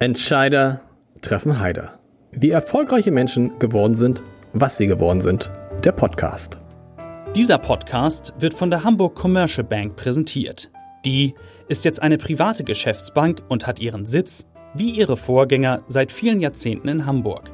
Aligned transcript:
Entscheider 0.00 0.80
treffen 1.22 1.58
Heider. 1.58 1.98
Wie 2.30 2.50
erfolgreiche 2.50 3.10
Menschen 3.10 3.58
geworden 3.58 3.96
sind, 3.96 4.22
was 4.52 4.76
sie 4.76 4.86
geworden 4.86 5.20
sind. 5.20 5.50
Der 5.82 5.90
Podcast. 5.90 6.56
Dieser 7.34 7.58
Podcast 7.58 8.32
wird 8.38 8.54
von 8.54 8.70
der 8.70 8.84
Hamburg 8.84 9.16
Commercial 9.16 9.66
Bank 9.66 9.96
präsentiert. 9.96 10.70
Die 11.04 11.34
ist 11.66 11.84
jetzt 11.84 12.00
eine 12.00 12.16
private 12.16 12.62
Geschäftsbank 12.62 13.42
und 13.48 13.66
hat 13.66 13.80
ihren 13.80 14.06
Sitz, 14.06 14.46
wie 14.72 14.90
ihre 14.90 15.16
Vorgänger, 15.16 15.82
seit 15.88 16.12
vielen 16.12 16.38
Jahrzehnten 16.38 16.86
in 16.86 17.04
Hamburg. 17.04 17.50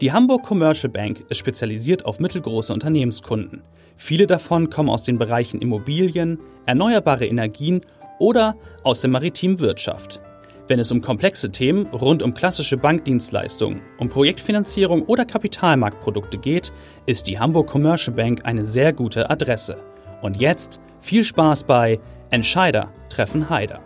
Die 0.00 0.12
Hamburg 0.12 0.44
Commercial 0.44 0.92
Bank 0.92 1.24
ist 1.28 1.38
spezialisiert 1.38 2.06
auf 2.06 2.20
mittelgroße 2.20 2.72
Unternehmenskunden. 2.72 3.62
Viele 3.96 4.28
davon 4.28 4.70
kommen 4.70 4.88
aus 4.88 5.02
den 5.02 5.18
Bereichen 5.18 5.60
Immobilien, 5.60 6.38
erneuerbare 6.64 7.26
Energien 7.26 7.80
oder 8.20 8.54
aus 8.84 9.00
der 9.00 9.10
maritimen 9.10 9.58
Wirtschaft. 9.58 10.20
Wenn 10.68 10.80
es 10.80 10.92
um 10.92 11.00
komplexe 11.00 11.50
Themen 11.50 11.86
rund 11.86 12.22
um 12.22 12.34
klassische 12.34 12.76
Bankdienstleistungen, 12.76 13.80
um 13.96 14.10
Projektfinanzierung 14.10 15.00
oder 15.04 15.24
Kapitalmarktprodukte 15.24 16.36
geht, 16.36 16.74
ist 17.06 17.26
die 17.26 17.38
Hamburg 17.38 17.68
Commercial 17.68 18.14
Bank 18.14 18.44
eine 18.44 18.66
sehr 18.66 18.92
gute 18.92 19.30
Adresse. 19.30 19.78
Und 20.20 20.36
jetzt 20.36 20.78
viel 21.00 21.24
Spaß 21.24 21.64
bei 21.64 21.98
Entscheider 22.28 22.92
treffen 23.08 23.48
Heider. 23.48 23.80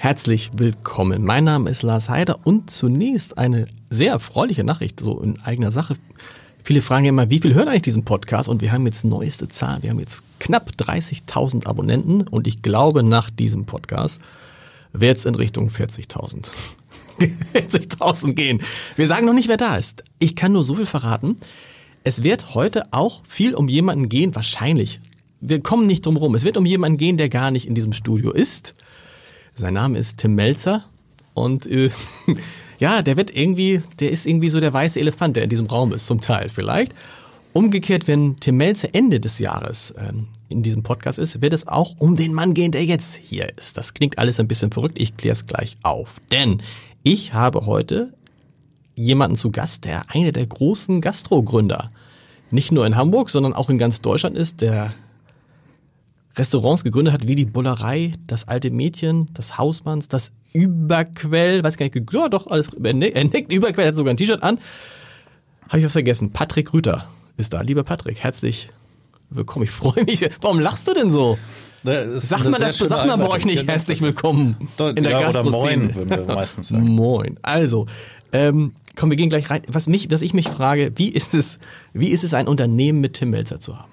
Herzlich 0.00 0.50
willkommen. 0.56 1.24
Mein 1.24 1.44
Name 1.44 1.70
ist 1.70 1.84
Lars 1.84 2.08
Heider 2.08 2.40
und 2.42 2.70
zunächst 2.70 3.38
eine 3.38 3.66
sehr 3.88 4.10
erfreuliche 4.10 4.64
Nachricht, 4.64 4.98
so 4.98 5.20
in 5.20 5.40
eigener 5.42 5.70
Sache. 5.70 5.94
Viele 6.64 6.82
fragen 6.82 7.04
ja 7.04 7.08
immer, 7.08 7.28
wie 7.30 7.40
viel 7.40 7.54
hören 7.54 7.68
eigentlich 7.68 7.82
diesen 7.82 8.04
Podcast? 8.04 8.48
Und 8.48 8.62
wir 8.62 8.72
haben 8.72 8.86
jetzt 8.86 9.04
neueste 9.04 9.48
Zahlen. 9.48 9.82
Wir 9.82 9.90
haben 9.90 9.98
jetzt 9.98 10.22
knapp 10.38 10.70
30.000 10.78 11.66
Abonnenten 11.66 12.22
und 12.22 12.46
ich 12.46 12.62
glaube, 12.62 13.02
nach 13.02 13.30
diesem 13.30 13.64
Podcast 13.64 14.20
wird 14.92 15.18
es 15.18 15.26
in 15.26 15.34
Richtung 15.34 15.70
40.000. 15.70 16.50
40.000 17.54 18.32
gehen. 18.34 18.62
Wir 18.96 19.08
sagen 19.08 19.26
noch 19.26 19.34
nicht, 19.34 19.48
wer 19.48 19.56
da 19.56 19.76
ist. 19.76 20.04
Ich 20.18 20.36
kann 20.36 20.52
nur 20.52 20.62
so 20.62 20.74
viel 20.76 20.86
verraten. 20.86 21.36
Es 22.04 22.22
wird 22.22 22.54
heute 22.54 22.92
auch 22.92 23.22
viel 23.26 23.54
um 23.54 23.68
jemanden 23.68 24.08
gehen, 24.08 24.34
wahrscheinlich. 24.34 25.00
Wir 25.40 25.60
kommen 25.60 25.86
nicht 25.86 26.06
drum 26.06 26.16
rum. 26.16 26.34
Es 26.34 26.44
wird 26.44 26.56
um 26.56 26.66
jemanden 26.66 26.98
gehen, 26.98 27.16
der 27.16 27.28
gar 27.28 27.50
nicht 27.50 27.66
in 27.66 27.74
diesem 27.74 27.92
Studio 27.92 28.30
ist. 28.30 28.74
Sein 29.54 29.74
Name 29.74 29.98
ist 29.98 30.18
Tim 30.18 30.34
Melzer 30.34 30.84
und 31.34 31.66
äh, 31.66 31.90
ja, 32.82 33.00
der 33.00 33.16
wird 33.16 33.34
irgendwie, 33.34 33.80
der 34.00 34.10
ist 34.10 34.26
irgendwie 34.26 34.48
so 34.48 34.58
der 34.58 34.72
weiße 34.72 34.98
Elefant, 34.98 35.36
der 35.36 35.44
in 35.44 35.50
diesem 35.50 35.66
Raum 35.66 35.92
ist, 35.92 36.08
zum 36.08 36.20
Teil 36.20 36.48
vielleicht. 36.48 36.92
Umgekehrt, 37.52 38.08
wenn 38.08 38.36
Tim 38.38 38.56
Melzer 38.56 38.88
Ende 38.92 39.20
des 39.20 39.38
Jahres 39.38 39.94
ähm, 39.96 40.26
in 40.48 40.64
diesem 40.64 40.82
Podcast 40.82 41.20
ist, 41.20 41.40
wird 41.40 41.52
es 41.52 41.68
auch 41.68 41.94
um 41.98 42.16
den 42.16 42.34
Mann 42.34 42.54
gehen, 42.54 42.72
der 42.72 42.84
jetzt 42.84 43.14
hier 43.14 43.56
ist. 43.56 43.78
Das 43.78 43.94
klingt 43.94 44.18
alles 44.18 44.40
ein 44.40 44.48
bisschen 44.48 44.72
verrückt, 44.72 45.00
ich 45.00 45.16
kläre 45.16 45.32
es 45.32 45.46
gleich 45.46 45.76
auf. 45.84 46.20
Denn 46.32 46.60
ich 47.04 47.34
habe 47.34 47.66
heute 47.66 48.14
jemanden 48.96 49.36
zu 49.36 49.52
Gast, 49.52 49.84
der 49.84 50.10
einer 50.10 50.32
der 50.32 50.46
großen 50.46 51.00
Gastrogründer 51.00 51.92
nicht 52.50 52.72
nur 52.72 52.84
in 52.84 52.96
Hamburg, 52.96 53.30
sondern 53.30 53.52
auch 53.52 53.70
in 53.70 53.78
ganz 53.78 54.00
Deutschland 54.00 54.36
ist, 54.36 54.60
der 54.60 54.92
Restaurants 56.36 56.84
gegründet 56.84 57.12
hat, 57.12 57.26
wie 57.26 57.34
die 57.34 57.44
Bullerei, 57.44 58.12
das 58.26 58.48
alte 58.48 58.70
Mädchen, 58.70 59.28
das 59.34 59.58
Hausmanns, 59.58 60.08
das 60.08 60.32
Überquell, 60.52 61.62
weiß 61.62 61.76
gar 61.76 61.86
nicht, 61.86 62.12
ja 62.12 62.28
doch, 62.28 62.46
alles, 62.46 62.70
er 62.74 62.94
nickt, 62.94 63.52
Überquell, 63.52 63.88
hat 63.88 63.94
sogar 63.94 64.12
ein 64.12 64.16
T-Shirt 64.16 64.42
an. 64.42 64.58
Habe 65.68 65.78
ich 65.78 65.84
was 65.84 65.92
vergessen. 65.92 66.32
Patrick 66.32 66.72
Rüter 66.72 67.06
ist 67.36 67.52
da. 67.52 67.62
Lieber 67.62 67.84
Patrick, 67.84 68.18
herzlich 68.18 68.70
willkommen. 69.30 69.64
Ich 69.64 69.70
freue 69.70 70.04
mich. 70.04 70.28
Warum 70.40 70.60
lachst 70.60 70.88
du 70.88 70.94
denn 70.94 71.10
so? 71.10 71.38
Sag 71.82 72.44
mal, 72.44 72.58
das 72.58 72.78
sagt 72.78 73.06
man 73.06 73.18
bei 73.18 73.28
euch 73.28 73.44
nicht 73.44 73.60
genau. 73.60 73.72
herzlich 73.72 74.00
willkommen 74.02 74.56
in 74.78 75.02
der 75.02 75.20
ja, 75.20 75.28
oder 75.28 75.42
Moin 75.42 75.94
würden 75.94 76.10
wir 76.10 76.34
meistens 76.34 76.68
sagen. 76.68 76.84
Moin. 76.94 77.38
Also, 77.42 77.86
ähm, 78.32 78.72
komm, 78.94 79.10
wir 79.10 79.16
gehen 79.16 79.30
gleich 79.30 79.50
rein. 79.50 79.62
Was 79.66 79.88
mich, 79.88 80.10
was 80.10 80.22
ich 80.22 80.32
mich 80.32 80.48
frage, 80.48 80.92
wie 80.96 81.08
ist 81.08 81.34
es, 81.34 81.58
wie 81.92 82.08
ist 82.08 82.22
es 82.22 82.34
ein 82.34 82.46
Unternehmen 82.46 83.00
mit 83.00 83.14
Tim 83.14 83.30
Melzer 83.30 83.58
zu 83.58 83.76
haben? 83.76 83.90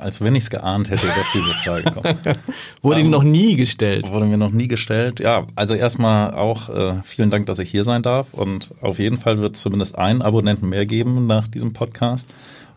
Als 0.00 0.20
wenn 0.20 0.34
ich 0.34 0.44
es 0.44 0.50
geahnt 0.50 0.90
hätte, 0.90 1.06
dass 1.06 1.32
diese 1.32 1.50
Frage 1.64 1.90
kommt. 1.90 2.38
wurde 2.82 3.00
ähm, 3.00 3.10
noch 3.10 3.22
nie 3.22 3.56
gestellt. 3.56 4.12
Wurde 4.12 4.26
mir 4.26 4.36
noch 4.36 4.50
nie 4.50 4.68
gestellt. 4.68 5.20
Ja, 5.20 5.46
also 5.54 5.74
erstmal 5.74 6.32
auch 6.34 6.68
äh, 6.68 6.94
vielen 7.02 7.30
Dank, 7.30 7.46
dass 7.46 7.58
ich 7.58 7.70
hier 7.70 7.84
sein 7.84 8.02
darf. 8.02 8.34
Und 8.34 8.74
auf 8.80 8.98
jeden 8.98 9.18
Fall 9.18 9.42
wird 9.42 9.56
es 9.56 9.62
zumindest 9.62 9.96
einen 9.96 10.22
Abonnenten 10.22 10.68
mehr 10.68 10.86
geben 10.86 11.26
nach 11.26 11.48
diesem 11.48 11.72
Podcast. 11.72 12.28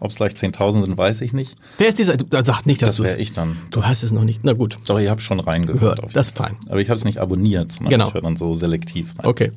Ob 0.02 0.12
es 0.12 0.16
gleich 0.16 0.31
10.000 0.31 0.85
sind, 0.85 0.97
weiß 0.97 1.22
ich 1.22 1.34
nicht. 1.34 1.56
Wer 1.78 1.90
ist 1.90 2.00
dieser? 2.00 2.16
Du 2.16 2.25
sag 2.44 2.66
nicht, 2.66 2.81
dass 2.81 2.97
das 2.97 3.06
wäre 3.06 3.19
ich 3.19 3.34
dann. 3.34 3.58
Du 3.69 3.84
hast 3.84 4.03
es 4.03 4.12
noch 4.12 4.24
nicht. 4.24 4.41
Na 4.44 4.53
gut. 4.53 4.78
Sorry, 4.84 5.03
ich 5.03 5.09
habe 5.09 5.19
schon 5.19 5.41
reingehört. 5.41 6.02
das 6.13 6.28
ist 6.28 6.38
fein. 6.38 6.56
Aber 6.69 6.79
ich 6.79 6.90
habe 6.90 6.97
es 6.97 7.03
nicht 7.03 7.19
abonniert, 7.19 7.74
sondern 7.74 7.91
genau. 7.91 8.08
ich 8.08 8.13
höre 8.13 8.22
dann 8.22 8.38
so 8.38 8.53
selektiv 8.53 9.16
rein. 9.19 9.25
Okay. 9.25 9.52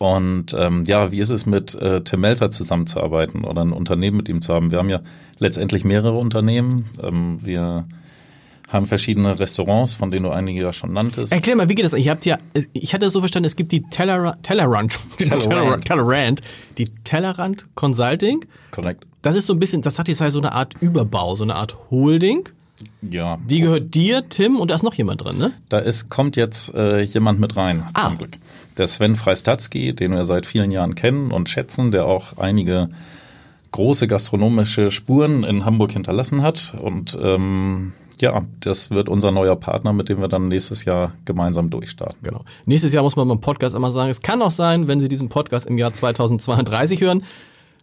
Und 0.00 0.56
ähm, 0.56 0.84
ja, 0.86 1.12
wie 1.12 1.20
ist 1.20 1.28
es 1.28 1.44
mit 1.44 1.74
äh, 1.74 2.00
Tim 2.00 2.22
Melzer 2.22 2.50
zusammenzuarbeiten 2.50 3.44
oder 3.44 3.60
ein 3.60 3.72
Unternehmen 3.72 4.16
mit 4.16 4.30
ihm 4.30 4.40
zu 4.40 4.54
haben? 4.54 4.70
Wir 4.70 4.78
haben 4.78 4.88
ja 4.88 5.00
letztendlich 5.38 5.84
mehrere 5.84 6.16
Unternehmen. 6.16 6.86
Ähm, 7.02 7.36
wir 7.44 7.84
haben 8.66 8.86
verschiedene 8.86 9.38
Restaurants, 9.38 9.92
von 9.92 10.10
denen 10.10 10.22
du 10.22 10.30
einige 10.30 10.62
ja 10.62 10.72
schon 10.72 10.94
nanntest. 10.94 11.34
Erklär 11.34 11.54
mal, 11.54 11.68
wie 11.68 11.74
geht 11.74 11.84
das? 11.84 11.92
Ich 11.92 12.08
habt 12.08 12.24
ja, 12.24 12.38
ich 12.72 12.94
hatte 12.94 13.10
so 13.10 13.20
verstanden, 13.20 13.46
es 13.46 13.56
gibt 13.56 13.72
die 13.72 13.82
Tellerrand, 13.82 14.42
Tellerrand, 14.42 14.98
Tellerrand, 15.84 16.40
die 16.78 16.88
Tellerrand 17.04 17.66
Consulting. 17.74 18.46
Korrekt. 18.70 19.06
Das 19.20 19.36
ist 19.36 19.44
so 19.44 19.52
ein 19.52 19.58
bisschen, 19.58 19.82
das 19.82 19.98
hat 19.98 20.08
die 20.08 20.14
sei 20.14 20.30
so 20.30 20.38
eine 20.38 20.52
Art 20.52 20.76
Überbau, 20.80 21.36
so 21.36 21.44
eine 21.44 21.56
Art 21.56 21.76
Holding. 21.90 22.48
Ja. 23.02 23.38
Die 23.46 23.60
gehört 23.60 23.94
dir, 23.94 24.28
Tim, 24.28 24.56
und 24.56 24.70
da 24.70 24.74
ist 24.74 24.82
noch 24.82 24.94
jemand 24.94 25.22
drin, 25.22 25.36
ne? 25.36 25.52
Da 25.68 25.78
ist, 25.78 26.08
kommt 26.08 26.36
jetzt 26.36 26.72
äh, 26.74 27.02
jemand 27.02 27.38
mit 27.38 27.56
rein, 27.56 27.84
ah. 27.92 28.04
zum 28.04 28.18
Glück. 28.18 28.38
Der 28.76 28.88
Sven 28.88 29.16
Freistatzky, 29.16 29.94
den 29.94 30.12
wir 30.12 30.24
seit 30.24 30.46
vielen 30.46 30.70
Jahren 30.70 30.94
kennen 30.94 31.32
und 31.32 31.48
schätzen, 31.48 31.90
der 31.90 32.06
auch 32.06 32.38
einige 32.38 32.88
große 33.72 34.06
gastronomische 34.06 34.90
Spuren 34.90 35.44
in 35.44 35.64
Hamburg 35.64 35.92
hinterlassen 35.92 36.42
hat. 36.42 36.74
Und 36.80 37.16
ähm, 37.20 37.92
ja, 38.20 38.42
das 38.60 38.90
wird 38.90 39.08
unser 39.08 39.30
neuer 39.30 39.56
Partner, 39.56 39.92
mit 39.92 40.08
dem 40.08 40.20
wir 40.20 40.28
dann 40.28 40.48
nächstes 40.48 40.84
Jahr 40.84 41.12
gemeinsam 41.24 41.70
durchstarten. 41.70 42.18
Genau. 42.22 42.44
Nächstes 42.66 42.92
Jahr 42.92 43.02
muss 43.02 43.16
man 43.16 43.28
beim 43.28 43.40
Podcast 43.40 43.74
immer 43.74 43.90
sagen, 43.90 44.10
es 44.10 44.22
kann 44.22 44.42
auch 44.42 44.50
sein, 44.50 44.88
wenn 44.88 45.00
Sie 45.00 45.08
diesen 45.08 45.28
Podcast 45.28 45.66
im 45.66 45.78
Jahr 45.78 45.92
2032 45.92 47.00
hören, 47.00 47.24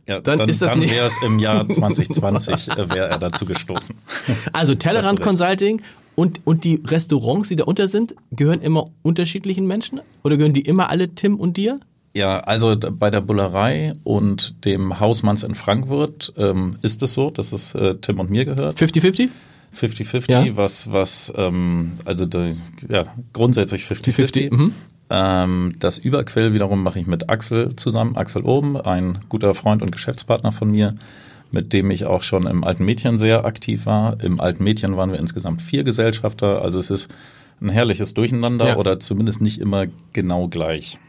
ja, 0.07 0.21
dann, 0.21 0.39
dann, 0.39 0.49
ist 0.49 0.61
das 0.61 0.71
dann 0.71 0.81
wäre 0.81 1.07
es 1.07 1.21
im 1.25 1.39
Jahr 1.39 1.67
2020 1.69 2.69
äh, 2.69 2.89
wäre 2.89 3.09
er 3.09 3.17
dazu 3.17 3.45
gestoßen. 3.45 3.95
Also 4.53 4.73
Tellerrand 4.75 5.21
Consulting 5.21 5.81
und 6.17 6.41
und 6.45 6.63
die 6.63 6.81
Restaurants, 6.83 7.47
die 7.50 7.55
da 7.55 7.63
unter 7.66 7.88
sind, 7.88 8.16
gehören 8.31 8.61
immer 8.61 8.89
unterschiedlichen 9.03 9.67
Menschen 9.67 10.01
oder 10.23 10.35
gehören 10.35 10.53
die 10.53 10.61
immer 10.61 10.89
alle 10.89 11.13
Tim 11.13 11.35
und 11.35 11.57
dir? 11.57 11.78
Ja, 12.16 12.39
also 12.39 12.75
bei 12.75 13.11
der 13.11 13.22
Bullerei 13.22 13.94
und 14.03 14.66
dem 14.66 15.00
Hausmanns 15.00 15.44
in 15.44 15.53
Frankfurt 15.53 16.33
ähm, 16.35 16.78
ist 16.81 17.03
es 17.03 17.13
so, 17.13 17.29
dass 17.29 17.51
es 17.51 17.75
äh, 17.75 17.95
Tim 18.01 18.19
und 18.19 18.31
mir 18.31 18.45
gehört. 18.45 18.78
50-50? 18.79 19.29
50-50, 19.75 20.31
ja. 20.31 20.57
was, 20.57 20.91
was, 20.91 21.31
ähm, 21.35 21.91
also 22.05 22.25
de, 22.25 22.55
ja, 22.89 23.05
grundsätzlich 23.34 23.84
50-50. 23.84 24.51
Mhm. 24.51 24.73
Ähm, 25.11 25.73
das 25.78 25.99
Überquell 25.99 26.55
wiederum 26.55 26.81
mache 26.81 26.97
ich 26.97 27.05
mit 27.05 27.29
Axel 27.29 27.75
zusammen, 27.75 28.17
Axel 28.17 28.41
Oben, 28.41 28.78
ein 28.78 29.19
guter 29.29 29.53
Freund 29.53 29.84
und 29.84 29.91
Geschäftspartner 29.91 30.51
von 30.51 30.72
mir, 30.72 30.95
mit 31.52 31.74
dem 31.74 31.91
ich 31.91 32.06
auch 32.06 32.24
schon 32.24 32.46
im 32.46 32.63
Alten 32.63 32.85
Mädchen 32.85 33.18
sehr 33.18 33.46
aktiv 33.46 33.85
war. 33.85 34.22
Im 34.24 34.40
Alten 34.40 34.63
Mädchen 34.63 34.97
waren 34.97 35.12
wir 35.12 35.19
insgesamt 35.19 35.62
vier 35.62 35.84
Gesellschafter, 35.84 36.62
also 36.62 36.80
es 36.80 36.90
ist 36.90 37.09
ein 37.62 37.69
herrliches 37.69 38.13
Durcheinander 38.13 38.69
ja. 38.69 38.78
oder 38.78 39.00
zumindest 39.00 39.41
nicht 39.41 39.59
immer 39.59 39.85
genau 40.13 40.47
gleich. 40.47 41.00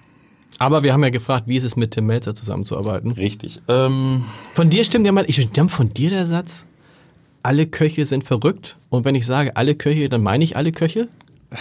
Aber 0.59 0.83
wir 0.83 0.93
haben 0.93 1.05
ja 1.05 1.11
gefragt, 1.11 1.47
wie 1.47 1.57
ist 1.57 1.65
es 1.65 1.77
mit 1.77 1.93
Tim 1.93 2.07
Melzer 2.07 2.35
zusammenzuarbeiten? 2.35 3.13
Richtig. 3.13 3.61
Ähm, 3.69 4.25
von 4.55 4.71
dir 4.71 4.83
stimmt 4.85 5.07
ja 5.07 5.13
mal, 5.13 5.25
ich 5.29 5.37
stimmt 5.37 5.71
von 5.71 5.93
dir 5.93 6.11
der 6.11 6.27
Satz, 6.27 6.65
alle 7.43 7.67
Köche 7.67 8.07
sind 8.07 8.25
verrückt. 8.25 8.77
Und 8.89 9.05
wenn 9.05 9.15
ich 9.15 9.27
sage 9.27 9.57
alle 9.57 9.75
Köche, 9.75 10.09
dann 10.09 10.23
meine 10.23 10.43
ich 10.43 10.57
alle 10.57 10.73
Köche? 10.73 11.09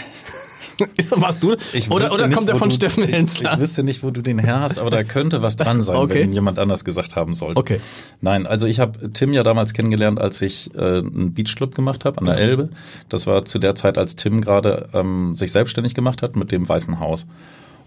Was 1.11 1.39
du? 1.39 1.55
Ich 1.73 1.89
oder 1.89 2.11
oder 2.11 2.27
nicht, 2.27 2.35
kommt 2.35 2.49
der 2.49 2.55
von 2.55 2.69
du, 2.69 2.75
Steffen 2.75 3.03
Hensler? 3.03 3.51
Ich, 3.51 3.55
ich 3.55 3.61
wüsste 3.61 3.83
nicht, 3.83 4.03
wo 4.03 4.11
du 4.11 4.21
den 4.21 4.39
her 4.39 4.59
hast, 4.61 4.79
aber 4.79 4.89
da 4.89 5.03
könnte 5.03 5.41
was 5.41 5.57
dran 5.57 5.83
sein, 5.83 5.95
okay. 5.97 6.15
wenn 6.15 6.29
ihn 6.29 6.33
jemand 6.33 6.59
anders 6.59 6.85
gesagt 6.85 7.15
haben 7.15 7.35
sollte. 7.35 7.59
Okay. 7.59 7.79
Nein, 8.21 8.45
also 8.45 8.67
ich 8.67 8.79
habe 8.79 9.11
Tim 9.13 9.33
ja 9.33 9.43
damals 9.43 9.73
kennengelernt, 9.73 10.19
als 10.19 10.41
ich 10.41 10.73
äh, 10.75 10.99
einen 10.99 11.33
Beachclub 11.33 11.75
gemacht 11.75 12.05
habe 12.05 12.19
an 12.19 12.25
der 12.25 12.37
Elbe. 12.37 12.69
Das 13.09 13.27
war 13.27 13.45
zu 13.45 13.59
der 13.59 13.75
Zeit, 13.75 13.97
als 13.97 14.15
Tim 14.15 14.41
gerade 14.41 14.89
ähm, 14.93 15.33
sich 15.33 15.51
selbstständig 15.51 15.95
gemacht 15.95 16.21
hat 16.21 16.35
mit 16.35 16.51
dem 16.51 16.67
Weißen 16.67 16.99
Haus. 16.99 17.27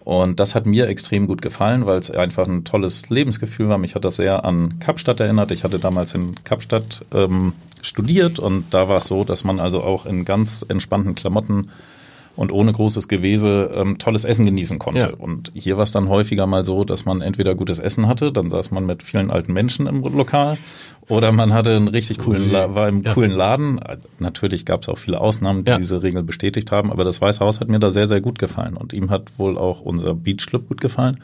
Und 0.04 0.40
das 0.40 0.54
hat 0.54 0.66
mir 0.66 0.88
extrem 0.88 1.26
gut 1.26 1.42
gefallen, 1.42 1.86
weil 1.86 1.98
es 1.98 2.10
einfach 2.10 2.48
ein 2.48 2.64
tolles 2.64 3.10
Lebensgefühl 3.10 3.68
war. 3.68 3.78
Mich 3.78 3.94
hat 3.94 4.04
das 4.04 4.16
sehr 4.16 4.44
an 4.44 4.78
Kapstadt 4.78 5.20
erinnert. 5.20 5.50
Ich 5.50 5.62
hatte 5.62 5.78
damals 5.78 6.14
in 6.14 6.34
Kapstadt 6.42 7.04
ähm, 7.12 7.52
studiert 7.82 8.38
und 8.38 8.64
da 8.70 8.88
war 8.88 8.96
es 8.96 9.06
so, 9.06 9.24
dass 9.24 9.44
man 9.44 9.60
also 9.60 9.82
auch 9.82 10.06
in 10.06 10.24
ganz 10.24 10.64
entspannten 10.68 11.14
Klamotten 11.14 11.70
und 12.40 12.52
ohne 12.52 12.72
großes 12.72 13.06
Gewese 13.06 13.70
ähm, 13.74 13.98
tolles 13.98 14.24
Essen 14.24 14.46
genießen 14.46 14.78
konnte. 14.78 15.00
Ja. 15.00 15.10
Und 15.10 15.52
hier 15.52 15.76
war 15.76 15.82
es 15.84 15.92
dann 15.92 16.08
häufiger 16.08 16.46
mal 16.46 16.64
so, 16.64 16.84
dass 16.84 17.04
man 17.04 17.20
entweder 17.20 17.54
gutes 17.54 17.78
Essen 17.78 18.08
hatte, 18.08 18.32
dann 18.32 18.48
saß 18.48 18.70
man 18.70 18.86
mit 18.86 19.02
vielen 19.02 19.30
alten 19.30 19.52
Menschen 19.52 19.86
im 19.86 20.02
Lokal, 20.02 20.56
oder 21.06 21.32
man 21.32 21.52
hatte 21.52 21.76
einen 21.76 21.88
richtig 21.88 22.16
coolen, 22.16 22.50
La 22.50 22.74
war 22.74 22.88
im 22.88 23.02
ja. 23.02 23.12
coolen 23.12 23.30
Laden. 23.30 23.78
Natürlich 24.20 24.64
gab 24.64 24.84
es 24.84 24.88
auch 24.88 24.96
viele 24.96 25.20
Ausnahmen, 25.20 25.64
die 25.64 25.70
ja. 25.70 25.76
diese 25.76 26.02
Regel 26.02 26.22
bestätigt 26.22 26.72
haben, 26.72 26.90
aber 26.90 27.04
das 27.04 27.20
Weiße 27.20 27.44
Haus 27.44 27.60
hat 27.60 27.68
mir 27.68 27.78
da 27.78 27.90
sehr, 27.90 28.08
sehr 28.08 28.22
gut 28.22 28.38
gefallen. 28.38 28.74
Und 28.74 28.94
ihm 28.94 29.10
hat 29.10 29.38
wohl 29.38 29.58
auch 29.58 29.82
unser 29.82 30.14
Beach 30.14 30.46
Club 30.46 30.66
gut 30.66 30.80
gefallen 30.80 31.20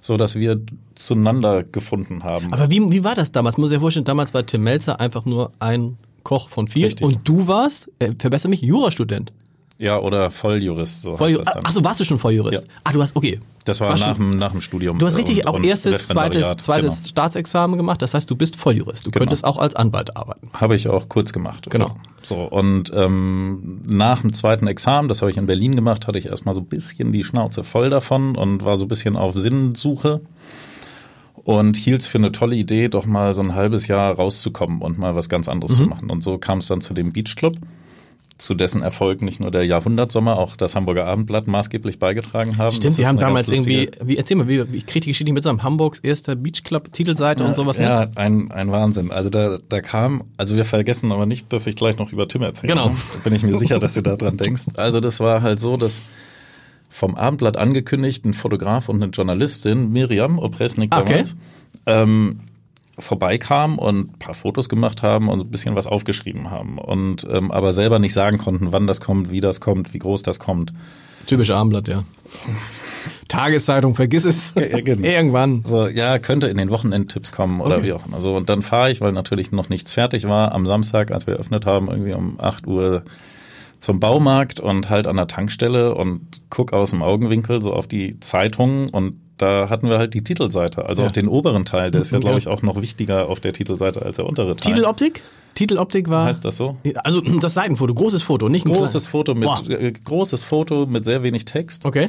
so 0.00 0.18
dass 0.18 0.34
wir 0.34 0.60
zueinander 0.94 1.62
gefunden 1.62 2.24
haben. 2.24 2.52
Aber 2.52 2.70
wie, 2.70 2.78
wie 2.92 3.04
war 3.04 3.14
das 3.14 3.32
damals? 3.32 3.56
Muss 3.56 3.70
ich 3.70 3.76
ja 3.76 3.80
vorstellen, 3.80 4.04
damals 4.04 4.34
war 4.34 4.44
Tim 4.44 4.62
Melzer 4.62 5.00
einfach 5.00 5.24
nur 5.24 5.52
ein 5.60 5.96
Koch 6.24 6.50
von 6.50 6.66
vielen 6.66 6.84
Richtig. 6.86 7.06
und 7.06 7.26
du 7.26 7.46
warst, 7.46 7.90
äh, 8.00 8.12
verbessere 8.18 8.50
mich, 8.50 8.60
Jurastudent. 8.60 9.32
Ja, 9.76 9.98
oder 9.98 10.30
Volljurist, 10.30 11.02
so 11.02 11.16
Vollju 11.16 11.38
heißt 11.38 11.48
das 11.48 11.54
dann. 11.54 11.64
Ach 11.66 11.72
so, 11.72 11.82
warst 11.82 11.98
du 11.98 12.04
schon 12.04 12.18
Volljurist? 12.18 12.62
Ja. 12.62 12.68
Ah, 12.84 12.92
du 12.92 13.02
hast, 13.02 13.16
okay. 13.16 13.40
Das 13.64 13.80
war, 13.80 13.88
war 13.88 13.98
nach, 13.98 14.16
dem, 14.16 14.30
nach 14.30 14.52
dem 14.52 14.60
Studium. 14.60 14.98
Du 14.98 15.06
hast 15.06 15.16
richtig 15.16 15.38
und, 15.38 15.46
auch 15.48 15.54
und 15.54 15.64
erstes, 15.64 16.08
zweites, 16.08 16.58
zweites 16.58 16.96
genau. 16.96 17.08
Staatsexamen 17.08 17.76
gemacht, 17.76 18.00
das 18.00 18.14
heißt, 18.14 18.30
du 18.30 18.36
bist 18.36 18.56
Volljurist. 18.56 19.06
Du 19.06 19.10
genau. 19.10 19.22
könntest 19.24 19.44
auch 19.44 19.56
als 19.56 19.74
Anwalt 19.74 20.16
arbeiten. 20.16 20.50
Habe 20.52 20.76
ich 20.76 20.88
auch 20.88 21.08
kurz 21.08 21.32
gemacht. 21.32 21.68
Genau. 21.70 21.90
So, 22.22 22.42
und 22.42 22.92
ähm, 22.94 23.80
nach 23.86 24.20
dem 24.20 24.32
zweiten 24.32 24.66
Examen, 24.66 25.08
das 25.08 25.22
habe 25.22 25.30
ich 25.30 25.36
in 25.36 25.46
Berlin 25.46 25.74
gemacht, 25.74 26.06
hatte 26.06 26.18
ich 26.18 26.26
erstmal 26.26 26.54
so 26.54 26.60
ein 26.60 26.66
bisschen 26.66 27.12
die 27.12 27.24
Schnauze 27.24 27.64
voll 27.64 27.90
davon 27.90 28.36
und 28.36 28.64
war 28.64 28.78
so 28.78 28.84
ein 28.84 28.88
bisschen 28.88 29.16
auf 29.16 29.34
Sinnsuche 29.34 30.20
und 31.34 31.76
hielt 31.76 32.02
es 32.02 32.06
für 32.06 32.18
eine 32.18 32.32
tolle 32.32 32.54
Idee, 32.54 32.88
doch 32.88 33.06
mal 33.06 33.34
so 33.34 33.42
ein 33.42 33.54
halbes 33.54 33.88
Jahr 33.88 34.14
rauszukommen 34.14 34.82
und 34.82 34.98
mal 34.98 35.16
was 35.16 35.28
ganz 35.28 35.48
anderes 35.48 35.78
mhm. 35.78 35.82
zu 35.82 35.88
machen. 35.88 36.10
Und 36.10 36.22
so 36.22 36.38
kam 36.38 36.58
es 36.58 36.68
dann 36.68 36.80
zu 36.80 36.94
dem 36.94 37.12
Beach 37.12 37.34
Club 37.34 37.56
zu 38.44 38.54
dessen 38.54 38.82
Erfolg 38.82 39.22
nicht 39.22 39.40
nur 39.40 39.50
der 39.50 39.64
Jahrhundertsommer, 39.64 40.38
auch 40.38 40.56
das 40.56 40.76
Hamburger 40.76 41.06
Abendblatt 41.06 41.46
maßgeblich 41.46 41.98
beigetragen 41.98 42.58
haben. 42.58 42.74
Stimmt, 42.74 42.98
wir 42.98 43.08
haben 43.08 43.18
damals 43.18 43.48
irgendwie, 43.48 43.90
wie, 44.02 44.16
erzähl 44.16 44.36
mal, 44.36 44.48
wie, 44.48 44.60
ich 44.76 44.86
kriege 44.86 45.00
die 45.00 45.10
Geschichte 45.10 45.24
nicht 45.24 45.34
mit 45.34 45.42
zusammen, 45.42 45.62
Hamburgs 45.62 46.00
erster 46.00 46.36
Beachclub 46.36 46.92
Titelseite 46.92 47.42
ja, 47.42 47.48
und 47.48 47.56
sowas. 47.56 47.78
Ne? 47.78 47.84
Ja, 47.84 48.06
ein, 48.14 48.50
ein 48.50 48.70
Wahnsinn. 48.70 49.10
Also 49.10 49.30
da, 49.30 49.58
da 49.68 49.80
kam, 49.80 50.24
also 50.36 50.56
wir 50.56 50.64
vergessen 50.64 51.12
aber 51.12 51.26
nicht, 51.26 51.52
dass 51.52 51.66
ich 51.66 51.76
gleich 51.76 51.98
noch 51.98 52.12
über 52.12 52.28
Tim 52.28 52.42
erzähle. 52.42 52.74
Genau. 52.74 52.88
Da 52.88 53.18
bin 53.24 53.34
ich 53.34 53.42
mir 53.42 53.56
sicher, 53.58 53.80
dass 53.80 53.94
du 53.94 54.02
da 54.02 54.16
dran 54.16 54.36
denkst. 54.36 54.66
Also 54.76 55.00
das 55.00 55.20
war 55.20 55.42
halt 55.42 55.60
so, 55.60 55.76
dass 55.76 56.02
vom 56.90 57.16
Abendblatt 57.16 57.56
angekündigt 57.56 58.24
ein 58.24 58.34
Fotograf 58.34 58.88
und 58.88 59.02
eine 59.02 59.10
Journalistin, 59.10 59.90
Miriam 59.90 60.38
Opresnik 60.38 60.92
damals, 60.92 61.36
okay. 61.86 62.02
ähm, 62.02 62.40
vorbeikamen 62.98 63.78
und 63.78 64.10
ein 64.10 64.18
paar 64.18 64.34
Fotos 64.34 64.68
gemacht 64.68 65.02
haben 65.02 65.28
und 65.28 65.40
ein 65.40 65.50
bisschen 65.50 65.74
was 65.74 65.86
aufgeschrieben 65.86 66.50
haben 66.50 66.78
und 66.78 67.26
ähm, 67.30 67.50
aber 67.50 67.72
selber 67.72 67.98
nicht 67.98 68.12
sagen 68.12 68.38
konnten, 68.38 68.72
wann 68.72 68.86
das 68.86 69.00
kommt, 69.00 69.30
wie 69.30 69.40
das 69.40 69.60
kommt, 69.60 69.94
wie 69.94 69.98
groß 69.98 70.22
das 70.22 70.38
kommt. 70.38 70.72
Typisch 71.26 71.50
Abendblatt, 71.50 71.88
ja. 71.88 72.04
Tageszeitung, 73.28 73.94
vergiss 73.94 74.24
es. 74.24 74.54
Irgendwann. 74.54 75.62
So, 75.62 75.88
ja, 75.88 76.18
könnte 76.18 76.46
in 76.48 76.56
den 76.56 76.70
Wochenendtipps 76.70 77.32
kommen 77.32 77.60
oder 77.60 77.78
okay. 77.78 77.86
wie 77.86 77.92
auch 77.92 78.06
immer. 78.06 78.20
So, 78.20 78.36
und 78.36 78.48
dann 78.48 78.62
fahre 78.62 78.90
ich, 78.90 79.00
weil 79.00 79.12
natürlich 79.12 79.50
noch 79.50 79.68
nichts 79.68 79.92
fertig 79.92 80.28
war, 80.28 80.52
am 80.52 80.66
Samstag, 80.66 81.10
als 81.10 81.26
wir 81.26 81.34
eröffnet 81.34 81.66
haben, 81.66 81.88
irgendwie 81.88 82.12
um 82.12 82.38
8 82.38 82.66
Uhr 82.66 83.02
zum 83.78 83.98
Baumarkt 84.00 84.60
und 84.60 84.88
halt 84.88 85.06
an 85.06 85.16
der 85.16 85.26
Tankstelle 85.26 85.94
und 85.94 86.42
guck 86.48 86.72
aus 86.72 86.90
dem 86.90 87.02
Augenwinkel 87.02 87.60
so 87.60 87.72
auf 87.72 87.86
die 87.86 88.20
Zeitungen 88.20 88.88
und 88.90 89.20
da 89.36 89.68
hatten 89.68 89.88
wir 89.88 89.98
halt 89.98 90.14
die 90.14 90.22
Titelseite, 90.22 90.86
also 90.86 91.02
ja. 91.02 91.08
auch 91.08 91.12
den 91.12 91.28
oberen 91.28 91.64
Teil, 91.64 91.90
der 91.90 92.02
ist 92.02 92.12
ja, 92.12 92.18
glaube 92.18 92.38
ich, 92.38 92.46
auch 92.46 92.62
noch 92.62 92.80
wichtiger 92.80 93.28
auf 93.28 93.40
der 93.40 93.52
Titelseite 93.52 94.02
als 94.02 94.16
der 94.16 94.26
untere 94.26 94.56
Teil. 94.56 94.72
Titeloptik? 94.72 95.22
Titeloptik 95.54 96.08
war. 96.08 96.26
Heißt 96.26 96.44
das 96.44 96.56
so? 96.56 96.76
Also 97.02 97.20
das 97.40 97.54
Seitenfoto, 97.54 97.94
großes 97.94 98.22
Foto, 98.22 98.48
nicht 98.48 98.66
ein 98.66 98.72
großes 98.72 99.06
Foto 99.06 99.34
mit 99.34 99.48
äh, 99.68 99.92
großes 99.92 100.44
Foto 100.44 100.86
mit 100.86 101.04
sehr 101.04 101.22
wenig 101.22 101.44
Text. 101.44 101.84
Okay. 101.84 102.08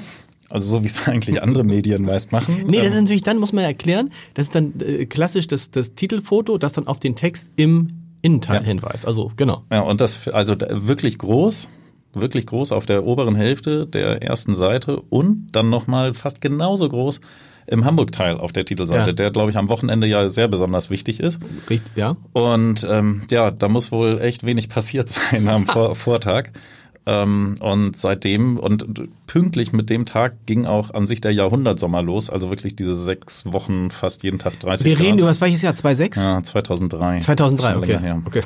Also 0.49 0.69
so 0.69 0.83
wie 0.83 0.87
es 0.87 1.07
eigentlich 1.07 1.41
andere 1.41 1.63
Medien 1.63 2.03
meist 2.03 2.31
machen. 2.31 2.65
Nee, 2.67 2.77
das 2.77 2.93
ist 2.93 3.01
natürlich 3.01 3.23
dann, 3.23 3.39
muss 3.39 3.53
man 3.53 3.63
ja 3.63 3.69
erklären, 3.69 4.11
das 4.35 4.47
ist 4.47 4.55
dann 4.55 4.73
äh, 4.79 5.05
klassisch 5.05 5.47
das, 5.47 5.71
das 5.71 5.95
Titelfoto, 5.95 6.57
das 6.57 6.73
dann 6.73 6.87
auf 6.87 6.99
den 6.99 7.15
Text 7.15 7.49
im 7.55 7.89
Innenteil 8.21 8.61
ja. 8.61 8.67
hinweist. 8.67 9.05
Also 9.05 9.31
genau. 9.35 9.63
Ja, 9.71 9.81
und 9.81 10.01
das 10.01 10.27
also 10.27 10.55
wirklich 10.69 11.17
groß, 11.17 11.69
wirklich 12.15 12.47
groß 12.47 12.71
auf 12.71 12.85
der 12.85 13.05
oberen 13.05 13.35
Hälfte 13.35 13.85
der 13.87 14.21
ersten 14.21 14.55
Seite 14.55 14.99
und 15.09 15.49
dann 15.51 15.69
nochmal 15.69 16.13
fast 16.13 16.41
genauso 16.41 16.87
groß 16.89 17.21
im 17.67 17.85
Hamburg-Teil 17.85 18.37
auf 18.37 18.51
der 18.51 18.65
Titelseite, 18.65 19.09
ja. 19.09 19.13
der, 19.13 19.31
glaube 19.31 19.49
ich, 19.49 19.57
am 19.57 19.69
Wochenende 19.69 20.07
ja 20.07 20.29
sehr 20.29 20.47
besonders 20.47 20.89
wichtig 20.89 21.19
ist. 21.19 21.39
Richtig, 21.69 21.95
ja. 21.95 22.15
Und 22.33 22.85
ähm, 22.89 23.23
ja, 23.31 23.51
da 23.51 23.69
muss 23.69 23.91
wohl 23.91 24.21
echt 24.21 24.45
wenig 24.45 24.69
passiert 24.69 25.09
sein 25.09 25.47
am 25.47 25.65
Vor 25.65 25.95
Vortag. 25.95 26.51
Ähm, 27.07 27.55
und 27.59 27.97
seitdem 27.97 28.57
und 28.57 28.87
pünktlich 29.27 29.71
mit 29.73 29.91
dem 29.91 30.05
Tag 30.07 30.45
ging 30.47 30.65
auch 30.65 30.91
an 30.91 31.05
sich 31.05 31.21
der 31.21 31.33
Jahrhundertsommer 31.33 32.01
los, 32.01 32.31
also 32.31 32.49
wirklich 32.49 32.75
diese 32.75 32.97
sechs 32.97 33.51
Wochen, 33.51 33.91
fast 33.91 34.23
jeden 34.23 34.39
Tag 34.39 34.59
30 34.59 34.85
Wir 34.85 34.99
reden 34.99 35.19
über 35.19 35.27
was 35.27 35.39
welches 35.39 35.61
Jahr? 35.61 35.75
2006? 35.75 36.17
Ja, 36.17 36.41
2003. 36.41 37.19
2003, 37.19 37.77
okay. 37.77 37.99
okay. 38.25 38.41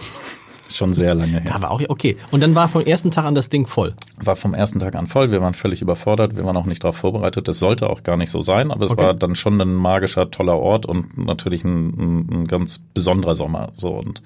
Schon 0.72 0.94
sehr 0.94 1.16
lange 1.16 1.40
her. 1.40 1.52
Da 1.52 1.62
war 1.62 1.72
auch, 1.72 1.82
okay. 1.90 2.18
Und 2.32 2.42
dann 2.42 2.56
war 2.56 2.70
vom 2.70 2.84
ersten 2.84 3.12
Tag 3.12 3.26
an 3.26 3.36
das 3.36 3.50
Ding 3.50 3.66
voll. 3.66 3.96
War 4.18 4.36
vom 4.36 4.54
ersten 4.54 4.80
Tag 4.80 4.96
an 4.96 5.08
voll. 5.08 5.32
Wir 5.32 5.42
waren 5.42 5.54
völlig 5.54 5.82
überfordert. 5.82 6.36
Wir 6.36 6.46
waren 6.46 6.56
auch 6.56 6.66
nicht 6.66 6.84
darauf 6.84 6.98
vorbereitet. 6.98 7.48
Das 7.48 7.60
sollte 7.60 7.90
auch 7.90 8.04
gar 8.04 8.18
nicht 8.18 8.30
so 8.30 8.42
sein, 8.42 8.72
aber 8.72 8.86
es 8.86 8.92
okay. 8.92 9.04
war 9.04 9.14
dann 9.14 9.36
schon 9.36 9.60
ein 9.60 9.74
magischer, 9.74 10.30
toller 10.30 10.58
Ort 10.58 10.86
und 10.86 11.18
natürlich 11.18 11.64
ein, 11.64 11.90
ein, 11.90 12.30
ein 12.32 12.48
ganz 12.48 12.82
besonderer 12.94 13.36
Sommer. 13.36 13.70
So 13.78 13.90
und 13.90 14.22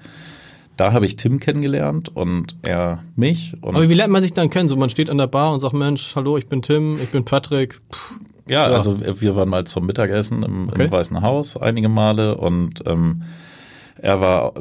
da 0.76 0.92
habe 0.92 1.06
ich 1.06 1.16
Tim 1.16 1.38
kennengelernt 1.38 2.14
und 2.14 2.56
er 2.62 2.98
mich. 3.16 3.54
Und 3.60 3.76
aber 3.76 3.88
wie 3.88 3.94
lernt 3.94 4.12
man 4.12 4.22
sich 4.22 4.32
dann 4.32 4.50
kennen? 4.50 4.68
So 4.68 4.76
man 4.76 4.90
steht 4.90 5.08
an 5.08 5.18
der 5.18 5.28
Bar 5.28 5.54
und 5.54 5.60
sagt, 5.60 5.74
Mensch, 5.74 6.14
hallo, 6.16 6.36
ich 6.36 6.48
bin 6.48 6.62
Tim, 6.62 6.98
ich 7.00 7.10
bin 7.10 7.24
Patrick. 7.24 7.80
Puh. 7.90 8.14
Ja, 8.46 8.68
ja, 8.68 8.76
also 8.76 8.98
wir 9.00 9.36
waren 9.36 9.48
mal 9.48 9.64
zum 9.64 9.86
Mittagessen 9.86 10.42
im, 10.42 10.68
okay. 10.68 10.84
im 10.84 10.92
Weißen 10.92 11.22
Haus 11.22 11.56
einige 11.56 11.88
Male 11.88 12.36
und 12.36 12.82
ähm, 12.86 13.22
er 14.00 14.20
war 14.20 14.56
äh, 14.56 14.60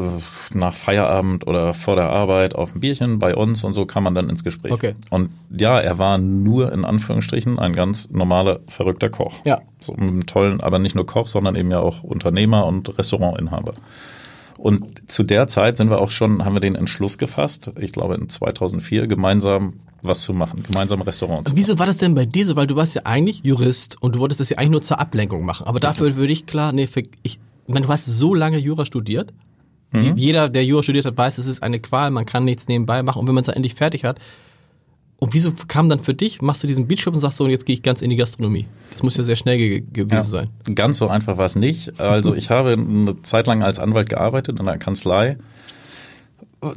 nach 0.53 0.73
Feierabend 0.73 1.47
oder 1.47 1.73
vor 1.73 1.95
der 1.95 2.09
Arbeit 2.09 2.55
auf 2.55 2.75
ein 2.75 2.79
Bierchen 2.79 3.19
bei 3.19 3.35
uns 3.35 3.63
und 3.63 3.73
so 3.73 3.85
kam 3.85 4.03
man 4.03 4.15
dann 4.15 4.29
ins 4.29 4.43
Gespräch. 4.43 4.71
Okay. 4.71 4.93
Und 5.09 5.31
ja, 5.49 5.79
er 5.79 5.97
war 5.97 6.17
nur 6.17 6.71
in 6.71 6.85
Anführungsstrichen 6.85 7.59
ein 7.59 7.73
ganz 7.73 8.09
normaler, 8.09 8.59
verrückter 8.67 9.09
Koch. 9.09 9.33
Ja. 9.43 9.61
So 9.79 9.93
einem 9.93 10.25
tollen, 10.25 10.61
aber 10.61 10.79
nicht 10.79 10.95
nur 10.95 11.05
Koch, 11.05 11.27
sondern 11.27 11.55
eben 11.55 11.71
ja 11.71 11.79
auch 11.79 12.03
Unternehmer 12.03 12.65
und 12.65 12.97
Restaurantinhaber. 12.97 13.73
Und 14.57 15.11
zu 15.11 15.23
der 15.23 15.47
Zeit 15.47 15.77
sind 15.77 15.89
wir 15.89 15.99
auch 15.99 16.11
schon, 16.11 16.45
haben 16.45 16.55
wir 16.55 16.61
den 16.61 16.75
Entschluss 16.75 17.17
gefasst, 17.17 17.71
ich 17.79 17.91
glaube 17.91 18.15
in 18.15 18.29
2004, 18.29 19.07
gemeinsam 19.07 19.73
was 20.03 20.21
zu 20.21 20.33
machen, 20.33 20.63
gemeinsam 20.63 21.01
Restaurants. 21.01 21.51
Wieso 21.55 21.79
war 21.79 21.85
das 21.85 21.97
denn 21.97 22.13
bei 22.13 22.25
dir 22.25 22.45
so? 22.45 22.55
Weil 22.55 22.67
du 22.67 22.75
warst 22.75 22.93
ja 22.93 23.01
eigentlich 23.05 23.41
Jurist 23.43 24.01
und 24.01 24.15
du 24.15 24.19
wolltest 24.19 24.41
das 24.41 24.49
ja 24.49 24.57
eigentlich 24.57 24.71
nur 24.71 24.81
zur 24.81 24.99
Ablenkung 24.99 25.45
machen. 25.45 25.65
Aber 25.65 25.79
dafür 25.79 26.15
würde 26.15 26.33
ich 26.33 26.45
klar, 26.45 26.71
nee, 26.71 26.87
ich 27.23 27.39
meine, 27.67 27.85
du 27.85 27.91
hast 27.91 28.05
so 28.05 28.33
lange 28.33 28.57
Jura 28.57 28.85
studiert. 28.85 29.33
Mhm. 29.91 30.17
Jeder, 30.17 30.49
der 30.49 30.65
Jura 30.65 30.83
studiert 30.83 31.05
hat, 31.05 31.17
weiß, 31.17 31.37
es 31.37 31.47
ist 31.47 31.61
eine 31.61 31.79
Qual, 31.79 32.11
man 32.11 32.25
kann 32.25 32.45
nichts 32.45 32.67
nebenbei 32.67 33.03
machen. 33.03 33.19
Und 33.19 33.27
wenn 33.27 33.35
man 33.35 33.43
es 33.43 33.47
dann 33.47 33.55
endlich 33.55 33.75
fertig 33.75 34.03
hat, 34.03 34.19
und 35.19 35.33
wieso 35.33 35.53
kam 35.69 35.87
dann 35.87 35.99
für 35.99 36.13
dich, 36.13 36.41
machst 36.41 36.63
du 36.63 36.67
diesen 36.67 36.87
Beachshop 36.87 37.13
und 37.13 37.21
sagst 37.21 37.37
so, 37.37 37.45
und 37.45 37.49
jetzt 37.49 37.65
gehe 37.65 37.73
ich 37.75 37.81
ganz 37.81 38.01
in 38.01 38.09
die 38.09 38.17
Gastronomie? 38.17 38.65
Das 38.91 39.03
muss 39.03 39.15
ja 39.15 39.23
sehr 39.23 39.37
schnell 39.37 39.57
ge 39.57 39.79
gewesen 39.79 40.11
ja, 40.11 40.21
sein. 40.21 40.49
Ganz 40.75 40.97
so 40.97 41.07
einfach 41.07 41.37
war 41.37 41.45
es 41.45 41.55
nicht. 41.55 41.97
Also 41.97 42.35
ich 42.35 42.49
habe 42.49 42.73
eine 42.73 43.21
Zeit 43.21 43.47
lang 43.47 43.63
als 43.63 43.79
Anwalt 43.79 44.09
gearbeitet 44.09 44.59
in 44.59 44.67
einer 44.67 44.77
Kanzlei 44.77 45.37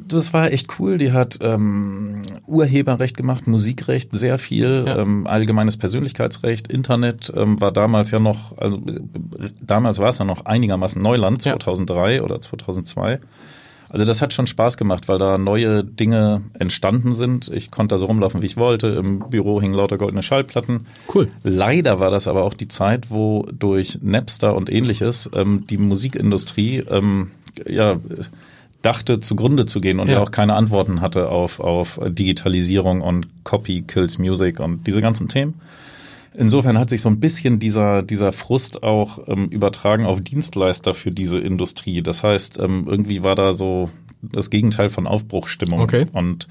das 0.07 0.33
war 0.33 0.52
echt 0.52 0.78
cool. 0.78 0.99
Die 0.99 1.12
hat 1.12 1.38
ähm, 1.40 2.23
Urheberrecht 2.47 3.16
gemacht, 3.16 3.47
Musikrecht, 3.47 4.11
sehr 4.12 4.38
viel, 4.38 4.85
ja. 4.87 4.99
ähm, 4.99 5.26
allgemeines 5.26 5.76
Persönlichkeitsrecht, 5.76 6.71
Internet 6.71 7.33
ähm, 7.35 7.61
war 7.61 7.73
damals 7.73 8.11
ja 8.11 8.19
noch, 8.19 8.57
also 8.59 8.81
damals 9.61 9.99
war 9.99 10.11
es 10.11 10.19
ja 10.19 10.25
noch 10.25 10.45
einigermaßen 10.47 11.00
Neuland, 11.00 11.43
2003 11.43 12.16
ja. 12.16 12.23
oder 12.23 12.40
2002. 12.40 13.21
Also 13.88 14.05
das 14.05 14.21
hat 14.21 14.33
schon 14.33 14.47
Spaß 14.47 14.76
gemacht, 14.76 15.09
weil 15.09 15.19
da 15.19 15.38
neue 15.38 15.85
Dinge 15.85 16.43
entstanden 16.59 17.14
sind. 17.14 17.49
Ich 17.49 17.71
konnte 17.71 17.95
da 17.95 17.99
so 17.99 18.07
rumlaufen, 18.07 18.43
wie 18.43 18.47
ich 18.47 18.57
wollte. 18.57 18.88
Im 18.88 19.21
Büro 19.31 19.61
hingen 19.61 19.75
lauter 19.75 19.97
goldene 19.97 20.23
Schallplatten. 20.23 20.87
Cool. 21.14 21.28
Leider 21.45 22.00
war 22.00 22.11
das 22.11 22.26
aber 22.26 22.43
auch 22.43 22.55
die 22.55 22.69
Zeit, 22.69 23.11
wo 23.11 23.47
durch 23.52 23.99
Napster 24.02 24.57
und 24.57 24.73
ähnliches 24.73 25.31
ähm, 25.35 25.66
die 25.69 25.78
Musikindustrie 25.78 26.85
ähm, 26.90 27.31
ja 27.66 27.99
dachte, 28.87 29.19
zugrunde 29.19 29.66
zu 29.66 29.81
gehen 29.81 29.99
und 29.99 30.09
ja. 30.09 30.14
ja 30.14 30.23
auch 30.23 30.31
keine 30.31 30.55
Antworten 30.55 31.00
hatte 31.00 31.28
auf, 31.28 31.59
auf 31.59 32.00
Digitalisierung 32.07 33.00
und 33.00 33.45
Copy 33.45 33.83
Kills 33.83 34.19
Music 34.19 34.61
und 34.61 34.87
diese 34.87 35.00
ganzen 35.00 35.28
Themen. 35.28 35.55
Insofern 36.35 36.78
hat 36.78 36.90
sich 36.90 37.00
so 37.00 37.09
ein 37.09 37.19
bisschen 37.19 37.59
dieser, 37.59 38.02
dieser 38.02 38.33
Frust 38.33 38.83
auch 38.83 39.26
ähm, 39.26 39.49
übertragen 39.49 40.07
auf 40.07 40.21
Dienstleister 40.21 40.95
für 40.95 41.11
diese 41.11 41.40
Industrie. 41.40 42.02
Das 42.02 42.23
heißt, 42.23 42.61
ähm, 42.61 42.87
irgendwie 42.88 43.25
war 43.25 43.35
da 43.35 43.55
so 43.55 43.90
das 44.23 44.50
Gegenteil 44.50 44.88
von 44.88 45.07
Aufbruchstimmung. 45.07 45.81
Okay. 45.81 46.07
Und 46.12 46.47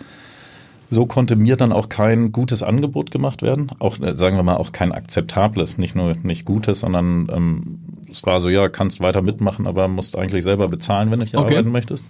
so 0.88 1.06
konnte 1.06 1.36
mir 1.36 1.56
dann 1.56 1.72
auch 1.72 1.90
kein 1.90 2.32
gutes 2.32 2.64
Angebot 2.64 3.12
gemacht 3.12 3.42
werden. 3.42 3.72
Auch, 3.80 4.00
äh, 4.00 4.18
sagen 4.18 4.36
wir 4.36 4.44
mal, 4.44 4.56
auch 4.56 4.72
kein 4.72 4.92
akzeptables, 4.92 5.78
nicht 5.78 5.96
nur 5.96 6.16
nicht 6.24 6.46
gutes, 6.46 6.82
sondern 6.82 7.28
ähm, 7.32 7.80
es 8.10 8.26
war 8.26 8.40
so, 8.40 8.50
ja, 8.50 8.70
kannst 8.70 9.02
weiter 9.02 9.22
mitmachen, 9.22 9.68
aber 9.68 9.88
musst 9.88 10.18
eigentlich 10.18 10.44
selber 10.44 10.68
bezahlen, 10.68 11.12
wenn 11.12 11.20
du 11.20 11.26
hier 11.26 11.40
okay. 11.40 11.56
arbeiten 11.56 11.72
möchtest. 11.72 12.06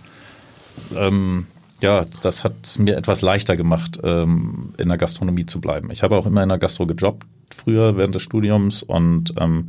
Ähm, 0.96 1.48
ja, 1.82 2.06
das 2.22 2.44
hat 2.44 2.54
es 2.64 2.80
mir 2.80 2.98
etwas 2.98 3.22
leichter 3.22 3.56
gemacht, 3.56 4.00
ähm, 4.04 4.74
in 4.78 4.88
der 4.88 4.98
Gastronomie 4.98 5.46
zu 5.46 5.62
bleiben. 5.62 5.92
Ich 5.92 6.04
habe 6.04 6.18
auch 6.18 6.26
immer 6.26 6.44
in 6.44 6.50
der 6.50 6.58
Gastro 6.58 6.86
gejobbt 6.86 7.26
früher 7.50 7.98
während 7.98 8.16
des 8.16 8.22
Studiums 8.22 8.84
und 8.84 9.34
ähm, 9.38 9.68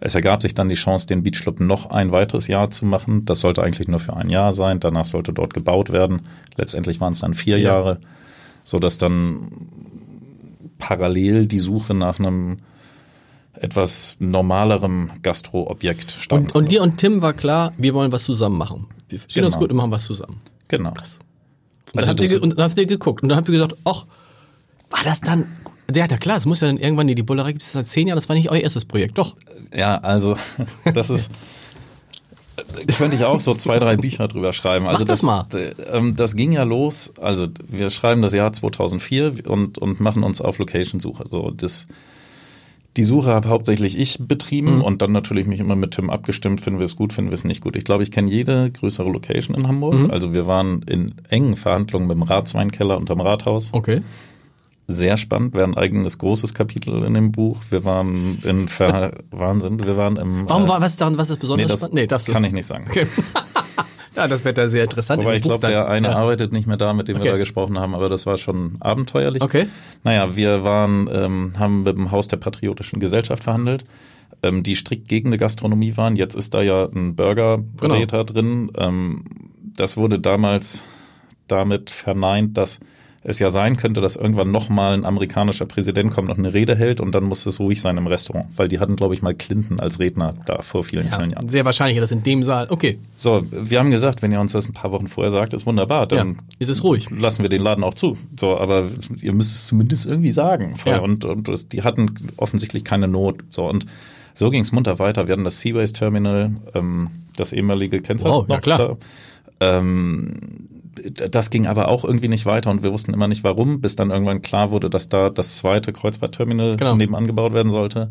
es 0.00 0.14
ergab 0.14 0.42
sich 0.42 0.54
dann 0.54 0.68
die 0.68 0.76
Chance, 0.76 1.08
den 1.08 1.22
Beachclub 1.22 1.58
noch 1.60 1.90
ein 1.90 2.12
weiteres 2.12 2.46
Jahr 2.46 2.70
zu 2.70 2.86
machen. 2.86 3.24
Das 3.24 3.40
sollte 3.40 3.62
eigentlich 3.62 3.88
nur 3.88 3.98
für 3.98 4.16
ein 4.16 4.30
Jahr 4.30 4.52
sein. 4.52 4.78
Danach 4.78 5.04
sollte 5.04 5.32
dort 5.32 5.54
gebaut 5.54 5.90
werden. 5.90 6.22
Letztendlich 6.56 7.00
waren 7.00 7.14
es 7.14 7.20
dann 7.20 7.34
vier 7.34 7.58
ja. 7.58 7.70
Jahre, 7.70 7.98
so 8.68 8.78
dass 8.78 8.98
dann 8.98 9.48
parallel 10.76 11.46
die 11.46 11.58
Suche 11.58 11.94
nach 11.94 12.18
einem 12.18 12.58
etwas 13.54 14.18
normalerem 14.20 15.10
Gastroobjekt 15.22 16.10
stand. 16.10 16.54
Und, 16.54 16.54
und 16.54 16.70
dir 16.70 16.82
und 16.82 16.98
Tim 16.98 17.22
war 17.22 17.32
klar, 17.32 17.72
wir 17.78 17.94
wollen 17.94 18.12
was 18.12 18.24
zusammen 18.24 18.58
machen. 18.58 18.86
Wir 19.08 19.20
verstehen 19.20 19.44
genau. 19.44 19.54
uns 19.54 19.58
gut 19.58 19.70
und 19.70 19.78
machen 19.78 19.90
was 19.90 20.04
zusammen. 20.04 20.38
Genau. 20.68 20.90
Krass. 20.90 21.18
Und, 21.94 22.00
also 22.00 22.12
dann 22.12 22.22
habt 22.26 22.30
ihr, 22.30 22.42
und 22.42 22.58
dann 22.58 22.64
habt 22.64 22.78
ihr 22.78 22.84
geguckt 22.84 23.22
und 23.22 23.30
dann 23.30 23.38
habt 23.38 23.48
ihr 23.48 23.52
gesagt, 23.52 23.74
ach, 23.86 24.04
war 24.90 25.02
das 25.02 25.22
dann 25.22 25.46
ja, 25.90 26.04
ja 26.04 26.18
klar, 26.18 26.36
es 26.36 26.44
muss 26.44 26.60
ja 26.60 26.66
dann 26.66 26.76
irgendwann, 26.76 27.06
die, 27.06 27.14
die 27.14 27.22
Bullerei 27.22 27.52
gibt 27.52 27.62
es 27.62 27.72
seit 27.72 27.88
zehn 27.88 28.06
Jahren, 28.06 28.18
das 28.18 28.28
war 28.28 28.36
nicht 28.36 28.50
euer 28.50 28.60
erstes 28.60 28.84
Projekt, 28.84 29.16
doch. 29.16 29.34
Ja, 29.74 29.96
also 29.96 30.36
das 30.92 31.08
ist, 31.08 31.32
könnte 32.96 33.16
ich 33.16 33.24
auch 33.24 33.40
so 33.40 33.54
zwei, 33.54 33.78
drei 33.78 33.96
Bücher 33.96 34.28
drüber 34.28 34.52
schreiben. 34.52 34.86
Also 34.86 35.00
Mach 35.00 35.06
das, 35.06 35.20
das 35.20 35.22
mal. 35.22 35.46
Ähm, 35.92 36.16
das 36.16 36.36
ging 36.36 36.52
ja 36.52 36.62
los, 36.62 37.12
also 37.20 37.46
wir 37.66 37.90
schreiben 37.90 38.22
das 38.22 38.32
Jahr 38.32 38.52
2004 38.52 39.46
und, 39.46 39.78
und 39.78 40.00
machen 40.00 40.22
uns 40.22 40.40
auf 40.40 40.58
Location-Suche. 40.58 41.24
So, 41.28 41.50
das, 41.50 41.86
die 42.96 43.04
Suche 43.04 43.30
habe 43.30 43.48
hauptsächlich 43.48 43.98
ich 43.98 44.18
betrieben 44.20 44.76
mhm. 44.76 44.82
und 44.82 45.02
dann 45.02 45.12
natürlich 45.12 45.46
mich 45.46 45.60
immer 45.60 45.76
mit 45.76 45.92
Tim 45.92 46.10
abgestimmt, 46.10 46.60
finden 46.60 46.80
wir 46.80 46.86
es 46.86 46.96
gut, 46.96 47.12
finden 47.12 47.30
wir 47.30 47.36
es 47.36 47.44
nicht 47.44 47.62
gut. 47.62 47.76
Ich 47.76 47.84
glaube, 47.84 48.02
ich 48.02 48.10
kenne 48.10 48.30
jede 48.30 48.70
größere 48.70 49.08
Location 49.08 49.56
in 49.56 49.68
Hamburg. 49.68 49.94
Mhm. 49.94 50.10
Also 50.10 50.34
wir 50.34 50.46
waren 50.46 50.82
in 50.82 51.14
engen 51.28 51.56
Verhandlungen 51.56 52.08
mit 52.08 52.16
dem 52.16 52.22
Ratsweinkeller 52.22 52.96
unterm 52.96 53.20
Rathaus. 53.20 53.70
Okay 53.72 54.02
sehr 54.88 55.16
spannend, 55.18 55.54
wäre 55.54 55.66
ein 55.66 55.76
eigenes 55.76 56.18
großes 56.18 56.54
Kapitel 56.54 57.04
in 57.04 57.14
dem 57.14 57.30
Buch. 57.30 57.62
Wir 57.70 57.84
waren 57.84 58.38
in 58.42 58.68
Ver 58.68 59.12
Wahnsinn, 59.30 59.84
wir 59.84 59.96
waren 59.96 60.16
im 60.16 60.48
Warum 60.48 60.66
war 60.66 60.80
was 60.80 60.92
ist 60.92 61.00
daran, 61.00 61.18
was 61.18 61.30
ist 61.30 61.38
besonders 61.38 61.66
nee, 61.66 61.68
das 61.68 61.80
spannend? 61.80 61.94
Nee, 61.94 62.06
darfst 62.06 62.28
du. 62.28 62.32
Kann 62.32 62.44
ich 62.44 62.52
nicht 62.52 62.66
sagen. 62.66 62.86
Okay. 62.88 63.06
ja, 64.16 64.26
das 64.26 64.44
wird 64.44 64.56
da 64.56 64.66
sehr 64.66 64.84
interessant. 64.84 65.22
Aber 65.22 65.36
ich 65.36 65.42
glaube, 65.42 65.66
der 65.66 65.88
eine 65.88 66.08
ja. 66.08 66.16
arbeitet 66.16 66.52
nicht 66.52 66.66
mehr 66.66 66.78
da, 66.78 66.94
mit 66.94 67.06
dem 67.06 67.16
okay. 67.16 67.26
wir 67.26 67.32
da 67.32 67.38
gesprochen 67.38 67.78
haben, 67.78 67.94
aber 67.94 68.08
das 68.08 68.24
war 68.24 68.38
schon 68.38 68.76
abenteuerlich. 68.80 69.42
Okay. 69.42 69.66
Naja, 70.04 70.36
wir 70.36 70.64
waren, 70.64 71.08
ähm, 71.12 71.52
haben 71.58 71.82
mit 71.82 71.96
dem 71.96 72.10
Haus 72.10 72.28
der 72.28 72.38
Patriotischen 72.38 72.98
Gesellschaft 72.98 73.44
verhandelt 73.44 73.84
ähm, 74.42 74.62
die 74.62 74.76
strikt 74.76 75.08
gegen 75.08 75.28
eine 75.28 75.36
Gastronomie 75.36 75.96
waren. 75.96 76.16
Jetzt 76.16 76.34
ist 76.34 76.54
da 76.54 76.62
ja 76.62 76.84
ein 76.84 77.16
Burgerbräter 77.16 78.24
genau. 78.24 78.32
drin. 78.32 78.70
Ähm, 78.76 79.24
das 79.76 79.96
wurde 79.96 80.18
damals 80.18 80.82
damit 81.46 81.90
verneint, 81.90 82.56
dass 82.56 82.78
es 83.24 83.38
ja 83.40 83.50
sein 83.50 83.76
könnte, 83.76 84.00
dass 84.00 84.16
irgendwann 84.16 84.50
nochmal 84.50 84.94
ein 84.94 85.04
amerikanischer 85.04 85.66
Präsident 85.66 86.12
kommt 86.12 86.30
und 86.30 86.38
eine 86.38 86.54
Rede 86.54 86.76
hält 86.76 87.00
und 87.00 87.14
dann 87.14 87.24
muss 87.24 87.46
es 87.46 87.58
ruhig 87.58 87.80
sein 87.80 87.96
im 87.96 88.06
Restaurant. 88.06 88.46
Weil 88.56 88.68
die 88.68 88.78
hatten, 88.78 88.96
glaube 88.96 89.14
ich, 89.14 89.22
mal 89.22 89.34
Clinton 89.34 89.80
als 89.80 89.98
Redner 89.98 90.34
da 90.46 90.62
vor 90.62 90.84
vielen, 90.84 91.06
ja, 91.06 91.16
vielen 91.16 91.30
Jahren. 91.30 91.48
Sehr 91.48 91.64
wahrscheinlich, 91.64 91.98
dass 91.98 92.12
in 92.12 92.22
dem 92.22 92.42
Saal. 92.44 92.68
Okay. 92.70 92.98
So, 93.16 93.42
wir 93.50 93.80
haben 93.80 93.90
gesagt, 93.90 94.22
wenn 94.22 94.30
ihr 94.30 94.40
uns 94.40 94.52
das 94.52 94.68
ein 94.68 94.72
paar 94.72 94.92
Wochen 94.92 95.08
vorher 95.08 95.32
sagt, 95.32 95.52
ist 95.52 95.66
wunderbar. 95.66 96.06
Dann 96.06 96.34
ja, 96.34 96.40
ist 96.60 96.68
es 96.68 96.84
ruhig. 96.84 97.10
Lassen 97.10 97.42
wir 97.42 97.48
den 97.48 97.62
Laden 97.62 97.82
auch 97.82 97.94
zu. 97.94 98.16
So, 98.38 98.56
aber 98.56 98.84
ihr 99.20 99.32
müsst 99.32 99.54
es 99.54 99.66
zumindest 99.66 100.06
irgendwie 100.06 100.32
sagen. 100.32 100.74
Ja. 100.84 101.00
Und, 101.00 101.24
und 101.24 101.72
die 101.72 101.82
hatten 101.82 102.14
offensichtlich 102.36 102.84
keine 102.84 103.08
Not. 103.08 103.42
So, 103.50 103.68
und 103.68 103.86
so 104.34 104.50
ging 104.50 104.62
es 104.62 104.70
munter 104.70 105.00
weiter. 105.00 105.26
Wir 105.26 105.32
hatten 105.32 105.44
das 105.44 105.60
Seaways 105.60 105.92
Terminal, 105.92 106.52
ähm, 106.74 107.08
das 107.36 107.52
ehemalige, 107.52 107.98
kennst 107.98 108.24
du 108.24 108.28
wow, 108.28 108.40
das 108.42 108.48
noch? 108.48 108.54
Ja, 108.54 108.60
klar. 108.60 108.96
Da? 109.58 109.78
Ähm, 109.78 110.68
das 111.30 111.50
ging 111.50 111.66
aber 111.66 111.88
auch 111.88 112.04
irgendwie 112.04 112.28
nicht 112.28 112.46
weiter 112.46 112.70
und 112.70 112.82
wir 112.82 112.92
wussten 112.92 113.12
immer 113.12 113.28
nicht 113.28 113.44
warum, 113.44 113.80
bis 113.80 113.96
dann 113.96 114.10
irgendwann 114.10 114.42
klar 114.42 114.70
wurde, 114.70 114.90
dass 114.90 115.08
da 115.08 115.30
das 115.30 115.58
zweite 115.58 115.92
Kreuzfahrtterminal 115.92 116.76
genau. 116.76 116.96
nebenan 116.96 117.26
gebaut 117.26 117.52
werden 117.52 117.70
sollte. 117.70 118.10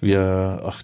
Wir, 0.00 0.62
ach, 0.64 0.82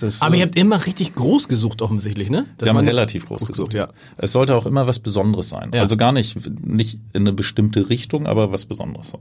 das. 0.00 0.22
Aber 0.22 0.34
ihr 0.34 0.44
habt 0.44 0.56
immer 0.56 0.86
richtig 0.86 1.14
groß 1.14 1.46
gesucht 1.46 1.82
offensichtlich, 1.82 2.30
ne? 2.30 2.46
Das 2.58 2.66
wir 2.66 2.74
haben 2.74 2.84
relativ 2.84 3.26
groß, 3.26 3.38
groß 3.38 3.48
gesucht. 3.48 3.70
gesucht. 3.70 3.88
Ja. 3.90 3.94
Es 4.16 4.32
sollte 4.32 4.56
auch 4.56 4.66
immer 4.66 4.88
was 4.88 4.98
Besonderes 4.98 5.48
sein. 5.48 5.70
Ja. 5.72 5.82
Also 5.82 5.96
gar 5.96 6.10
nicht, 6.10 6.36
nicht 6.64 6.98
in 7.12 7.22
eine 7.22 7.32
bestimmte 7.32 7.88
Richtung, 7.90 8.26
aber 8.26 8.50
was 8.52 8.66
Besonderes. 8.66 9.12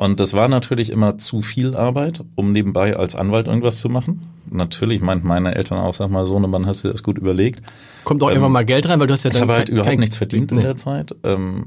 So. 0.00 0.04
Und 0.04 0.18
das 0.18 0.32
war 0.34 0.48
natürlich 0.48 0.90
immer 0.90 1.18
zu 1.18 1.42
viel 1.42 1.76
Arbeit, 1.76 2.24
um 2.34 2.52
nebenbei 2.52 2.96
als 2.96 3.14
Anwalt 3.14 3.46
irgendwas 3.46 3.80
zu 3.80 3.88
machen. 3.88 4.26
Natürlich 4.50 5.00
meint 5.00 5.24
meine 5.24 5.54
Eltern 5.54 5.78
auch, 5.78 5.94
sag 5.94 6.10
mal, 6.10 6.26
Sohnemann, 6.26 6.66
hast 6.66 6.84
du 6.84 6.88
das 6.88 7.02
gut 7.02 7.18
überlegt. 7.18 7.60
Kommt 8.04 8.22
auch 8.22 8.28
ähm, 8.28 8.34
irgendwann 8.34 8.52
mal 8.52 8.64
Geld 8.64 8.88
rein, 8.88 8.98
weil 8.98 9.06
du 9.06 9.12
hast 9.12 9.24
ja 9.24 9.30
dann. 9.30 9.36
Ich 9.36 9.42
habe 9.42 9.52
halt 9.54 9.66
kein, 9.66 9.74
überhaupt 9.74 9.90
kein, 9.90 10.00
nichts 10.00 10.16
verdient 10.16 10.50
nee. 10.50 10.58
in 10.58 10.62
der 10.62 10.76
Zeit. 10.76 11.14
Ähm, 11.22 11.66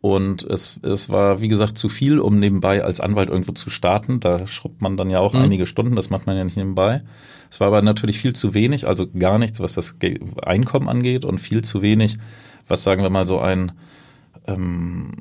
und 0.00 0.44
es, 0.44 0.78
es 0.82 1.10
war, 1.10 1.40
wie 1.40 1.48
gesagt, 1.48 1.76
zu 1.78 1.88
viel, 1.88 2.18
um 2.20 2.38
nebenbei 2.38 2.84
als 2.84 3.00
Anwalt 3.00 3.30
irgendwo 3.30 3.52
zu 3.52 3.70
starten. 3.70 4.20
Da 4.20 4.46
schrubbt 4.46 4.80
man 4.80 4.96
dann 4.96 5.10
ja 5.10 5.18
auch 5.20 5.34
mhm. 5.34 5.42
einige 5.42 5.66
Stunden, 5.66 5.96
das 5.96 6.10
macht 6.10 6.26
man 6.26 6.36
ja 6.36 6.44
nicht 6.44 6.56
nebenbei. 6.56 7.02
Es 7.50 7.60
war 7.60 7.68
aber 7.68 7.82
natürlich 7.82 8.18
viel 8.18 8.34
zu 8.34 8.54
wenig, 8.54 8.86
also 8.86 9.06
gar 9.18 9.38
nichts, 9.38 9.60
was 9.60 9.72
das 9.72 9.96
Einkommen 10.42 10.88
angeht 10.88 11.24
und 11.24 11.38
viel 11.38 11.62
zu 11.62 11.82
wenig, 11.82 12.18
was 12.66 12.82
sagen 12.82 13.02
wir 13.02 13.10
mal 13.10 13.26
so 13.26 13.40
ein 13.40 13.72
ähm, 14.48 15.12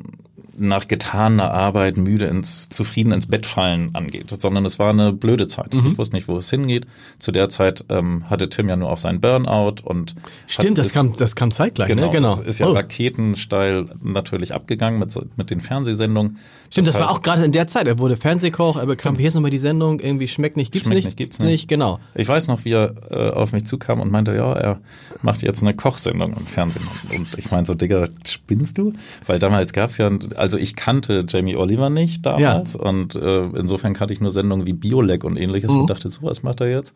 nach 0.57 0.87
getaner 0.87 1.51
Arbeit 1.51 1.97
müde 1.97 2.25
ins, 2.25 2.67
zufrieden 2.69 3.11
ins 3.11 3.27
Bett 3.27 3.45
fallen 3.45 3.91
angeht, 3.93 4.33
sondern 4.39 4.65
es 4.65 4.79
war 4.79 4.89
eine 4.89 5.13
blöde 5.13 5.45
Zeit. 5.47 5.73
Mhm. 5.73 5.85
Ich 5.85 5.97
wusste 5.97 6.15
nicht, 6.15 6.27
wo 6.27 6.37
es 6.37 6.49
hingeht. 6.49 6.87
Zu 7.19 7.31
der 7.31 7.49
Zeit 7.49 7.85
ähm, 7.89 8.27
hatte 8.29 8.49
Tim 8.49 8.67
ja 8.67 8.75
nur 8.75 8.89
auch 8.89 8.97
seinen 8.97 9.21
Burnout 9.21 9.75
und 9.83 10.15
Stimmt, 10.47 10.79
das 10.79 10.87
es, 10.87 10.93
kam, 10.93 11.15
das 11.15 11.35
kam 11.35 11.51
zeitgleich, 11.51 11.87
genau, 11.87 12.07
ne? 12.07 12.09
Genau. 12.09 12.39
Ist 12.39 12.59
ja 12.59 12.67
oh. 12.67 12.73
raketensteil 12.73 13.85
natürlich 14.01 14.53
abgegangen 14.53 14.99
mit, 14.99 15.13
mit 15.37 15.51
den 15.51 15.61
Fernsehsendungen. 15.61 16.39
Stimmt, 16.69 16.87
das, 16.87 16.95
das 16.95 16.95
heißt, 16.95 17.09
war 17.09 17.11
auch 17.11 17.21
gerade 17.21 17.45
in 17.45 17.51
der 17.51 17.67
Zeit. 17.67 17.87
Er 17.87 17.99
wurde 17.99 18.17
Fernsehkoch, 18.17 18.77
er 18.77 18.87
bekam, 18.87 19.15
hier 19.15 19.27
ist 19.27 19.35
nochmal 19.35 19.51
die 19.51 19.59
Sendung, 19.59 19.99
irgendwie 19.99 20.27
schmeckt 20.27 20.57
nicht, 20.57 20.71
gibt's 20.71 20.87
schmeckt 20.87 20.95
nicht. 20.95 21.05
nicht 21.05 21.17
gibt's 21.17 21.39
nicht. 21.39 21.51
nicht. 21.51 21.67
Genau. 21.67 21.99
Ich 22.15 22.27
weiß 22.27 22.47
noch, 22.47 22.65
wie 22.65 22.73
er 22.73 22.95
äh, 23.11 23.29
auf 23.29 23.53
mich 23.53 23.65
zukam 23.65 23.99
und 23.99 24.11
meinte, 24.11 24.35
ja, 24.35 24.53
er 24.53 24.79
macht 25.21 25.43
jetzt 25.43 25.61
eine 25.61 25.75
Kochsendung 25.75 26.33
im 26.33 26.47
Fernsehen. 26.47 26.85
Und 27.15 27.37
ich 27.37 27.51
meinte 27.51 27.67
so, 27.67 27.73
Digga, 27.75 28.05
spinnst 28.27 28.77
du? 28.79 28.93
Weil 29.25 29.39
damals 29.39 29.73
gab's 29.73 29.97
ja, 29.97 30.09
also 30.35 30.57
ich 30.57 30.75
kannte 30.75 31.25
Jamie 31.27 31.55
Oliver 31.55 31.89
nicht 31.89 32.25
damals 32.25 32.73
ja. 32.73 32.79
und 32.81 33.15
äh, 33.15 33.45
insofern 33.55 33.93
kannte 33.93 34.13
ich 34.13 34.21
nur 34.21 34.31
Sendungen 34.31 34.65
wie 34.65 34.73
Biolek 34.73 35.23
und 35.23 35.37
ähnliches 35.37 35.73
mhm. 35.73 35.81
und 35.81 35.89
dachte, 35.89 36.09
so 36.09 36.23
was 36.23 36.43
macht 36.43 36.61
er 36.61 36.69
jetzt? 36.69 36.93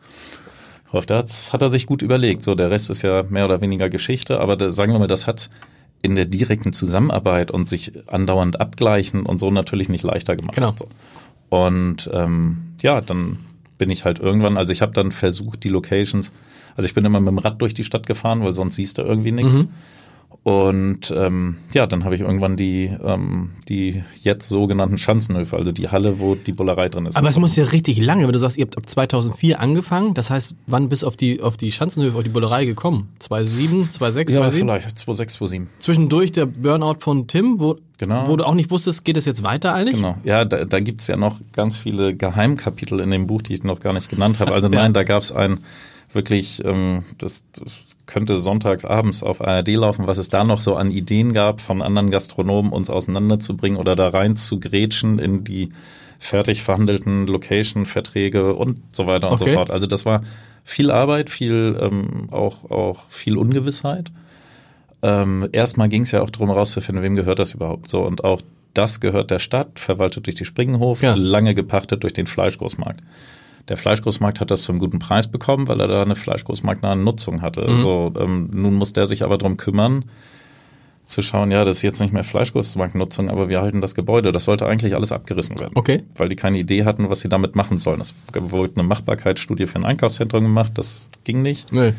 Auf 0.90 1.06
das 1.06 1.52
hat 1.52 1.62
er 1.62 1.70
sich 1.70 1.86
gut 1.86 2.02
überlegt. 2.02 2.42
So, 2.42 2.54
der 2.54 2.70
Rest 2.70 2.90
ist 2.90 3.02
ja 3.02 3.24
mehr 3.28 3.46
oder 3.46 3.60
weniger 3.62 3.88
Geschichte, 3.88 4.40
aber 4.40 4.56
da, 4.56 4.70
sagen 4.70 4.92
wir 4.92 4.98
mal, 4.98 5.06
das 5.06 5.26
hat 5.26 5.48
in 6.02 6.16
der 6.16 6.26
direkten 6.26 6.72
Zusammenarbeit 6.72 7.50
und 7.50 7.66
sich 7.66 7.92
andauernd 8.08 8.60
abgleichen 8.60 9.24
und 9.24 9.38
so 9.38 9.50
natürlich 9.50 9.88
nicht 9.88 10.02
leichter 10.02 10.36
gemacht. 10.36 10.56
Genau. 10.56 10.74
So. 10.76 10.88
Und 11.48 12.10
ähm, 12.12 12.74
ja, 12.82 13.00
dann 13.00 13.38
bin 13.78 13.88
ich 13.90 14.04
halt 14.04 14.18
irgendwann, 14.18 14.56
also 14.56 14.72
ich 14.72 14.82
habe 14.82 14.92
dann 14.92 15.12
versucht, 15.12 15.64
die 15.64 15.68
Locations, 15.68 16.32
also 16.76 16.86
ich 16.86 16.94
bin 16.94 17.04
immer 17.04 17.20
mit 17.20 17.28
dem 17.28 17.38
Rad 17.38 17.60
durch 17.62 17.74
die 17.74 17.84
Stadt 17.84 18.06
gefahren, 18.06 18.44
weil 18.44 18.52
sonst 18.52 18.76
siehst 18.76 18.98
du 18.98 19.02
irgendwie 19.02 19.32
nichts. 19.32 19.64
Mhm. 19.64 19.70
Und 20.44 21.14
ähm, 21.16 21.56
ja, 21.72 21.86
dann 21.86 22.04
habe 22.04 22.16
ich 22.16 22.22
irgendwann 22.22 22.56
die, 22.56 22.90
ähm, 23.04 23.50
die 23.68 24.02
jetzt 24.22 24.48
sogenannten 24.48 24.98
Schanzenhöfe, 24.98 25.56
also 25.56 25.70
die 25.70 25.88
Halle, 25.88 26.18
wo 26.18 26.34
die 26.34 26.52
Bullerei 26.52 26.88
drin 26.88 27.06
ist. 27.06 27.16
Aber 27.16 27.28
es 27.28 27.38
muss 27.38 27.54
ja 27.54 27.64
richtig 27.64 28.04
lange, 28.04 28.26
wenn 28.26 28.32
du 28.32 28.40
sagst, 28.40 28.56
ihr 28.58 28.64
habt 28.64 28.76
ab 28.76 28.88
2004 28.88 29.60
angefangen, 29.60 30.14
das 30.14 30.30
heißt, 30.30 30.56
wann 30.66 30.88
bist 30.88 31.04
du 31.04 31.06
auf 31.06 31.14
die, 31.14 31.40
auf 31.40 31.56
die 31.56 31.70
Schanzenhöfe, 31.70 32.16
auf 32.16 32.24
die 32.24 32.28
Bullerei 32.28 32.64
gekommen? 32.64 33.08
2007, 33.20 33.92
2006, 33.92 34.32
ja, 34.32 34.40
2007? 34.40 34.66
vielleicht 34.66 34.98
2006, 34.98 35.34
2007. 35.34 35.68
Zwischendurch 35.78 36.32
der 36.32 36.46
Burnout 36.46 36.96
von 36.98 37.28
Tim, 37.28 37.60
wo, 37.60 37.76
genau. 37.98 38.26
wo 38.26 38.34
du 38.34 38.44
auch 38.44 38.54
nicht 38.54 38.72
wusstest, 38.72 39.04
geht 39.04 39.16
es 39.16 39.26
jetzt 39.26 39.44
weiter 39.44 39.74
eigentlich? 39.74 39.94
Genau, 39.94 40.16
ja, 40.24 40.44
da, 40.44 40.64
da 40.64 40.80
gibt 40.80 41.06
ja 41.06 41.16
noch 41.16 41.38
ganz 41.52 41.78
viele 41.78 42.16
Geheimkapitel 42.16 42.98
in 42.98 43.12
dem 43.12 43.28
Buch, 43.28 43.42
die 43.42 43.54
ich 43.54 43.62
noch 43.62 43.78
gar 43.78 43.92
nicht 43.92 44.10
genannt 44.10 44.40
habe. 44.40 44.52
Also 44.52 44.68
nein, 44.72 44.86
ja. 44.86 44.88
da 44.88 45.04
gab 45.04 45.22
es 45.22 45.30
ein 45.30 45.60
wirklich, 46.14 46.64
ähm, 46.64 47.04
das, 47.18 47.44
das 47.52 47.84
könnte 48.06 48.38
sonntags 48.38 48.84
abends 48.84 49.22
auf 49.22 49.40
ARD 49.40 49.68
laufen, 49.68 50.06
was 50.06 50.18
es 50.18 50.28
da 50.28 50.44
noch 50.44 50.60
so 50.60 50.76
an 50.76 50.90
Ideen 50.90 51.32
gab, 51.32 51.60
von 51.60 51.82
anderen 51.82 52.10
Gastronomen 52.10 52.72
uns 52.72 52.90
auseinanderzubringen 52.90 53.78
oder 53.78 53.96
da 53.96 54.08
rein 54.08 54.36
zu 54.36 54.60
grätschen 54.60 55.18
in 55.18 55.44
die 55.44 55.70
fertig 56.18 56.62
verhandelten 56.62 57.26
Location-Verträge 57.26 58.54
und 58.54 58.80
so 58.92 59.06
weiter 59.06 59.30
und 59.30 59.40
okay. 59.40 59.50
so 59.50 59.56
fort. 59.56 59.70
Also 59.70 59.86
das 59.86 60.06
war 60.06 60.22
viel 60.64 60.90
Arbeit, 60.90 61.30
viel 61.30 61.76
ähm, 61.80 62.28
auch, 62.30 62.70
auch 62.70 63.00
viel 63.10 63.36
Ungewissheit. 63.36 64.12
Ähm, 65.02 65.48
erstmal 65.50 65.88
ging 65.88 66.02
es 66.02 66.12
ja 66.12 66.22
auch 66.22 66.30
darum 66.30 66.50
herauszufinden, 66.50 67.02
wem 67.02 67.16
gehört 67.16 67.40
das 67.40 67.54
überhaupt 67.54 67.88
so 67.88 68.02
und 68.02 68.22
auch 68.22 68.40
das 68.74 69.00
gehört 69.00 69.30
der 69.30 69.38
Stadt, 69.38 69.78
verwaltet 69.78 70.26
durch 70.26 70.36
die 70.36 70.44
Springenhof, 70.44 71.02
ja. 71.02 71.14
lange 71.14 71.54
gepachtet 71.54 72.04
durch 72.04 72.12
den 72.12 72.26
Fleischgroßmarkt. 72.26 73.00
Der 73.68 73.76
Fleischgroßmarkt 73.76 74.40
hat 74.40 74.50
das 74.50 74.62
zum 74.62 74.78
guten 74.78 74.98
Preis 74.98 75.28
bekommen, 75.28 75.68
weil 75.68 75.80
er 75.80 75.88
da 75.88 76.02
eine 76.02 76.16
fleischgroßmarktnahe 76.16 76.96
Nutzung 76.96 77.42
hatte. 77.42 77.70
Mhm. 77.70 77.80
So, 77.80 78.12
ähm, 78.18 78.50
nun 78.52 78.74
muss 78.74 78.92
der 78.92 79.06
sich 79.06 79.22
aber 79.22 79.38
darum 79.38 79.56
kümmern, 79.56 80.04
zu 81.06 81.22
schauen, 81.22 81.50
ja, 81.50 81.64
das 81.64 81.78
ist 81.78 81.82
jetzt 81.82 82.00
nicht 82.00 82.12
mehr 82.12 82.24
Fleischgroßmarktnutzung, 82.24 83.28
aber 83.28 83.48
wir 83.48 83.60
halten 83.60 83.80
das 83.80 83.94
Gebäude. 83.94 84.32
Das 84.32 84.44
sollte 84.44 84.66
eigentlich 84.66 84.94
alles 84.94 85.12
abgerissen 85.12 85.58
werden. 85.58 85.72
Okay. 85.74 86.02
Weil 86.16 86.28
die 86.28 86.36
keine 86.36 86.58
Idee 86.58 86.84
hatten, 86.84 87.10
was 87.10 87.20
sie 87.20 87.28
damit 87.28 87.54
machen 87.54 87.78
sollen. 87.78 88.00
Es 88.00 88.14
wurde 88.34 88.72
eine 88.76 88.88
Machbarkeitsstudie 88.88 89.66
für 89.66 89.78
ein 89.78 89.84
Einkaufszentrum 89.84 90.44
gemacht, 90.44 90.72
das 90.76 91.08
ging 91.24 91.42
nicht. 91.42 91.72
Nee. 91.72 91.92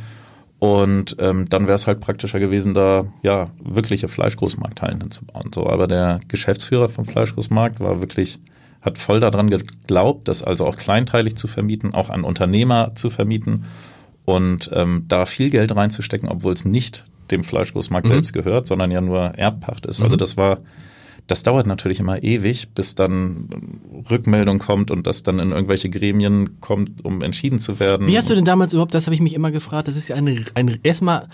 Und 0.60 1.17
ähm, 1.20 1.50
dann 1.50 1.67
wäre 1.67 1.75
es 1.75 1.88
halt 1.88 2.00
praktischer 2.00 2.39
gewesen, 2.39 2.74
da 2.74 3.05
ja 3.22 3.50
wirkliche 3.62 4.08
Fleischgroßmarkthallen 4.08 5.01
hinzubauen. 5.01 5.51
So, 5.53 5.67
aber 5.67 5.88
der 5.88 6.22
Geschäftsführer 6.29 6.88
vom 6.88 7.03
Fleischgroßmarkt 7.03 7.82
war 7.82 8.00
wirklich, 8.00 8.39
hat 8.84 8.98
voll 8.98 9.20
daran 9.20 9.50
geglaubt, 9.50 10.28
das 10.28 10.44
also 10.44 10.68
auch 10.68 10.75
kleinteilig 10.75 11.36
zu 11.36 11.48
vermieten, 11.48 11.94
auch 11.94 12.10
an 12.10 12.24
Unternehmer 12.24 12.94
zu 12.96 13.10
vermieten 13.10 13.63
und 14.25 14.70
ähm, 14.74 15.06
da 15.08 15.25
viel 15.25 15.50
Geld 15.50 15.75
reinzustecken, 15.75 16.30
obwohl 16.30 16.54
es 16.54 16.66
nicht 16.66 17.06
dem 17.32 17.44
Fleischgroßmarkt 17.44 18.08
mhm. 18.08 18.13
selbst 18.13 18.34
gehört, 18.34 18.68
sondern 18.68 18.92
ja 18.92 19.02
nur 19.02 19.20
Erbpacht 19.38 19.86
ist. 19.86 20.02
Also 20.02 20.04
mhm. 20.04 20.06
Also 20.06 20.18
das 20.18 20.38
war 20.38 20.58
das 21.28 21.44
dauert 21.44 21.68
natürlich 21.68 22.00
immer 22.00 22.22
ewig, 22.22 22.70
bis 22.75 22.96
dann 22.96 23.48
Rückmeldung 24.12 24.60
kommt 24.60 24.92
und 24.92 25.08
das 25.08 25.24
dann 25.24 25.40
in 25.40 25.52
irgendwelche 25.52 25.90
Gremien 25.90 26.60
kommt, 26.60 27.06
um 27.06 27.22
entschieden 27.22 27.60
zu 27.60 27.80
werden. 27.80 28.08
Wie 28.08 28.18
hast 28.18 28.30
du 28.30 28.36
denn 28.36 28.46
damals 28.46 28.74
überhaupt, 28.74 28.94
das 28.94 29.06
habe 29.06 29.16
ich 29.16 29.22
mich 29.22 29.34
immer 29.34 29.52
gefragt, 29.52 29.88
das 29.88 29.96
ist 29.96 30.10
ja 30.10 30.18
eine, 30.18 30.44
eine 30.54 30.80
erstmal, 30.84 31.28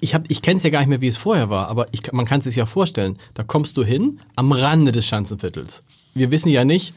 ich, 0.00 0.14
hab, 0.14 0.30
ich 0.30 0.40
kenne 0.40 0.56
es 0.56 0.62
ja 0.62 0.70
gar 0.70 0.78
nicht 0.80 0.88
mehr, 0.88 1.02
wie 1.02 1.08
es 1.08 1.18
vorher 1.18 1.50
war, 1.50 1.68
aber 1.68 1.86
ich, 1.92 2.10
man 2.12 2.24
kann 2.24 2.38
es 2.38 2.44
sich 2.44 2.56
ja 2.56 2.64
vorstellen, 2.64 3.18
da 3.34 3.42
kommst 3.42 3.76
du 3.76 3.84
hin 3.84 4.20
am 4.36 4.52
Rande 4.52 4.92
des 4.92 5.04
Schanzenviertels. 5.04 5.82
Wir 6.18 6.30
wissen 6.30 6.50
ja 6.50 6.64
nicht, 6.64 6.94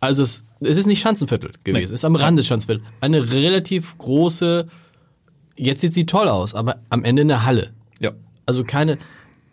also 0.00 0.22
es, 0.22 0.44
es 0.60 0.76
ist 0.76 0.86
nicht 0.86 1.00
Schanzenviertel 1.00 1.52
gewesen, 1.64 1.78
nee. 1.78 1.84
es 1.84 1.90
ist 1.90 2.04
am 2.04 2.16
Rande 2.16 2.40
des 2.40 2.46
Schanzenviertels. 2.46 2.88
Eine 3.00 3.32
relativ 3.32 3.96
große, 3.98 4.68
jetzt 5.56 5.80
sieht 5.80 5.94
sie 5.94 6.06
toll 6.06 6.28
aus, 6.28 6.54
aber 6.54 6.76
am 6.90 7.04
Ende 7.04 7.22
eine 7.22 7.44
Halle. 7.44 7.70
Ja. 8.00 8.12
Also 8.44 8.64
keine, 8.64 8.98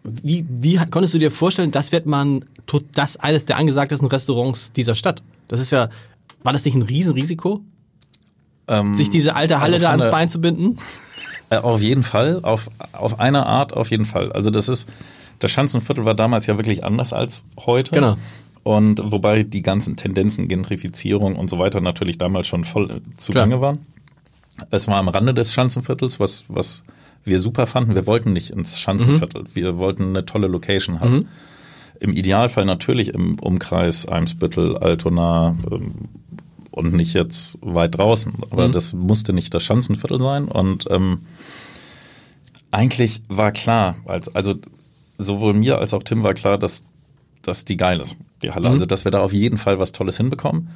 wie, 0.04 0.46
wie 0.50 0.78
konntest 0.90 1.14
du 1.14 1.20
dir 1.20 1.32
vorstellen, 1.32 1.72
das 1.72 1.92
wird 1.92 2.06
man, 2.06 2.46
das 2.94 3.18
eines 3.18 3.46
der 3.46 3.58
angesagtesten 3.58 4.08
Restaurants 4.08 4.72
dieser 4.74 4.96
Stadt? 4.96 5.24
Das 5.48 5.60
ist 5.60 5.72
ja, 5.72 5.90
war 6.44 6.54
das 6.54 6.66
nicht 6.66 6.76
ein 6.76 6.82
Riesenrisiko? 6.82 7.62
Ähm, 8.68 8.96
sich 8.96 9.10
diese 9.10 9.36
alte 9.36 9.60
Halle 9.60 9.74
also 9.74 9.86
da 9.86 9.92
ans 9.92 10.10
Bein 10.10 10.30
zu 10.30 10.40
binden? 10.42 10.78
Äh, 11.50 11.58
auf 11.58 11.82
jeden 11.82 12.04
Fall, 12.04 12.40
auf, 12.42 12.70
auf 12.94 13.20
eine 13.20 13.46
Art 13.46 13.74
auf 13.74 13.92
jeden 13.92 14.06
Fall. 14.06 14.32
Also 14.32 14.50
das 14.50 14.70
ist, 14.70 14.88
das 15.40 15.52
Schanzenviertel 15.52 16.06
war 16.06 16.16
damals 16.16 16.48
ja 16.48 16.58
wirklich 16.58 16.84
anders 16.86 17.12
als 17.12 17.46
heute. 17.66 17.92
Genau. 17.92 18.18
Und 18.64 19.02
wobei 19.04 19.44
die 19.44 19.62
ganzen 19.62 19.98
Tendenzen, 19.98 20.48
Gentrifizierung 20.48 21.36
und 21.36 21.50
so 21.50 21.60
weiter 21.60 21.82
natürlich 21.82 22.18
damals 22.18 22.48
schon 22.48 22.64
voll 22.64 23.02
zugange 23.18 23.60
waren. 23.60 23.80
Es 24.70 24.88
war 24.88 24.96
am 24.96 25.10
Rande 25.10 25.34
des 25.34 25.52
Schanzenviertels, 25.54 26.20
was, 26.20 26.46
was 26.48 26.84
wir 27.26 27.40
super 27.40 27.68
fanden. 27.68 27.96
Wir 27.96 28.08
wollten 28.08 28.34
nicht 28.34 28.52
ins 28.52 28.80
Schanzenviertel. 28.80 29.44
Mhm. 29.44 29.48
Wir 29.54 29.78
wollten 29.78 30.10
eine 30.10 30.26
tolle 30.26 30.48
Location 30.48 31.00
haben. 31.00 31.14
Mhm. 31.14 31.28
Im 32.00 32.14
Idealfall 32.14 32.66
natürlich 32.66 33.14
im 33.14 33.40
Umkreis 33.40 34.08
Eimsbüttel, 34.08 34.78
Altona 34.78 35.56
ähm, 35.72 35.94
und 36.72 36.94
nicht 36.94 37.14
jetzt 37.14 37.60
weit 37.62 37.98
draußen. 37.98 38.34
Aber 38.50 38.68
mhm. 38.68 38.72
das 38.72 38.94
musste 38.94 39.34
nicht 39.34 39.54
das 39.54 39.64
Schanzenviertel 39.64 40.20
sein. 40.20 40.46
Und 40.46 40.86
ähm, 40.90 41.20
eigentlich 42.72 43.22
war 43.30 43.52
klar, 43.52 43.96
als, 44.06 44.34
also 44.36 44.56
sowohl 45.18 45.54
mir 45.54 45.78
als 45.78 45.94
auch 45.94 46.04
Tim 46.04 46.24
war 46.24 46.34
klar, 46.34 46.58
dass, 46.58 46.84
dass 47.44 47.66
die 47.66 47.78
geil 47.78 48.00
ist, 48.00 48.18
die 48.42 48.52
Halle. 48.52 48.70
Mhm. 48.70 48.74
Also 48.74 48.86
dass 48.86 49.06
wir 49.06 49.12
da 49.12 49.22
auf 49.22 49.34
jeden 49.34 49.58
Fall 49.58 49.80
was 49.80 49.92
Tolles 49.92 50.18
hinbekommen. 50.18 50.70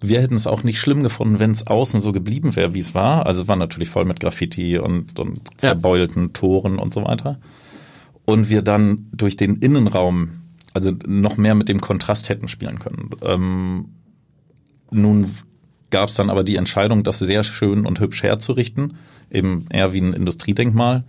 Wir 0.00 0.20
hätten 0.20 0.36
es 0.36 0.46
auch 0.46 0.62
nicht 0.62 0.78
schlimm 0.78 1.02
gefunden, 1.02 1.40
wenn 1.40 1.50
es 1.50 1.66
außen 1.66 2.00
so 2.00 2.12
geblieben 2.12 2.54
wäre, 2.54 2.74
wie 2.74 2.78
es 2.78 2.94
war. 2.94 3.26
Also 3.26 3.42
es 3.42 3.48
war 3.48 3.56
natürlich 3.56 3.88
voll 3.88 4.04
mit 4.04 4.20
Graffiti 4.20 4.78
und, 4.78 5.18
und 5.18 5.40
zerbeulten 5.56 6.26
ja. 6.26 6.32
Toren 6.34 6.78
und 6.78 6.94
so 6.94 7.04
weiter. 7.04 7.40
Und 8.24 8.48
wir 8.48 8.62
dann 8.62 9.08
durch 9.12 9.36
den 9.36 9.56
Innenraum, 9.56 10.42
also 10.74 10.92
noch 11.06 11.36
mehr 11.36 11.54
mit 11.54 11.68
dem 11.68 11.80
Kontrast 11.80 12.28
hätten 12.28 12.46
spielen 12.46 12.78
können. 12.78 13.10
Ähm, 13.22 13.86
nun 14.90 15.34
gab 15.90 16.10
es 16.10 16.14
dann 16.14 16.30
aber 16.30 16.44
die 16.44 16.56
Entscheidung, 16.56 17.02
das 17.02 17.18
sehr 17.18 17.42
schön 17.42 17.86
und 17.86 18.00
hübsch 18.00 18.22
herzurichten, 18.22 18.94
eben 19.30 19.66
eher 19.70 19.92
wie 19.92 20.00
ein 20.00 20.12
Industriedenkmal. 20.12 21.04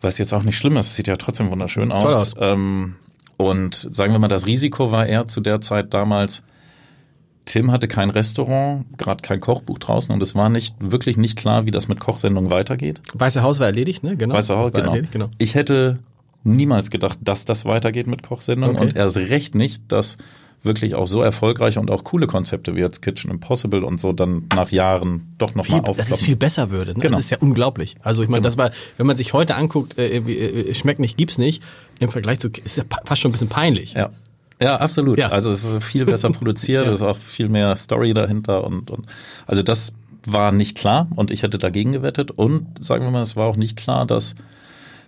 Was 0.00 0.18
jetzt 0.18 0.32
auch 0.34 0.42
nicht 0.42 0.58
schlimm 0.58 0.76
ist, 0.76 0.94
sieht 0.94 1.08
ja 1.08 1.16
trotzdem 1.16 1.50
wunderschön 1.50 1.90
aus. 1.90 2.04
aus. 2.04 2.34
Ähm, 2.38 2.96
und 3.36 3.74
sagen 3.74 4.12
wir 4.12 4.18
mal, 4.18 4.28
das 4.28 4.46
Risiko 4.46 4.92
war 4.92 5.06
eher 5.06 5.26
zu 5.26 5.40
der 5.40 5.60
Zeit 5.60 5.92
damals, 5.94 6.42
Tim 7.44 7.70
hatte 7.70 7.86
kein 7.86 8.10
Restaurant, 8.10 8.86
gerade 8.98 9.22
kein 9.22 9.40
Kochbuch 9.40 9.78
draußen 9.78 10.12
und 10.12 10.22
es 10.22 10.34
war 10.34 10.48
nicht 10.48 10.74
wirklich 10.80 11.16
nicht 11.16 11.38
klar, 11.38 11.64
wie 11.64 11.70
das 11.70 11.86
mit 11.86 12.00
Kochsendungen 12.00 12.50
weitergeht. 12.50 13.00
Weiße 13.14 13.42
Haus 13.42 13.60
war 13.60 13.66
erledigt, 13.66 14.02
ne? 14.02 14.16
Genau. 14.16 14.34
Weiße 14.34 14.56
Haus, 14.56 14.72
genau. 14.72 14.88
Erledigt, 14.88 15.12
genau. 15.12 15.28
Ich 15.38 15.54
hätte 15.54 16.00
niemals 16.42 16.90
gedacht, 16.90 17.18
dass 17.22 17.44
das 17.44 17.64
weitergeht 17.64 18.08
mit 18.08 18.22
Kochsendungen 18.24 18.76
okay. 18.76 18.86
und 18.86 18.96
erst 18.96 19.16
recht 19.16 19.54
nicht, 19.54 19.82
dass 19.88 20.16
wirklich 20.66 20.94
auch 20.94 21.06
so 21.06 21.22
erfolgreiche 21.22 21.80
und 21.80 21.90
auch 21.90 22.04
coole 22.04 22.26
Konzepte 22.26 22.76
wie 22.76 22.80
jetzt 22.80 23.02
Kitchen 23.02 23.30
Impossible 23.30 23.84
und 23.84 23.98
so 23.98 24.12
dann 24.12 24.46
nach 24.54 24.70
Jahren 24.70 25.34
doch 25.38 25.54
noch 25.54 25.64
viel, 25.64 25.76
mal 25.76 25.80
aufklappen. 25.80 26.10
Dass 26.10 26.20
es 26.20 26.22
viel 26.22 26.36
besser 26.36 26.70
würde. 26.70 26.92
Ne? 26.94 27.00
Genau. 27.00 27.16
Das 27.16 27.24
ist 27.24 27.30
ja 27.30 27.38
unglaublich. 27.40 27.96
Also 28.02 28.22
ich 28.22 28.28
meine, 28.28 28.42
genau. 28.42 28.48
das 28.48 28.58
war, 28.58 28.70
wenn 28.96 29.06
man 29.06 29.16
sich 29.16 29.32
heute 29.32 29.54
anguckt, 29.56 29.98
äh, 29.98 30.18
äh, 30.18 30.74
schmeckt 30.74 31.00
nicht, 31.00 31.16
gibt's 31.16 31.38
nicht, 31.38 31.62
im 32.00 32.08
Vergleich 32.08 32.40
zu, 32.40 32.48
ist 32.48 32.76
ja 32.76 32.84
fast 33.04 33.22
schon 33.22 33.30
ein 33.30 33.32
bisschen 33.32 33.48
peinlich. 33.48 33.94
Ja. 33.94 34.10
Ja, 34.60 34.76
absolut. 34.76 35.18
Ja. 35.18 35.28
Also 35.28 35.52
es 35.52 35.64
ist 35.64 35.84
viel 35.84 36.06
besser 36.06 36.30
produziert, 36.30 36.86
ja. 36.86 36.92
es 36.92 37.00
ist 37.00 37.06
auch 37.06 37.18
viel 37.18 37.48
mehr 37.48 37.76
Story 37.76 38.14
dahinter 38.14 38.64
und, 38.64 38.90
und 38.90 39.06
also 39.46 39.62
das 39.62 39.92
war 40.26 40.50
nicht 40.50 40.76
klar 40.76 41.08
und 41.14 41.30
ich 41.30 41.42
hätte 41.42 41.58
dagegen 41.58 41.92
gewettet 41.92 42.30
und 42.30 42.82
sagen 42.82 43.04
wir 43.04 43.10
mal, 43.10 43.22
es 43.22 43.36
war 43.36 43.46
auch 43.46 43.56
nicht 43.56 43.76
klar, 43.76 44.06
dass 44.06 44.34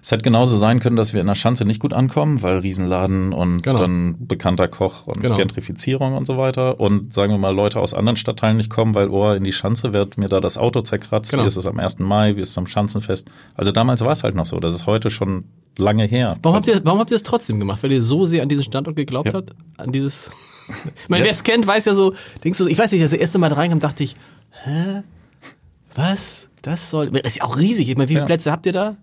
es 0.01 0.13
hätte 0.13 0.23
genauso 0.23 0.57
sein 0.57 0.79
können, 0.79 0.97
dass 0.97 1.13
wir 1.13 1.21
in 1.21 1.27
der 1.27 1.35
Schanze 1.35 1.65
nicht 1.65 1.81
gut 1.81 1.93
ankommen, 1.93 2.41
weil 2.43 2.59
Riesenladen 2.59 3.33
und 3.33 3.63
genau. 3.63 3.79
dann 3.79 4.17
bekannter 4.27 4.69
Koch 4.69 5.07
und 5.07 5.21
genau. 5.21 5.37
Gentrifizierung 5.37 6.15
und 6.15 6.25
so 6.25 6.39
weiter. 6.39 6.81
Und 6.81 7.15
sagen 7.15 7.33
wir 7.33 7.39
mal, 7.39 7.55
Leute 7.55 7.81
aus 7.81 7.95
anderen 7.95 8.17
Stadtteilen 8.17 8.57
nicht 8.57 8.71
kommen, 8.71 8.95
weil, 8.95 9.09
oh, 9.09 9.33
in 9.33 9.45
die 9.45 9.53
Schanze 9.53 9.93
wird 9.93 10.17
mir 10.17 10.29
da 10.29 10.41
das 10.41 10.57
Auto 10.57 10.81
zerkratzt. 10.81 11.31
Genau. 11.31 11.43
Wie 11.43 11.49
ist 11.49 11.57
es 11.57 11.67
am 11.67 11.79
1. 11.79 11.99
Mai, 11.99 12.37
wie 12.37 12.41
ist 12.41 12.51
es 12.51 12.59
am 12.59 12.67
Schanzenfest? 12.67 13.29
Also 13.55 13.73
damals 13.73 14.01
war 14.03 14.13
es 14.13 14.23
halt 14.23 14.35
noch 14.35 14.47
so. 14.47 14.61
Das 14.61 14.75
ist 14.75 14.87
heute 14.87 15.11
schon 15.11 15.45
lange 15.77 16.05
her. 16.05 16.37
Warum 16.43 16.57
habt 16.57 16.69
ihr, 16.69 16.81
warum 16.85 17.01
habt 17.01 17.11
ihr 17.11 17.17
es 17.17 17.23
trotzdem 17.23 17.59
gemacht? 17.59 17.83
Weil 17.83 17.93
ihr 17.93 18.03
so 18.03 18.25
sehr 18.25 18.43
an 18.43 18.49
diesen 18.49 18.65
Standort 18.65 18.97
geglaubt 18.97 19.29
ja. 19.29 19.35
habt? 19.35 19.55
An 19.77 19.93
dieses. 19.93 20.31
ich 20.69 21.09
meine, 21.09 21.25
wer 21.25 21.33
es 21.33 21.43
kennt, 21.43 21.67
weiß 21.67 21.87
ja 21.87 21.95
so, 21.95 22.15
denkst 22.45 22.59
du, 22.59 22.67
ich 22.67 22.79
weiß 22.79 22.93
nicht, 22.93 23.03
als 23.03 23.11
das 23.11 23.21
erste 23.21 23.39
Mal 23.39 23.49
da 23.49 23.57
reinkam, 23.57 23.81
dachte 23.81 24.05
ich, 24.05 24.17
hä? 24.65 25.03
Was? 25.95 26.49
Das 26.63 26.91
soll. 26.91 27.11
Das 27.11 27.23
ist 27.23 27.37
ja 27.39 27.45
auch 27.45 27.57
riesig. 27.57 27.89
Ich 27.89 27.97
meine, 27.97 28.09
wie 28.09 28.15
viele 28.15 28.21
ja. 28.21 28.27
Plätze 28.27 28.53
habt 28.53 28.67
ihr 28.67 28.73
da? 28.73 28.97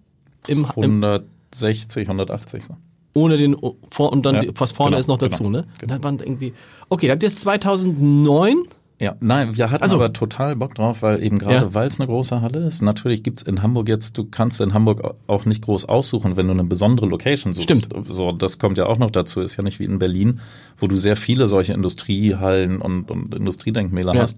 Im, 0.47 0.65
160, 0.65 2.08
180. 2.08 2.65
So. 2.65 2.77
Ohne 3.13 3.38
den 3.38 3.55
vor 3.89 4.12
und 4.12 4.25
dann 4.25 4.36
ja, 4.36 4.51
was 4.55 4.71
vorne 4.71 4.91
genau, 4.91 4.99
ist 4.99 5.08
noch 5.08 5.17
dazu, 5.17 5.43
genau, 5.43 5.62
ne? 5.62 5.67
Genau. 5.79 5.93
Dann 5.93 6.03
waren 6.03 6.19
irgendwie. 6.19 6.53
Okay, 6.89 7.10
habt 7.10 7.23
ihr 7.23 7.27
es 7.27 7.38
2009? 7.38 8.63
Ja, 8.97 9.15
nein, 9.19 9.58
wir 9.58 9.71
hatten 9.71 9.84
also, 9.84 9.97
aber 9.97 10.13
total 10.13 10.55
Bock 10.55 10.75
drauf, 10.75 11.01
weil 11.01 11.21
eben 11.21 11.38
gerade, 11.38 11.65
ja. 11.65 11.73
weil 11.73 11.88
es 11.88 11.99
eine 11.99 12.08
große 12.08 12.41
Halle 12.41 12.60
ist. 12.60 12.81
Natürlich 12.81 13.23
gibt's 13.23 13.41
in 13.41 13.62
Hamburg 13.62 13.89
jetzt, 13.89 14.17
du 14.17 14.23
kannst 14.23 14.62
in 14.62 14.73
Hamburg 14.73 15.15
auch 15.27 15.43
nicht 15.43 15.63
groß 15.63 15.86
aussuchen, 15.86 16.38
wenn 16.38 16.47
du 16.47 16.53
eine 16.53 16.63
besondere 16.63 17.05
Location 17.05 17.51
suchst. 17.51 17.63
Stimmt. 17.63 17.89
So, 18.10 18.31
das 18.31 18.58
kommt 18.58 18.77
ja 18.77 18.86
auch 18.86 18.97
noch 18.97 19.12
dazu. 19.12 19.41
Ist 19.41 19.58
ja 19.58 19.63
nicht 19.63 19.79
wie 19.79 19.84
in 19.84 19.99
Berlin, 19.99 20.39
wo 20.77 20.88
du 20.88 20.95
sehr 20.95 21.17
viele 21.17 21.49
solche 21.49 21.73
Industriehallen 21.73 22.81
und, 22.81 23.12
und 23.12 23.36
Industriedenkmäler 23.36 24.15
ja. 24.15 24.21
hast. 24.21 24.38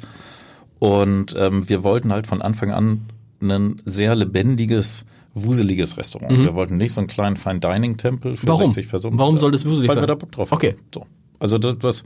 Und 0.80 1.36
ähm, 1.38 1.70
wir 1.70 1.84
wollten 1.84 2.12
halt 2.12 2.26
von 2.26 2.41
Anfang 2.41 2.72
an 2.72 3.02
ein 3.41 3.82
sehr 3.86 4.15
lebendiges, 4.15 5.06
wuseliges 5.34 5.97
Restaurant. 5.97 6.38
Mhm. 6.38 6.43
Wir 6.43 6.56
wollten 6.56 6.78
nicht 6.78 6.93
so 6.93 7.02
einen 7.02 7.08
kleinen 7.08 7.36
Fine 7.36 7.60
Dining 7.60 7.97
Tempel 7.97 8.36
für 8.36 8.47
Warum? 8.47 8.65
60 8.67 8.89
Personen. 8.89 9.17
Warum 9.17 9.38
soll 9.38 9.52
das 9.52 9.65
wuselig 9.65 9.89
weil 9.89 9.95
sein? 9.95 10.04
Weil 10.04 10.04
wir 10.04 10.08
da 10.08 10.15
Bock 10.15 10.32
drauf 10.32 10.52
haben. 10.52 10.58
Okay. 10.58 10.76
So. 10.93 11.06
Also 11.39 11.58
das, 11.58 11.78
das 11.80 12.04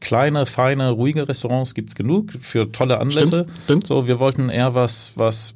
kleine, 0.00 0.46
feine, 0.46 0.90
ruhige 0.90 1.28
Restaurants 1.28 1.74
gibt's 1.74 1.94
genug 1.94 2.32
für 2.40 2.70
tolle 2.70 2.98
Anlässe. 2.98 3.44
Stimmt, 3.44 3.58
stimmt. 3.64 3.86
So, 3.86 4.06
wir 4.06 4.20
wollten 4.20 4.48
eher 4.48 4.74
was, 4.74 5.12
was, 5.16 5.54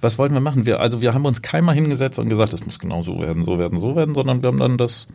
was 0.00 0.18
wollten 0.18 0.34
wir 0.34 0.40
machen? 0.40 0.66
Wir, 0.66 0.80
also 0.80 1.02
wir 1.02 1.14
haben 1.14 1.26
uns 1.26 1.42
keinmal 1.42 1.74
hingesetzt 1.74 2.18
und 2.18 2.28
gesagt, 2.28 2.52
es 2.52 2.64
muss 2.64 2.78
genau 2.78 3.02
so 3.02 3.20
werden, 3.20 3.42
so 3.42 3.58
werden, 3.58 3.78
so 3.78 3.96
werden, 3.96 4.14
sondern 4.14 4.42
wir 4.42 4.48
haben 4.48 4.58
dann 4.58 4.78
das 4.78 5.06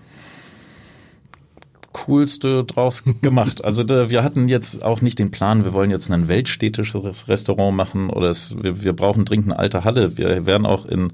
Coolste 1.94 2.64
draus 2.64 3.04
gemacht. 3.22 3.64
Also 3.64 3.84
da, 3.84 4.10
wir 4.10 4.24
hatten 4.24 4.48
jetzt 4.48 4.84
auch 4.84 5.02
nicht 5.02 5.20
den 5.20 5.32
Plan, 5.32 5.66
wir 5.66 5.74
wollen 5.74 5.92
jetzt 5.92 6.12
ein 6.12 6.28
weltstädtisches 6.28 7.28
Restaurant 7.28 7.76
machen 7.76 8.10
oder 8.10 8.30
es, 8.30 8.56
wir, 8.62 8.84
wir 8.84 8.94
brauchen 8.94 9.26
dringend 9.26 9.48
eine 9.48 9.60
alte 9.60 9.84
Halle. 9.84 10.18
Wir 10.18 10.46
werden 10.46 10.66
auch 10.66 10.86
in 10.86 11.14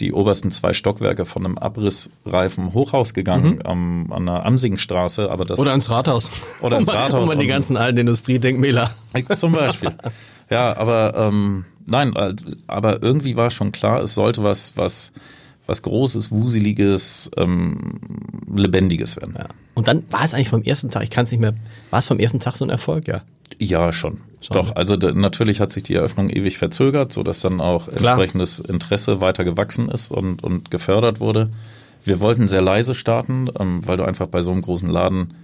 die 0.00 0.12
obersten 0.12 0.50
zwei 0.50 0.72
Stockwerke 0.72 1.24
von 1.24 1.44
einem 1.44 1.58
abrissreifen 1.58 2.72
Hochhaus 2.72 3.14
gegangen 3.14 3.56
mhm. 3.56 3.62
am, 3.62 4.12
an 4.12 4.26
der 4.26 4.44
Amsingstraße. 4.46 5.30
Aber 5.30 5.44
das, 5.44 5.58
oder 5.58 5.70
ans 5.70 5.90
Rathaus. 5.90 6.30
Oder 6.62 6.78
ins 6.78 6.88
Rathaus. 6.92 7.30
Um 7.30 7.38
die 7.38 7.46
ganzen 7.46 7.76
alten 7.76 7.98
Industriedenkmäler. 7.98 8.90
Zum 9.36 9.52
Beispiel. 9.52 9.90
ja, 10.50 10.76
aber 10.76 11.14
ähm, 11.16 11.66
nein, 11.86 12.14
aber 12.66 13.02
irgendwie 13.02 13.36
war 13.36 13.50
schon 13.50 13.70
klar, 13.70 14.02
es 14.02 14.14
sollte 14.14 14.42
was, 14.42 14.72
was, 14.76 15.12
was 15.66 15.82
Großes, 15.82 16.30
Wuseliges, 16.30 17.30
ähm, 17.36 18.00
Lebendiges 18.54 19.16
werden. 19.16 19.34
Ja. 19.38 19.46
Und 19.74 19.88
dann 19.88 20.04
war 20.10 20.24
es 20.24 20.34
eigentlich 20.34 20.48
vom 20.48 20.62
ersten 20.62 20.90
Tag, 20.90 21.04
ich 21.04 21.10
kann 21.10 21.24
es 21.24 21.30
nicht 21.30 21.40
mehr, 21.40 21.54
war 21.90 22.00
es 22.00 22.08
vom 22.08 22.18
ersten 22.18 22.40
Tag 22.40 22.56
so 22.56 22.64
ein 22.64 22.70
Erfolg, 22.70 23.08
ja? 23.08 23.22
Ja, 23.58 23.92
schon. 23.92 24.18
schon 24.40 24.54
Doch, 24.54 24.74
also 24.76 24.96
natürlich 24.96 25.60
hat 25.60 25.72
sich 25.72 25.82
die 25.82 25.94
Eröffnung 25.94 26.30
ewig 26.30 26.58
verzögert, 26.58 27.12
so 27.12 27.22
dass 27.22 27.40
dann 27.40 27.60
auch 27.60 27.86
Klar. 27.86 27.98
entsprechendes 27.98 28.58
Interesse 28.58 29.20
weiter 29.20 29.44
gewachsen 29.44 29.88
ist 29.88 30.10
und, 30.10 30.42
und 30.42 30.70
gefördert 30.70 31.20
wurde. 31.20 31.50
Wir 32.04 32.20
wollten 32.20 32.48
sehr 32.48 32.62
leise 32.62 32.94
starten, 32.94 33.48
ähm, 33.58 33.86
weil 33.86 33.96
du 33.96 34.04
einfach 34.04 34.26
bei 34.26 34.42
so 34.42 34.50
einem 34.50 34.62
großen 34.62 34.88
Laden 34.88 35.34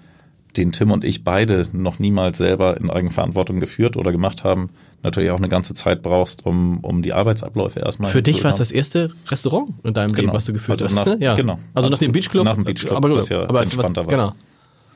den 0.56 0.72
Tim 0.72 0.90
und 0.90 1.04
ich 1.04 1.24
beide 1.24 1.68
noch 1.72 1.98
niemals 1.98 2.38
selber 2.38 2.76
in 2.78 2.90
Eigenverantwortung 2.90 3.60
geführt 3.60 3.96
oder 3.96 4.10
gemacht 4.10 4.44
haben, 4.44 4.70
natürlich 5.02 5.30
auch 5.30 5.38
eine 5.38 5.48
ganze 5.48 5.74
Zeit 5.74 6.02
brauchst, 6.02 6.44
um, 6.44 6.78
um 6.80 7.02
die 7.02 7.12
Arbeitsabläufe 7.12 7.80
erstmal 7.80 8.10
Für 8.10 8.22
dich 8.22 8.42
war 8.44 8.50
es 8.50 8.56
das 8.56 8.70
erste 8.70 9.10
Restaurant 9.28 9.70
in 9.84 9.94
deinem 9.94 10.12
genau. 10.12 10.20
Leben, 10.20 10.32
was 10.32 10.44
du 10.44 10.52
geführt 10.52 10.82
also 10.82 10.96
hast, 10.96 11.06
nach, 11.06 11.18
ne? 11.18 11.24
Ja. 11.24 11.34
Genau. 11.34 11.58
Also 11.74 11.88
nach 11.88 11.98
dem 11.98 12.12
Beachclub? 12.12 12.44
Nach 12.44 12.54
dem 12.54 12.64
Beachclub, 12.64 12.96
aber, 12.96 13.14
was 13.14 13.28
ja 13.28 13.42
aber 13.42 13.62
entspannter 13.62 14.06
was, 14.06 14.12
war. 14.12 14.18
Genau. 14.18 14.32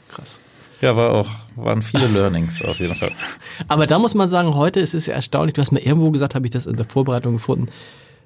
Krass. 0.08 0.40
Ja, 0.80 0.96
war 0.96 1.12
auch, 1.12 1.28
waren 1.54 1.80
viele 1.80 2.08
Learnings 2.08 2.62
auf 2.64 2.80
jeden 2.80 2.96
Fall. 2.96 3.12
Aber 3.68 3.86
da 3.86 4.00
muss 4.00 4.14
man 4.14 4.28
sagen, 4.28 4.56
heute 4.56 4.80
ist 4.80 4.94
es 4.94 5.06
ja 5.06 5.14
erstaunlich, 5.14 5.54
du 5.54 5.60
hast 5.60 5.70
mir 5.70 5.78
irgendwo 5.78 6.10
gesagt, 6.10 6.34
habe 6.34 6.44
ich 6.44 6.50
das 6.50 6.66
in 6.66 6.74
der 6.74 6.84
Vorbereitung 6.84 7.34
gefunden, 7.34 7.68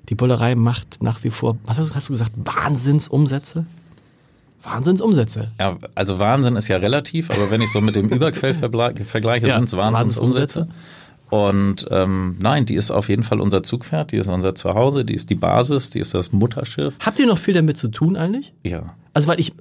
die 0.09 0.15
Bullerei 0.15 0.55
macht 0.55 1.03
nach 1.03 1.23
wie 1.23 1.29
vor, 1.29 1.59
was 1.67 1.79
hast, 1.79 1.95
hast 1.95 2.09
du 2.09 2.15
gesagt, 2.15 2.33
Wahnsinnsumsätze? 2.37 3.67
Wahnsinnsumsätze. 4.63 5.51
Ja, 5.61 5.77
also 5.95 6.19
Wahnsinn 6.19 6.57
ist 6.57 6.69
ja 6.69 6.79
relativ, 6.79 7.31
aber 7.31 7.51
wenn 7.51 7.61
ich 7.61 7.71
so 7.71 7.83
mit 7.83 7.95
dem 7.95 8.09
Überquell 8.11 8.55
vergleiche, 8.55 9.49
ja, 9.49 9.57
sind 9.57 9.65
es 9.65 9.77
Wahnsinnsumsätze. 9.77 10.67
Und 11.29 11.87
ähm, 11.91 12.37
nein, 12.41 12.67
die 12.67 12.77
ist 12.77 12.91
auf 12.91 13.09
jeden 13.09 13.25
Fall 13.25 13.41
unser 13.41 13.63
Zugpferd, 13.63 14.13
die 14.13 14.17
ist 14.17 14.29
unser 14.29 14.55
Zuhause, 14.55 15.05
die 15.05 15.15
ist 15.15 15.29
die 15.29 15.35
Basis, 15.35 15.91
die 15.91 15.99
ist 15.99 16.15
das 16.15 16.33
Mutterschiff. 16.33 16.99
Habt 17.01 17.19
ihr 17.19 17.27
noch 17.27 17.39
viel 17.39 17.55
damit 17.55 17.77
zu 17.79 17.89
tun 17.89 18.17
eigentlich? 18.17 18.53
Ja. 18.63 18.95
Also 19.13 19.29
weil 19.29 19.41
ich, 19.41 19.53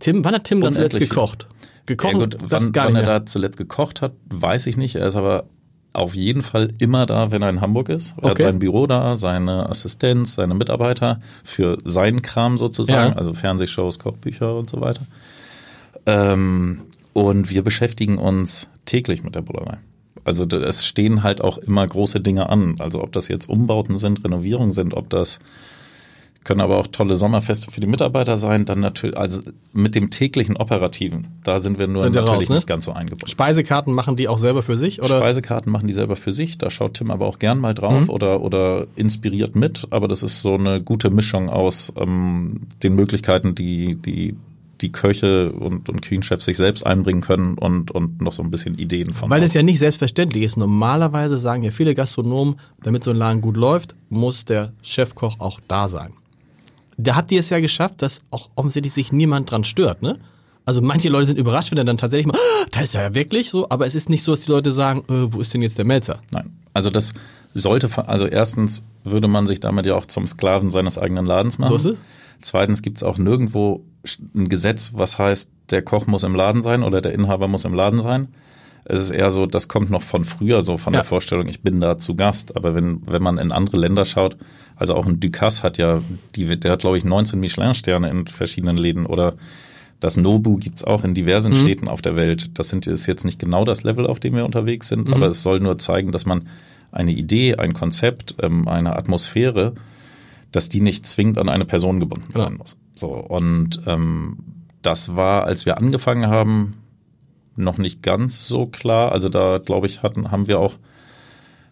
Tim, 0.00 0.24
wann 0.24 0.34
hat 0.34 0.44
Tim 0.44 0.60
da 0.60 0.72
zuletzt 0.72 0.98
gekocht? 0.98 1.46
Gekocht, 1.86 2.12
ja 2.12 2.18
gut, 2.18 2.36
wann, 2.40 2.74
wann 2.74 2.96
er 2.96 3.06
da 3.06 3.26
zuletzt 3.26 3.56
gekocht 3.56 4.02
hat, 4.02 4.12
weiß 4.30 4.66
ich 4.66 4.76
nicht. 4.76 4.96
Er 4.96 5.06
ist 5.06 5.16
aber 5.16 5.44
auf 5.92 6.14
jeden 6.14 6.42
Fall 6.42 6.72
immer 6.78 7.06
da, 7.06 7.30
wenn 7.30 7.42
er 7.42 7.50
in 7.50 7.60
Hamburg 7.60 7.88
ist. 7.88 8.14
Er 8.16 8.24
okay. 8.24 8.30
hat 8.30 8.38
sein 8.38 8.58
Büro 8.58 8.86
da, 8.86 9.16
seine 9.16 9.68
Assistenz, 9.68 10.34
seine 10.34 10.54
Mitarbeiter 10.54 11.20
für 11.44 11.78
seinen 11.84 12.22
Kram 12.22 12.56
sozusagen, 12.56 13.12
ja. 13.12 13.16
also 13.16 13.34
Fernsehshows, 13.34 13.98
Kochbücher 13.98 14.56
und 14.56 14.70
so 14.70 14.80
weiter. 14.80 15.02
Ähm, 16.06 16.82
und 17.12 17.50
wir 17.50 17.62
beschäftigen 17.62 18.18
uns 18.18 18.68
täglich 18.86 19.22
mit 19.22 19.34
der 19.34 19.42
Bullerei. 19.42 19.78
Also 20.24 20.44
es 20.44 20.86
stehen 20.86 21.22
halt 21.22 21.40
auch 21.40 21.58
immer 21.58 21.86
große 21.86 22.20
Dinge 22.20 22.48
an. 22.48 22.76
Also 22.78 23.02
ob 23.02 23.12
das 23.12 23.28
jetzt 23.28 23.48
Umbauten 23.48 23.98
sind, 23.98 24.24
Renovierungen 24.24 24.70
sind, 24.70 24.94
ob 24.94 25.10
das 25.10 25.38
können 26.44 26.60
aber 26.60 26.78
auch 26.78 26.88
tolle 26.88 27.16
Sommerfeste 27.16 27.70
für 27.70 27.80
die 27.80 27.86
Mitarbeiter 27.86 28.36
sein. 28.36 28.64
Dann 28.64 28.80
natürlich, 28.80 29.16
also 29.16 29.40
mit 29.72 29.94
dem 29.94 30.10
täglichen 30.10 30.56
Operativen, 30.56 31.28
da 31.44 31.60
sind 31.60 31.78
wir 31.78 31.86
nur 31.86 32.02
sind 32.02 32.14
natürlich 32.14 32.40
raus, 32.40 32.48
ne? 32.48 32.54
nicht 32.56 32.66
ganz 32.66 32.84
so 32.84 32.92
eingebunden. 32.92 33.28
Speisekarten 33.28 33.94
machen 33.94 34.16
die 34.16 34.28
auch 34.28 34.38
selber 34.38 34.62
für 34.62 34.76
sich, 34.76 35.00
oder? 35.00 35.18
Speisekarten 35.18 35.70
machen 35.70 35.86
die 35.86 35.94
selber 35.94 36.16
für 36.16 36.32
sich. 36.32 36.58
Da 36.58 36.70
schaut 36.70 36.94
Tim 36.94 37.10
aber 37.10 37.26
auch 37.26 37.38
gern 37.38 37.58
mal 37.58 37.74
drauf 37.74 38.02
mhm. 38.02 38.10
oder, 38.10 38.40
oder 38.40 38.86
inspiriert 38.96 39.54
mit. 39.54 39.86
Aber 39.90 40.08
das 40.08 40.22
ist 40.22 40.42
so 40.42 40.54
eine 40.54 40.82
gute 40.82 41.10
Mischung 41.10 41.48
aus 41.48 41.92
ähm, 41.96 42.62
den 42.82 42.94
Möglichkeiten, 42.94 43.54
die, 43.54 43.94
die 43.94 44.36
die 44.82 44.92
Köche 44.92 45.52
und, 45.52 45.88
und 45.88 46.02
Küchenchefs 46.02 46.44
sich 46.44 46.56
selbst 46.56 46.84
einbringen 46.84 47.22
können 47.22 47.56
und, 47.56 47.90
und 47.90 48.20
noch 48.20 48.32
so 48.32 48.42
ein 48.42 48.50
bisschen 48.50 48.76
Ideen 48.76 49.12
von. 49.12 49.30
Weil 49.30 49.42
es 49.42 49.54
ja 49.54 49.62
nicht 49.62 49.78
selbstverständlich 49.78 50.42
ist. 50.42 50.56
Normalerweise 50.56 51.38
sagen 51.38 51.62
ja 51.62 51.70
viele 51.70 51.94
Gastronomen, 51.94 52.56
damit 52.82 53.04
so 53.04 53.10
ein 53.10 53.16
Laden 53.16 53.40
gut 53.40 53.56
läuft, 53.56 53.94
muss 54.10 54.44
der 54.44 54.72
Chefkoch 54.82 55.40
auch 55.40 55.60
da 55.68 55.88
sein 55.88 56.12
da 56.96 57.16
habt 57.16 57.32
ihr 57.32 57.40
es 57.40 57.50
ja 57.50 57.60
geschafft, 57.60 58.02
dass 58.02 58.20
auch 58.30 58.50
offensichtlich 58.54 58.92
sich 58.92 59.12
niemand 59.12 59.50
dran 59.50 59.64
stört, 59.64 60.02
ne? 60.02 60.18
Also 60.64 60.80
manche 60.80 61.08
Leute 61.08 61.26
sind 61.26 61.38
überrascht, 61.38 61.72
wenn 61.72 61.78
er 61.78 61.84
dann 61.84 61.98
tatsächlich 61.98 62.26
mal, 62.26 62.36
oh, 62.36 62.66
da 62.70 62.82
ist 62.82 62.94
er 62.94 63.02
ja 63.02 63.14
wirklich 63.14 63.50
so, 63.50 63.68
aber 63.68 63.84
es 63.84 63.96
ist 63.96 64.08
nicht 64.08 64.22
so, 64.22 64.30
dass 64.32 64.42
die 64.42 64.52
Leute 64.52 64.70
sagen, 64.70 65.00
äh, 65.08 65.32
wo 65.32 65.40
ist 65.40 65.52
denn 65.52 65.62
jetzt 65.62 65.76
der 65.76 65.84
Melzer? 65.84 66.20
Nein, 66.30 66.56
also 66.72 66.88
das 66.88 67.12
sollte, 67.52 67.88
also 68.06 68.26
erstens 68.26 68.84
würde 69.02 69.26
man 69.26 69.48
sich 69.48 69.58
damit 69.58 69.86
ja 69.86 69.96
auch 69.96 70.06
zum 70.06 70.24
Sklaven 70.26 70.70
seines 70.70 70.98
eigenen 70.98 71.26
Ladens 71.26 71.58
machen. 71.58 71.70
So 71.70 71.76
ist 71.76 71.96
es. 71.96 71.98
Zweitens 72.42 72.82
gibt 72.82 72.98
es 72.98 73.02
auch 73.02 73.18
nirgendwo 73.18 73.84
ein 74.34 74.48
Gesetz, 74.48 74.92
was 74.94 75.18
heißt, 75.18 75.50
der 75.70 75.82
Koch 75.82 76.06
muss 76.06 76.24
im 76.24 76.34
Laden 76.34 76.62
sein 76.62 76.82
oder 76.82 77.00
der 77.00 77.12
Inhaber 77.12 77.48
muss 77.48 77.64
im 77.64 77.74
Laden 77.74 78.00
sein. 78.00 78.28
Es 78.84 79.00
ist 79.00 79.10
eher 79.10 79.30
so, 79.30 79.46
das 79.46 79.68
kommt 79.68 79.90
noch 79.90 80.02
von 80.02 80.24
früher, 80.24 80.60
so 80.62 80.76
von 80.76 80.92
ja. 80.92 81.00
der 81.00 81.04
Vorstellung, 81.04 81.46
ich 81.46 81.62
bin 81.62 81.80
da 81.80 81.98
zu 81.98 82.16
Gast. 82.16 82.56
Aber 82.56 82.74
wenn, 82.74 83.00
wenn 83.06 83.22
man 83.22 83.38
in 83.38 83.52
andere 83.52 83.76
Länder 83.76 84.04
schaut, 84.04 84.36
also 84.74 84.94
auch 84.94 85.06
ein 85.06 85.20
Ducasse 85.20 85.62
hat 85.62 85.78
ja, 85.78 86.02
die, 86.34 86.58
der 86.58 86.72
hat 86.72 86.80
glaube 86.80 86.98
ich 86.98 87.04
19 87.04 87.38
Michelin-Sterne 87.38 88.10
in 88.10 88.26
verschiedenen 88.26 88.76
Läden 88.76 89.06
oder 89.06 89.34
das 90.00 90.16
Nobu 90.16 90.56
gibt's 90.56 90.82
auch 90.82 91.04
in 91.04 91.14
diversen 91.14 91.52
mhm. 91.52 91.56
Städten 91.56 91.88
auf 91.88 92.02
der 92.02 92.16
Welt. 92.16 92.58
Das 92.58 92.70
sind, 92.70 92.88
ist 92.88 93.06
jetzt 93.06 93.24
nicht 93.24 93.38
genau 93.38 93.64
das 93.64 93.84
Level, 93.84 94.04
auf 94.04 94.18
dem 94.18 94.34
wir 94.34 94.44
unterwegs 94.44 94.88
sind, 94.88 95.06
mhm. 95.06 95.14
aber 95.14 95.26
es 95.28 95.42
soll 95.42 95.60
nur 95.60 95.78
zeigen, 95.78 96.10
dass 96.10 96.26
man 96.26 96.48
eine 96.90 97.12
Idee, 97.12 97.54
ein 97.54 97.72
Konzept, 97.72 98.34
ähm, 98.42 98.66
eine 98.66 98.96
Atmosphäre, 98.96 99.74
dass 100.52 100.68
die 100.68 100.80
nicht 100.80 101.06
zwingend 101.06 101.38
an 101.38 101.48
eine 101.48 101.64
Person 101.64 101.98
gebunden 102.00 102.32
sein 102.32 102.54
muss. 102.54 102.76
So 102.94 103.08
und 103.08 103.80
ähm, 103.86 104.38
das 104.82 105.16
war, 105.16 105.44
als 105.44 105.66
wir 105.66 105.78
angefangen 105.78 106.26
haben, 106.28 106.74
noch 107.56 107.78
nicht 107.78 108.02
ganz 108.02 108.46
so 108.46 108.66
klar. 108.66 109.12
Also 109.12 109.28
da 109.28 109.58
glaube 109.58 109.86
ich 109.86 110.02
hatten 110.02 110.30
haben 110.30 110.48
wir 110.48 110.60
auch 110.60 110.76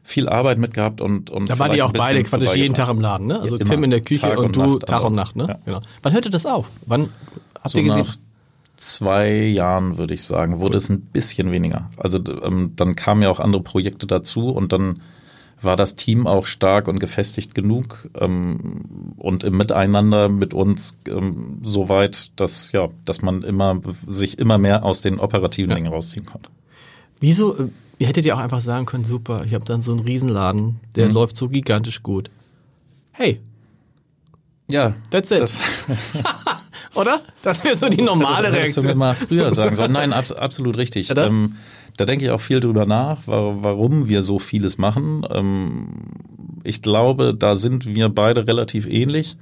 viel 0.03 0.29
Arbeit 0.29 0.59
mit 0.59 0.75
gehabt 0.75 1.01
und 1.01 1.31
und 1.31 1.49
da 1.49 1.59
war 1.59 1.69
die 1.69 1.83
auch 1.83 1.93
beide 1.93 2.23
quasi 2.25 2.47
jeden 2.59 2.75
Tag 2.75 2.89
im 2.89 3.01
Laden, 3.01 3.27
ne? 3.27 3.41
Also 3.41 3.59
ja, 3.59 3.65
Tim 3.65 3.85
in 3.85 3.91
der 3.91 4.01
Küche 4.01 4.23
Tag 4.23 4.39
und, 4.39 4.47
und 4.47 4.57
du 4.57 4.67
Nacht, 4.67 4.87
Tag 4.87 5.05
und 5.05 5.15
Nacht, 5.15 5.37
ne? 5.37 5.47
Ja. 5.49 5.59
Genau. 5.65 5.81
Wann 6.03 6.13
hörte 6.13 6.31
das 6.31 6.47
auf? 6.47 6.67
Wann 6.87 7.11
habt 7.63 7.71
so 7.71 7.79
ihr 7.79 7.85
gesehen? 7.85 8.07
Nach 8.07 8.17
zwei 8.77 9.31
Jahren 9.31 9.99
würde 9.99 10.15
ich 10.15 10.25
sagen, 10.25 10.59
wurde 10.59 10.73
cool. 10.73 10.79
es 10.79 10.89
ein 10.89 11.03
bisschen 11.03 11.53
weniger. 11.53 11.91
Also 11.99 12.19
ähm, 12.43 12.73
dann 12.77 12.97
kamen 12.97 13.23
ja 13.23 13.31
auch 13.31 13.41
andere 13.41 13.63
Projekte 13.63 14.07
dazu 14.07 14.49
und 14.51 14.73
dann 14.73 15.03
war 15.63 15.77
das 15.77 15.97
Team 15.97 16.27
auch 16.27 16.47
stark 16.47 16.89
und 16.89 16.99
gefestigt 16.99 17.55
genug 17.55 18.09
ähm, 18.19 19.15
und 19.17 19.45
im 19.45 19.57
Miteinander 19.57 20.29
mit 20.29 20.55
uns 20.55 20.97
ähm, 21.07 21.59
so 21.63 21.89
weit, 21.89 22.33
dass 22.37 22.73
ja, 22.73 22.89
dass 23.05 23.23
man 23.23 23.43
immer 23.43 23.81
sich 24.07 24.39
immer 24.39 24.59
mehr 24.59 24.85
aus 24.85 25.01
den 25.01 25.19
operativen 25.19 25.71
ja. 25.71 25.77
Dingen 25.77 25.93
rausziehen 25.93 26.27
konnte. 26.27 26.51
Wieso? 27.21 27.57
Äh, 27.57 27.69
ihr 27.99 28.07
hättet 28.07 28.25
ja 28.25 28.35
auch 28.35 28.39
einfach 28.39 28.61
sagen 28.61 28.87
können, 28.87 29.05
super, 29.05 29.45
ich 29.45 29.55
habe 29.55 29.65
dann 29.65 29.83
so 29.83 29.93
einen 29.93 30.01
Riesenladen, 30.01 30.81
der 30.95 31.09
mhm. 31.09 31.15
läuft 31.15 31.37
so 31.37 31.49
gigantisch 31.49 32.03
gut. 32.03 32.31
Hey. 33.13 33.41
Ja. 34.71 34.95
That's 35.11 35.31
it. 35.31 35.41
Das 35.41 35.59
Oder? 36.95 37.21
Das 37.43 37.65
wäre 37.65 37.77
so 37.77 37.89
die 37.89 38.03
normale 38.03 38.49
das, 38.49 38.57
Reaktion. 38.57 38.87
Das 38.87 38.95
mal 38.97 39.15
früher 39.15 39.53
sagen 39.53 39.77
sollen. 39.77 39.93
Nein, 39.93 40.13
ab, 40.13 40.25
absolut 40.37 40.77
richtig. 40.77 41.13
Ähm, 41.17 41.57
da 41.97 42.05
denke 42.05 42.25
ich 42.25 42.31
auch 42.31 42.41
viel 42.41 42.61
drüber 42.61 42.87
nach, 42.87 43.21
warum 43.27 44.09
wir 44.09 44.23
so 44.23 44.39
vieles 44.39 44.79
machen. 44.79 45.27
Ähm, 45.31 45.89
ich 46.65 46.83
glaube, 46.83 47.35
da 47.35 47.57
sind 47.57 47.87
wir 47.95 48.09
beide 48.09 48.47
relativ 48.47 48.87
ähnlich. 48.87 49.37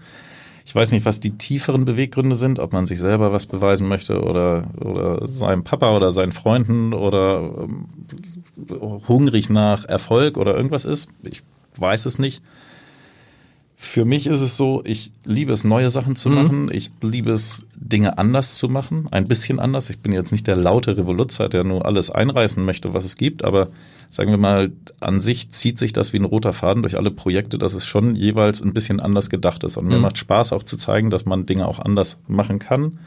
Ich 0.68 0.74
weiß 0.74 0.92
nicht, 0.92 1.06
was 1.06 1.18
die 1.18 1.38
tieferen 1.38 1.86
Beweggründe 1.86 2.36
sind, 2.36 2.58
ob 2.58 2.74
man 2.74 2.86
sich 2.86 2.98
selber 2.98 3.32
was 3.32 3.46
beweisen 3.46 3.88
möchte 3.88 4.20
oder, 4.20 4.64
oder 4.84 5.26
seinem 5.26 5.64
Papa 5.64 5.96
oder 5.96 6.12
seinen 6.12 6.32
Freunden 6.32 6.92
oder 6.92 7.54
ähm, 7.62 7.86
hungrig 9.08 9.48
nach 9.48 9.86
Erfolg 9.86 10.36
oder 10.36 10.54
irgendwas 10.54 10.84
ist. 10.84 11.08
Ich 11.22 11.42
weiß 11.76 12.04
es 12.04 12.18
nicht. 12.18 12.42
Für 13.80 14.04
mich 14.04 14.26
ist 14.26 14.40
es 14.40 14.56
so, 14.56 14.82
ich 14.84 15.12
liebe 15.24 15.52
es, 15.52 15.62
neue 15.62 15.88
Sachen 15.90 16.16
zu 16.16 16.30
mhm. 16.30 16.34
machen. 16.34 16.68
Ich 16.72 16.90
liebe 17.00 17.30
es, 17.30 17.64
Dinge 17.76 18.18
anders 18.18 18.56
zu 18.56 18.68
machen. 18.68 19.06
Ein 19.12 19.28
bisschen 19.28 19.60
anders. 19.60 19.88
Ich 19.88 20.00
bin 20.00 20.10
jetzt 20.10 20.32
nicht 20.32 20.48
der 20.48 20.56
laute 20.56 20.98
Revoluzzer, 20.98 21.48
der 21.48 21.62
nur 21.62 21.86
alles 21.86 22.10
einreißen 22.10 22.62
möchte, 22.64 22.92
was 22.92 23.04
es 23.04 23.16
gibt. 23.16 23.44
Aber 23.44 23.68
sagen 24.10 24.32
wir 24.32 24.36
mal, 24.36 24.72
an 24.98 25.20
sich 25.20 25.52
zieht 25.52 25.78
sich 25.78 25.92
das 25.92 26.12
wie 26.12 26.18
ein 26.18 26.24
roter 26.24 26.52
Faden 26.52 26.82
durch 26.82 26.98
alle 26.98 27.12
Projekte, 27.12 27.56
dass 27.56 27.72
es 27.74 27.86
schon 27.86 28.16
jeweils 28.16 28.62
ein 28.62 28.74
bisschen 28.74 28.98
anders 28.98 29.30
gedacht 29.30 29.62
ist. 29.62 29.76
Und 29.76 29.84
mhm. 29.84 29.92
mir 29.92 29.98
macht 30.00 30.18
Spaß 30.18 30.52
auch 30.52 30.64
zu 30.64 30.76
zeigen, 30.76 31.10
dass 31.10 31.24
man 31.24 31.46
Dinge 31.46 31.68
auch 31.68 31.78
anders 31.78 32.18
machen 32.26 32.58
kann. 32.58 32.98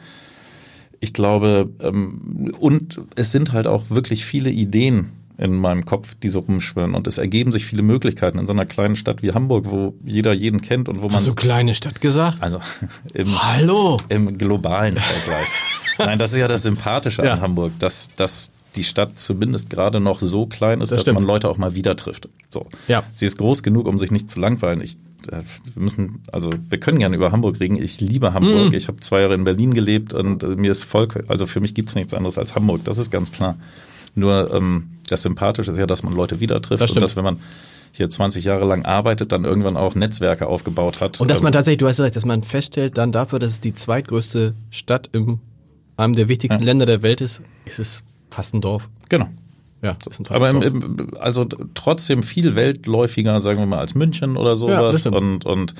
Ich 1.00 1.12
glaube, 1.12 1.68
ähm, 1.80 2.50
und 2.58 2.98
es 3.14 3.30
sind 3.30 3.52
halt 3.52 3.66
auch 3.66 3.90
wirklich 3.90 4.24
viele 4.24 4.48
Ideen 4.48 5.10
in 5.42 5.56
meinem 5.56 5.84
Kopf, 5.84 6.14
die 6.14 6.28
so 6.28 6.38
rumschwirren. 6.38 6.94
Und 6.94 7.08
es 7.08 7.18
ergeben 7.18 7.50
sich 7.50 7.66
viele 7.66 7.82
Möglichkeiten 7.82 8.38
in 8.38 8.46
so 8.46 8.52
einer 8.52 8.64
kleinen 8.64 8.94
Stadt 8.94 9.22
wie 9.22 9.32
Hamburg, 9.32 9.64
wo 9.68 9.94
jeder 10.04 10.32
jeden 10.32 10.60
kennt 10.60 10.88
und 10.88 11.02
wo 11.02 11.06
man. 11.06 11.16
Hast 11.16 11.26
du 11.26 11.34
kleine 11.34 11.74
Stadt 11.74 12.00
gesagt? 12.00 12.38
Also 12.40 12.60
im, 13.14 13.42
Hallo. 13.42 13.98
im 14.08 14.38
globalen 14.38 14.96
Vergleich. 14.96 15.48
Nein, 15.98 16.18
das 16.18 16.32
ist 16.32 16.38
ja 16.38 16.48
das 16.48 16.62
Sympathische 16.62 17.24
ja. 17.24 17.34
an 17.34 17.40
Hamburg, 17.40 17.72
dass, 17.80 18.10
dass 18.14 18.50
die 18.76 18.84
Stadt 18.84 19.18
zumindest 19.18 19.68
gerade 19.68 20.00
noch 20.00 20.20
so 20.20 20.46
klein 20.46 20.80
ist, 20.80 20.92
das 20.92 21.04
dass 21.04 21.14
man 21.14 21.24
Leute 21.24 21.48
auch 21.48 21.58
mal 21.58 21.74
wieder 21.74 21.96
trifft. 21.96 22.28
So. 22.48 22.68
Ja. 22.86 23.02
Sie 23.12 23.26
ist 23.26 23.36
groß 23.36 23.62
genug, 23.62 23.86
um 23.86 23.98
sich 23.98 24.10
nicht 24.12 24.30
zu 24.30 24.38
langweilen. 24.38 24.80
Ich, 24.80 24.94
äh, 25.26 25.42
wir 25.74 25.82
müssen, 25.82 26.22
also 26.30 26.50
wir 26.70 26.78
können 26.78 27.00
gerne 27.00 27.16
über 27.16 27.32
Hamburg 27.32 27.58
reden. 27.58 27.82
Ich 27.82 28.00
liebe 28.00 28.32
Hamburg. 28.32 28.70
Mhm. 28.70 28.74
Ich 28.74 28.86
habe 28.86 29.00
zwei 29.00 29.20
Jahre 29.22 29.34
in 29.34 29.42
Berlin 29.42 29.74
gelebt 29.74 30.14
und 30.14 30.44
äh, 30.44 30.54
mir 30.54 30.70
ist 30.70 30.84
voll, 30.84 31.08
also 31.26 31.46
für 31.46 31.60
mich 31.60 31.74
gibt's 31.74 31.96
nichts 31.96 32.14
anderes 32.14 32.38
als 32.38 32.54
Hamburg. 32.54 32.84
Das 32.84 32.96
ist 32.96 33.10
ganz 33.10 33.32
klar. 33.32 33.56
Nur 34.14 34.52
ähm, 34.52 34.90
das 35.08 35.22
Sympathische 35.22 35.70
ist 35.70 35.78
ja, 35.78 35.86
dass 35.86 36.02
man 36.02 36.12
Leute 36.12 36.40
wieder 36.40 36.60
trifft 36.60 36.82
das 36.82 36.92
und 36.92 37.00
dass 37.00 37.16
wenn 37.16 37.24
man 37.24 37.38
hier 37.92 38.08
20 38.08 38.44
Jahre 38.44 38.64
lang 38.64 38.84
arbeitet, 38.84 39.32
dann 39.32 39.44
irgendwann 39.44 39.76
auch 39.76 39.94
Netzwerke 39.94 40.46
aufgebaut 40.46 41.00
hat. 41.00 41.20
Und 41.20 41.30
dass 41.30 41.42
man 41.42 41.52
tatsächlich, 41.52 41.78
du 41.78 41.88
hast 41.88 41.98
gesagt, 41.98 42.16
dass 42.16 42.24
man 42.24 42.42
feststellt, 42.42 42.96
dann 42.96 43.12
dafür, 43.12 43.38
dass 43.38 43.52
es 43.52 43.60
die 43.60 43.74
zweitgrößte 43.74 44.54
Stadt 44.70 45.10
in 45.12 45.40
einem 45.98 46.14
der 46.14 46.28
wichtigsten 46.28 46.62
ja. 46.62 46.66
Länder 46.66 46.86
der 46.86 47.02
Welt 47.02 47.20
ist, 47.20 47.42
ist 47.66 47.78
es 47.78 48.02
fast 48.30 48.54
ein 48.54 48.62
Dorf. 48.62 48.88
Genau. 49.10 49.28
Ja, 49.82 49.96
das 50.04 50.18
ist 50.18 50.30
ein 50.30 50.34
aber 50.34 50.48
im, 50.48 50.62
im, 50.62 51.10
also 51.18 51.44
trotzdem 51.74 52.22
viel 52.22 52.54
weltläufiger, 52.54 53.40
sagen 53.40 53.58
wir 53.58 53.66
mal, 53.66 53.80
als 53.80 53.94
München 53.94 54.36
oder 54.36 54.56
sowas. 54.56 55.04
Ja, 55.04 55.12
und, 55.12 55.44
und 55.44 55.74
Ähm, 55.74 55.76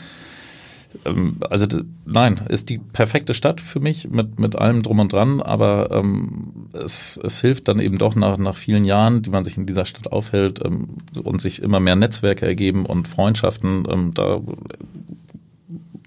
also 1.49 1.67
nein, 2.05 2.41
ist 2.49 2.69
die 2.69 2.79
perfekte 2.79 3.35
Stadt 3.35 3.61
für 3.61 3.81
mich 3.81 4.11
mit, 4.11 4.39
mit 4.39 4.57
allem 4.57 4.83
drum 4.83 5.01
und 5.01 5.13
dran, 5.13 5.41
aber 5.41 5.91
ähm, 5.91 6.69
es, 6.73 7.19
es 7.23 7.41
hilft 7.41 7.69
dann 7.69 7.81
eben 7.81 7.99
doch 7.99 8.15
nach, 8.15 8.39
nach 8.39 8.57
vielen 8.57 8.85
Jahren, 8.85 9.23
die 9.23 9.31
man 9.31 9.45
sich 9.45 9.57
in 9.57 9.67
dieser 9.67 9.85
Stadt 9.85 10.13
aufhält 10.13 10.61
ähm, 10.65 10.89
und 11.23 11.41
sich 11.41 11.63
immer 11.63 11.81
mehr 11.81 11.97
Netzwerke 11.97 12.47
ergeben 12.47 12.87
und 12.87 13.09
Freundschaften, 13.09 13.85
ähm, 13.91 14.15
da 14.15 14.41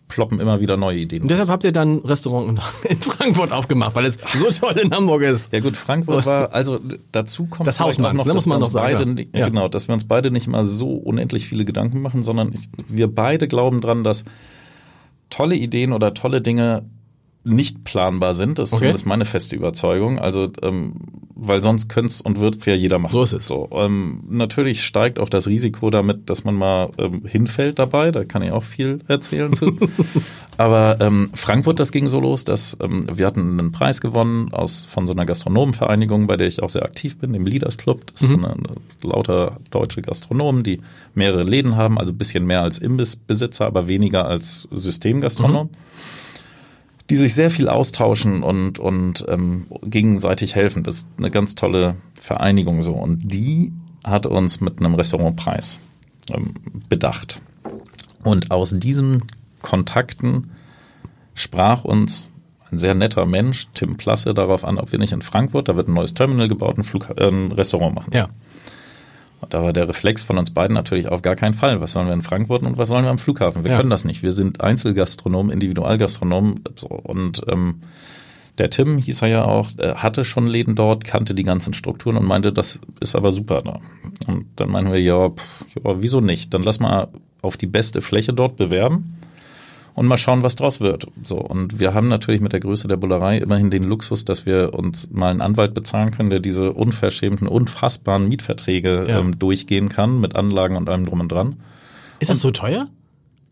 ploppen 0.08 0.40
immer 0.40 0.62
wieder 0.62 0.78
neue 0.78 1.00
Ideen. 1.00 1.24
Und 1.24 1.30
deshalb 1.30 1.50
habt 1.50 1.64
ihr 1.64 1.72
dann 1.72 1.98
ein 1.98 2.06
Restaurant 2.06 2.60
in 2.84 2.98
Frankfurt 2.98 3.52
aufgemacht, 3.52 3.96
weil 3.96 4.06
es 4.06 4.18
so 4.34 4.50
toll 4.52 4.80
in 4.80 4.94
Hamburg 4.94 5.24
ist. 5.24 5.52
Ja 5.52 5.60
gut, 5.60 5.76
Frankfurt 5.76 6.26
war, 6.26 6.54
also 6.54 6.80
dazu 7.12 7.48
kommt 7.48 7.68
das 7.68 7.80
Haus 7.80 7.98
noch, 7.98 8.14
ne, 8.14 8.24
muss 8.34 8.46
man 8.46 8.60
noch 8.60 8.70
sagen. 8.70 9.16
Beide, 9.16 9.28
ja. 9.38 9.50
Genau, 9.50 9.68
dass 9.68 9.90
wir 9.90 9.94
uns 9.94 10.06
beide 10.06 10.32
nicht 10.32 10.48
immer 10.48 10.64
so 10.64 10.94
unendlich 10.94 11.48
viele 11.48 11.66
Gedanken 11.66 12.02
machen, 12.02 12.24
sondern 12.24 12.54
ich, 12.54 12.70
wir 12.88 13.14
beide 13.14 13.48
glauben 13.48 13.82
dran, 13.82 14.04
dass 14.04 14.24
tolle 15.30 15.56
Ideen 15.56 15.94
oder 15.94 16.14
tolle 16.14 16.42
Dinge 16.42 16.84
nicht 17.46 17.84
planbar 17.84 18.34
sind. 18.34 18.60
Das 18.60 18.70
ist 18.70 18.74
okay. 18.74 18.80
zumindest 18.80 19.06
meine 19.06 19.26
feste 19.26 19.56
Überzeugung. 19.56 20.20
Also, 20.20 20.52
ähm, 20.64 20.94
weil 21.36 21.62
sonst 21.62 21.90
könnte 21.90 22.08
es 22.08 22.22
und 22.22 22.40
wird 22.40 22.56
es 22.56 22.66
ja 22.66 22.74
jeder 22.74 22.98
machen. 22.98 23.12
So 23.12 23.24
ist 23.24 23.34
es. 23.34 23.48
So, 23.48 23.70
ähm, 23.72 24.24
natürlich 24.30 24.84
steigt 24.84 25.20
auch 25.20 25.30
das 25.30 25.48
Risiko 25.48 25.90
damit, 25.90 26.30
dass 26.30 26.44
man 26.44 26.56
mal 26.56 26.90
ähm, 26.98 27.24
hinfällt 27.26 27.78
dabei. 27.78 28.12
Da 28.12 28.24
kann 28.24 28.42
ich 28.42 28.52
auch 28.52 28.64
viel 28.64 29.00
erzählen 29.08 29.54
zu. 29.54 29.78
Aber 30.58 31.02
ähm, 31.02 31.30
Frankfurt, 31.34 31.80
das 31.82 31.92
ging 31.92 32.08
so 32.08 32.20
los, 32.20 32.46
dass 32.46 32.78
ähm, 32.82 33.06
wir 33.12 33.26
hatten 33.28 33.60
einen 33.60 33.72
Preis 33.74 34.00
gewonnen 34.00 34.54
aus 34.54 34.86
von 34.86 35.06
so 35.06 35.14
einer 35.14 35.26
Gastronomenvereinigung, 35.26 36.28
bei 36.28 36.38
der 36.38 36.48
ich 36.48 36.64
auch 36.64 36.70
sehr 36.70 36.84
aktiv 36.84 37.18
bin, 37.18 37.34
dem 37.34 37.46
Leaders 37.46 37.78
Club. 37.78 38.08
Das 38.12 38.22
mhm. 38.22 38.28
sind 38.28 38.46
eine, 38.46 38.64
lauter 39.04 39.58
deutsche 39.70 40.02
Gastronomen, 40.02 40.64
die 40.64 40.80
mehrere 41.14 41.44
Läden 41.44 41.76
haben, 41.76 42.00
also 42.00 42.14
bisschen 42.14 42.46
mehr 42.46 42.62
als 42.62 42.80
Imbissbesitzer, 42.80 43.66
aber 43.66 43.88
weniger 43.90 44.26
als 44.26 44.68
Systemgastronom. 44.72 45.68
Mhm 45.68 46.06
die 47.10 47.16
sich 47.16 47.36
sehr 47.36 47.52
viel 47.52 47.70
austauschen 47.70 48.44
und, 48.44 48.80
und 48.80 49.26
ähm, 49.28 49.68
gegenseitig 49.84 50.56
helfen. 50.56 50.84
Das 50.84 50.98
ist 50.98 51.08
eine 51.18 51.30
ganz 51.30 51.56
tolle 51.56 51.96
Vereinigung 52.20 52.82
so. 52.82 52.94
Und 52.94 53.34
die 53.34 53.74
hat 54.04 54.26
uns 54.26 54.62
mit 54.62 54.80
einem 54.80 54.96
Restaurantpreis 54.96 55.80
ähm, 56.32 56.56
bedacht. 56.90 57.42
Und 58.24 58.50
aus 58.52 58.74
diesen 58.76 59.24
Kontakten 59.62 60.52
sprach 61.36 61.84
uns 61.84 62.30
ein 62.72 62.80
sehr 62.80 62.96
netter 62.96 63.26
Mensch, 63.26 63.68
Tim 63.74 63.98
Plasse, 63.98 64.34
darauf 64.34 64.66
an, 64.66 64.80
ob 64.80 64.92
wir 64.92 65.00
nicht 65.00 65.14
in 65.14 65.22
Frankfurt, 65.22 65.70
da 65.70 65.76
wird 65.76 65.88
ein 65.88 65.94
neues 65.94 66.16
Terminal 66.16 66.48
gebaut, 66.48 66.78
ein, 66.78 66.84
Flug, 66.84 67.10
äh, 67.16 67.28
ein 67.28 67.52
Restaurant 67.52 67.96
machen. 67.96 68.12
Ja. 68.14 68.30
Und 69.46 69.54
da 69.54 69.62
war 69.62 69.74
der 69.74 69.88
Reflex 69.88 70.24
von 70.24 70.40
uns 70.40 70.52
beiden 70.52 70.74
natürlich 70.74 71.08
auf 71.08 71.22
gar 71.22 71.36
keinen 71.36 71.54
Fall. 71.54 71.80
Was 71.80 71.94
sollen 71.94 72.08
wir 72.08 72.14
in 72.14 72.24
Frankfurt 72.24 72.66
und 72.66 72.78
was 72.78 72.90
sollen 72.90 73.04
wir 73.04 73.12
am 73.12 73.20
Flughafen? 73.20 73.64
Wir 73.64 73.72
ja. 73.72 73.78
können 73.78 73.92
das 73.92 74.04
nicht. 74.04 74.24
Wir 74.24 74.34
sind 74.34 74.62
Einzelgastronomen, 74.62 75.52
Individualgastronomen. 75.52 76.62
So. 76.76 76.88
Und 76.88 77.44
ähm, 77.48 77.82
der 78.58 78.72
Tim 78.72 78.98
hieß 78.98 79.22
er 79.22 79.28
ja 79.28 79.46
auch, 79.46 79.70
hatte 79.78 80.26
schon 80.26 80.48
Läden 80.48 80.74
dort, 80.76 81.04
kannte 81.04 81.36
die 81.36 81.44
ganzen 81.44 81.74
Strukturen 81.74 82.18
und 82.18 82.26
meinte, 82.26 82.52
das 82.52 82.80
ist 83.00 83.16
aber 83.16 83.32
super 83.32 83.62
da. 83.62 83.82
Und 84.28 84.48
dann 84.56 84.72
meinen 84.72 84.92
wir, 84.92 85.00
ja, 85.00 85.30
pff, 85.30 85.66
ja, 85.76 86.02
wieso 86.02 86.22
nicht? 86.22 86.54
Dann 86.54 86.64
lass 86.64 86.80
mal 86.80 87.10
auf 87.44 87.56
die 87.56 87.68
beste 87.68 88.02
Fläche 88.02 88.34
dort 88.34 88.56
bewerben 88.56 89.16
und 89.96 90.08
mal 90.08 90.18
schauen, 90.18 90.44
was 90.44 90.56
draus 90.56 90.82
wird. 90.82 91.08
So 91.24 91.38
und 91.38 91.80
wir 91.80 91.94
haben 91.94 92.10
natürlich 92.10 92.42
mit 92.42 92.54
der 92.54 92.60
Größe 92.60 92.88
der 92.88 92.98
Bullerei 92.98 93.38
immerhin 93.38 93.72
den 93.72 93.84
Luxus, 93.84 94.26
dass 94.26 94.46
wir 94.46 94.74
uns 94.74 95.10
mal 95.10 95.32
einen 95.32 95.42
Anwalt 95.42 95.74
bezahlen 95.74 96.12
können, 96.12 96.30
der 96.30 96.42
diese 96.42 96.74
unverschämten, 96.74 97.48
unfassbaren 97.48 98.28
Mietverträge 98.28 99.06
ja. 99.08 99.20
ähm, 99.20 99.40
durchgehen 99.40 99.90
kann 99.90 100.20
mit 100.20 100.36
Anlagen 100.36 100.76
und 100.76 100.90
allem 100.90 101.06
drum 101.06 101.22
und 101.22 101.32
dran. 101.32 101.56
Ist 102.20 102.30
das 102.30 102.40
so 102.40 102.52
teuer? 102.52 102.90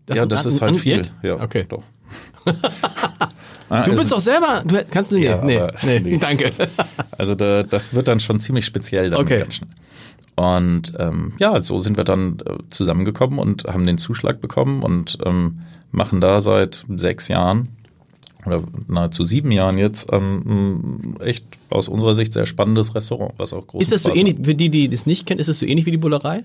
Das 0.06 0.18
ja, 0.18 0.26
das 0.26 0.46
ist 0.46 0.62
halt 0.62 0.76
viel. 0.78 1.08
Ja, 1.22 1.42
okay. 1.42 1.66
Doch. 1.68 1.84
du 2.46 2.52
bist 2.52 4.00
also, 4.00 4.16
doch 4.16 4.22
selber, 4.22 4.64
du 4.66 4.84
kannst 4.92 5.12
du 5.12 5.16
nicht. 5.16 5.26
Ja, 5.26 5.44
nee, 5.44 5.62
nee, 5.84 6.00
nee, 6.04 6.18
danke. 6.18 6.50
Also 7.18 7.36
da, 7.36 7.64
das 7.64 7.94
wird 7.94 8.08
dann 8.08 8.20
schon 8.20 8.40
ziemlich 8.40 8.66
speziell 8.66 9.12
dann 9.12 9.22
okay. 9.22 9.40
ganz 9.40 9.56
schnell. 9.56 9.70
Und 10.36 10.94
ähm, 10.98 11.34
ja, 11.38 11.60
so 11.60 11.78
sind 11.78 11.96
wir 11.96 12.04
dann 12.04 12.40
äh, 12.46 12.58
zusammengekommen 12.70 13.38
und 13.40 13.66
haben 13.66 13.86
den 13.86 13.98
Zuschlag 14.00 14.42
bekommen 14.42 14.82
und 14.82 15.20
ähm, 15.24 15.60
machen 15.94 16.20
da 16.20 16.42
seit 16.42 16.86
sechs 16.96 17.30
Jahren 17.30 17.70
oder 18.46 18.62
nahezu 18.88 19.24
sieben 19.24 19.52
Jahren 19.52 19.78
jetzt 19.78 20.10
ähm, 20.12 21.16
echt 21.20 21.46
aus 21.70 21.88
unserer 21.88 22.16
Sicht 22.16 22.34
sehr 22.34 22.46
spannendes 22.46 22.94
Restaurant, 22.94 23.34
was 23.38 23.54
auch 23.54 23.66
groß 23.68 23.84
ist. 23.84 23.92
das 23.94 24.04
so 24.04 24.14
ähnlich, 24.14 24.38
für 24.44 24.56
die, 24.56 24.70
die 24.70 24.90
das 24.90 25.06
nicht 25.06 25.26
kennen, 25.26 25.40
ist 25.40 25.48
es 25.48 25.60
so 25.60 25.66
ähnlich 25.66 25.86
wie 25.86 25.92
die 25.92 25.98
Bullerei? 25.98 26.44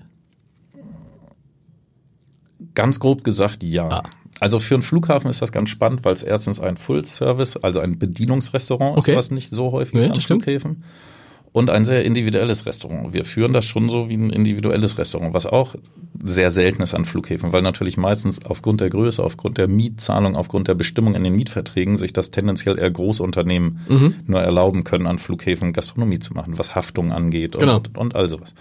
Ganz 2.75 2.99
grob 3.01 3.25
gesagt, 3.25 3.63
ja. 3.63 3.89
Ah. 3.89 4.03
Also 4.39 4.59
für 4.59 4.75
einen 4.75 4.83
Flughafen 4.83 5.29
ist 5.29 5.41
das 5.41 5.51
ganz 5.51 5.69
spannend, 5.69 6.05
weil 6.05 6.13
es 6.13 6.23
erstens 6.23 6.61
ein 6.61 6.77
Full-Service, 6.77 7.57
also 7.57 7.81
ein 7.81 7.99
Bedienungsrestaurant 7.99 8.97
okay. 8.97 9.11
ist, 9.11 9.17
was 9.17 9.31
nicht 9.31 9.49
so 9.49 9.73
häufig 9.73 9.95
ja, 9.95 10.01
ist 10.01 10.11
an 10.11 10.21
Flughäfen. 10.21 10.71
Stimmt 10.71 11.18
und 11.51 11.69
ein 11.69 11.85
sehr 11.85 12.05
individuelles 12.05 12.65
Restaurant. 12.65 13.13
Wir 13.13 13.25
führen 13.25 13.53
das 13.53 13.65
schon 13.65 13.89
so 13.89 14.09
wie 14.09 14.15
ein 14.15 14.29
individuelles 14.29 14.97
Restaurant, 14.97 15.33
was 15.33 15.45
auch 15.45 15.75
sehr 16.21 16.51
selten 16.51 16.81
ist 16.83 16.93
an 16.93 17.05
Flughäfen, 17.05 17.53
weil 17.53 17.61
natürlich 17.61 17.97
meistens 17.97 18.45
aufgrund 18.45 18.81
der 18.81 18.89
Größe, 18.89 19.23
aufgrund 19.23 19.57
der 19.57 19.67
Mietzahlung, 19.67 20.35
aufgrund 20.35 20.67
der 20.67 20.75
Bestimmung 20.75 21.15
in 21.15 21.23
den 21.23 21.35
Mietverträgen 21.35 21.97
sich 21.97 22.13
das 22.13 22.31
tendenziell 22.31 22.77
eher 22.77 22.91
Großunternehmen 22.91 23.79
mhm. 23.87 24.15
nur 24.27 24.41
erlauben 24.41 24.83
können, 24.83 25.07
an 25.07 25.17
Flughäfen 25.17 25.73
Gastronomie 25.73 26.19
zu 26.19 26.33
machen, 26.33 26.57
was 26.57 26.75
Haftung 26.75 27.11
angeht 27.11 27.57
genau. 27.57 27.77
und, 27.77 27.97
und 27.97 28.15
all 28.15 28.29
sowas. 28.29 28.53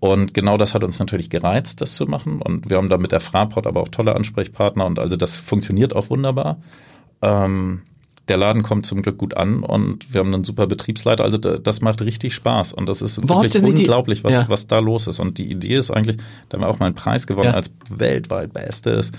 Und 0.00 0.32
genau 0.32 0.56
das 0.56 0.74
hat 0.74 0.84
uns 0.84 0.98
natürlich 1.00 1.28
gereizt, 1.28 1.80
das 1.80 1.96
zu 1.96 2.06
machen. 2.06 2.40
Und 2.40 2.70
wir 2.70 2.76
haben 2.76 2.88
da 2.88 2.98
mit 2.98 3.10
der 3.12 3.20
Fraport 3.20 3.66
aber 3.66 3.80
auch 3.80 3.88
tolle 3.88 4.14
Ansprechpartner 4.14 4.86
und 4.86 4.98
also 4.98 5.16
das 5.16 5.38
funktioniert 5.38 5.94
auch 5.94 6.08
wunderbar. 6.08 6.58
Ähm, 7.20 7.82
der 8.28 8.36
Laden 8.36 8.62
kommt 8.62 8.86
zum 8.86 9.02
Glück 9.02 9.18
gut 9.18 9.36
an 9.36 9.62
und 9.62 10.12
wir 10.12 10.20
haben 10.20 10.32
einen 10.34 10.44
super 10.44 10.66
Betriebsleiter. 10.66 11.24
Also 11.24 11.38
das 11.38 11.80
macht 11.80 12.02
richtig 12.02 12.34
Spaß 12.34 12.74
und 12.74 12.88
das 12.88 13.00
ist 13.00 13.20
Warum 13.22 13.42
wirklich 13.42 13.62
unglaublich, 13.62 14.24
was, 14.24 14.32
ja. 14.32 14.44
was 14.48 14.66
da 14.66 14.78
los 14.78 15.06
ist. 15.06 15.18
Und 15.18 15.38
die 15.38 15.50
Idee 15.50 15.76
ist 15.76 15.90
eigentlich, 15.90 16.18
da 16.48 16.56
haben 16.56 16.62
wir 16.62 16.68
auch 16.68 16.78
mal 16.78 16.86
einen 16.86 16.94
Preis 16.94 17.26
gewonnen 17.26 17.50
ja. 17.50 17.54
als 17.54 17.72
weltweit 17.88 18.52
bestes 18.52 19.12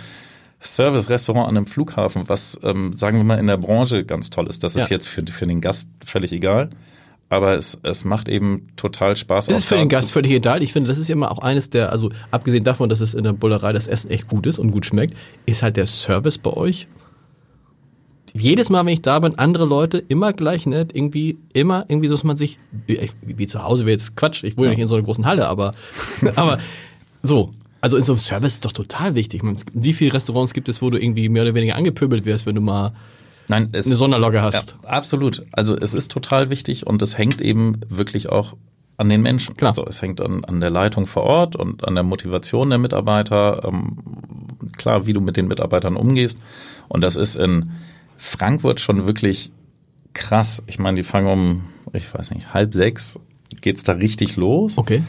Service-Restaurant 0.62 1.48
an 1.48 1.58
einem 1.58 1.68
Flughafen, 1.68 2.28
was, 2.28 2.60
ähm, 2.64 2.92
sagen 2.94 3.18
wir 3.18 3.24
mal, 3.24 3.40
in 3.40 3.48
der 3.48 3.58
Branche 3.58 4.04
ganz 4.04 4.30
toll 4.30 4.48
ist. 4.48 4.64
Das 4.64 4.76
ja. 4.76 4.84
ist 4.84 4.90
jetzt 4.90 5.08
für, 5.08 5.24
für 5.26 5.48
den 5.48 5.62
Gast 5.62 5.88
völlig 6.04 6.34
egal. 6.34 6.70
Aber 7.32 7.56
es, 7.56 7.80
es 7.84 8.06
macht 8.06 8.28
eben 8.28 8.68
total 8.76 9.16
Spaß. 9.16 9.50
Es 9.50 9.58
ist 9.58 9.66
für 9.66 9.76
den 9.76 9.88
Gast 9.88 10.12
völlig 10.12 10.32
egal. 10.32 10.64
Ich 10.64 10.74
finde, 10.74 10.90
das 10.90 10.98
ist 10.98 11.08
ja 11.08 11.14
immer 11.14 11.32
auch 11.32 11.40
eines 11.40 11.70
der, 11.70 11.92
also 11.92 12.12
abgesehen 12.32 12.64
davon, 12.64 12.90
dass 12.90 13.02
es 13.02 13.14
in 13.14 13.24
der 13.24 13.34
Bullerei 13.34 13.72
das 13.72 13.88
Essen 13.88 14.10
echt 14.10 14.28
gut 14.28 14.48
ist 14.48 14.58
und 14.58 14.72
gut 14.72 14.86
schmeckt, 14.86 15.16
ist 15.46 15.62
halt 15.62 15.78
der 15.78 15.86
Service 15.86 16.40
bei 16.40 16.52
euch 16.52 16.88
jedes 18.34 18.70
Mal, 18.70 18.86
wenn 18.86 18.94
ich 18.94 19.02
da 19.02 19.20
bin, 19.20 19.38
andere 19.38 19.66
Leute 19.66 19.98
immer 19.98 20.34
gleich 20.34 20.66
nett, 20.66 20.96
irgendwie, 20.96 21.38
immer 21.54 21.86
irgendwie 21.88 22.08
so, 22.08 22.16
dass 22.16 22.24
man 22.24 22.38
sich, 22.38 22.60
wie, 23.22 23.48
zu 23.48 23.64
Hause 23.64 23.86
wäre 23.86 23.92
jetzt 23.92 24.16
Quatsch, 24.16 24.44
ich 24.44 24.58
wohne 24.58 24.68
ja. 24.68 24.72
nicht 24.72 24.80
in 24.80 24.88
so 24.88 24.96
einer 24.96 25.04
großen 25.04 25.26
Halle, 25.26 25.48
aber, 25.48 25.74
aber 26.36 26.60
so. 27.24 27.52
Also 27.82 27.96
in 27.96 28.04
so 28.04 28.12
einem 28.12 28.20
Service 28.20 28.54
ist 28.56 28.66
doch 28.66 28.74
total 28.74 29.16
wichtig. 29.16 29.42
Wie 29.74 29.94
viele 29.94 30.14
Restaurants 30.14 30.54
gibt 30.54 30.68
es, 30.68 30.82
wo 30.82 30.90
du 30.90 31.02
irgendwie 31.02 31.30
mehr 31.30 31.44
oder 31.44 31.54
weniger 31.54 31.76
angepöbelt 31.76 32.26
wirst, 32.26 32.46
wenn 32.46 32.56
du 32.56 32.62
mal 32.62 32.92
Nein, 33.48 33.70
es, 33.72 33.86
eine 33.86 33.96
Sonderlogge 33.96 34.42
hast? 34.42 34.76
Ja, 34.84 34.90
absolut. 34.90 35.46
Also 35.54 35.78
es 35.78 35.94
ist 35.94 36.12
total 36.12 36.50
wichtig 36.50 36.86
und 36.88 37.02
es 37.02 37.18
hängt 37.18 37.42
eben 37.42 37.80
wirklich 37.88 38.30
auch 38.30 38.58
an 38.98 39.08
den 39.08 39.22
Menschen. 39.22 39.56
Klar. 39.56 39.70
Also 39.70 39.86
es 39.86 40.02
hängt 40.02 40.20
an, 40.20 40.44
an 40.44 40.60
der 40.60 40.72
Leitung 40.72 41.06
vor 41.06 41.24
Ort 41.24 41.56
und 41.56 41.88
an 41.88 41.96
der 41.96 42.04
Motivation 42.04 42.70
der 42.70 42.80
Mitarbeiter. 42.80 43.64
Ähm, 43.64 43.98
klar, 44.78 45.08
wie 45.08 45.14
du 45.14 45.22
mit 45.22 45.38
den 45.38 45.48
Mitarbeitern 45.48 45.96
umgehst. 45.96 46.38
Und 46.90 47.02
das 47.02 47.16
ist 47.16 47.36
in 47.36 47.72
Frankfurt 48.20 48.82
schon 48.82 49.08
wirklich 49.08 49.52
krass. 50.14 50.62
Ich 50.68 50.78
meine, 50.78 50.98
die 50.98 51.04
fangen 51.04 51.28
um, 51.28 51.64
ich 51.94 52.14
weiß 52.14 52.32
nicht, 52.32 52.54
halb 52.54 52.74
sechs 52.74 53.18
geht's 53.62 53.84
da 53.84 53.94
richtig 53.94 54.36
los. 54.36 54.78
Okay. 54.78 55.04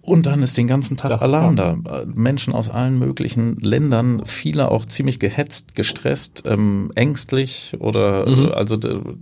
Und 0.00 0.24
dann 0.24 0.42
ist 0.42 0.56
den 0.56 0.66
ganzen 0.66 0.96
Tag 0.96 1.10
ja, 1.10 1.18
Alarm 1.18 1.56
ja. 1.56 1.76
da. 1.84 2.04
Menschen 2.06 2.54
aus 2.54 2.70
allen 2.70 2.98
möglichen 2.98 3.56
Ländern, 3.56 4.24
viele 4.24 4.70
auch 4.70 4.86
ziemlich 4.86 5.18
gehetzt, 5.18 5.74
gestresst, 5.74 6.42
ähm, 6.46 6.90
ängstlich 6.94 7.76
oder 7.80 8.26
mhm. 8.28 8.52
also 8.52 8.78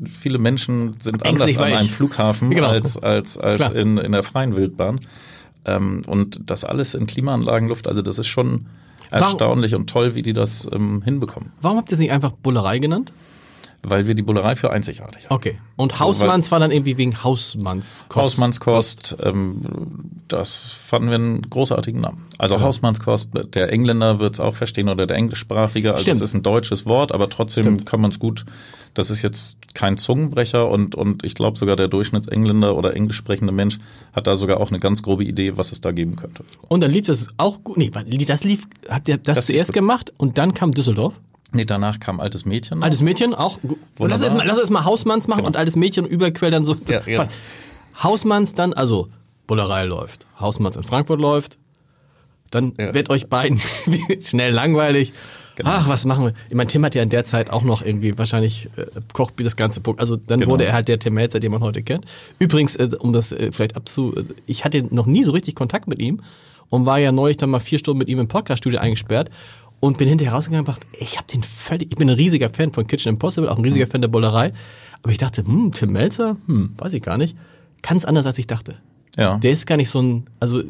viele 0.08 0.38
Menschen 0.38 0.94
sind 1.00 1.24
ängstlich 1.24 1.58
anders 1.58 1.72
an 1.72 1.78
einem 1.78 1.88
Flughafen 1.88 2.50
genau. 2.54 2.68
als 2.68 2.96
als 2.96 3.38
als 3.38 3.70
in, 3.70 3.98
in 3.98 4.12
der 4.12 4.22
freien 4.22 4.56
Wildbahn. 4.56 5.00
Ähm, 5.64 6.02
und 6.06 6.40
das 6.46 6.64
alles 6.64 6.94
in 6.94 7.06
Klimaanlagenluft, 7.06 7.88
also 7.88 8.02
das 8.02 8.18
ist 8.20 8.28
schon 8.28 8.66
erstaunlich 9.12 9.72
Warum? 9.72 9.82
und 9.82 9.90
toll, 9.90 10.14
wie 10.14 10.22
die 10.22 10.32
das 10.32 10.68
ähm, 10.72 11.02
hinbekommen. 11.02 11.52
Warum 11.60 11.78
habt 11.78 11.90
ihr 11.90 11.94
es 11.94 11.98
nicht 11.98 12.12
einfach 12.12 12.32
Bullerei 12.32 12.78
genannt? 12.78 13.12
Weil 13.84 14.06
wir 14.06 14.14
die 14.14 14.22
Bullerei 14.22 14.54
für 14.54 14.70
einzigartig 14.70 15.24
haben. 15.24 15.34
Okay. 15.34 15.58
Und 15.74 15.98
Hausmanns 15.98 16.46
so, 16.46 16.50
war 16.52 16.60
dann 16.60 16.70
irgendwie 16.70 16.98
wegen 16.98 17.24
Hausmannskost. 17.24 18.24
Hausmannskost, 18.24 19.16
ähm, 19.20 19.60
das 20.28 20.72
fanden 20.72 21.08
wir 21.08 21.16
einen 21.16 21.42
großartigen 21.42 22.00
Namen. 22.00 22.26
Also 22.38 22.56
ja. 22.56 22.60
Hausmannskost, 22.60 23.30
der 23.54 23.72
Engländer 23.72 24.20
wird 24.20 24.34
es 24.34 24.40
auch 24.40 24.54
verstehen 24.54 24.88
oder 24.88 25.06
der 25.06 25.16
Englischsprachige. 25.16 25.92
Also 25.92 26.02
Stimmt. 26.02 26.16
es 26.16 26.22
ist 26.22 26.34
ein 26.34 26.42
deutsches 26.42 26.86
Wort, 26.86 27.10
aber 27.10 27.28
trotzdem 27.28 27.64
Stimmt. 27.64 27.86
kann 27.86 28.00
man 28.00 28.12
es 28.12 28.20
gut. 28.20 28.44
Das 28.94 29.10
ist 29.10 29.22
jetzt 29.22 29.56
kein 29.74 29.98
Zungenbrecher 29.98 30.68
und, 30.68 30.94
und 30.94 31.24
ich 31.24 31.34
glaube 31.34 31.58
sogar 31.58 31.76
der 31.76 31.88
Durchschnittsengländer 31.88 32.76
oder 32.76 32.94
englisch 32.94 33.16
sprechende 33.16 33.52
Mensch 33.52 33.78
hat 34.12 34.26
da 34.26 34.36
sogar 34.36 34.60
auch 34.60 34.68
eine 34.68 34.78
ganz 34.78 35.02
grobe 35.02 35.24
Idee, 35.24 35.56
was 35.56 35.72
es 35.72 35.80
da 35.80 35.92
geben 35.92 36.14
könnte. 36.16 36.44
Und 36.68 36.82
dann 36.82 36.90
lief 36.90 37.06
das 37.06 37.28
auch 37.36 37.64
gut. 37.64 37.78
Nee, 37.78 37.90
das 37.90 38.44
lief, 38.44 38.68
habt 38.88 39.08
ihr 39.08 39.16
das, 39.16 39.36
das 39.36 39.46
zuerst 39.46 39.72
gemacht 39.72 40.12
und 40.18 40.38
dann 40.38 40.54
kam 40.54 40.72
Düsseldorf? 40.72 41.14
Nee, 41.52 41.64
danach 41.64 42.00
kam 42.00 42.18
Altes 42.20 42.44
Mädchen. 42.44 42.78
Noch. 42.78 42.86
Altes 42.86 43.00
Mädchen 43.00 43.34
auch. 43.34 43.58
Lass 43.98 44.20
es 44.20 44.32
mal, 44.32 44.46
lass 44.46 44.70
mal 44.70 44.84
Hausmanns 44.84 45.28
machen 45.28 45.38
genau. 45.38 45.48
und 45.48 45.56
Altes 45.56 45.76
Mädchen 45.76 46.06
überquell 46.06 46.50
dann 46.50 46.64
so. 46.64 46.76
Ja, 46.88 47.02
ja. 47.06 47.26
Hausmanns 48.02 48.54
dann, 48.54 48.72
also 48.72 49.08
Bullerei 49.46 49.84
läuft, 49.84 50.26
Hausmanns 50.40 50.76
in 50.76 50.82
Frankfurt 50.82 51.20
läuft, 51.20 51.58
dann 52.50 52.72
ja. 52.78 52.94
wird 52.94 53.10
euch 53.10 53.28
beiden 53.28 53.60
schnell 54.20 54.52
langweilig. 54.52 55.12
Genau. 55.56 55.70
Ach, 55.70 55.88
was 55.88 56.06
machen 56.06 56.24
wir? 56.24 56.32
Ich 56.48 56.54
meine, 56.54 56.68
Tim 56.68 56.84
hat 56.84 56.94
ja 56.94 57.02
in 57.02 57.10
der 57.10 57.26
Zeit 57.26 57.50
auch 57.50 57.62
noch 57.62 57.82
irgendwie 57.82 58.16
wahrscheinlich 58.16 58.70
äh, 58.76 58.86
kocht 59.12 59.34
wie 59.36 59.44
das 59.44 59.56
ganze 59.56 59.80
Punkt. 59.80 60.00
Also 60.00 60.16
dann 60.16 60.40
genau. 60.40 60.52
wurde 60.52 60.64
er 60.64 60.72
halt 60.72 60.88
der 60.88 60.98
Tim 60.98 61.14
Melzer, 61.14 61.40
den 61.40 61.52
man 61.52 61.60
heute 61.60 61.82
kennt. 61.82 62.06
Übrigens, 62.38 62.76
äh, 62.76 62.88
um 62.98 63.12
das 63.12 63.32
äh, 63.32 63.52
vielleicht 63.52 63.76
abzu, 63.76 64.14
äh, 64.16 64.24
ich 64.46 64.64
hatte 64.64 64.82
noch 64.94 65.04
nie 65.04 65.22
so 65.22 65.32
richtig 65.32 65.54
Kontakt 65.54 65.88
mit 65.88 66.00
ihm 66.00 66.20
und 66.70 66.86
war 66.86 66.98
ja 66.98 67.12
neulich 67.12 67.36
dann 67.36 67.50
mal 67.50 67.60
vier 67.60 67.78
Stunden 67.78 67.98
mit 67.98 68.08
ihm 68.08 68.18
im 68.18 68.28
Podcaststudio 68.28 68.80
eingesperrt 68.80 69.28
und 69.82 69.98
bin 69.98 70.06
hinterher 70.06 70.32
rausgegangen 70.32 70.64
und 70.64 70.72
dachte, 70.72 70.86
ich 70.96 71.16
habe 71.18 71.26
den 71.26 71.42
völlig, 71.42 71.90
ich 71.90 71.98
bin 71.98 72.08
ein 72.08 72.14
riesiger 72.14 72.48
Fan 72.50 72.72
von 72.72 72.86
Kitchen 72.86 73.14
Impossible, 73.14 73.48
auch 73.48 73.56
ein 73.56 73.64
riesiger. 73.64 73.88
Fan 73.88 74.00
der 74.00 74.06
Bullerei. 74.06 74.52
Aber 75.02 75.10
ich 75.10 75.18
dachte, 75.18 75.44
hm, 75.44 75.72
Tim 75.72 75.90
Melzer, 75.90 76.36
hm, 76.46 76.74
weiß 76.76 76.92
ich 76.92 77.02
gar 77.02 77.18
nicht. 77.18 77.36
Ganz 77.82 78.04
anders 78.04 78.24
als 78.24 78.38
ich 78.38 78.46
dachte. 78.46 78.76
Ja. 79.18 79.38
Der 79.38 79.50
ist 79.50 79.66
gar 79.66 79.76
nicht 79.76 79.90
so 79.90 80.00
ein, 80.00 80.26
also 80.38 80.62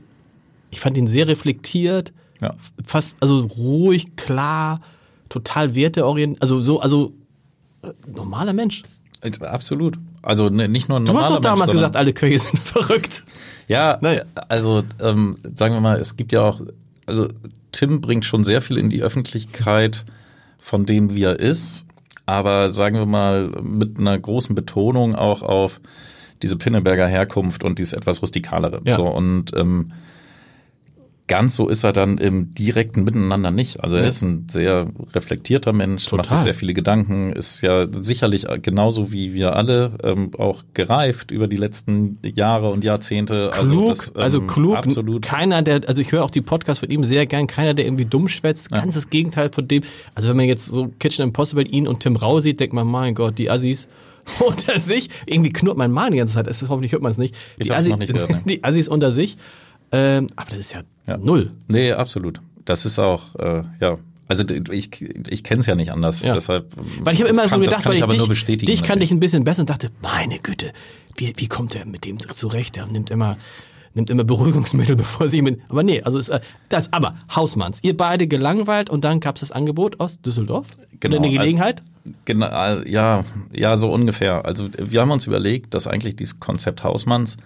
ich 0.71 0.81
fand 0.81 0.97
ihn 0.97 1.09
sehr 1.09 1.29
reflektiert, 1.29 2.15
ja. 2.41 2.55
fast, 2.83 3.17
also 3.21 3.41
ruhig, 3.41 4.17
klar, 4.17 4.81
total 5.29 5.75
werteorientiert, 5.75 6.41
also 6.41 6.63
so, 6.63 6.81
also 6.81 7.13
äh, 7.83 7.89
normaler 8.11 8.55
Mensch. 8.55 8.83
Absolut. 9.43 9.99
Also 10.23 10.49
ne, 10.49 10.69
nicht 10.69 10.89
nur 10.89 10.99
ein 10.99 11.05
normaler 11.05 11.29
Mensch. 11.29 11.29
Du 11.29 11.35
hast 11.35 11.37
doch 11.37 11.51
damals 11.51 11.69
Mensch, 11.69 11.81
gesagt, 11.81 11.97
alle 11.97 12.15
Köche 12.15 12.39
sind 12.39 12.59
verrückt. 12.65 13.25
Ja, 13.69 13.99
naja. 14.01 14.23
also 14.49 14.85
ähm, 15.01 15.37
sagen 15.55 15.75
wir 15.75 15.83
mal, 15.83 16.01
es 16.01 16.17
gibt 16.17 16.33
ja 16.33 16.41
auch, 16.41 16.63
also 17.05 17.29
Tim 17.73 18.01
bringt 18.01 18.25
schon 18.25 18.45
sehr 18.45 18.61
viel 18.61 18.79
in 18.79 18.91
die 18.91 19.03
Öffentlichkeit 19.03 20.05
von 20.59 20.85
dem, 20.85 21.15
wie 21.15 21.25
er 21.25 21.41
ist, 21.41 21.87
aber 22.27 22.71
sagen 22.71 22.97
wir 22.97 23.07
mal 23.07 23.49
mit 23.63 23.99
einer 23.99 24.19
großen 24.19 24.55
Betonung 24.55 25.15
auch 25.15 25.43
auf 25.43 25.81
diese 26.43 26.57
Pinneberger 26.57 27.07
Herkunft 27.07 27.65
und 27.65 27.79
dieses 27.79 27.93
etwas 27.93 28.23
rustikalere. 28.23 28.81
Ja. 28.85 28.95
So 28.95 29.07
und 29.07 29.57
ähm, 29.57 29.93
ganz 31.29 31.55
so 31.55 31.69
ist 31.69 31.85
er 31.85 31.93
dann 31.93 32.19
im 32.19 32.53
direkten 32.53 33.05
Miteinander 33.05 33.51
nicht. 33.51 33.83
Also 33.83 33.97
er 33.97 34.07
ist 34.07 34.23
ein 34.23 34.47
sehr 34.51 34.91
reflektierter 35.15 35.73
Mensch, 35.73 36.05
Total. 36.05 36.19
macht 36.19 36.31
sich 36.31 36.39
sehr 36.41 36.55
viele 36.55 36.75
Gedanken, 36.75 37.31
ist 37.31 37.61
ja 37.63 37.87
sicherlich 37.91 38.47
genauso 38.61 39.13
wie 39.13 39.33
wir 39.33 39.57
alle 39.57 39.93
ähm, 40.03 40.33
auch 40.37 40.63
gereift 40.75 41.31
über 41.31 41.47
die 41.47 41.57
letzten 41.57 42.19
Jahre 42.23 42.71
und 42.71 42.85
Jahrzehnte. 42.85 43.51
Also 43.53 43.69
klug, 43.69 43.89
also, 43.89 43.89
das, 43.89 44.09
ähm, 44.15 44.23
also 44.23 44.41
klug. 44.43 44.77
Absolut. 44.77 45.23
Keiner, 45.23 45.63
der, 45.63 45.81
also 45.87 46.03
ich 46.03 46.13
höre 46.13 46.25
auch 46.25 46.31
die 46.31 46.41
Podcasts 46.41 46.81
von 46.81 46.91
ihm 46.91 47.05
sehr 47.05 47.25
gern, 47.27 47.47
keiner, 47.47 47.75
der 47.75 47.87
irgendwie 47.87 48.05
dumm 48.05 48.29
schwätzt. 48.29 48.71
Ja. 48.71 48.79
Ganz 48.81 48.95
das 48.95 49.09
Gegenteil 49.09 49.51
von 49.53 49.67
dem. 49.69 49.83
Also 50.15 50.29
wenn 50.29 50.37
man 50.37 50.47
jetzt 50.47 50.67
so 50.67 50.89
Kitchen 50.99 51.23
Impossible 51.23 51.67
ihn 51.67 51.87
und 51.87 52.01
Tim 52.01 52.17
Rau 52.17 52.41
sieht, 52.41 52.61
denkt 52.61 52.75
man, 52.75 52.87
mein 52.87 53.15
Gott, 53.15 53.39
die 53.39 53.49
Assis 53.49 53.89
unter 54.47 54.79
sich. 54.79 55.09
Irgendwie 55.27 55.51
knurrt 55.51 55.77
mein 55.77 55.93
Mann 55.93 56.13
die 56.13 56.19
ganze 56.19 56.35
Zeit. 56.35 56.47
Es 56.47 56.63
ist, 56.63 56.69
hoffentlich 56.69 56.93
hört 56.93 57.03
man 57.03 57.13
es 57.13 57.19
nicht. 57.19 57.35
Ich 57.57 57.69
die, 57.69 57.73
Assi, 57.73 57.91
noch 57.91 57.99
nicht 57.99 58.13
gehört, 58.13 58.31
ne? 58.31 58.43
die 58.47 58.65
Assis 58.65 58.89
unter 58.89 59.11
sich. 59.11 59.37
Ähm, 59.93 60.29
aber 60.37 60.51
das 60.51 60.61
ist 60.61 60.73
ja, 60.73 60.83
ja, 61.07 61.17
null. 61.19 61.53
Nee, 61.69 61.93
absolut. 61.93 62.41
Das 62.65 62.85
ist 62.87 62.99
auch, 62.99 63.35
äh, 63.37 63.63
ja. 63.81 63.99
Also 64.29 64.45
ich, 64.71 64.89
ich 65.29 65.45
kenne 65.45 65.61
es 65.61 65.67
ja 65.67 65.75
nicht 65.75 65.93
anders. 65.93 66.23
Ja. 66.23 66.33
Deshalb, 66.33 66.73
weil 67.01 67.13
ich 67.15 67.21
habe 67.21 67.31
immer 67.31 67.43
kann, 67.43 67.51
so 67.51 67.59
gedacht, 67.59 67.85
weil 67.85 67.97
ich, 67.97 68.31
ich 68.31 68.45
dich, 68.45 68.57
dich 68.57 68.83
kannte 68.83 69.05
ich 69.05 69.11
ein 69.11 69.21
bisschen 69.21 69.45
besser 69.45 69.61
und 69.61 69.71
dachte, 69.71 69.91
meine 70.01 70.39
Güte, 70.39 70.73
wie, 71.17 71.35
wie 71.37 71.49
kommt 71.49 71.75
er 71.75 71.85
mit 71.85 72.07
dem 72.07 72.19
zurecht? 72.19 72.77
Der 72.77 72.87
nimmt 72.87 73.11
immer 73.11 73.37
nimmt 73.95 74.11
immer 74.11 74.25
Beruhigungsmittel, 74.25 74.97
bevor 74.97 75.29
sie 75.29 75.43
mit. 75.43 75.61
Aber 75.69 75.83
nee, 75.83 76.03
also 76.03 76.19
ist 76.19 76.31
äh, 76.31 76.41
das. 76.69 76.93
Aber 76.93 77.15
Hausmanns, 77.35 77.81
ihr 77.83 77.97
beide 77.97 78.27
gelangweilt 78.27 78.89
und 78.89 79.05
dann 79.05 79.21
gab 79.21 79.37
es 79.37 79.41
das 79.41 79.53
Angebot 79.53 80.01
aus 80.01 80.21
Düsseldorf. 80.21 80.67
Genau. 81.01 81.17
Eine 81.17 81.31
Gelegenheit. 81.31 81.83
Als, 81.83 82.15
genau, 82.25 82.47
ja, 82.87 83.25
ja, 83.53 83.77
so 83.77 83.93
ungefähr. 83.93 84.45
Also 84.45 84.69
wir 84.79 85.01
haben 85.01 85.11
uns 85.11 85.27
überlegt, 85.27 85.75
dass 85.75 85.87
eigentlich 85.87 86.17
dieses 86.17 86.41
Konzept 86.41 86.85
Hausmanns 86.85 87.37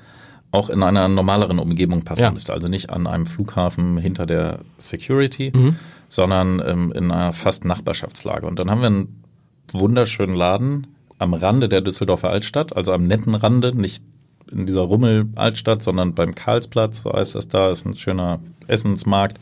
auch 0.57 0.71
in 0.71 0.83
einer 0.83 1.07
normaleren 1.09 1.59
Umgebung 1.59 2.03
passen 2.03 2.23
ja. 2.23 2.31
müsste. 2.31 2.53
Also 2.53 2.69
nicht 2.69 2.91
an 2.91 3.07
einem 3.07 3.27
Flughafen 3.27 3.99
hinter 3.99 4.25
der 4.25 4.61
Security, 4.79 5.53
mhm. 5.55 5.77
sondern 6.09 6.63
ähm, 6.67 6.93
in 6.93 7.13
einer 7.13 7.33
fast 7.35 7.65
Nachbarschaftslage. 7.67 8.47
Und 8.47 8.59
dann 8.59 8.71
haben 8.71 8.81
wir 8.81 8.87
einen 8.87 9.23
wunderschönen 9.71 10.35
Laden 10.35 10.87
am 11.19 11.35
Rande 11.35 11.69
der 11.69 11.83
Düsseldorfer 11.83 12.31
Altstadt, 12.31 12.75
also 12.75 12.93
am 12.93 13.07
netten 13.07 13.35
Rande, 13.35 13.77
nicht 13.77 14.03
in 14.51 14.65
dieser 14.65 14.83
Rummel-Altstadt, 14.83 15.83
sondern 15.83 16.15
beim 16.15 16.35
Karlsplatz, 16.35 17.03
so 17.03 17.13
heißt 17.13 17.35
das 17.35 17.49
da, 17.49 17.71
ist 17.71 17.85
ein 17.85 17.95
schöner 17.95 18.41
Essensmarkt 18.67 19.39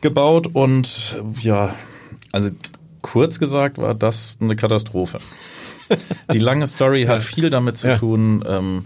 gebaut 0.00 0.48
und 0.52 1.16
ja, 1.40 1.74
also 2.32 2.50
kurz 3.02 3.38
gesagt 3.38 3.78
war 3.78 3.94
das 3.94 4.38
eine 4.40 4.56
Katastrophe. 4.56 5.18
Die 6.32 6.38
lange 6.38 6.66
Story 6.66 7.04
hat 7.04 7.22
viel 7.22 7.50
damit 7.50 7.76
zu 7.76 7.96
tun, 7.96 8.44
ähm, 8.46 8.84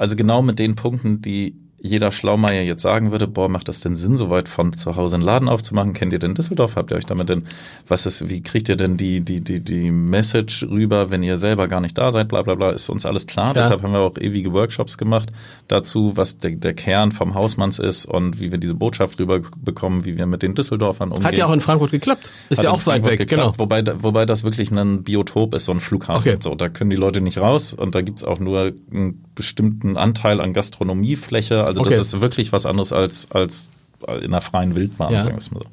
also 0.00 0.16
genau 0.16 0.40
mit 0.40 0.58
den 0.58 0.76
Punkten, 0.76 1.20
die 1.20 1.54
jeder 1.82 2.10
Schlaumeier 2.12 2.62
jetzt 2.62 2.82
sagen 2.82 3.10
würde, 3.10 3.26
boah, 3.26 3.48
macht 3.48 3.68
das 3.68 3.80
denn 3.80 3.96
Sinn, 3.96 4.16
so 4.16 4.28
weit 4.28 4.48
von 4.48 4.72
zu 4.74 4.96
Hause 4.96 5.16
einen 5.16 5.24
Laden 5.24 5.48
aufzumachen? 5.48 5.94
Kennt 5.94 6.12
ihr 6.12 6.18
denn 6.18 6.34
Düsseldorf? 6.34 6.76
Habt 6.76 6.90
ihr 6.90 6.96
euch 6.96 7.06
damit 7.06 7.30
denn, 7.30 7.46
was 7.88 8.04
ist, 8.04 8.28
wie 8.28 8.42
kriegt 8.42 8.68
ihr 8.68 8.76
denn 8.76 8.96
die, 8.96 9.20
die, 9.20 9.40
die, 9.40 9.60
die 9.60 9.90
Message 9.90 10.64
rüber, 10.64 11.10
wenn 11.10 11.22
ihr 11.22 11.38
selber 11.38 11.68
gar 11.68 11.80
nicht 11.80 11.96
da 11.96 12.12
seid, 12.12 12.28
bla, 12.28 12.42
bla, 12.42 12.54
bla, 12.54 12.70
ist 12.70 12.90
uns 12.90 13.06
alles 13.06 13.26
klar. 13.26 13.48
Ja. 13.48 13.52
Deshalb 13.54 13.82
haben 13.82 13.92
wir 13.92 14.00
auch 14.00 14.18
ewige 14.18 14.52
Workshops 14.52 14.98
gemacht 14.98 15.32
dazu, 15.68 16.16
was 16.16 16.38
der, 16.38 16.52
der 16.52 16.74
Kern 16.74 17.12
vom 17.12 17.34
Hausmanns 17.34 17.78
ist 17.78 18.04
und 18.04 18.40
wie 18.40 18.50
wir 18.50 18.58
diese 18.58 18.74
Botschaft 18.74 19.18
rüber 19.18 19.40
bekommen, 19.56 20.04
wie 20.04 20.18
wir 20.18 20.26
mit 20.26 20.42
den 20.42 20.54
Düsseldorfern 20.54 21.10
umgehen. 21.10 21.24
Hat 21.24 21.38
ja 21.38 21.46
auch 21.46 21.52
in 21.52 21.60
Frankfurt 21.60 21.92
geklappt. 21.92 22.30
Ist 22.50 22.58
Hat 22.58 22.64
ja 22.64 22.70
auch 22.72 22.84
weit 22.86 23.04
weg, 23.04 23.18
geklappt, 23.18 23.56
genau. 23.56 23.58
Wobei, 23.58 23.82
wobei 24.02 24.26
das 24.26 24.44
wirklich 24.44 24.70
ein 24.70 25.02
Biotop 25.02 25.54
ist, 25.54 25.64
so 25.64 25.72
ein 25.72 25.80
Flughafen. 25.80 26.20
Okay. 26.20 26.38
So, 26.40 26.54
da 26.54 26.68
können 26.68 26.90
die 26.90 26.96
Leute 26.96 27.22
nicht 27.22 27.38
raus 27.38 27.72
und 27.72 27.94
da 27.94 28.02
gibt's 28.02 28.22
auch 28.22 28.38
nur 28.38 28.72
einen 28.90 29.24
bestimmten 29.34 29.96
Anteil 29.96 30.40
an 30.40 30.52
Gastronomiefläche. 30.52 31.64
Also 31.70 31.80
okay. 31.80 31.90
das 31.90 31.98
ist 31.98 32.20
wirklich 32.20 32.52
was 32.52 32.66
anderes 32.66 32.92
als, 32.92 33.30
als 33.30 33.70
in 34.06 34.26
einer 34.26 34.40
freien 34.40 34.76
Wildbahn, 34.76 35.12
ja. 35.12 35.20
sagen 35.20 35.36
wir 35.36 35.38
es 35.38 35.50
mal 35.50 35.62
so. 35.62 35.68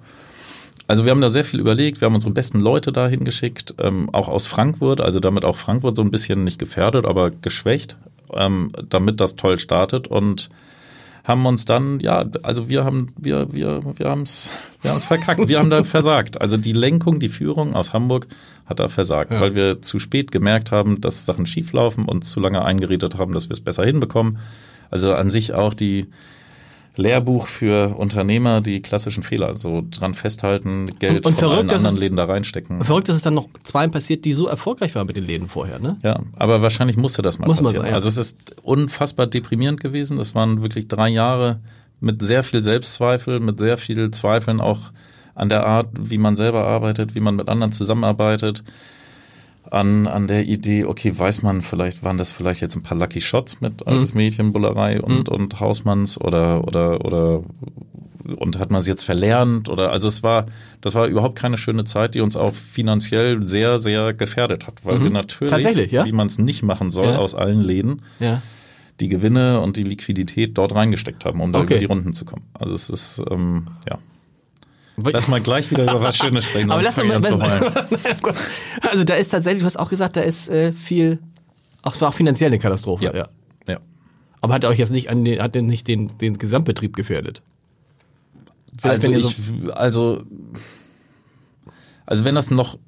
Also 0.88 1.04
wir 1.04 1.12
haben 1.12 1.20
da 1.20 1.30
sehr 1.30 1.44
viel 1.44 1.60
überlegt, 1.60 2.00
wir 2.00 2.06
haben 2.06 2.16
unsere 2.16 2.34
besten 2.34 2.62
Leute 2.62 2.94
dahin 2.94 3.26
geschickt, 3.26 3.76
ähm, 3.78 4.10
auch 4.14 4.30
aus 4.30 4.48
Frankfurt, 4.48 5.02
also 5.02 5.20
damit 5.20 5.44
auch 5.44 5.58
Frankfurt 5.58 5.98
so 5.98 6.02
ein 6.02 6.12
bisschen 6.12 6.46
nicht 6.46 6.60
gefährdet, 6.60 7.06
aber 7.06 7.30
geschwächt, 7.30 7.98
ähm, 8.34 8.72
damit 8.88 9.20
das 9.20 9.36
toll 9.36 9.60
startet 9.60 10.08
und 10.08 10.50
haben 11.26 11.46
uns 11.46 11.66
dann, 11.66 12.00
ja, 12.00 12.24
also 12.42 12.70
wir 12.70 12.86
haben, 12.86 13.08
wir, 13.18 13.52
wir, 13.52 13.82
wir 13.98 14.06
haben 14.10 14.22
es 14.22 14.50
wir 14.82 14.92
haben's 14.92 15.06
verkackt, 15.06 15.46
wir 15.50 15.60
haben 15.60 15.70
da 15.70 15.84
versagt. 15.84 16.40
Also 16.40 16.56
die 16.56 16.72
Lenkung, 16.72 17.20
die 17.20 17.28
Führung 17.28 17.76
aus 17.76 17.92
Hamburg 17.92 18.28
hat 18.66 18.80
da 18.80 18.88
versagt, 18.88 19.32
ja. 19.32 19.42
weil 19.42 19.56
wir 19.56 19.82
zu 19.82 20.00
spät 20.00 20.32
gemerkt 20.32 20.72
haben, 20.72 21.02
dass 21.02 21.26
Sachen 21.26 21.46
schieflaufen 21.46 22.06
und 22.06 22.24
zu 22.24 22.40
lange 22.40 22.64
eingeredet 22.64 23.18
haben, 23.18 23.34
dass 23.34 23.50
wir 23.50 23.56
es 23.56 23.62
besser 23.62 23.84
hinbekommen. 23.84 24.38
Also 24.90 25.14
an 25.14 25.30
sich 25.32 25.54
auch 25.54 25.74
die, 25.74 26.08
Lehrbuch 26.98 27.48
für 27.48 27.96
Unternehmer, 27.96 28.62
die 28.62 28.82
klassischen 28.82 29.24
Fehler, 29.24 29.56
so 29.56 29.84
dran 29.90 30.14
festhalten, 30.14 30.88
Geld 31.00 31.18
und, 31.18 31.28
und 31.28 31.34
von 31.34 31.50
verrückt, 31.50 31.72
allen 31.72 31.80
anderen 31.80 31.98
Läden 31.98 32.18
da 32.18 32.26
reinstecken. 32.26 32.84
Verrückt, 32.84 33.08
dass 33.08 33.16
es 33.16 33.22
dann 33.22 33.36
noch 33.36 33.48
zwei 33.64 33.88
passiert, 33.88 34.26
die 34.26 34.34
so 34.34 34.48
erfolgreich 34.48 34.96
waren 34.96 35.08
mit 35.08 35.16
den 35.16 35.26
Läden 35.26 35.48
vorher, 35.48 35.80
ne? 35.80 35.98
Ja, 36.04 36.20
aber 36.36 36.62
wahrscheinlich 36.62 36.98
musste 36.98 37.22
das 37.22 37.38
mal 37.40 37.46
Muss 37.46 37.60
passieren. 37.60 37.84
Sein, 37.84 37.92
ja. 37.92 37.96
Also 37.96 38.10
es 38.10 38.18
ist 38.18 38.56
unfassbar 38.64 39.28
deprimierend 39.28 39.80
gewesen. 39.80 40.18
Das 40.18 40.34
waren 40.36 40.62
wirklich 40.62 40.88
drei 40.88 41.10
Jahre 41.10 41.60
mit 42.00 42.22
sehr 42.22 42.44
viel 42.44 42.64
Selbstzweifel, 42.64 43.40
mit 43.40 43.60
sehr 43.60 43.78
viel 43.78 44.12
Zweifeln 44.12 44.60
auch 44.60 44.80
an 45.36 45.50
der 45.50 45.68
Art, 45.68 45.90
wie 46.00 46.18
man 46.18 46.36
selber 46.36 46.66
arbeitet, 46.66 47.16
wie 47.16 47.20
man 47.20 47.36
mit 47.36 47.48
anderen 47.48 47.72
zusammenarbeitet 47.72 48.64
an, 49.72 50.08
an 50.08 50.28
der 50.28 50.46
Idee, 50.46 50.86
okay, 50.86 51.18
weiß 51.18 51.44
man, 51.44 51.62
vielleicht 51.62 52.04
waren 52.04 52.18
das 52.18 52.32
vielleicht 52.32 52.62
jetzt 52.62 52.76
ein 52.76 52.84
paar 52.84 52.98
Lucky 52.98 53.22
Shots 53.22 53.62
mit 53.62 53.86
mhm. 53.86 53.94
altes 53.94 54.14
Mädchen, 54.14 54.54
Bullerei 54.54 55.02
und, 55.02 55.28
mhm. 55.30 55.36
und 55.36 55.60
Hausmanns 55.60 56.20
oder, 56.20 56.66
oder, 56.66 57.04
oder, 57.06 57.44
und 58.38 58.60
hat 58.60 58.72
man 58.72 58.82
es 58.82 58.88
jetzt 58.88 59.04
verlernt 59.04 59.70
oder, 59.70 59.92
also 59.92 60.08
es 60.08 60.24
war, 60.24 60.46
das 60.82 60.96
war 60.96 61.08
überhaupt 61.08 61.38
keine 61.38 61.58
schöne 61.58 61.84
Zeit, 61.84 62.16
die 62.16 62.22
uns 62.22 62.36
auch 62.36 62.54
finanziell 62.54 63.46
sehr, 63.46 63.80
sehr 63.80 64.14
gefährdet 64.14 64.68
hat, 64.68 64.86
weil 64.86 65.00
mhm. 65.00 65.04
wir 65.04 65.10
natürlich, 65.12 65.92
ja? 65.92 66.06
wie 66.06 66.12
man 66.12 66.28
es 66.28 66.38
nicht 66.38 66.64
machen 66.64 66.92
soll, 66.92 67.08
ja. 67.08 67.18
aus 67.18 67.36
allen 67.36 67.62
Läden, 67.62 68.02
ja. 68.20 68.42
die 69.00 69.10
Gewinne 69.10 69.62
und 69.62 69.78
die 69.78 69.84
Liquidität 69.84 70.58
dort 70.58 70.76
reingesteckt 70.76 71.26
haben, 71.26 71.42
um 71.42 71.54
da 71.54 71.60
okay. 71.60 71.74
über 71.74 71.80
die 71.80 71.86
Runden 71.86 72.14
zu 72.14 72.26
kommen. 72.26 72.44
Also 72.54 72.76
es 72.76 72.90
ist, 72.90 73.22
ähm, 73.30 73.68
ja. 73.88 73.98
Lass 74.98 75.28
mal 75.28 75.42
gleich 75.42 75.70
wieder 75.70 75.84
über 75.84 76.02
was 76.02 76.18
Schönes 76.18 76.46
sprechen. 76.46 76.72
Aber 76.72 76.82
lass 76.82 76.98
mal, 76.98 77.20
mal, 77.20 77.72
Also 78.82 79.04
da 79.04 79.14
ist 79.14 79.30
tatsächlich, 79.30 79.62
du 79.62 79.66
hast 79.66 79.78
auch 79.78 79.90
gesagt, 79.90 80.18
da 80.18 80.22
ist 80.22 80.50
äh, 80.50 80.74
viel, 80.74 81.20
auch 81.84 81.94
es 81.94 82.02
war 82.02 82.10
auch 82.10 82.14
finanziell 82.14 82.50
eine 82.50 82.60
Katastrophe. 82.60 83.06
Ja. 83.06 83.16
ja. 83.16 83.28
ja. 83.68 83.78
Aber 84.42 84.56
hat 84.56 84.64
er 84.64 84.72
euch 84.72 84.80
jetzt 84.80 84.92
nicht 84.92 85.10
an 85.10 85.24
den, 85.24 85.42
hat 85.42 85.56
er 85.56 85.62
nicht 85.62 85.88
den, 85.88 86.18
den 86.18 86.40
Gesamtbetrieb 86.40 86.96
gefährdet? 86.96 87.44
Vielleicht, 88.80 89.06
also, 89.06 89.12
ich, 89.12 89.36
so 89.36 89.74
also, 89.74 90.24
also 92.06 92.26
wenn 92.26 92.36
das 92.36 92.50
noch 92.50 92.80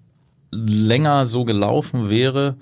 länger 0.52 1.28
so 1.28 1.46
gelaufen 1.46 2.10
wäre, 2.10 2.56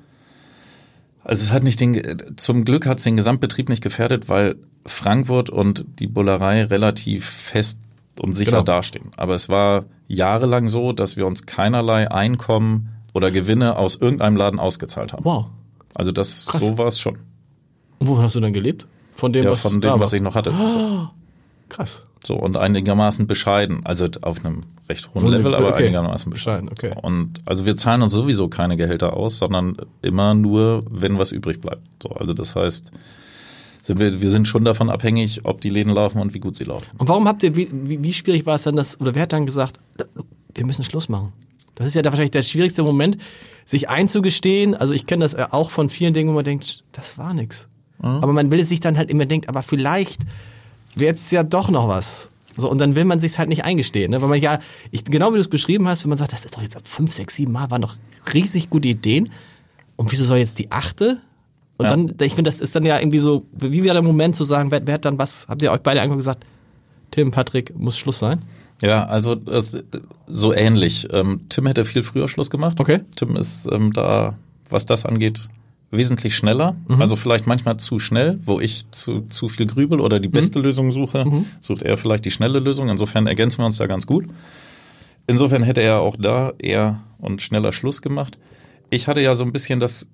also 1.23 1.43
es 1.43 1.51
hat 1.51 1.63
nicht 1.63 1.79
den, 1.79 2.01
zum 2.35 2.65
Glück 2.65 2.85
hat 2.85 2.97
es 2.97 3.05
den 3.05 3.15
Gesamtbetrieb 3.15 3.69
nicht 3.69 3.83
gefährdet, 3.83 4.27
weil 4.27 4.55
Frankfurt 4.85 5.49
und 5.49 5.85
die 5.99 6.07
Bullerei 6.07 6.63
relativ 6.63 7.25
fest 7.25 7.79
und 8.19 8.33
sicher 8.33 8.51
genau. 8.51 8.63
dastehen. 8.63 9.11
Aber 9.17 9.35
es 9.35 9.49
war 9.49 9.85
jahrelang 10.07 10.69
so, 10.69 10.91
dass 10.91 11.17
wir 11.17 11.27
uns 11.27 11.45
keinerlei 11.45 12.09
Einkommen 12.11 12.89
oder 13.13 13.31
Gewinne 13.31 13.77
aus 13.77 13.95
irgendeinem 13.95 14.37
Laden 14.37 14.59
ausgezahlt 14.59 15.13
haben. 15.13 15.25
Wow. 15.25 15.45
Also 15.95 16.11
das, 16.11 16.45
Krass. 16.45 16.61
so 16.61 16.77
war 16.77 16.87
es 16.87 16.99
schon. 16.99 17.17
Und 17.99 18.07
wo 18.07 18.17
hast 18.19 18.35
du 18.35 18.39
dann 18.39 18.53
gelebt? 18.53 18.87
Von 19.15 19.33
dem, 19.33 19.45
ja, 19.45 19.51
was 19.51 19.61
von 19.61 19.81
dem, 19.81 19.99
was 19.99 20.13
ich 20.13 20.21
noch 20.21 20.35
hatte. 20.35 20.53
Oh, 20.53 21.07
krass. 21.69 22.03
So, 22.23 22.35
und 22.35 22.57
einigermaßen 22.57 23.25
bescheiden. 23.25 23.81
Also 23.85 24.07
auf 24.21 24.43
einem 24.43 24.61
recht 24.89 25.09
hohen 25.13 25.27
Level, 25.29 25.55
aber 25.55 25.69
okay. 25.69 25.85
einigermaßen 25.85 26.31
bescheiden. 26.31 26.69
Okay. 26.69 26.93
Und 27.01 27.39
also 27.45 27.65
wir 27.65 27.77
zahlen 27.77 28.01
uns 28.01 28.11
sowieso 28.11 28.47
keine 28.49 28.77
Gehälter 28.77 29.15
aus, 29.15 29.37
sondern 29.37 29.77
immer 30.01 30.33
nur, 30.33 30.83
wenn 30.89 31.17
was 31.17 31.31
übrig 31.31 31.61
bleibt. 31.61 31.81
So, 32.03 32.09
also 32.09 32.33
das 32.33 32.55
heißt, 32.55 32.91
sind 33.87 33.99
wir, 33.99 34.21
wir 34.21 34.31
sind 34.31 34.47
schon 34.47 34.65
davon 34.65 34.89
abhängig, 34.89 35.45
ob 35.45 35.61
die 35.61 35.69
Läden 35.69 35.93
laufen 35.93 36.19
und 36.19 36.33
wie 36.33 36.39
gut 36.39 36.55
sie 36.55 36.65
laufen. 36.65 36.85
Und 36.97 37.07
warum 37.07 37.27
habt 37.27 37.41
ihr, 37.43 37.55
wie, 37.55 37.69
wie 37.71 38.13
schwierig 38.13 38.45
war 38.45 38.55
es 38.55 38.63
dann, 38.63 38.75
dass, 38.75 38.99
oder 38.99 39.15
wer 39.15 39.23
hat 39.23 39.33
dann 39.33 39.45
gesagt, 39.45 39.79
wir 40.53 40.65
müssen 40.65 40.83
Schluss 40.83 41.09
machen? 41.09 41.31
Das 41.75 41.87
ist 41.87 41.95
ja 41.95 42.01
da 42.01 42.09
wahrscheinlich 42.09 42.31
der 42.31 42.41
schwierigste 42.41 42.83
Moment, 42.83 43.17
sich 43.65 43.87
einzugestehen. 43.89 44.75
Also 44.75 44.93
ich 44.93 45.05
kenne 45.05 45.23
das 45.23 45.35
auch 45.35 45.71
von 45.71 45.89
vielen 45.89 46.13
Dingen, 46.13 46.29
wo 46.29 46.33
man 46.33 46.43
denkt, 46.43 46.83
das 46.91 47.17
war 47.17 47.33
nix. 47.33 47.67
Mhm. 47.99 48.05
Aber 48.07 48.33
man 48.33 48.51
will 48.51 48.59
es 48.59 48.69
sich 48.69 48.81
dann 48.81 48.97
halt 48.97 49.09
immer 49.09 49.25
denkt, 49.25 49.47
aber 49.47 49.63
vielleicht 49.63 50.21
wäre 50.95 51.11
jetzt 51.11 51.31
ja 51.31 51.43
doch 51.43 51.69
noch 51.69 51.87
was. 51.87 52.29
So, 52.57 52.69
und 52.69 52.79
dann 52.79 52.95
will 52.95 53.05
man 53.05 53.19
sich 53.19 53.37
halt 53.39 53.47
nicht 53.47 53.63
eingestehen. 53.63 54.11
Ne? 54.11 54.21
Weil 54.21 54.29
man 54.29 54.41
ja, 54.41 54.59
ich, 54.91 55.05
genau 55.05 55.29
wie 55.29 55.35
du 55.35 55.41
es 55.41 55.47
beschrieben 55.47 55.87
hast, 55.87 56.03
wenn 56.03 56.09
man 56.09 56.17
sagt, 56.17 56.33
das 56.33 56.43
ist 56.43 56.57
doch 56.57 56.61
jetzt 56.61 56.75
ab 56.75 56.87
fünf, 56.87 57.13
sechs, 57.13 57.35
sieben 57.35 57.53
Mal, 57.53 57.71
waren 57.71 57.83
doch 57.83 57.95
riesig 58.33 58.69
gute 58.69 58.89
Ideen. 58.89 59.31
Und 59.95 60.11
wieso 60.11 60.25
soll 60.25 60.39
jetzt 60.39 60.59
die 60.59 60.71
achte? 60.71 61.21
Und 61.77 61.85
ja. 61.85 61.91
dann, 61.91 62.13
ich 62.21 62.33
finde, 62.33 62.49
das 62.49 62.59
ist 62.59 62.75
dann 62.75 62.85
ja 62.85 62.99
irgendwie 62.99 63.19
so, 63.19 63.45
wie 63.51 63.83
wäre 63.83 63.93
der 63.93 64.01
Moment 64.01 64.35
zu 64.35 64.43
sagen, 64.43 64.71
wer, 64.71 64.85
wer 64.85 64.95
hat 64.95 65.05
dann 65.05 65.19
was, 65.19 65.47
habt 65.47 65.61
ihr 65.61 65.71
euch 65.71 65.81
beide 65.81 66.01
einfach 66.01 66.15
gesagt, 66.15 66.45
Tim, 67.11 67.31
Patrick, 67.31 67.77
muss 67.77 67.97
Schluss 67.97 68.19
sein? 68.19 68.41
Ja, 68.81 69.05
also 69.05 69.35
das, 69.35 69.77
so 70.27 70.53
ähnlich. 70.53 71.07
Ähm, 71.11 71.41
Tim 71.49 71.65
hätte 71.65 71.85
viel 71.85 72.03
früher 72.03 72.27
Schluss 72.27 72.49
gemacht. 72.49 72.79
Okay. 72.79 73.01
Tim 73.15 73.35
ist 73.35 73.67
ähm, 73.71 73.93
da, 73.93 74.35
was 74.69 74.85
das 74.85 75.05
angeht, 75.05 75.47
wesentlich 75.89 76.35
schneller. 76.35 76.75
Mhm. 76.89 77.01
Also 77.01 77.15
vielleicht 77.15 77.47
manchmal 77.47 77.77
zu 77.77 77.99
schnell, 77.99 78.39
wo 78.43 78.59
ich 78.59 78.89
zu, 78.91 79.21
zu 79.29 79.47
viel 79.47 79.65
grübel 79.65 79.99
oder 79.99 80.19
die 80.19 80.27
beste 80.27 80.59
mhm. 80.59 80.65
Lösung 80.65 80.91
suche, 80.91 81.25
mhm. 81.25 81.45
sucht 81.59 81.81
er 81.81 81.97
vielleicht 81.97 82.25
die 82.25 82.31
schnelle 82.31 82.59
Lösung. 82.59 82.89
Insofern 82.89 83.25
ergänzen 83.27 83.59
wir 83.59 83.65
uns 83.65 83.77
da 83.77 83.87
ganz 83.87 84.05
gut. 84.05 84.25
Insofern 85.27 85.63
hätte 85.63 85.81
er 85.81 85.99
auch 86.01 86.15
da 86.17 86.53
eher 86.57 87.01
und 87.19 87.41
schneller 87.41 87.71
Schluss 87.71 88.01
gemacht. 88.01 88.37
Ich 88.89 89.07
hatte 89.07 89.21
ja 89.21 89.35
so 89.35 89.43
ein 89.43 89.51
bisschen 89.51 89.79
das, 89.79 90.07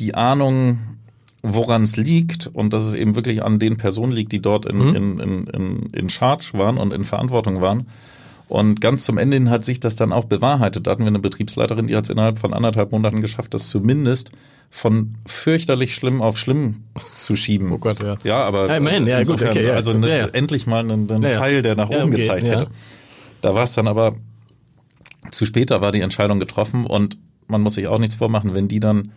die 0.00 0.14
Ahnung, 0.14 0.78
woran 1.42 1.82
es 1.82 1.96
liegt 1.96 2.46
und 2.46 2.72
dass 2.72 2.84
es 2.84 2.94
eben 2.94 3.14
wirklich 3.14 3.42
an 3.42 3.58
den 3.58 3.76
Personen 3.76 4.12
liegt, 4.12 4.32
die 4.32 4.42
dort 4.42 4.66
in, 4.66 4.78
mhm. 4.78 4.94
in, 4.94 5.20
in, 5.20 5.46
in, 5.46 5.90
in 5.92 6.10
Charge 6.10 6.50
waren 6.54 6.78
und 6.78 6.92
in 6.92 7.04
Verantwortung 7.04 7.62
waren. 7.62 7.86
Und 8.48 8.80
ganz 8.80 9.04
zum 9.04 9.16
Ende 9.16 9.36
hin 9.36 9.48
hat 9.48 9.64
sich 9.64 9.78
das 9.78 9.94
dann 9.94 10.12
auch 10.12 10.24
bewahrheitet. 10.24 10.86
Da 10.86 10.90
hatten 10.90 11.04
wir 11.04 11.08
eine 11.08 11.20
Betriebsleiterin, 11.20 11.86
die 11.86 11.96
hat 11.96 12.04
es 12.04 12.10
innerhalb 12.10 12.38
von 12.38 12.52
anderthalb 12.52 12.90
Monaten 12.90 13.20
geschafft, 13.20 13.54
das 13.54 13.68
zumindest 13.68 14.32
von 14.70 15.14
fürchterlich 15.24 15.94
schlimm 15.94 16.20
auf 16.20 16.36
schlimm 16.36 16.82
zu 17.14 17.36
schieben. 17.36 17.72
Oh 17.72 17.78
Gott, 17.78 18.02
ja. 18.02 18.16
Ja, 18.24 18.44
aber 18.44 18.68
ja, 18.68 18.76
immerhin, 18.76 19.06
ja, 19.06 19.20
insofern, 19.20 19.48
gut, 19.48 19.56
okay, 19.58 19.68
ja. 19.68 19.74
also 19.74 19.92
ne, 19.92 20.34
endlich 20.34 20.66
mal 20.66 20.80
einen, 20.80 21.10
einen 21.10 21.22
Pfeil, 21.22 21.62
der 21.62 21.76
nach 21.76 21.90
oben 21.90 22.12
okay, 22.12 22.22
gezeigt 22.22 22.48
hätte. 22.48 22.66
Da 23.40 23.54
war 23.54 23.64
es 23.64 23.74
dann 23.74 23.86
aber 23.88 24.16
zu 25.30 25.46
später 25.46 25.80
war 25.80 25.92
die 25.92 26.00
Entscheidung 26.00 26.40
getroffen 26.40 26.86
und 26.86 27.18
man 27.46 27.60
muss 27.60 27.74
sich 27.74 27.86
auch 27.86 27.98
nichts 27.98 28.16
vormachen, 28.16 28.54
wenn 28.54 28.68
die 28.68 28.80
dann 28.80 29.12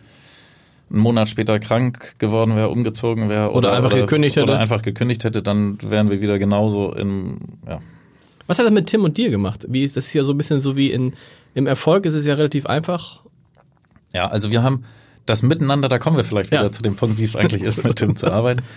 einen 0.90 1.00
Monat 1.00 1.28
später 1.28 1.58
krank 1.58 2.18
geworden 2.18 2.56
wäre, 2.56 2.68
umgezogen 2.68 3.28
wäre 3.28 3.50
oder, 3.50 3.56
oder, 3.56 3.72
einfach 3.76 3.92
oder, 3.92 4.02
gekündigt 4.02 4.36
hätte. 4.36 4.44
Oder 4.44 4.58
einfach 4.58 4.82
gekündigt 4.82 5.24
hätte, 5.24 5.42
dann 5.42 5.78
wären 5.82 6.10
wir 6.10 6.20
wieder 6.20 6.38
genauso 6.38 6.92
im, 6.92 7.38
ja. 7.66 7.80
Was 8.46 8.58
hat 8.58 8.66
das 8.66 8.72
mit 8.72 8.86
Tim 8.86 9.04
und 9.04 9.16
dir 9.16 9.30
gemacht? 9.30 9.66
Wie 9.68 9.84
ist 9.84 9.96
das 9.96 10.08
hier 10.08 10.22
so 10.22 10.32
ein 10.34 10.36
bisschen 10.36 10.60
so 10.60 10.76
wie 10.76 10.90
in, 10.90 11.14
im 11.54 11.66
Erfolg 11.66 12.04
ist 12.04 12.14
es 12.14 12.26
ja 12.26 12.34
relativ 12.34 12.66
einfach. 12.66 13.20
Ja, 14.12 14.28
also 14.28 14.50
wir 14.50 14.62
haben 14.62 14.84
das 15.26 15.42
Miteinander, 15.42 15.88
da 15.88 15.98
kommen 15.98 16.16
wir 16.16 16.24
vielleicht 16.24 16.50
wieder 16.50 16.64
ja. 16.64 16.72
zu 16.72 16.82
dem 16.82 16.96
Punkt, 16.96 17.16
wie 17.16 17.24
es 17.24 17.36
eigentlich 17.36 17.62
ist, 17.62 17.82
mit 17.82 17.96
Tim 17.96 18.16
zu 18.16 18.30
arbeiten. 18.30 18.62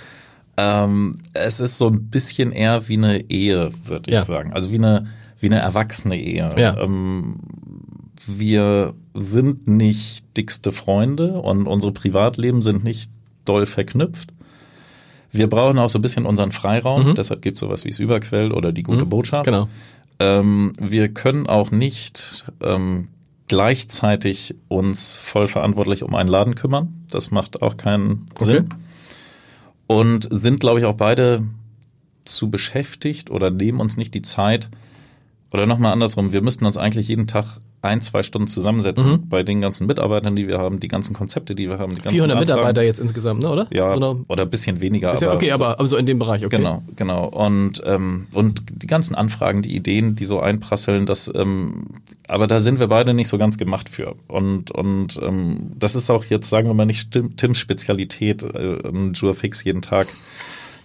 Ähm, 0.60 1.16
es 1.34 1.60
ist 1.60 1.78
so 1.78 1.88
ein 1.88 2.10
bisschen 2.10 2.52
eher 2.52 2.88
wie 2.88 2.98
eine 2.98 3.30
Ehe, 3.30 3.72
würde 3.86 4.10
ich 4.10 4.16
ja. 4.16 4.24
sagen. 4.24 4.54
Also 4.54 4.72
wie 4.72 4.80
eine, 4.80 5.06
wie 5.40 5.46
eine 5.46 5.60
erwachsene 5.60 6.20
Ehe. 6.20 6.52
Ja. 6.58 6.76
Ähm, 6.82 7.36
wir 8.26 8.96
sind 9.18 9.68
nicht 9.68 10.26
dickste 10.38 10.72
Freunde 10.72 11.42
und 11.42 11.68
unsere 11.68 11.92
Privatleben 11.92 12.62
sind 12.62 12.84
nicht 12.84 13.12
doll 13.46 13.66
verknüpft. 13.66 14.30
Wir 15.32 15.48
brauchen 15.48 15.80
auch 15.80 15.90
so 15.90 16.00
ein 16.00 16.02
bisschen 16.02 16.26
unseren 16.26 16.52
Freiraum, 16.52 17.10
mhm. 17.10 17.16
deshalb 17.16 17.42
gibt 17.42 17.58
es 17.58 17.62
sowas 17.62 17.84
wie 17.84 17.90
das 17.90 18.00
Überquell 18.00 18.52
oder 18.52 18.72
die 18.72 18.84
gute 18.84 19.06
mhm. 19.06 19.10
Botschaft. 19.10 19.46
Genau. 19.46 19.68
Ähm, 20.20 20.74
wir 20.80 21.10
können 21.10 21.48
auch 21.48 21.72
nicht 21.72 22.46
ähm, 22.62 23.10
gleichzeitig 23.48 24.56
uns 24.68 25.18
voll 25.18 25.48
verantwortlich 25.48 26.04
um 26.04 26.16
einen 26.16 26.30
Laden 26.30 26.56
kümmern. 26.56 27.06
Das 27.10 27.32
macht 27.32 27.62
auch 27.62 27.78
keinen 27.78 28.26
okay. 28.36 28.46
Sinn. 28.46 28.70
Und 29.88 30.28
sind, 30.32 30.60
glaube 30.60 30.80
ich, 30.80 30.86
auch 30.86 30.96
beide 30.96 31.44
zu 32.26 32.50
beschäftigt 32.50 33.32
oder 33.32 33.52
nehmen 33.52 33.80
uns 33.80 33.98
nicht 33.98 34.14
die 34.14 34.22
Zeit, 34.22 34.70
oder 35.52 35.66
nochmal 35.66 35.94
andersrum, 35.94 36.34
wir 36.34 36.42
müssten 36.42 36.66
uns 36.66 36.78
eigentlich 36.78 37.08
jeden 37.08 37.28
Tag 37.28 37.60
ein, 37.82 38.02
zwei 38.02 38.24
Stunden 38.24 38.48
zusammensetzen 38.48 39.12
mhm. 39.12 39.30
bei 39.30 39.44
den 39.44 39.62
ganzen 39.62 39.88
Mitarbeitern, 39.88 40.36
die 40.36 40.48
wir 40.48 40.58
haben, 40.58 40.80
die 40.80 40.88
ganzen 40.88 41.14
Konzepte, 41.14 41.56
die 41.56 41.70
wir 41.70 41.78
haben. 41.78 41.94
Die 41.94 42.02
400 42.02 42.22
Anfragen. 42.22 42.40
Mitarbeiter 42.40 42.82
jetzt 42.84 43.00
insgesamt, 43.00 43.42
ne, 43.42 43.50
oder? 43.50 43.68
Ja, 43.72 43.96
so 43.98 44.26
oder 44.28 44.44
ein 44.44 44.50
bisschen 44.50 44.82
weniger. 44.82 45.12
Bisschen, 45.12 45.28
aber 45.28 45.38
okay, 45.38 45.52
aber, 45.52 45.78
so 45.88 45.96
in 45.96 46.06
dem 46.06 46.20
Bereich, 46.20 46.46
okay. 46.46 46.58
Genau, 46.58 46.84
genau. 46.96 47.28
Und, 47.28 47.82
ähm, 47.86 48.28
und 48.34 48.64
die 48.82 48.88
ganzen 48.88 49.16
Anfragen, 49.16 49.62
die 49.62 49.76
Ideen, 49.76 50.16
die 50.16 50.26
so 50.26 50.40
einprasseln, 50.40 51.06
das, 51.06 51.32
ähm, 51.34 51.88
aber 52.28 52.48
da 52.48 52.60
sind 52.60 52.80
wir 52.80 52.88
beide 52.88 53.14
nicht 53.14 53.28
so 53.30 53.38
ganz 53.38 53.58
gemacht 53.58 53.90
für. 53.90 54.16
Und, 54.28 54.72
und 54.72 55.20
ähm, 55.24 55.72
das 55.76 55.96
ist 55.96 56.10
auch 56.10 56.26
jetzt, 56.26 56.50
sagen 56.50 56.68
wir 56.68 56.74
mal, 56.74 56.86
nicht 56.86 57.18
Tims 57.38 57.60
Spezialität, 57.60 58.44
äh, 58.44 58.80
einen 58.86 59.14
Jura 59.14 59.34
Fix 59.34 59.64
jeden 59.64 59.82
Tag 59.82 60.08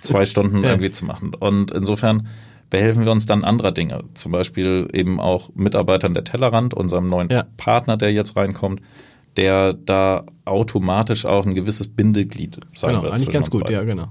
zwei 0.01 0.25
Stunden 0.27 0.63
ja. 0.63 0.71
irgendwie 0.71 0.93
zu 0.93 1.07
machen. 1.07 1.35
Und 1.35 1.71
insofern 1.73 2.29
behelfen 2.73 3.05
wir 3.05 3.13
uns 3.13 3.27
dann 3.27 3.45
anderer 3.45 3.71
Dinge. 3.71 4.03
Zum 4.15 4.33
Beispiel 4.33 4.89
eben 4.95 5.21
auch 5.21 5.51
Mitarbeitern 5.55 6.15
der 6.15 6.25
Tellerrand, 6.25 6.73
unserem 6.73 7.07
neuen 7.07 7.29
ja. 7.29 7.45
Partner, 7.59 7.99
der 7.99 8.15
jetzt 8.15 8.35
reinkommt, 8.35 8.81
der 9.37 9.75
da 9.75 10.25
automatisch 10.47 11.27
auch 11.27 11.45
ein 11.45 11.55
gewisses 11.55 11.89
Bindeglied 11.89 12.61
sein 12.75 12.93
genau, 12.93 13.03
wird. 13.03 13.13
Eigentlich 13.13 13.29
ganz 13.29 13.51
gut, 13.51 13.65
beiden. 13.65 13.77
ja, 13.77 13.85
genau. 13.85 14.09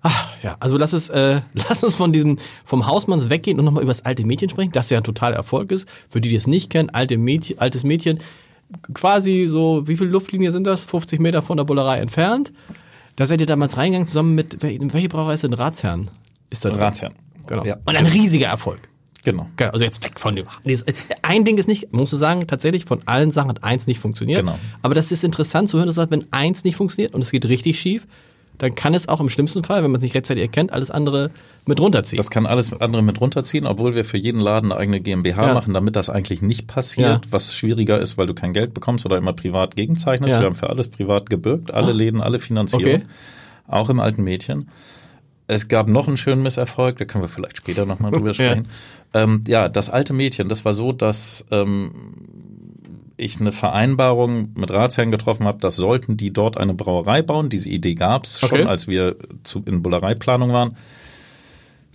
Ach, 0.00 0.28
ja, 0.42 0.56
also 0.58 0.78
lass 0.78 0.94
es, 0.94 1.10
äh, 1.10 1.42
lass 1.68 1.84
uns 1.84 1.96
von 1.96 2.14
diesem, 2.14 2.38
vom 2.64 2.86
Hausmanns 2.86 3.28
weggehen 3.28 3.58
und 3.58 3.66
nochmal 3.66 3.82
über 3.82 3.90
das 3.90 4.06
alte 4.06 4.24
Mädchen 4.24 4.48
sprechen, 4.48 4.72
das 4.72 4.88
ja 4.88 4.96
ein 4.96 5.04
totaler 5.04 5.36
Erfolg 5.36 5.70
ist. 5.70 5.86
Für 6.08 6.22
die, 6.22 6.30
die 6.30 6.36
es 6.36 6.46
nicht 6.46 6.70
kennen, 6.70 6.88
alte 6.88 7.18
Mädchen, 7.18 7.58
altes 7.58 7.84
Mädchen, 7.84 8.20
quasi 8.94 9.46
so, 9.46 9.86
wie 9.86 9.98
viel 9.98 10.08
Luftlinie 10.08 10.50
sind 10.50 10.66
das? 10.66 10.82
50 10.84 11.20
Meter 11.20 11.42
von 11.42 11.58
der 11.58 11.64
Bullerei 11.64 11.98
entfernt. 11.98 12.54
Da 13.16 13.26
seid 13.26 13.42
ihr 13.42 13.46
damals 13.46 13.76
reingegangen 13.76 14.08
zusammen 14.08 14.34
mit, 14.34 14.62
welche 14.62 15.10
Brauerei 15.10 15.34
ist 15.34 15.44
denn 15.44 15.52
Ratsherrn? 15.52 16.10
Ist 16.48 16.64
da 16.64 16.70
drin? 16.70 16.80
Ratsherrn. 16.80 17.14
Genau. 17.46 17.64
Ja. 17.64 17.76
Und 17.84 17.96
ein 17.96 18.06
riesiger 18.06 18.48
Erfolg. 18.48 18.80
Genau. 19.24 19.48
Also 19.58 19.84
jetzt 19.84 20.04
weg 20.04 20.20
von 20.20 20.36
dem. 20.36 20.46
Ein 21.22 21.44
Ding 21.44 21.58
ist 21.58 21.66
nicht, 21.66 21.92
musst 21.92 22.12
du 22.12 22.16
sagen, 22.16 22.46
tatsächlich 22.46 22.84
von 22.84 23.00
allen 23.06 23.32
Sachen 23.32 23.48
hat 23.50 23.64
eins 23.64 23.88
nicht 23.88 23.98
funktioniert. 23.98 24.40
Genau. 24.40 24.56
Aber 24.82 24.94
das 24.94 25.10
ist 25.10 25.24
interessant 25.24 25.68
zu 25.68 25.78
hören, 25.78 25.88
dass 25.88 26.10
wenn 26.10 26.26
eins 26.30 26.62
nicht 26.62 26.76
funktioniert 26.76 27.12
und 27.12 27.22
es 27.22 27.32
geht 27.32 27.44
richtig 27.46 27.80
schief, 27.80 28.06
dann 28.58 28.74
kann 28.74 28.94
es 28.94 29.08
auch 29.08 29.20
im 29.20 29.28
schlimmsten 29.28 29.64
Fall, 29.64 29.82
wenn 29.82 29.90
man 29.90 29.96
es 29.98 30.02
nicht 30.02 30.14
rechtzeitig 30.14 30.42
erkennt, 30.42 30.72
alles 30.72 30.90
andere 30.90 31.30
mit 31.66 31.80
runterziehen. 31.80 32.16
Das 32.16 32.30
kann 32.30 32.46
alles 32.46 32.72
andere 32.72 33.02
mit 33.02 33.20
runterziehen, 33.20 33.66
obwohl 33.66 33.94
wir 33.94 34.04
für 34.04 34.16
jeden 34.16 34.40
Laden 34.40 34.72
eine 34.72 34.80
eigene 34.80 35.00
GmbH 35.00 35.48
ja. 35.48 35.54
machen, 35.54 35.74
damit 35.74 35.96
das 35.96 36.08
eigentlich 36.08 36.40
nicht 36.40 36.66
passiert, 36.66 37.26
ja. 37.26 37.32
was 37.32 37.54
schwieriger 37.54 37.98
ist, 37.98 38.16
weil 38.16 38.26
du 38.26 38.34
kein 38.34 38.52
Geld 38.52 38.74
bekommst 38.74 39.04
oder 39.04 39.18
immer 39.18 39.32
privat 39.32 39.76
gegenzeichnest. 39.76 40.32
Ja. 40.32 40.40
Wir 40.40 40.46
haben 40.46 40.54
für 40.54 40.70
alles 40.70 40.88
privat 40.88 41.28
gebürgt, 41.28 41.74
alle 41.74 41.88
ah. 41.88 41.94
Läden, 41.94 42.20
alle 42.20 42.38
Finanzierung, 42.38 43.02
okay. 43.02 43.06
auch 43.66 43.90
im 43.90 44.00
alten 44.00 44.22
Mädchen. 44.22 44.68
Es 45.48 45.68
gab 45.68 45.88
noch 45.88 46.08
einen 46.08 46.16
schönen 46.16 46.42
Misserfolg, 46.42 46.96
da 46.96 47.04
können 47.04 47.22
wir 47.22 47.28
vielleicht 47.28 47.56
später 47.58 47.86
nochmal 47.86 48.10
drüber 48.10 48.34
sprechen. 48.34 48.68
Ja. 49.14 49.22
Ähm, 49.22 49.44
ja, 49.46 49.68
das 49.68 49.90
alte 49.90 50.12
Mädchen, 50.12 50.48
das 50.48 50.64
war 50.64 50.74
so, 50.74 50.92
dass 50.92 51.46
ähm, 51.50 51.92
ich 53.16 53.40
eine 53.40 53.52
Vereinbarung 53.52 54.50
mit 54.54 54.70
Ratsherren 54.70 55.10
getroffen 55.10 55.46
habe, 55.46 55.58
dass 55.58 55.76
sollten 55.76 56.16
die 56.16 56.32
dort 56.32 56.58
eine 56.58 56.74
Brauerei 56.74 57.22
bauen, 57.22 57.48
diese 57.48 57.68
Idee 57.68 57.94
gab's 57.94 58.42
okay. 58.42 58.56
schon, 58.58 58.66
als 58.66 58.88
wir 58.88 59.16
zu, 59.42 59.62
in 59.66 59.82
Bullereiplanung 59.82 60.52
waren, 60.52 60.76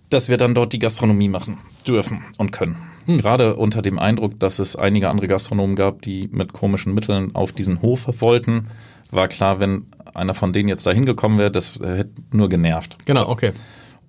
dass 0.10 0.30
wir 0.30 0.38
dann 0.38 0.56
dort 0.56 0.74
die 0.74 0.80
Gastronomie 0.80 1.30
machen 1.30 1.58
dürfen 1.88 2.24
und 2.38 2.52
können. 2.52 2.78
Hm. 3.06 3.18
Gerade 3.18 3.56
unter 3.56 3.82
dem 3.82 3.99
Eindruck, 3.99 4.39
dass 4.39 4.60
es 4.60 4.76
einige 4.76 5.10
andere 5.10 5.28
Gastronomen 5.28 5.76
gab, 5.76 6.02
die 6.02 6.30
mit 6.32 6.54
komischen 6.54 6.93
Mitteln 6.93 7.36
auf 7.36 7.54
diesen 7.54 7.82
Hof 7.82 8.08
wollten, 8.22 8.68
war 9.10 9.28
klar, 9.28 9.60
wenn 9.60 9.86
einer 10.14 10.34
von 10.34 10.53
denen 10.53 10.70
jetzt 10.70 10.86
da 10.86 10.91
hingekommen 10.91 11.38
wäre, 11.38 11.51
das 11.51 11.80
hätte 11.80 12.12
nur 12.32 12.49
genervt. 12.49 12.97
Genau, 13.05 13.28
okay. 13.28 13.51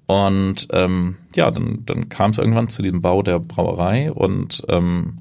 Und 0.07 0.68
ähm, 0.72 1.16
ja, 1.34 1.50
dann, 1.50 1.84
dann 1.86 2.09
kam 2.09 2.32
es 2.32 2.38
irgendwann 2.38 2.68
zu 2.68 2.82
diesem 2.82 3.00
Bau 3.00 3.22
der 3.22 3.38
Brauerei 3.38 4.12
und 4.12 4.62
ähm, 4.68 5.18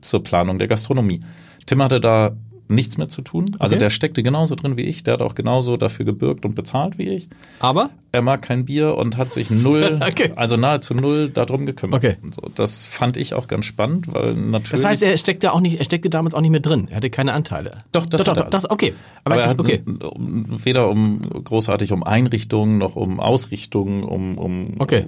zur 0.00 0.22
Planung 0.22 0.58
der 0.58 0.68
Gastronomie. 0.68 1.20
Tim 1.66 1.82
hatte 1.82 2.00
da 2.00 2.36
nichts 2.68 2.96
mehr 2.98 3.08
zu 3.08 3.22
tun. 3.22 3.56
Also 3.58 3.74
Okay. 3.74 3.78
der 3.80 3.90
steckte 3.90 4.22
genauso 4.22 4.54
drin 4.54 4.76
wie 4.76 4.82
ich, 4.82 5.02
der 5.02 5.14
hat 5.14 5.22
auch 5.22 5.34
genauso 5.34 5.76
dafür 5.76 6.04
gebürgt 6.04 6.44
und 6.44 6.54
bezahlt 6.54 6.98
wie 6.98 7.08
ich. 7.08 7.28
Aber? 7.60 7.90
Er 8.12 8.22
mag 8.22 8.42
kein 8.42 8.64
Bier 8.64 8.96
und 8.96 9.16
hat 9.16 9.32
sich 9.32 9.50
null, 9.50 10.00
Okay. 10.08 10.32
also 10.36 10.56
nahezu 10.56 10.94
null 10.94 11.30
darum 11.30 11.66
gekümmert. 11.66 12.04
Okay. 12.04 12.16
So, 12.30 12.48
das 12.54 12.86
fand 12.86 13.16
ich 13.16 13.34
auch 13.34 13.48
ganz 13.48 13.64
spannend, 13.66 14.12
weil 14.12 14.34
natürlich. 14.34 14.82
Das 14.82 14.84
heißt, 14.84 15.02
er 15.02 15.16
steckte 15.18 15.52
auch 15.52 15.60
nicht, 15.60 15.78
er 15.78 15.84
steckte 15.84 16.10
damals 16.10 16.34
auch 16.34 16.40
nicht 16.40 16.50
mehr 16.50 16.60
drin. 16.60 16.86
Er 16.90 16.96
hatte 16.96 17.10
keine 17.10 17.32
Anteile. 17.32 17.72
Doch, 17.92 18.06
das 18.06 18.22
doch, 18.22 18.34
doch, 18.34 18.44
er 18.44 18.50
das, 18.50 18.70
okay. 18.70 18.94
Aber, 19.24 19.34
aber 19.34 19.44
er 19.44 19.50
hat 19.50 19.58
okay. 19.58 19.82
weder 19.84 20.88
um 20.88 21.20
großartig 21.20 21.92
um 21.92 22.02
Einrichtungen 22.04 22.78
noch 22.78 22.96
um 22.96 23.20
Ausrichtungen, 23.20 24.04
um, 24.04 24.38
um 24.38 24.74
Okay. 24.78 25.06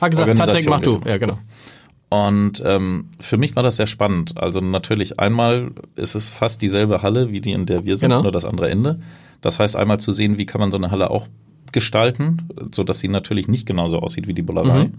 Hat 0.00 0.10
gesagt, 0.10 0.36
Patrick, 0.38 0.68
mach 0.68 0.80
du. 0.80 1.00
Ja, 1.06 1.16
genau. 1.18 1.38
Und 2.12 2.62
ähm, 2.66 3.06
für 3.18 3.38
mich 3.38 3.56
war 3.56 3.62
das 3.62 3.76
sehr 3.76 3.86
spannend. 3.86 4.36
Also 4.36 4.60
natürlich 4.60 5.18
einmal 5.18 5.70
ist 5.96 6.14
es 6.14 6.30
fast 6.30 6.60
dieselbe 6.60 7.00
Halle 7.02 7.30
wie 7.30 7.40
die, 7.40 7.52
in 7.52 7.64
der 7.64 7.84
wir 7.86 7.96
sind, 7.96 8.10
Genau. 8.10 8.22
nur 8.22 8.32
das 8.32 8.44
andere 8.44 8.68
Ende. 8.70 8.98
Das 9.40 9.58
heißt 9.58 9.76
einmal 9.76 9.98
zu 9.98 10.12
sehen, 10.12 10.36
wie 10.36 10.44
kann 10.44 10.60
man 10.60 10.70
so 10.70 10.76
eine 10.76 10.90
Halle 10.90 11.10
auch 11.10 11.28
gestalten, 11.72 12.48
so 12.70 12.84
dass 12.84 13.00
sie 13.00 13.08
natürlich 13.08 13.48
nicht 13.48 13.66
genauso 13.66 13.98
aussieht 14.00 14.26
wie 14.26 14.34
die 14.34 14.42
Bullerei. 14.42 14.84
Mhm. 14.84 14.94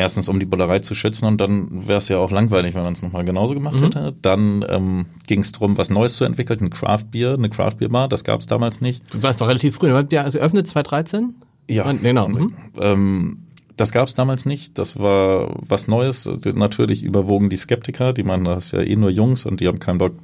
Erstens, 0.00 0.28
um 0.28 0.38
die 0.38 0.46
Bullerei 0.46 0.78
zu 0.78 0.94
schützen 0.94 1.24
und 1.26 1.40
dann 1.40 1.88
wäre 1.88 1.98
es 1.98 2.08
ja 2.08 2.18
auch 2.18 2.30
langweilig, 2.30 2.76
wenn 2.76 2.84
man 2.84 2.92
es 2.92 3.02
nochmal 3.02 3.24
genauso 3.24 3.54
gemacht 3.54 3.80
Mhm. 3.80 3.84
hätte. 3.86 4.14
Dann 4.22 4.64
ähm, 4.68 5.06
ging 5.26 5.40
es 5.40 5.50
darum, 5.50 5.76
was 5.76 5.90
Neues 5.90 6.16
zu 6.16 6.24
entwickeln, 6.24 6.60
ein 6.62 6.70
Craft 6.70 7.06
Beer, 7.10 7.34
eine 7.34 7.50
Craft 7.50 7.78
Beer 7.80 7.88
Bar, 7.88 8.08
das 8.08 8.22
gab 8.22 8.38
es 8.38 8.46
damals 8.46 8.80
nicht. 8.80 9.02
Das 9.20 9.40
war 9.40 9.48
relativ 9.48 9.74
früh. 9.74 9.88
Ja, 10.12 10.22
also 10.22 10.38
eröffnet 10.38 10.68
2013? 10.68 11.34
Ja, 11.68 11.90
Genau. 11.92 12.28
Mhm. 12.28 12.54
Ähm, 12.80 13.38
das 13.78 13.92
gab 13.92 14.08
es 14.08 14.14
damals 14.14 14.44
nicht. 14.44 14.76
Das 14.76 14.98
war 14.98 15.54
was 15.60 15.86
Neues. 15.86 16.28
Natürlich 16.54 17.02
überwogen 17.02 17.48
die 17.48 17.56
Skeptiker, 17.56 18.12
die 18.12 18.24
meinen, 18.24 18.44
das 18.44 18.66
ist 18.66 18.72
ja 18.72 18.82
eh 18.82 18.96
nur 18.96 19.10
Jungs 19.10 19.46
und 19.46 19.60
die 19.60 19.68
haben 19.68 19.78
keinen 19.78 19.98
Bock, 19.98 20.14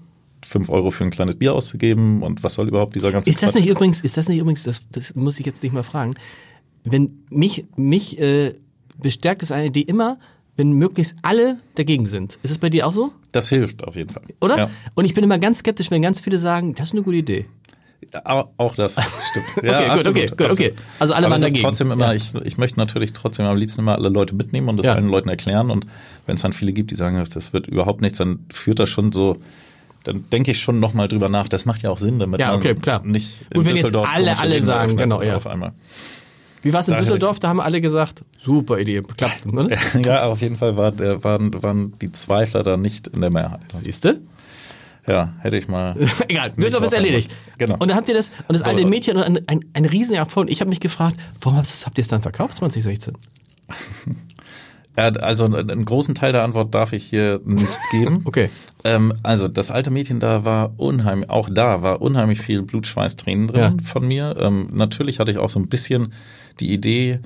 fünf 0.45 0.69
Euro 0.69 0.91
für 0.91 1.05
ein 1.05 1.11
kleines 1.11 1.37
Bier 1.37 1.55
auszugeben 1.55 2.23
und 2.23 2.43
was 2.43 2.55
soll 2.55 2.69
überhaupt 2.69 2.95
dieser 2.95 3.13
ganze 3.13 3.31
Ist 3.31 3.43
das 3.43 3.53
Quatsch? 3.53 3.63
nicht 3.63 3.71
übrigens, 3.71 4.03
ist 4.03 4.17
das 4.17 4.29
nicht 4.29 4.39
übrigens, 4.39 4.65
das, 4.65 4.83
das 4.91 5.15
muss 5.15 5.41
ich 5.41 5.47
jetzt 5.47 5.63
nicht 5.63 5.73
mal 5.73 5.83
fragen, 5.83 6.17
wenn 6.83 7.13
mich, 7.31 7.65
mich 7.77 8.19
äh, 8.21 8.55
bestärkt 9.01 9.43
es 9.43 9.53
eine 9.53 9.67
Idee 9.67 9.81
immer, 9.81 10.19
wenn 10.57 10.73
möglichst 10.73 11.15
alle 11.23 11.59
dagegen 11.77 12.07
sind. 12.07 12.39
Ist 12.43 12.51
es 12.51 12.59
bei 12.59 12.71
dir 12.71 12.87
auch 12.87 12.93
so? 12.93 13.13
Das 13.33 13.49
hilft 13.49 13.83
auf 13.85 13.97
jeden 13.97 14.11
Fall. 14.11 14.23
Oder? 14.41 14.57
Ja. 14.57 14.71
Und 14.95 15.05
ich 15.05 15.15
bin 15.15 15.25
immer 15.25 15.39
ganz 15.39 15.61
skeptisch, 15.61 15.91
wenn 15.91 16.03
ganz 16.03 16.21
viele 16.21 16.39
sagen, 16.39 16.75
das 16.75 16.89
ist 16.89 16.93
eine 16.93 17.03
gute 17.03 17.17
Idee. 17.17 17.47
Auch, 18.25 18.75
das 18.75 18.93
stimmt. 19.31 19.47
Okay, 19.59 19.97
gut, 19.97 20.07
okay, 20.07 20.27
gut, 20.29 20.51
okay. 20.51 20.75
Also 20.99 21.15
alle 21.15 21.27
Aber 21.27 21.35
waren 21.35 21.43
dagegen. 21.43 21.63
trotzdem 21.63 21.91
immer, 21.91 22.07
Ja. 22.07 22.13
ich, 22.15 22.35
ich 22.45 22.59
möchte 22.59 22.79
natürlich 22.79 23.13
trotzdem 23.13 23.47
am 23.47 23.57
liebsten 23.57 23.81
immer 23.81 23.95
alle 23.97 24.09
Leute 24.09 24.35
mitnehmen 24.35 24.69
und 24.69 24.77
das 24.77 24.87
Ja. 24.87 24.95
allen 24.95 25.09
Leuten 25.09 25.29
erklären. 25.29 25.71
Und 25.71 25.87
wenn 26.27 26.37
es 26.37 26.43
dann 26.43 26.53
viele 26.53 26.73
gibt, 26.73 26.91
die 26.91 26.97
sagen, 26.97 27.23
das- 27.33 27.53
wird 27.53 27.67
überhaupt 27.67 28.01
nichts, 28.01 28.19
dann 28.19 28.41
führt 28.53 28.79
das 28.79 28.89
schon 28.89 29.13
so, 29.13 29.37
dann 30.05 30.25
denke 30.31 30.51
ich 30.51 30.61
schon 30.61 30.81
nochmal 30.81 31.09
drüber 31.09 31.29
nach. 31.29 31.49
Das 31.49 31.65
macht 31.67 31.83
ja 31.83 31.91
auch 31.91 31.99
Sinn, 31.99 32.19
damit 32.19 32.41
Ja, 32.41 32.49
man 32.49 32.57
okay, 32.57 32.75
klar. 32.75 33.03
nicht 33.05 33.43
in 33.51 33.59
Und 33.59 33.65
wenn 33.65 33.75
jetzt 33.77 33.85
Düsseldorf 33.85 34.09
alle- 34.13 34.25
komische 34.27 34.43
alle 34.43 34.51
Läden 34.55 34.67
sagen, 34.67 34.97
genau, 34.97 35.23
ja. 35.23 35.37
auf 35.37 35.47
einmal. 35.47 35.73
Wie 36.63 36.73
war 36.73 36.81
es 36.81 36.89
in 36.89 36.95
Da 36.95 37.01
Düsseldorf? 37.01 37.41
Da 37.41 37.49
haben 37.49 37.61
alle 37.61 37.81
gesagt, 37.83 38.25
super 38.39 38.79
Idee, 38.79 39.03
klappt. 39.17 39.45
Ne? 39.53 39.69
Ja, 40.05 40.25
auf 40.27 40.41
jeden 40.41 40.57
Fall 40.57 40.77
war 40.79 40.93
der, 40.93 41.23
waren, 41.23 41.63
waren 41.63 41.93
die 42.01 42.11
Zweifler 42.11 42.63
da 42.63 42.79
nicht 42.79 43.07
in 43.09 43.21
der 43.21 43.31
Mehrheit. 43.31 43.61
Siehst 43.71 44.05
du? 44.07 44.21
Ja, 45.07 45.35
hätte 45.41 45.57
ich 45.57 45.69
mal. 45.69 45.95
Egal, 46.29 46.51
Düsseldorf 46.51 46.85
ist 46.85 46.93
erledigt. 46.95 47.31
Genau. 47.59 47.75
Und 47.79 47.89
dann 47.89 47.97
habt 47.97 48.09
ihr 48.09 48.15
das, 48.15 48.31
und 48.49 48.55
das 48.55 48.65
So. 48.65 48.71
alte 48.71 48.87
Mädchen, 48.87 49.17
und 49.17 49.23
ein, 49.23 49.39
ein, 49.47 49.61
ein 49.75 49.85
riesen 49.85 50.15
Erfolg. 50.15 50.51
Ich 50.51 50.61
habe 50.61 50.71
mich 50.71 50.81
gefragt, 50.81 51.17
warum 51.41 51.59
habt 51.59 51.69
ihr 51.99 52.03
es 52.03 52.09
dann 52.09 52.21
verkauft 52.23 52.57
2016? 52.59 53.13
Ja, 54.97 55.09
also 55.09 55.47
einen 55.47 55.85
großen 55.85 56.15
Teil 56.15 56.31
der 56.31 56.45
Antwort 56.45 56.73
darf 56.73 56.93
ich 56.93 57.03
hier 57.03 57.41
nicht 57.45 57.67
geben. 57.91 58.21
Okay. 58.27 58.49
Ähm, 58.85 59.13
also 59.25 59.49
das 59.49 59.73
alte 59.73 59.91
Mädchen 59.91 60.21
da 60.21 60.45
war 60.45 60.75
unheimlich, 60.77 61.31
auch 61.31 61.49
da 61.53 61.83
war 61.83 62.01
unheimlich 62.01 62.41
viel 62.41 62.63
Blutschweiß, 62.63 63.17
Tränen 63.17 63.49
drin 63.49 63.61
Ja. 63.61 63.75
von 63.83 64.07
mir. 64.07 64.37
Ähm, 64.39 64.69
natürlich 64.73 65.19
hatte 65.19 65.33
ich 65.33 65.39
auch 65.39 65.51
so 65.51 65.59
ein 65.59 65.67
bisschen 65.67 66.13
die 66.61 66.73
Idee 66.73 67.19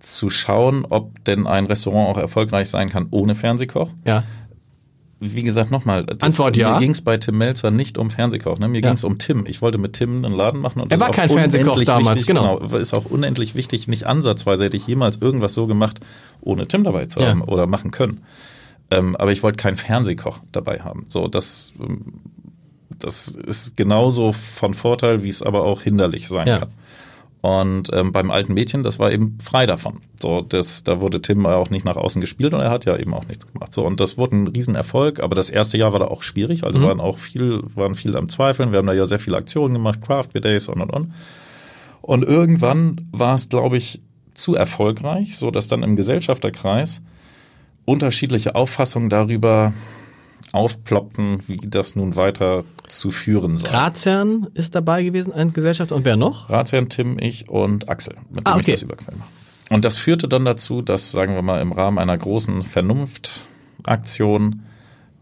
zu 0.00 0.28
schauen, 0.28 0.84
ob 0.86 1.24
denn 1.24 1.46
ein 1.46 1.64
Restaurant 1.64 2.10
auch 2.14 2.20
erfolgreich 2.20 2.68
sein 2.68 2.90
kann 2.90 3.06
ohne 3.10 3.34
Fernsehkoch. 3.34 3.90
Ja. 4.04 4.22
Wie 5.24 5.42
gesagt, 5.42 5.70
nochmal. 5.70 6.04
Antwort 6.20 6.56
ja. 6.56 6.72
Mir 6.74 6.78
ging 6.80 6.90
es 6.90 7.02
bei 7.02 7.16
Tim 7.16 7.38
Melzer 7.38 7.70
nicht 7.70 7.96
um 7.98 8.10
Fernsehkoch. 8.10 8.58
Ne? 8.58 8.68
Mir 8.68 8.80
Ja. 8.80 8.88
ging 8.88 8.94
es 8.96 9.04
um 9.04 9.18
Tim. 9.18 9.44
Ich 9.46 9.62
wollte 9.62 9.78
mit 9.78 9.94
Tim 9.94 10.24
einen 10.24 10.34
Laden 10.34 10.60
machen. 10.60 10.80
Und 10.80 10.92
Er 10.92 11.00
war 11.00 11.10
kein 11.10 11.28
Fernsehkoch 11.28 11.66
unendlich 11.76 11.86
damals, 11.86 12.16
wichtig, 12.16 12.26
genau. 12.26 12.58
Ist 12.58 12.92
auch 12.94 13.06
unendlich 13.06 13.54
wichtig. 13.54 13.88
Nicht 13.88 14.06
ansatzweise 14.06 14.64
hätte 14.64 14.76
ich 14.76 14.86
jemals 14.86 15.16
irgendwas 15.18 15.54
so 15.54 15.66
gemacht, 15.66 16.00
ohne 16.40 16.68
Tim 16.68 16.84
dabei 16.84 17.06
zu 17.06 17.20
Ja. 17.20 17.28
haben 17.30 17.42
oder 17.42 17.66
machen 17.66 17.90
können. 17.90 18.20
Ähm, 18.90 19.16
aber 19.16 19.32
ich 19.32 19.42
wollte 19.42 19.56
keinen 19.56 19.76
Fernsehkoch 19.76 20.40
dabei 20.52 20.80
haben. 20.80 21.04
So, 21.08 21.26
das, 21.26 21.72
ähm, 21.80 22.20
das 22.98 23.28
ist 23.28 23.76
genauso 23.76 24.32
von 24.32 24.74
Vorteil, 24.74 25.22
wie 25.22 25.28
es 25.28 25.42
aber 25.42 25.64
auch 25.64 25.80
hinderlich 25.82 26.28
sein 26.28 26.46
Ja. 26.46 26.58
kann. 26.58 26.68
Und 27.44 27.90
ähm, 27.92 28.10
beim 28.10 28.30
alten 28.30 28.54
Mädchen, 28.54 28.82
das 28.82 28.98
war 28.98 29.12
eben 29.12 29.36
frei 29.38 29.66
davon. 29.66 30.00
So, 30.18 30.40
das, 30.40 30.82
da 30.82 31.02
wurde 31.02 31.20
Tim 31.20 31.44
auch 31.44 31.68
nicht 31.68 31.84
nach 31.84 31.96
außen 31.96 32.22
gespielt 32.22 32.54
und 32.54 32.60
er 32.60 32.70
hat 32.70 32.86
ja 32.86 32.96
eben 32.96 33.12
auch 33.12 33.28
nichts 33.28 33.46
gemacht. 33.46 33.74
So, 33.74 33.84
und 33.84 34.00
das 34.00 34.16
wurde 34.16 34.36
ein 34.36 34.46
Riesenerfolg, 34.46 35.20
aber 35.20 35.34
das 35.34 35.50
erste 35.50 35.76
Jahr 35.76 35.92
war 35.92 36.00
da 36.00 36.06
auch 36.06 36.22
schwierig. 36.22 36.64
Also 36.64 36.80
waren 36.80 37.00
auch 37.00 37.18
viel, 37.18 37.60
waren 37.74 37.94
viel 37.94 38.16
am 38.16 38.30
Zweifeln. 38.30 38.72
Wir 38.72 38.78
haben 38.78 38.86
da 38.86 38.94
ja 38.94 39.06
sehr 39.06 39.18
viele 39.18 39.36
Aktionen 39.36 39.74
gemacht, 39.74 40.00
Craft 40.00 40.28
Beer 40.32 40.40
Days 40.40 40.70
und 40.70 40.80
und 40.80 40.90
und. 40.90 41.12
Und 42.00 42.22
irgendwann 42.22 43.10
war 43.12 43.34
es, 43.34 43.50
glaube 43.50 43.76
ich, 43.76 44.00
zu 44.32 44.54
erfolgreich, 44.54 45.36
so 45.36 45.50
dass 45.50 45.68
dann 45.68 45.82
im 45.82 45.96
Gesellschafterkreis 45.96 47.02
unterschiedliche 47.84 48.54
Auffassungen 48.54 49.10
darüber 49.10 49.74
aufploppten, 50.54 51.46
wie 51.48 51.56
das 51.56 51.96
nun 51.96 52.16
weiter 52.16 52.62
zu 52.88 53.10
führen 53.10 53.58
sei. 53.58 53.70
Ratsherrn 53.70 54.46
ist 54.54 54.74
dabei 54.74 55.02
gewesen, 55.02 55.32
ein 55.32 55.52
Gesellschafter. 55.52 55.96
Und 55.96 56.04
wer 56.04 56.16
noch? 56.16 56.48
Ratsherrn, 56.48 56.88
Tim, 56.88 57.18
ich 57.18 57.48
und 57.48 57.88
Axel, 57.88 58.14
mit 58.30 58.46
dem 58.46 58.46
Ah, 58.46 58.52
okay. 58.54 58.60
ich 58.60 58.66
das 58.74 58.82
Überquell 58.82 59.16
mache. 59.16 59.28
Und 59.70 59.84
das 59.84 59.96
führte 59.96 60.28
dann 60.28 60.44
dazu, 60.44 60.82
dass, 60.82 61.10
sagen 61.10 61.34
wir 61.34 61.42
mal, 61.42 61.60
im 61.60 61.72
Rahmen 61.72 61.98
einer 61.98 62.16
großen 62.16 62.62
Vernunftaktion 62.62 64.62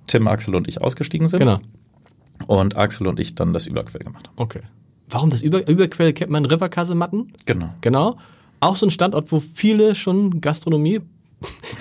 Tim, 0.07 0.29
Axel 0.29 0.55
und 0.55 0.69
ich 0.69 0.83
ausgestiegen 0.83 1.29
sind. 1.29 1.41
Genau. 1.41 1.61
Und 2.47 2.77
Axel 2.77 3.07
und 3.07 3.21
ich 3.21 3.35
dann 3.35 3.53
das 3.53 3.67
Überquell 3.67 4.03
gemacht 4.03 4.29
haben. 4.29 4.35
Okay. 4.37 4.61
Warum 5.09 5.31
das 5.31 5.43
Über 5.43 5.67
Überquell 5.69 6.13
kennt 6.13 6.31
man 6.31 6.45
Riverkasematten? 6.45 7.33
Genau. 7.47 7.71
Genau. 7.81 8.19
Auch 8.61 8.77
so 8.77 8.87
ein 8.87 8.91
Standort, 8.91 9.31
wo 9.33 9.41
viele 9.41 9.95
schon 9.95 10.41
Gastronomie. 10.41 11.01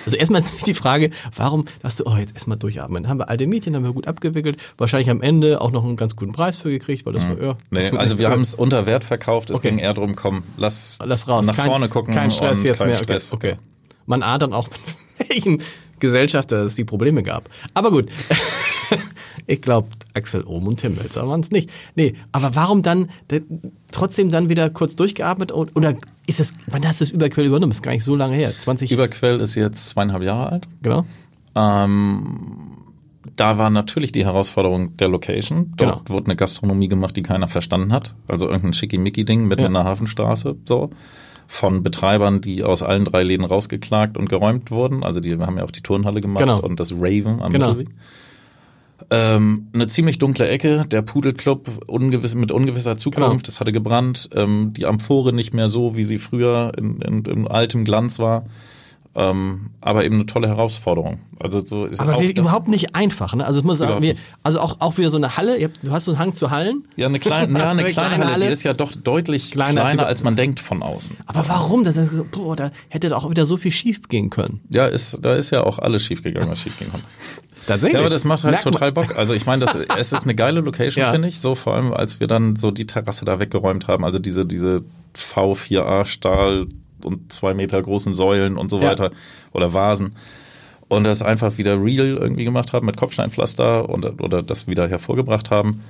Also 0.04 0.16
erstmal 0.16 0.40
ist 0.40 0.66
die 0.66 0.74
Frage, 0.74 1.10
warum 1.36 1.64
hast 1.82 2.00
du, 2.00 2.04
oh, 2.06 2.16
jetzt 2.16 2.34
erstmal 2.34 2.56
durchatmen. 2.58 3.08
Haben 3.08 3.18
wir 3.18 3.28
alte 3.28 3.46
Mädchen, 3.46 3.74
haben 3.76 3.84
wir 3.84 3.92
gut 3.92 4.06
abgewickelt, 4.06 4.56
wahrscheinlich 4.78 5.10
am 5.10 5.22
Ende 5.22 5.60
auch 5.60 5.70
noch 5.70 5.84
einen 5.84 5.96
ganz 5.96 6.16
guten 6.16 6.32
Preis 6.32 6.56
für 6.56 6.70
gekriegt, 6.70 7.06
weil 7.06 7.12
das 7.12 7.26
war, 7.28 7.40
ja. 7.40 7.56
Nee, 7.70 7.90
also 7.90 8.18
wir 8.18 8.28
haben 8.30 8.42
es 8.42 8.54
unter 8.54 8.86
Wert 8.86 9.04
verkauft. 9.04 9.50
Es 9.50 9.56
Okay. 9.58 9.70
ging 9.70 9.78
eher 9.78 9.94
darum, 9.94 10.16
komm, 10.16 10.42
lass, 10.56 10.98
Lass 11.04 11.28
raus. 11.28 11.46
nach 11.46 11.56
kein, 11.56 11.66
vorne 11.66 11.88
gucken. 11.88 12.14
Kein 12.14 12.30
Stress 12.30 12.58
und 12.58 12.64
jetzt 12.64 12.78
kein 12.78 12.88
mehr. 12.88 12.96
Stress. 12.98 13.32
Okay. 13.32 13.52
okay. 13.52 13.60
Man 14.06 14.22
ahnt 14.22 14.42
dann 14.42 14.52
auch, 14.52 14.68
mit 15.18 15.28
welchem 15.30 15.58
Gesellschafter 16.00 16.62
es 16.64 16.74
die 16.74 16.84
Probleme 16.84 17.22
gab. 17.22 17.48
Aber 17.74 17.90
gut. 17.90 18.08
ich 19.46 19.60
glaube, 19.62 19.88
Axel 20.14 20.44
Ohm 20.44 20.66
und 20.66 20.78
Tim 20.80 20.94
Melzer 20.96 21.26
waren 21.28 21.40
es 21.40 21.50
nicht. 21.50 21.70
Nee, 21.94 22.14
aber 22.32 22.54
warum 22.54 22.82
dann 22.82 23.08
de- 23.30 23.42
trotzdem 23.90 24.30
dann 24.30 24.48
wieder 24.48 24.70
kurz 24.70 24.96
durchgeatmet? 24.96 25.52
Oder 25.52 25.94
ist 26.26 26.40
es, 26.40 26.54
wann 26.66 26.86
hast 26.86 27.00
du 27.00 27.04
das 27.04 27.12
Überquell 27.12 27.46
übernommen? 27.46 27.72
Ist 27.72 27.82
gar 27.82 27.92
nicht 27.92 28.04
so 28.04 28.14
lange 28.16 28.34
her. 28.36 28.52
20. 28.52 28.90
Überquell 28.92 29.40
ist 29.40 29.54
jetzt 29.54 29.88
zweieinhalb 29.90 30.22
Jahre 30.22 30.50
alt. 30.50 30.68
genau. 30.82 31.04
Ähm, 31.54 32.68
da 33.36 33.56
war 33.58 33.70
natürlich 33.70 34.12
die 34.12 34.24
Herausforderung 34.24 34.96
der 34.96 35.08
Location. 35.08 35.72
Dort 35.76 36.04
Genau. 36.06 36.14
wurde 36.14 36.26
eine 36.26 36.36
Gastronomie 36.36 36.88
gemacht, 36.88 37.16
die 37.16 37.22
keiner 37.22 37.48
verstanden 37.48 37.92
hat. 37.92 38.14
Also 38.28 38.46
irgendein 38.46 38.72
Schickimicki-Ding 38.72 39.46
mitten 39.46 39.62
Ja. 39.62 39.68
in 39.68 39.74
der 39.74 39.84
Hafenstraße. 39.84 40.56
So. 40.66 40.90
Von 41.46 41.82
Betreibern, 41.82 42.40
die 42.40 42.64
aus 42.64 42.82
allen 42.82 43.04
drei 43.04 43.22
Läden 43.22 43.44
rausgeklagt 43.44 44.16
und 44.16 44.28
geräumt 44.28 44.70
wurden. 44.70 45.04
Also 45.04 45.20
die 45.20 45.36
haben 45.38 45.58
ja 45.58 45.64
auch 45.64 45.70
die 45.70 45.82
Turnhalle 45.82 46.20
gemacht 46.20 46.40
Genau. 46.40 46.60
und 46.60 46.80
das 46.80 46.92
Raven 46.92 47.42
am 47.42 47.52
Genau. 47.52 47.68
Mittelweg. 47.74 47.88
Ähm, 49.10 49.68
eine 49.72 49.86
ziemlich 49.86 50.18
dunkle 50.18 50.48
Ecke, 50.48 50.84
der 50.86 51.02
Pudelclub 51.02 51.68
ungewiss, 51.88 52.34
mit 52.34 52.52
ungewisser 52.52 52.96
Zukunft, 52.96 53.44
Genau. 53.46 53.48
es 53.48 53.60
hatte 53.60 53.72
gebrannt, 53.72 54.30
ähm, 54.34 54.72
die 54.72 54.86
Amphore 54.86 55.32
nicht 55.32 55.54
mehr 55.54 55.68
so, 55.68 55.96
wie 55.96 56.04
sie 56.04 56.18
früher 56.18 56.72
in, 56.76 57.00
in, 57.00 57.24
in 57.24 57.48
altem 57.48 57.84
Glanz 57.84 58.18
war. 58.18 58.44
Ähm, 59.14 59.68
aber 59.82 60.06
eben 60.06 60.14
eine 60.14 60.24
tolle 60.24 60.48
Herausforderung. 60.48 61.20
Also 61.38 61.60
so 61.62 61.84
ist 61.84 62.00
Aber 62.00 62.18
überhaupt 62.22 62.68
nicht 62.68 62.94
einfach. 62.94 63.34
Ne? 63.34 63.44
Also 63.44 63.60
ich 63.60 63.64
muss 63.66 63.76
sagen, 63.76 64.00
wir, 64.00 64.14
also 64.42 64.58
auch, 64.58 64.76
auch 64.80 64.96
wieder 64.96 65.10
so 65.10 65.18
eine 65.18 65.36
Halle. 65.36 65.62
Habt, 65.62 65.80
du 65.82 65.92
hast 65.92 66.06
so 66.06 66.12
einen 66.12 66.18
Hang 66.18 66.34
zu 66.34 66.50
Hallen. 66.50 66.84
Ja, 66.96 67.08
eine 67.08 67.18
kleine, 67.18 67.52
ja, 67.58 67.70
eine 67.70 67.80
Eine 67.82 67.90
kleine 67.92 68.16
Halle, 68.16 68.32
Halle. 68.32 68.46
die 68.46 68.52
ist 68.52 68.62
ja 68.62 68.72
doch 68.72 68.90
deutlich 68.92 69.50
Kleiner 69.50 69.82
kleiner, 69.82 70.06
als 70.06 70.22
man 70.22 70.34
denkt 70.34 70.60
von 70.60 70.82
außen. 70.82 71.14
Aber 71.26 71.46
warum? 71.46 71.84
Das 71.84 71.98
ist 71.98 72.30
boah, 72.30 72.56
da 72.56 72.70
hätte 72.88 73.10
doch 73.10 73.22
auch 73.26 73.30
wieder 73.30 73.44
so 73.44 73.58
viel 73.58 73.70
schief 73.72 74.08
gehen 74.08 74.30
können. 74.30 74.60
Ja, 74.70 74.86
ist, 74.86 75.18
da 75.20 75.34
ist 75.34 75.50
ja 75.50 75.62
auch 75.62 75.78
alles 75.78 76.02
schiefgegangen, 76.04 76.48
was 76.48 76.62
schiefgehen 76.62 76.90
konnte. 76.90 77.06
Tatsächlich. 77.66 77.94
Ja, 77.94 78.00
aber 78.00 78.10
das 78.10 78.24
macht 78.24 78.44
halt 78.44 78.52
Merk 78.52 78.62
total 78.64 78.92
Bock. 78.92 79.16
Also 79.16 79.34
ich 79.34 79.46
meine, 79.46 79.64
das, 79.64 79.74
es 79.98 80.12
ist 80.12 80.24
eine 80.24 80.34
geile 80.34 80.60
Location, 80.60 81.02
ja. 81.02 81.12
finde 81.12 81.28
ich. 81.28 81.40
So 81.40 81.54
vor 81.54 81.74
allem, 81.74 81.92
als 81.92 82.20
wir 82.20 82.26
dann 82.26 82.56
so 82.56 82.70
die 82.70 82.86
Terrasse 82.86 83.24
da 83.24 83.38
weggeräumt 83.38 83.88
haben. 83.88 84.04
Also 84.04 84.18
diese, 84.18 84.44
diese 84.46 84.82
V4A 85.16 86.04
Stahl 86.04 86.66
und 87.04 87.32
zwei 87.32 87.54
Meter 87.54 87.80
großen 87.80 88.14
Säulen 88.14 88.56
und 88.56 88.70
so 88.70 88.78
ja. 88.78 88.90
weiter. 88.90 89.10
Oder 89.52 89.72
Vasen. 89.72 90.14
Und 90.88 91.04
das 91.04 91.22
einfach 91.22 91.56
wieder 91.58 91.82
real 91.82 92.18
irgendwie 92.18 92.44
gemacht 92.44 92.72
haben 92.72 92.86
mit 92.86 92.96
Kopfsteinpflaster 92.96 93.88
und, 93.88 94.20
oder 94.20 94.42
das 94.42 94.66
wieder 94.66 94.88
hervorgebracht 94.88 95.50
haben. 95.50 95.82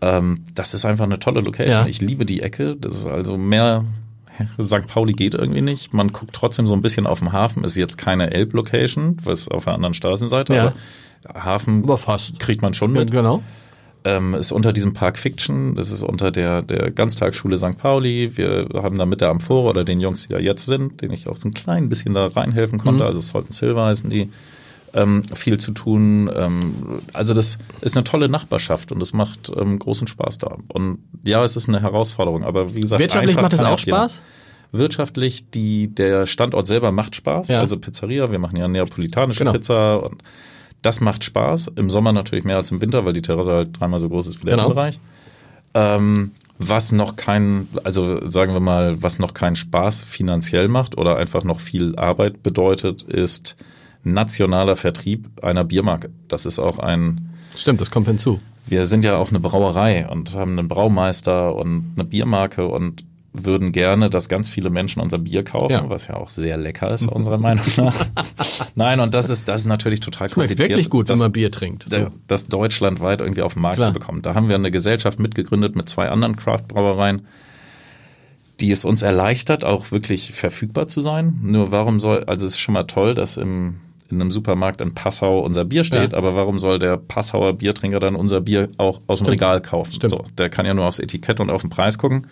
Ähm, 0.00 0.44
das 0.54 0.74
ist 0.74 0.84
einfach 0.84 1.04
eine 1.04 1.18
tolle 1.18 1.40
Location. 1.40 1.82
Ja. 1.82 1.86
Ich 1.86 2.00
liebe 2.00 2.24
die 2.24 2.40
Ecke. 2.40 2.76
Das 2.76 2.96
ist 2.96 3.06
also 3.06 3.36
mehr, 3.36 3.84
St. 4.66 4.86
Pauli 4.86 5.12
geht 5.12 5.34
irgendwie 5.34 5.62
nicht. 5.62 5.92
Man 5.92 6.12
guckt 6.12 6.34
trotzdem 6.34 6.66
so 6.66 6.74
ein 6.74 6.82
bisschen 6.82 7.06
auf 7.06 7.18
den 7.18 7.32
Hafen. 7.32 7.64
Ist 7.64 7.76
jetzt 7.76 7.98
keine 7.98 8.30
Elb-Location, 8.30 9.18
was 9.24 9.48
auf 9.48 9.64
der 9.64 9.74
anderen 9.74 9.94
Straßenseite, 9.94 10.54
ja. 10.54 10.62
aber 10.62 10.72
Hafen 11.34 11.82
aber 11.84 11.98
fast. 11.98 12.38
kriegt 12.38 12.62
man 12.62 12.74
schon 12.74 12.92
mit. 12.92 13.12
Ja, 13.12 13.20
genau. 13.20 13.42
Ähm, 14.04 14.34
ist 14.34 14.52
unter 14.52 14.72
diesem 14.72 14.92
Park 14.94 15.18
Fiction, 15.18 15.74
das 15.74 15.90
ist 15.90 16.04
unter 16.04 16.30
der, 16.30 16.62
der 16.62 16.92
Ganztagsschule 16.92 17.58
St. 17.58 17.76
Pauli. 17.76 18.36
Wir 18.36 18.68
haben 18.74 18.98
da 18.98 19.04
mit 19.04 19.20
der 19.20 19.30
Amphore 19.30 19.70
oder 19.70 19.84
den 19.84 19.98
Jungs, 19.98 20.28
die 20.28 20.32
da 20.32 20.38
jetzt 20.38 20.66
sind, 20.66 21.02
denen 21.02 21.12
ich 21.12 21.28
auch 21.28 21.36
so 21.36 21.48
ein 21.48 21.54
klein 21.54 21.88
bisschen 21.88 22.14
da 22.14 22.28
reinhelfen 22.28 22.78
konnte, 22.78 23.02
mhm. 23.02 23.08
also 23.08 23.20
Salt 23.20 23.52
Silver 23.52 23.86
heißen 23.86 24.08
die, 24.08 24.30
ähm, 24.94 25.22
viel 25.34 25.58
zu 25.58 25.72
tun. 25.72 26.30
Ähm, 26.34 27.00
also 27.12 27.34
das 27.34 27.58
ist 27.80 27.96
eine 27.96 28.04
tolle 28.04 28.28
Nachbarschaft 28.28 28.92
und 28.92 29.02
es 29.02 29.12
macht 29.12 29.50
ähm, 29.54 29.78
großen 29.78 30.06
Spaß 30.06 30.38
da. 30.38 30.58
Und 30.68 30.98
ja, 31.24 31.44
es 31.44 31.56
ist 31.56 31.68
eine 31.68 31.82
Herausforderung, 31.82 32.44
aber 32.44 32.74
wie 32.74 32.80
gesagt, 32.80 33.00
wirtschaftlich 33.00 33.36
macht 33.36 33.52
es 33.52 33.62
auch 33.62 33.78
Spaß. 33.78 34.22
Wirtschaftlich, 34.72 35.50
die, 35.50 35.94
der 35.94 36.26
Standort 36.26 36.66
selber 36.66 36.92
macht 36.92 37.14
Spaß. 37.14 37.48
Ja. 37.48 37.60
Also 37.60 37.78
Pizzeria, 37.78 38.30
wir 38.30 38.38
machen 38.38 38.56
ja 38.56 38.66
neapolitanische 38.66 39.40
genau. 39.40 39.52
Pizza 39.52 40.02
und 40.02 40.22
das 40.86 41.00
macht 41.00 41.24
Spaß. 41.24 41.72
Im 41.74 41.90
Sommer 41.90 42.12
natürlich 42.12 42.44
mehr 42.44 42.56
als 42.56 42.70
im 42.70 42.80
Winter, 42.80 43.04
weil 43.04 43.12
die 43.12 43.22
Terrasse 43.22 43.50
halt 43.50 43.80
dreimal 43.80 43.98
so 43.98 44.08
groß 44.08 44.28
ist 44.28 44.40
wie 44.40 44.46
der 44.46 44.56
genau. 44.56 44.68
Bereich. 44.68 45.00
Ähm, 45.74 46.30
was 46.58 46.92
noch 46.92 47.16
kein, 47.16 47.66
also 47.82 48.26
sagen 48.30 48.54
wir 48.54 48.60
mal, 48.60 49.02
was 49.02 49.18
noch 49.18 49.34
keinen 49.34 49.56
Spaß 49.56 50.04
finanziell 50.04 50.68
macht 50.68 50.96
oder 50.96 51.16
einfach 51.16 51.42
noch 51.42 51.58
viel 51.58 51.96
Arbeit 51.96 52.44
bedeutet, 52.44 53.02
ist 53.02 53.56
nationaler 54.04 54.76
Vertrieb 54.76 55.28
einer 55.42 55.64
Biermarke. 55.64 56.10
Das 56.28 56.46
ist 56.46 56.60
auch 56.60 56.78
ein. 56.78 57.30
Stimmt, 57.56 57.80
das 57.80 57.90
kommt 57.90 58.06
hinzu. 58.06 58.40
Wir 58.64 58.86
sind 58.86 59.04
ja 59.04 59.16
auch 59.16 59.30
eine 59.30 59.40
Brauerei 59.40 60.08
und 60.08 60.34
haben 60.34 60.56
einen 60.56 60.68
Braumeister 60.68 61.54
und 61.56 61.94
eine 61.96 62.04
Biermarke 62.04 62.66
und 62.68 63.04
würden 63.44 63.72
gerne, 63.72 64.10
dass 64.10 64.28
ganz 64.28 64.48
viele 64.48 64.70
Menschen 64.70 65.00
unser 65.00 65.18
Bier 65.18 65.44
kaufen, 65.44 65.72
ja. 65.72 65.90
was 65.90 66.08
ja 66.08 66.14
auch 66.14 66.30
sehr 66.30 66.56
lecker 66.56 66.90
ist, 66.90 67.08
unserer 67.08 67.38
Meinung 67.38 67.64
nach. 67.76 67.94
Nein, 68.74 69.00
und 69.00 69.14
das 69.14 69.28
ist, 69.28 69.48
das 69.48 69.62
ist 69.62 69.66
natürlich 69.66 70.00
total 70.00 70.28
Schmeckt 70.28 70.48
kompliziert. 70.48 70.70
wirklich 70.70 70.90
gut, 70.90 71.10
das, 71.10 71.18
wenn 71.18 71.24
man 71.24 71.32
Bier 71.32 71.50
trinkt. 71.50 71.86
So. 71.88 72.08
Das 72.26 72.46
deutschlandweit 72.46 73.20
irgendwie 73.20 73.42
auf 73.42 73.54
den 73.54 73.62
Markt 73.62 73.76
Klar. 73.76 73.88
zu 73.88 73.98
bekommen. 73.98 74.22
Da 74.22 74.34
haben 74.34 74.48
wir 74.48 74.54
eine 74.54 74.70
Gesellschaft 74.70 75.18
mitgegründet 75.18 75.76
mit 75.76 75.88
zwei 75.88 76.08
anderen 76.08 76.36
Craft-Brauereien, 76.36 77.26
die 78.60 78.70
es 78.70 78.84
uns 78.84 79.02
erleichtert, 79.02 79.64
auch 79.64 79.92
wirklich 79.92 80.32
verfügbar 80.32 80.88
zu 80.88 81.00
sein. 81.00 81.38
Nur 81.42 81.72
warum 81.72 82.00
soll, 82.00 82.24
also 82.24 82.46
es 82.46 82.52
ist 82.52 82.60
schon 82.60 82.74
mal 82.74 82.84
toll, 82.84 83.14
dass 83.14 83.36
im 83.36 83.76
in 84.10 84.20
einem 84.20 84.30
Supermarkt 84.30 84.80
in 84.80 84.94
Passau 84.94 85.40
unser 85.40 85.64
Bier 85.64 85.84
steht, 85.84 86.12
ja. 86.12 86.18
aber 86.18 86.36
warum 86.36 86.58
soll 86.58 86.78
der 86.78 86.96
Passauer 86.96 87.54
Biertrinker 87.54 88.00
dann 88.00 88.14
unser 88.14 88.40
Bier 88.40 88.68
auch 88.76 89.00
aus 89.06 89.18
dem 89.18 89.26
Stimmt. 89.26 89.30
Regal 89.30 89.60
kaufen? 89.60 89.92
Stimmt. 89.94 90.10
So, 90.12 90.24
der 90.38 90.48
kann 90.48 90.66
ja 90.66 90.74
nur 90.74 90.86
aufs 90.86 90.98
Etikett 90.98 91.40
und 91.40 91.50
auf 91.50 91.62
den 91.62 91.70
Preis 91.70 91.98
gucken. 91.98 92.26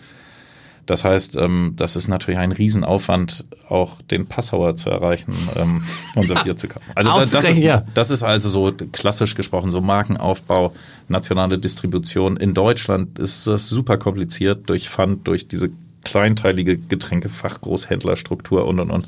Das 0.85 1.03
heißt, 1.03 1.35
ähm, 1.37 1.73
das 1.75 1.95
ist 1.95 2.07
natürlich 2.07 2.39
ein 2.39 2.51
Riesenaufwand, 2.51 3.45
auch 3.69 4.01
den 4.03 4.27
Passauer 4.27 4.75
zu 4.75 4.89
erreichen, 4.89 5.33
ähm, 5.55 5.83
unser 6.15 6.43
Bier 6.43 6.55
zu 6.55 6.67
kaufen. 6.67 6.91
Also 6.93 7.11
das, 7.15 7.31
das, 7.31 7.45
ist, 7.45 7.63
das 7.93 8.11
ist 8.11 8.23
also 8.23 8.49
so 8.49 8.71
klassisch 8.91 9.35
gesprochen, 9.35 9.71
so 9.71 9.81
Markenaufbau, 9.81 10.73
nationale 11.07 11.57
Distribution. 11.57 12.37
In 12.37 12.53
Deutschland 12.53 13.17
ist 13.17 13.47
das 13.47 13.67
super 13.67 13.97
kompliziert 13.97 14.69
durch 14.69 14.89
Pfand, 14.89 15.27
durch 15.27 15.47
diese 15.47 15.69
kleinteilige 16.03 16.77
Getränkefachgroßhändlerstruktur 16.77 18.65
und 18.65 18.79
und 18.79 18.91
und. 18.91 19.07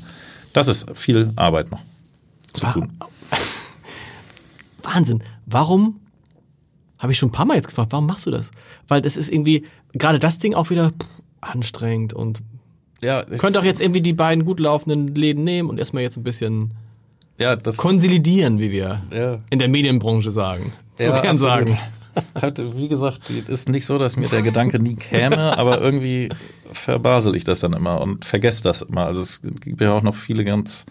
Das 0.52 0.66
ist 0.66 0.86
viel 0.94 1.32
Arbeit 1.36 1.70
noch 1.70 1.80
zu 2.52 2.66
tun. 2.66 2.92
Wahnsinn. 4.82 5.22
Warum 5.46 6.00
habe 7.00 7.12
ich 7.12 7.18
schon 7.18 7.28
ein 7.28 7.32
paar 7.32 7.46
Mal 7.46 7.54
jetzt 7.54 7.68
gefragt, 7.68 7.92
warum 7.92 8.06
machst 8.06 8.26
du 8.26 8.30
das? 8.30 8.50
Weil 8.88 9.00
das 9.00 9.16
ist 9.16 9.30
irgendwie, 9.30 9.64
gerade 9.92 10.18
das 10.18 10.38
Ding 10.38 10.54
auch 10.54 10.70
wieder 10.70 10.92
anstrengend 11.40 12.12
und 12.12 12.42
ja, 13.00 13.22
könnte 13.24 13.60
auch 13.60 13.64
jetzt 13.64 13.80
irgendwie 13.80 14.00
die 14.00 14.12
beiden 14.12 14.44
gut 14.44 14.58
laufenden 14.58 15.14
Läden 15.14 15.44
nehmen 15.44 15.70
und 15.70 15.78
erstmal 15.78 16.02
jetzt 16.02 16.16
ein 16.16 16.24
bisschen 16.24 16.74
ja, 17.38 17.54
das, 17.54 17.76
konsolidieren, 17.76 18.58
wie 18.58 18.72
wir 18.72 19.02
ja. 19.12 19.38
in 19.50 19.58
der 19.60 19.68
Medienbranche 19.68 20.30
sagen. 20.30 20.72
So 20.98 21.04
ja, 21.04 21.20
gern 21.20 21.38
sagen. 21.38 21.78
Halt, 22.34 22.60
wie 22.76 22.88
gesagt, 22.88 23.30
ist 23.30 23.68
nicht 23.68 23.86
so, 23.86 23.96
dass 23.96 24.16
mir 24.16 24.26
der 24.26 24.42
Gedanke 24.42 24.80
nie 24.80 24.96
käme, 24.96 25.56
aber 25.56 25.80
irgendwie 25.80 26.28
verbasel 26.72 27.36
ich 27.36 27.44
das 27.44 27.60
dann 27.60 27.74
immer 27.74 28.00
und 28.00 28.24
vergesse 28.24 28.64
das 28.64 28.82
immer. 28.82 29.06
Also 29.06 29.20
es 29.20 29.40
gibt 29.40 29.80
ja 29.80 29.92
auch 29.92 30.02
noch 30.02 30.16
viele 30.16 30.44
ganz 30.44 30.84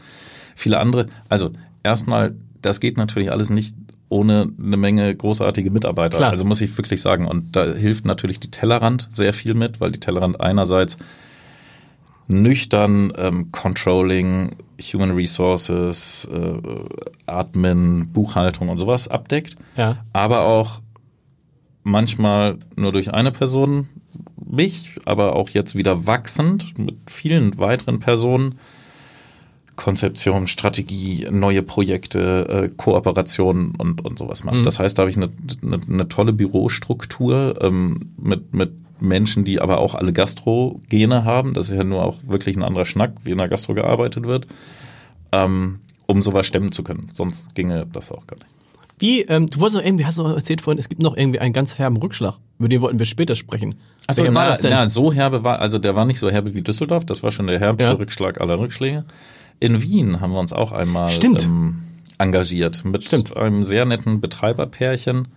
viele 0.55 0.79
andere. 0.79 1.07
Also 1.27 1.51
erstmal, 1.83 2.35
das 2.61 2.79
geht 2.79 2.95
natürlich 2.95 3.31
alles 3.31 3.49
nicht 3.49 3.75
ohne 4.09 4.49
eine 4.61 4.77
Menge 4.77 5.13
großartige 5.15 5.71
Mitarbeiter. 5.71 6.17
Klar. 6.17 6.31
Also 6.31 6.45
muss 6.45 6.61
ich 6.61 6.75
wirklich 6.77 7.01
sagen. 7.01 7.25
Und 7.25 7.55
da 7.55 7.65
hilft 7.73 8.05
natürlich 8.05 8.39
die 8.39 8.51
Tellerrand 8.51 9.07
sehr 9.09 9.33
viel 9.33 9.53
mit, 9.53 9.81
weil 9.81 9.91
die 9.91 9.99
Tellerrand 9.99 10.39
einerseits 10.39 10.97
nüchtern 12.27 13.13
ähm, 13.17 13.51
Controlling, 13.51 14.55
Human 14.93 15.11
Resources, 15.11 16.27
äh, 16.31 16.59
Admin, 17.25 18.09
Buchhaltung 18.11 18.69
und 18.69 18.77
sowas 18.77 19.07
abdeckt. 19.07 19.55
Ja. 19.75 19.97
Aber 20.13 20.41
auch 20.45 20.81
manchmal 21.83 22.57
nur 22.75 22.91
durch 22.91 23.13
eine 23.13 23.31
Person, 23.31 23.87
mich, 24.45 24.97
aber 25.05 25.35
auch 25.35 25.49
jetzt 25.49 25.75
wieder 25.75 26.07
wachsend 26.07 26.77
mit 26.77 26.95
vielen 27.07 27.57
weiteren 27.57 27.99
Personen 27.99 28.59
Konzeption, 29.77 30.47
Strategie, 30.47 31.27
neue 31.31 31.63
Projekte, 31.63 32.49
äh, 32.49 32.69
Kooperationen 32.75 33.75
und, 33.77 34.03
und 34.03 34.17
sowas 34.17 34.43
macht. 34.43 34.57
Mhm. 34.57 34.63
Das 34.63 34.79
heißt, 34.79 34.97
da 34.97 35.03
habe 35.03 35.09
ich 35.09 35.15
eine, 35.15 35.29
eine, 35.63 35.79
eine 35.87 36.09
tolle 36.09 36.33
Bürostruktur 36.33 37.61
ähm, 37.61 38.11
mit, 38.17 38.53
mit 38.53 38.71
Menschen, 38.99 39.45
die 39.45 39.61
aber 39.61 39.77
auch 39.77 39.95
alle 39.95 40.11
Gastro-Gene 40.11 41.23
haben. 41.23 41.53
Das 41.53 41.69
ist 41.69 41.77
ja 41.77 41.83
nur 41.83 42.03
auch 42.03 42.15
wirklich 42.23 42.57
ein 42.57 42.63
anderer 42.63 42.85
Schnack, 42.85 43.13
wie 43.23 43.31
in 43.31 43.37
der 43.37 43.47
Gastro 43.47 43.75
gearbeitet 43.75 44.25
wird, 44.25 44.47
ähm, 45.31 45.79
um 46.07 46.21
sowas 46.21 46.47
stemmen 46.47 46.71
zu 46.71 46.83
können. 46.83 47.09
Sonst 47.13 47.53
ginge 47.55 47.85
das 47.91 48.11
auch 48.11 48.27
gar 48.27 48.37
nicht. 48.37 48.49
Wie, 48.99 49.21
ähm, 49.21 49.47
du 49.47 49.59
wolltest 49.59 49.79
noch 49.79 49.85
irgendwie, 49.85 50.05
hast 50.05 50.17
du 50.17 50.23
noch 50.23 50.35
erzählt 50.35 50.61
vorhin, 50.61 50.79
es 50.79 50.89
gibt 50.89 51.03
noch 51.03 51.15
irgendwie 51.15 51.39
einen 51.39 51.53
ganz 51.53 51.77
herben 51.77 51.97
Rückschlag. 51.97 52.33
Über 52.57 52.67
den 52.67 52.81
wollten 52.81 52.97
wir 52.97 53.05
später 53.05 53.35
sprechen. 53.35 53.75
Also 54.07 54.23
na, 54.23 54.57
na, 54.63 54.89
so 54.89 55.13
herbe 55.13 55.43
war, 55.43 55.59
also 55.59 55.77
der 55.77 55.95
war 55.95 56.05
nicht 56.05 56.17
so 56.17 56.31
herbe 56.31 56.55
wie 56.55 56.63
Düsseldorf, 56.63 57.05
das 57.05 57.21
war 57.21 57.29
schon 57.29 57.45
der 57.45 57.59
herbste 57.59 57.91
ja. 57.91 57.95
Rückschlag 57.95 58.41
aller 58.41 58.57
Rückschläge. 58.57 59.05
In 59.59 59.81
Wien 59.81 60.21
haben 60.21 60.33
wir 60.33 60.39
uns 60.39 60.53
auch 60.53 60.71
einmal 60.71 61.09
ähm, 61.23 61.79
engagiert 62.17 62.85
mit 62.85 63.03
Stimmt. 63.03 63.35
einem 63.35 63.63
sehr 63.63 63.85
netten 63.85 64.21
Betreiberpärchen. 64.21 65.27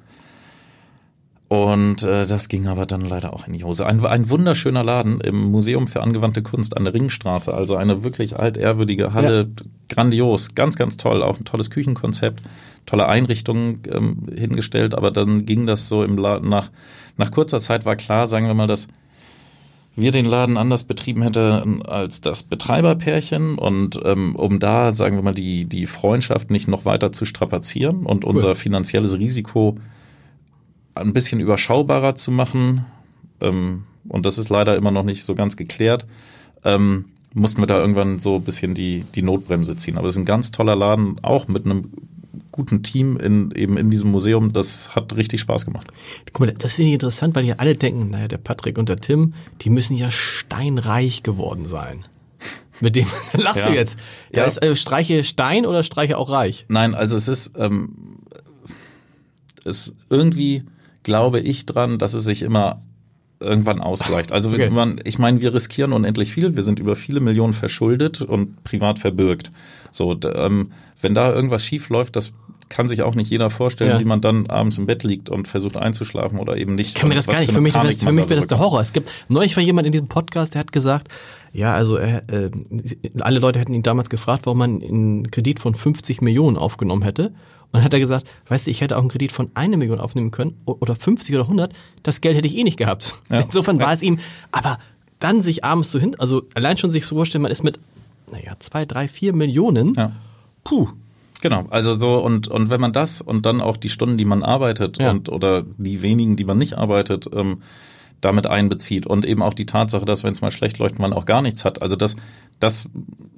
Und 1.49 2.05
äh, 2.05 2.27
das 2.27 2.49
ging 2.49 2.69
aber 2.69 2.87
dann 2.87 3.01
leider 3.01 3.33
auch 3.33 3.49
in 3.49 3.55
die 3.55 3.65
Hose. 3.65 3.85
Ein, 3.85 4.07
ein 4.07 4.31
wunderschöner 4.31 4.85
Laden 4.85 5.21
im 5.21 5.51
Museum 5.51 5.89
für 5.89 6.01
angewandte 6.01 6.43
Kunst 6.43 6.77
an 6.77 6.85
der 6.85 6.95
Ringstraße. 6.95 7.53
Also 7.53 7.75
eine 7.75 8.05
wirklich 8.05 8.39
altehrwürdige 8.39 9.15
Halle. 9.15 9.49
Ja. 9.49 9.65
Grandios, 9.89 10.55
ganz, 10.55 10.77
ganz 10.77 10.97
toll. 10.97 11.25
Auch 11.25 11.39
ein 11.39 11.45
tolles 11.45 11.71
Küchenkonzept, 11.71 12.41
tolle 12.87 13.09
Einrichtungen 13.09 13.83
ähm, 13.91 14.29
hingestellt. 14.33 14.95
Aber 14.95 15.11
dann 15.11 15.45
ging 15.45 15.67
das 15.67 15.89
so 15.89 16.05
im 16.05 16.19
Laden 16.19 16.49
nach, 16.49 16.71
nach 17.17 17.33
kurzer 17.33 17.59
Zeit 17.59 17.85
war 17.85 17.97
klar, 17.97 18.29
sagen 18.29 18.47
wir 18.47 18.55
mal, 18.55 18.69
dass 18.69 18.87
wir 19.97 20.13
den 20.13 20.25
Laden 20.25 20.57
anders 20.57 20.85
betrieben 20.85 21.23
hätten 21.23 21.83
als 21.83 22.21
das 22.21 22.43
Betreiberpärchen 22.45 23.59
und 23.59 24.01
ähm, 24.05 24.37
um 24.37 24.59
da, 24.59 24.93
sagen 24.93 25.17
wir 25.17 25.23
mal, 25.23 25.35
die, 25.35 25.65
die 25.65 25.87
Freundschaft 25.87 26.51
nicht 26.51 26.69
noch 26.69 26.85
weiter 26.85 27.13
zu 27.13 27.25
strapazieren 27.25 28.07
und 28.07 28.25
cool. 28.25 28.35
unser 28.35 28.55
finanzielles 28.55 29.19
Risiko 29.19 29.77
ein 30.95 31.13
bisschen 31.13 31.41
überschaubarer 31.41 32.15
zu 32.15 32.31
machen, 32.31 32.85
ähm, 33.41 33.85
und 34.09 34.27
das 34.27 34.39
ist 34.39 34.49
leider 34.49 34.77
immer 34.77 34.91
noch 34.91 35.05
nicht 35.05 35.25
so 35.25 35.35
ganz 35.35 35.57
geklärt, 35.57 36.07
ähm, 36.65 37.07
mussten 37.35 37.63
wir 37.63 37.67
da 37.67 37.79
irgendwann 37.79 38.19
so 38.19 38.37
ein 38.37 38.43
bisschen 38.43 38.75
die, 38.75 39.05
die 39.15 39.23
Notbremse 39.23 39.77
ziehen. 39.77 39.99
Aber 39.99 40.09
es 40.09 40.15
ist 40.15 40.21
ein 40.21 40.25
ganz 40.25 40.51
toller 40.51 40.75
Laden, 40.77 41.17
auch 41.23 41.49
mit 41.49 41.65
einem 41.65 41.91
guten 42.53 42.83
Team 42.83 43.17
in, 43.17 43.51
eben 43.53 43.77
in 43.77 43.91
diesem 43.91 44.11
Museum. 44.11 44.53
Das 44.53 44.95
hat 44.95 45.17
richtig 45.17 45.41
Spaß 45.41 45.65
gemacht. 45.65 45.89
Guck 46.33 46.41
mal, 46.41 46.53
das 46.53 46.75
finde 46.75 46.89
ich 46.89 46.95
interessant, 46.95 47.35
weil 47.35 47.45
ja 47.45 47.57
alle 47.59 47.75
denken, 47.75 48.11
naja, 48.11 48.29
der 48.29 48.39
Patrick 48.39 48.79
und 48.79 48.89
der 48.89 48.97
Tim, 48.97 49.35
die 49.61 49.71
müssen 49.71 49.97
ja 49.97 50.11
steinreich 50.11 51.23
geworden 51.23 51.69
sein. 51.69 52.05
Mit 52.81 52.97
dem 52.97 53.07
lachst 53.35 53.59
ja. 53.59 53.69
du 53.69 53.75
jetzt. 53.75 53.99
Da 54.33 54.43
ja. 54.43 54.47
ist 54.47 54.63
äh, 54.63 54.75
Streiche 54.75 55.25
Stein 55.25 55.67
oder 55.67 55.83
Streiche 55.83 56.17
auch 56.19 56.31
reich? 56.31 56.65
Nein, 56.69 56.95
also 56.95 57.17
es 57.17 57.29
ist, 57.29 57.53
ähm, 57.57 58.19
es 59.65 59.95
irgendwie 60.09 60.65
glaube 61.03 61.41
ich 61.41 61.67
dran, 61.67 61.99
dass 61.99 62.15
es 62.15 62.25
sich 62.25 62.43
immer 62.43 62.83
irgendwann 63.41 63.81
ausgleicht. 63.81 64.33
Also 64.33 64.51
okay. 64.51 64.71
man, 64.71 65.01
ich 65.05 65.19
meine, 65.19 65.41
wir 65.41 65.55
riskieren 65.55 65.93
unendlich 65.93 66.31
viel. 66.33 66.57
Wir 66.57 66.63
sind 66.63 66.79
über 66.79 66.95
viele 66.95 67.21
Millionen 67.21 67.55
verschuldet 67.55 68.21
und 68.21 68.63
privat 68.65 68.99
verbürgt. 68.99 69.51
So, 69.91 70.17
ähm, 70.35 70.73
wenn 71.01 71.15
da 71.15 71.33
irgendwas 71.33 71.65
schief 71.65 71.89
läuft, 71.89 72.17
das 72.17 72.33
kann 72.69 72.87
sich 72.87 73.03
auch 73.03 73.15
nicht 73.15 73.29
jeder 73.29 73.51
vorstellen, 73.51 73.91
ja. 73.91 74.01
wie 74.01 74.05
man 74.05 74.21
dann 74.21 74.47
abends 74.47 74.79
im 74.79 74.87
Bett 74.87 75.03
liegt 75.03 75.29
und 75.29 75.49
versucht 75.49 75.77
einzuschlafen 75.77 76.39
oder 76.39 76.57
eben 76.57 76.77
nicht. 76.77 76.91
Ich 76.91 76.95
kann 76.95 77.09
mir 77.09 77.17
das 77.17 77.27
gar 77.27 77.41
nicht. 77.41 77.49
Für, 77.49 77.55
für 77.55 77.61
mich, 77.61 77.73
das, 77.73 77.97
für 77.97 78.13
mich 78.13 78.31
wäre 78.31 78.41
das 78.41 78.47
der 78.47 78.61
Horror. 78.61 78.81
Es 78.81 78.93
gibt 78.93 79.11
neulich 79.29 79.57
war 79.57 79.63
jemand 79.63 79.87
in 79.87 79.93
diesem 79.93 80.09
Podcast, 80.09 80.55
der 80.55 80.61
hat 80.61 80.73
gesagt, 80.73 81.09
ja, 81.53 81.75
also 81.75 81.97
er, 81.97 82.23
äh, 82.31 82.51
alle 83.21 83.41
Leute 83.41 83.59
hätten 83.59 83.75
ihn 83.75 83.83
damals 83.83 84.09
gefragt, 84.09 84.47
warum 84.47 84.59
man 84.59 84.83
einen 84.83 85.31
Kredit 85.31 85.59
von 85.59 85.75
50 85.75 86.21
Millionen 86.21 86.57
aufgenommen 86.57 87.03
hätte. 87.03 87.35
Und 87.73 87.79
dann 87.79 87.85
hat 87.85 87.93
er 87.93 88.01
gesagt, 88.01 88.27
weißt 88.49 88.67
du, 88.67 88.71
ich 88.71 88.81
hätte 88.81 88.97
auch 88.97 89.01
einen 89.01 89.11
Kredit 89.11 89.31
von 89.31 89.51
einer 89.55 89.77
Million 89.77 90.01
aufnehmen 90.01 90.33
können 90.33 90.61
oder 90.65 90.97
50 90.97 91.35
oder 91.37 91.45
100. 91.45 91.73
Das 92.03 92.21
Geld 92.21 92.37
hätte 92.37 92.49
ich 92.49 92.57
eh 92.57 92.65
nicht 92.65 92.79
gehabt. 92.79 93.15
Ja. 93.31 93.41
Insofern 93.45 93.79
war 93.79 93.93
es 93.93 94.03
ihm, 94.03 94.19
aber 94.51 94.79
dann 95.21 95.43
sich 95.43 95.65
abends 95.65 95.91
so 95.91 95.99
hin, 95.99 96.17
also 96.19 96.43
allein 96.55 96.77
schon 96.77 96.91
sich 96.91 97.05
vorstellen, 97.05 97.43
man 97.43 97.53
ist 97.53 97.63
mit, 97.63 97.79
naja, 98.33 98.57
zwei, 98.59 98.87
drei, 98.87 99.07
vier 99.07 99.35
Millionen. 99.35 99.95
Ja. 99.95 100.13
Puh. 100.65 100.89
Genau, 101.43 101.67
also 101.71 101.95
so 101.95 102.19
und 102.19 102.49
und 102.49 102.69
wenn 102.69 102.81
man 102.81 102.93
das 102.93 103.23
und 103.23 103.47
dann 103.47 103.63
auch 103.63 103.79
die 103.79 103.89
Stunden, 103.89 104.19
die 104.19 104.27
man 104.27 104.43
arbeitet 104.43 105.01
ja. 105.01 105.11
und 105.11 105.31
oder 105.31 105.65
die 105.79 106.03
wenigen, 106.03 106.37
die 106.37 106.45
man 106.45 106.59
nicht 106.59 106.77
arbeitet, 106.77 107.31
ähm, 107.33 107.63
damit 108.21 108.47
einbezieht 108.47 109.07
und 109.07 109.25
eben 109.25 109.43
auch 109.43 109.55
die 109.55 109.67
Tatsache, 109.67 110.05
dass 110.05 110.25
wenn 110.25 110.33
es 110.33 110.43
mal 110.43 110.51
schlecht 110.51 110.79
läuft, 110.79 110.99
man 110.99 111.13
auch 111.13 111.25
gar 111.25 111.43
nichts 111.43 111.65
hat. 111.65 111.83
Also 111.83 111.97
das, 111.97 112.17
das 112.59 112.89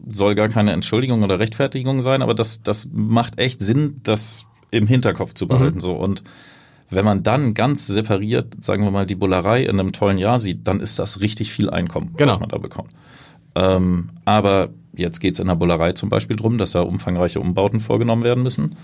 soll 0.08 0.34
gar 0.34 0.48
keine 0.48 0.72
Entschuldigung 0.72 1.22
oder 1.22 1.38
Rechtfertigung 1.38 2.02
sein, 2.02 2.22
aber 2.22 2.34
das, 2.34 2.62
das 2.62 2.88
macht 2.92 3.38
echt 3.38 3.60
Sinn, 3.60 4.00
das 4.02 4.46
im 4.70 4.86
Hinterkopf 4.86 5.34
zu 5.34 5.46
behalten. 5.46 5.76
Mhm. 5.76 5.80
So 5.80 5.92
und 5.92 6.22
wenn 6.90 7.04
man 7.04 7.22
dann 7.22 7.54
ganz 7.54 7.86
separiert, 7.86 8.62
sagen 8.62 8.84
wir 8.84 8.90
mal, 8.90 9.06
die 9.06 9.14
Bullerei 9.14 9.62
in 9.62 9.80
einem 9.80 9.92
tollen 9.92 10.18
Jahr 10.18 10.38
sieht, 10.38 10.66
dann 10.66 10.80
ist 10.80 10.98
das 10.98 11.20
richtig 11.20 11.52
viel 11.52 11.70
Einkommen, 11.70 12.14
genau. 12.16 12.34
was 12.34 12.40
man 12.40 12.48
da 12.50 12.58
bekommt. 12.58 12.90
Ähm, 13.54 14.10
aber 14.24 14.70
jetzt 14.94 15.20
geht 15.20 15.34
es 15.34 15.40
in 15.40 15.46
der 15.46 15.54
Bullerei 15.54 15.92
zum 15.92 16.10
Beispiel 16.10 16.36
drum, 16.36 16.58
dass 16.58 16.72
da 16.72 16.80
umfangreiche 16.80 17.40
Umbauten 17.40 17.80
vorgenommen 17.80 18.24
werden 18.24 18.42
müssen. 18.42 18.76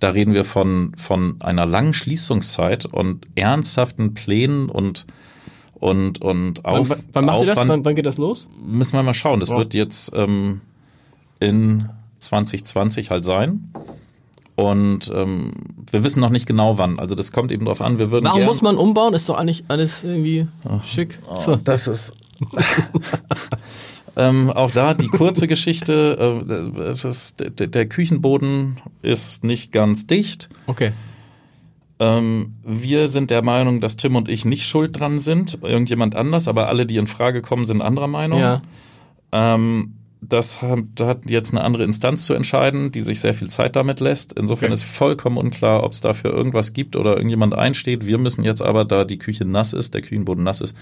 Da 0.00 0.10
reden 0.10 0.34
wir 0.34 0.44
von, 0.44 0.92
von 0.96 1.36
einer 1.40 1.66
langen 1.66 1.94
Schließungszeit 1.94 2.86
und 2.86 3.26
ernsthaften 3.34 4.12
Plänen 4.12 4.68
und 4.68 5.06
und, 5.74 6.20
und 6.22 6.64
auf, 6.64 6.88
wann, 6.88 6.98
wann 7.12 7.24
macht 7.24 7.40
ihr 7.40 7.46
das? 7.46 7.56
Wann, 7.56 7.84
wann 7.84 7.94
geht 7.94 8.06
das 8.06 8.18
los? 8.18 8.48
Müssen 8.64 8.96
wir 8.96 9.02
mal 9.02 9.14
schauen. 9.14 9.40
Das 9.40 9.50
oh. 9.50 9.58
wird 9.58 9.74
jetzt 9.74 10.12
ähm, 10.14 10.60
in 11.40 11.88
2020 12.20 13.10
halt 13.10 13.24
sein. 13.24 13.72
Und 14.56 15.10
ähm, 15.12 15.52
wir 15.90 16.04
wissen 16.04 16.20
noch 16.20 16.30
nicht 16.30 16.46
genau 16.46 16.78
wann. 16.78 16.98
Also 17.00 17.14
das 17.14 17.32
kommt 17.32 17.50
eben 17.50 17.64
darauf 17.64 17.80
an. 17.80 17.98
Wir 17.98 18.10
würden 18.10 18.26
Warum 18.26 18.44
muss 18.44 18.62
man 18.62 18.76
umbauen? 18.76 19.12
Ist 19.14 19.28
doch 19.28 19.36
eigentlich 19.36 19.64
alles 19.68 20.04
irgendwie 20.04 20.46
oh, 20.64 20.80
schick. 20.86 21.18
Oh, 21.28 21.40
so. 21.40 21.56
Das 21.56 21.88
ist 21.88 22.14
ähm, 24.16 24.50
auch 24.50 24.70
da 24.70 24.94
die 24.94 25.08
kurze 25.08 25.48
Geschichte. 25.48 26.40
Äh, 26.46 26.94
das, 27.02 27.34
der, 27.34 27.66
der 27.66 27.86
Küchenboden 27.86 28.76
ist 29.02 29.42
nicht 29.42 29.72
ganz 29.72 30.06
dicht. 30.06 30.48
Okay. 30.66 30.92
Ähm, 32.04 32.56
wir 32.62 33.08
sind 33.08 33.30
der 33.30 33.42
Meinung, 33.42 33.80
dass 33.80 33.96
Tim 33.96 34.16
und 34.16 34.28
ich 34.28 34.44
nicht 34.44 34.66
schuld 34.66 34.98
dran 34.98 35.20
sind, 35.20 35.58
irgendjemand 35.62 36.14
anders, 36.14 36.48
aber 36.48 36.68
alle, 36.68 36.86
die 36.86 36.96
in 36.96 37.06
Frage 37.06 37.40
kommen, 37.40 37.64
sind 37.64 37.80
anderer 37.80 38.08
Meinung. 38.08 38.40
Ja. 38.40 38.62
Ähm, 39.32 39.94
das 40.28 40.62
hat, 40.62 40.78
jetzt 41.26 41.52
eine 41.52 41.62
andere 41.62 41.84
Instanz 41.84 42.26
zu 42.26 42.34
entscheiden, 42.34 42.92
die 42.92 43.00
sich 43.00 43.20
sehr 43.20 43.34
viel 43.34 43.50
Zeit 43.50 43.76
damit 43.76 44.00
lässt. 44.00 44.32
Insofern 44.34 44.66
okay. 44.66 44.74
ist 44.74 44.84
vollkommen 44.84 45.36
unklar, 45.36 45.84
ob 45.84 45.92
es 45.92 46.00
dafür 46.00 46.32
irgendwas 46.32 46.72
gibt 46.72 46.96
oder 46.96 47.16
irgendjemand 47.16 47.56
einsteht. 47.56 48.06
Wir 48.06 48.18
müssen 48.18 48.44
jetzt 48.44 48.62
aber, 48.62 48.84
da 48.84 49.04
die 49.04 49.18
Küche 49.18 49.44
nass 49.44 49.72
ist, 49.72 49.94
der 49.94 50.02
Küchenboden 50.02 50.44
nass 50.44 50.60
ist, 50.60 50.74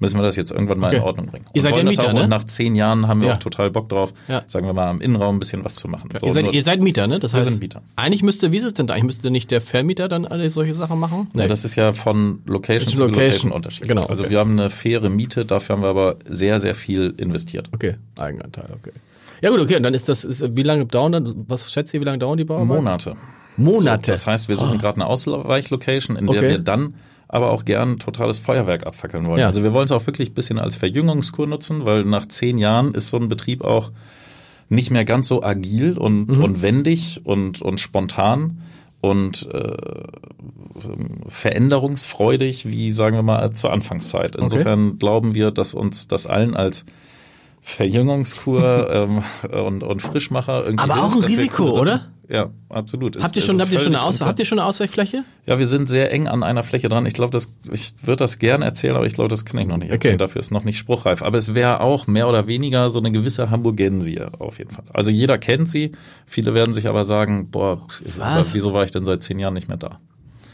müssen 0.00 0.18
wir 0.18 0.22
das 0.22 0.36
jetzt 0.36 0.50
irgendwann 0.50 0.78
mal 0.78 0.88
okay. 0.88 0.96
in 0.96 1.02
Ordnung 1.02 1.26
bringen. 1.26 1.44
Ihr 1.52 1.62
seid 1.62 1.76
ja 1.76 1.82
Mieter, 1.82 2.12
ne? 2.12 2.22
Und 2.22 2.30
nach 2.30 2.44
zehn 2.44 2.74
Jahren 2.74 3.06
haben 3.06 3.20
wir 3.20 3.28
ja. 3.28 3.34
auch 3.34 3.38
total 3.38 3.70
Bock 3.70 3.88
drauf, 3.88 4.12
ja. 4.28 4.42
sagen 4.46 4.66
wir 4.66 4.72
mal, 4.72 4.88
am 4.88 5.00
Innenraum 5.00 5.36
ein 5.36 5.38
bisschen 5.38 5.64
was 5.64 5.76
zu 5.76 5.88
machen. 5.88 6.10
Okay. 6.10 6.18
So, 6.18 6.26
ihr, 6.26 6.32
seid, 6.32 6.52
ihr, 6.52 6.62
seid, 6.62 6.82
Mieter, 6.82 7.06
ne? 7.06 7.20
Das 7.20 7.34
heißt, 7.34 7.46
wir 7.46 7.50
sind 7.50 7.60
Mieter. 7.60 7.82
Eigentlich 7.96 8.22
müsste, 8.22 8.50
wie 8.52 8.56
ist 8.56 8.64
es 8.64 8.74
denn 8.74 8.86
da? 8.86 8.94
Eigentlich 8.94 9.04
müsste 9.04 9.30
nicht 9.30 9.50
der 9.50 9.60
Vermieter 9.60 10.08
dann 10.08 10.24
alle 10.24 10.48
solche 10.50 10.74
Sachen 10.74 10.98
machen? 10.98 11.28
Nee. 11.34 11.42
Ja, 11.42 11.48
das 11.48 11.64
ist 11.64 11.76
ja 11.76 11.92
von 11.92 12.40
Location 12.46 12.94
zu 12.94 13.02
Location, 13.02 13.24
Location 13.24 13.52
unterschiedlich. 13.52 13.88
Genau, 13.88 14.06
also 14.06 14.30
wir 14.30 14.38
haben 14.38 14.52
eine 14.52 14.70
faire 14.70 15.08
Miete, 15.10 15.44
dafür 15.44 15.76
haben 15.76 15.82
wir 15.82 15.88
aber 15.88 16.16
sehr, 16.24 16.60
sehr 16.60 16.74
viel 16.74 17.14
investiert. 17.18 17.68
Okay, 17.72 17.96
Eigenanteil, 18.18 18.68
okay. 18.72 18.89
Ja 19.42 19.50
gut, 19.50 19.60
okay, 19.60 19.76
und 19.76 19.82
dann 19.82 19.94
ist 19.94 20.08
das, 20.08 20.24
ist, 20.24 20.56
wie 20.56 20.62
lange 20.62 20.86
dauern 20.86 21.12
dann, 21.12 21.44
was 21.48 21.72
schätzt 21.72 21.94
ihr, 21.94 22.00
wie 22.00 22.04
lange 22.04 22.18
dauern 22.18 22.36
die 22.36 22.44
Bauarbeiten? 22.44 22.84
Monate. 22.84 23.16
Monate. 23.56 24.06
So, 24.06 24.12
das 24.12 24.26
heißt, 24.26 24.48
wir 24.48 24.56
suchen 24.56 24.76
oh. 24.76 24.78
gerade 24.78 24.96
eine 24.96 25.06
Ausweichlocation, 25.06 26.16
in 26.16 26.26
der 26.26 26.38
okay. 26.38 26.48
wir 26.50 26.58
dann 26.58 26.94
aber 27.28 27.50
auch 27.50 27.64
gern 27.64 27.98
totales 27.98 28.40
Feuerwerk 28.40 28.86
abfackeln 28.86 29.26
wollen. 29.26 29.38
Ja. 29.38 29.46
Also 29.46 29.62
wir 29.62 29.72
wollen 29.72 29.84
es 29.84 29.92
auch 29.92 30.04
wirklich 30.06 30.30
ein 30.30 30.34
bisschen 30.34 30.58
als 30.58 30.74
Verjüngungskur 30.74 31.46
nutzen, 31.46 31.86
weil 31.86 32.04
nach 32.04 32.26
zehn 32.26 32.58
Jahren 32.58 32.92
ist 32.92 33.10
so 33.10 33.18
ein 33.18 33.28
Betrieb 33.28 33.64
auch 33.64 33.92
nicht 34.68 34.90
mehr 34.90 35.04
ganz 35.04 35.28
so 35.28 35.42
agil 35.42 35.96
und, 35.96 36.28
mhm. 36.28 36.42
und 36.42 36.62
wendig 36.62 37.20
und, 37.24 37.62
und 37.62 37.78
spontan 37.78 38.62
und 39.00 39.48
äh, 39.52 39.76
veränderungsfreudig 41.26 42.66
wie, 42.66 42.92
sagen 42.92 43.16
wir 43.16 43.22
mal, 43.22 43.52
zur 43.52 43.72
Anfangszeit. 43.72 44.36
Insofern 44.36 44.88
okay. 44.88 44.96
glauben 44.98 45.34
wir, 45.34 45.50
dass 45.50 45.74
uns 45.74 46.08
das 46.08 46.26
allen 46.26 46.56
als 46.56 46.84
Verjüngungskur 47.60 48.90
ähm, 48.92 49.22
und, 49.50 49.82
und 49.82 50.02
Frischmacher 50.02 50.64
irgendwie. 50.64 50.90
Aber 50.90 51.02
auch 51.02 51.14
ein 51.14 51.24
Risiko, 51.24 51.78
oder? 51.78 52.06
Ja, 52.30 52.48
absolut. 52.68 53.20
Habt 53.20 53.34
ihr 53.34 53.42
schon, 53.42 53.60
habt 53.60 53.72
ihr 53.72 53.80
schon, 53.80 53.88
eine 53.88 54.02
Aus 54.02 54.20
habt 54.20 54.38
ihr 54.38 54.44
schon 54.44 54.60
eine 54.60 54.68
Ausweichfläche? 54.68 55.24
Ja, 55.46 55.58
wir 55.58 55.66
sind 55.66 55.88
sehr 55.88 56.12
eng 56.12 56.28
an 56.28 56.44
einer 56.44 56.62
Fläche 56.62 56.88
dran. 56.88 57.04
Ich 57.04 57.14
glaube, 57.14 57.32
das, 57.32 57.52
ich 57.72 57.92
würde 58.02 58.18
das 58.18 58.38
gerne 58.38 58.64
erzählen, 58.64 58.94
aber 58.94 59.04
ich 59.04 59.14
glaube, 59.14 59.28
das 59.28 59.44
kann 59.44 59.60
ich 59.60 59.66
noch 59.66 59.78
nicht 59.78 59.90
erzählen. 59.90 60.14
Okay. 60.14 60.18
Dafür 60.18 60.38
ist 60.38 60.52
noch 60.52 60.62
nicht 60.62 60.78
spruchreif. 60.78 61.22
Aber 61.22 61.38
es 61.38 61.56
wäre 61.56 61.80
auch 61.80 62.06
mehr 62.06 62.28
oder 62.28 62.46
weniger 62.46 62.88
so 62.88 63.00
eine 63.00 63.10
gewisse 63.10 63.50
Hamburgensie 63.50 64.20
auf 64.38 64.58
jeden 64.58 64.70
Fall. 64.70 64.84
Also 64.92 65.10
jeder 65.10 65.38
kennt 65.38 65.68
sie. 65.68 65.90
Viele 66.24 66.54
werden 66.54 66.72
sich 66.72 66.86
aber 66.86 67.04
sagen, 67.04 67.50
boah, 67.50 67.84
Was? 68.16 68.54
wieso 68.54 68.72
war 68.72 68.84
ich 68.84 68.92
denn 68.92 69.04
seit 69.04 69.24
zehn 69.24 69.40
Jahren 69.40 69.54
nicht 69.54 69.66
mehr 69.66 69.76
da? 69.76 69.98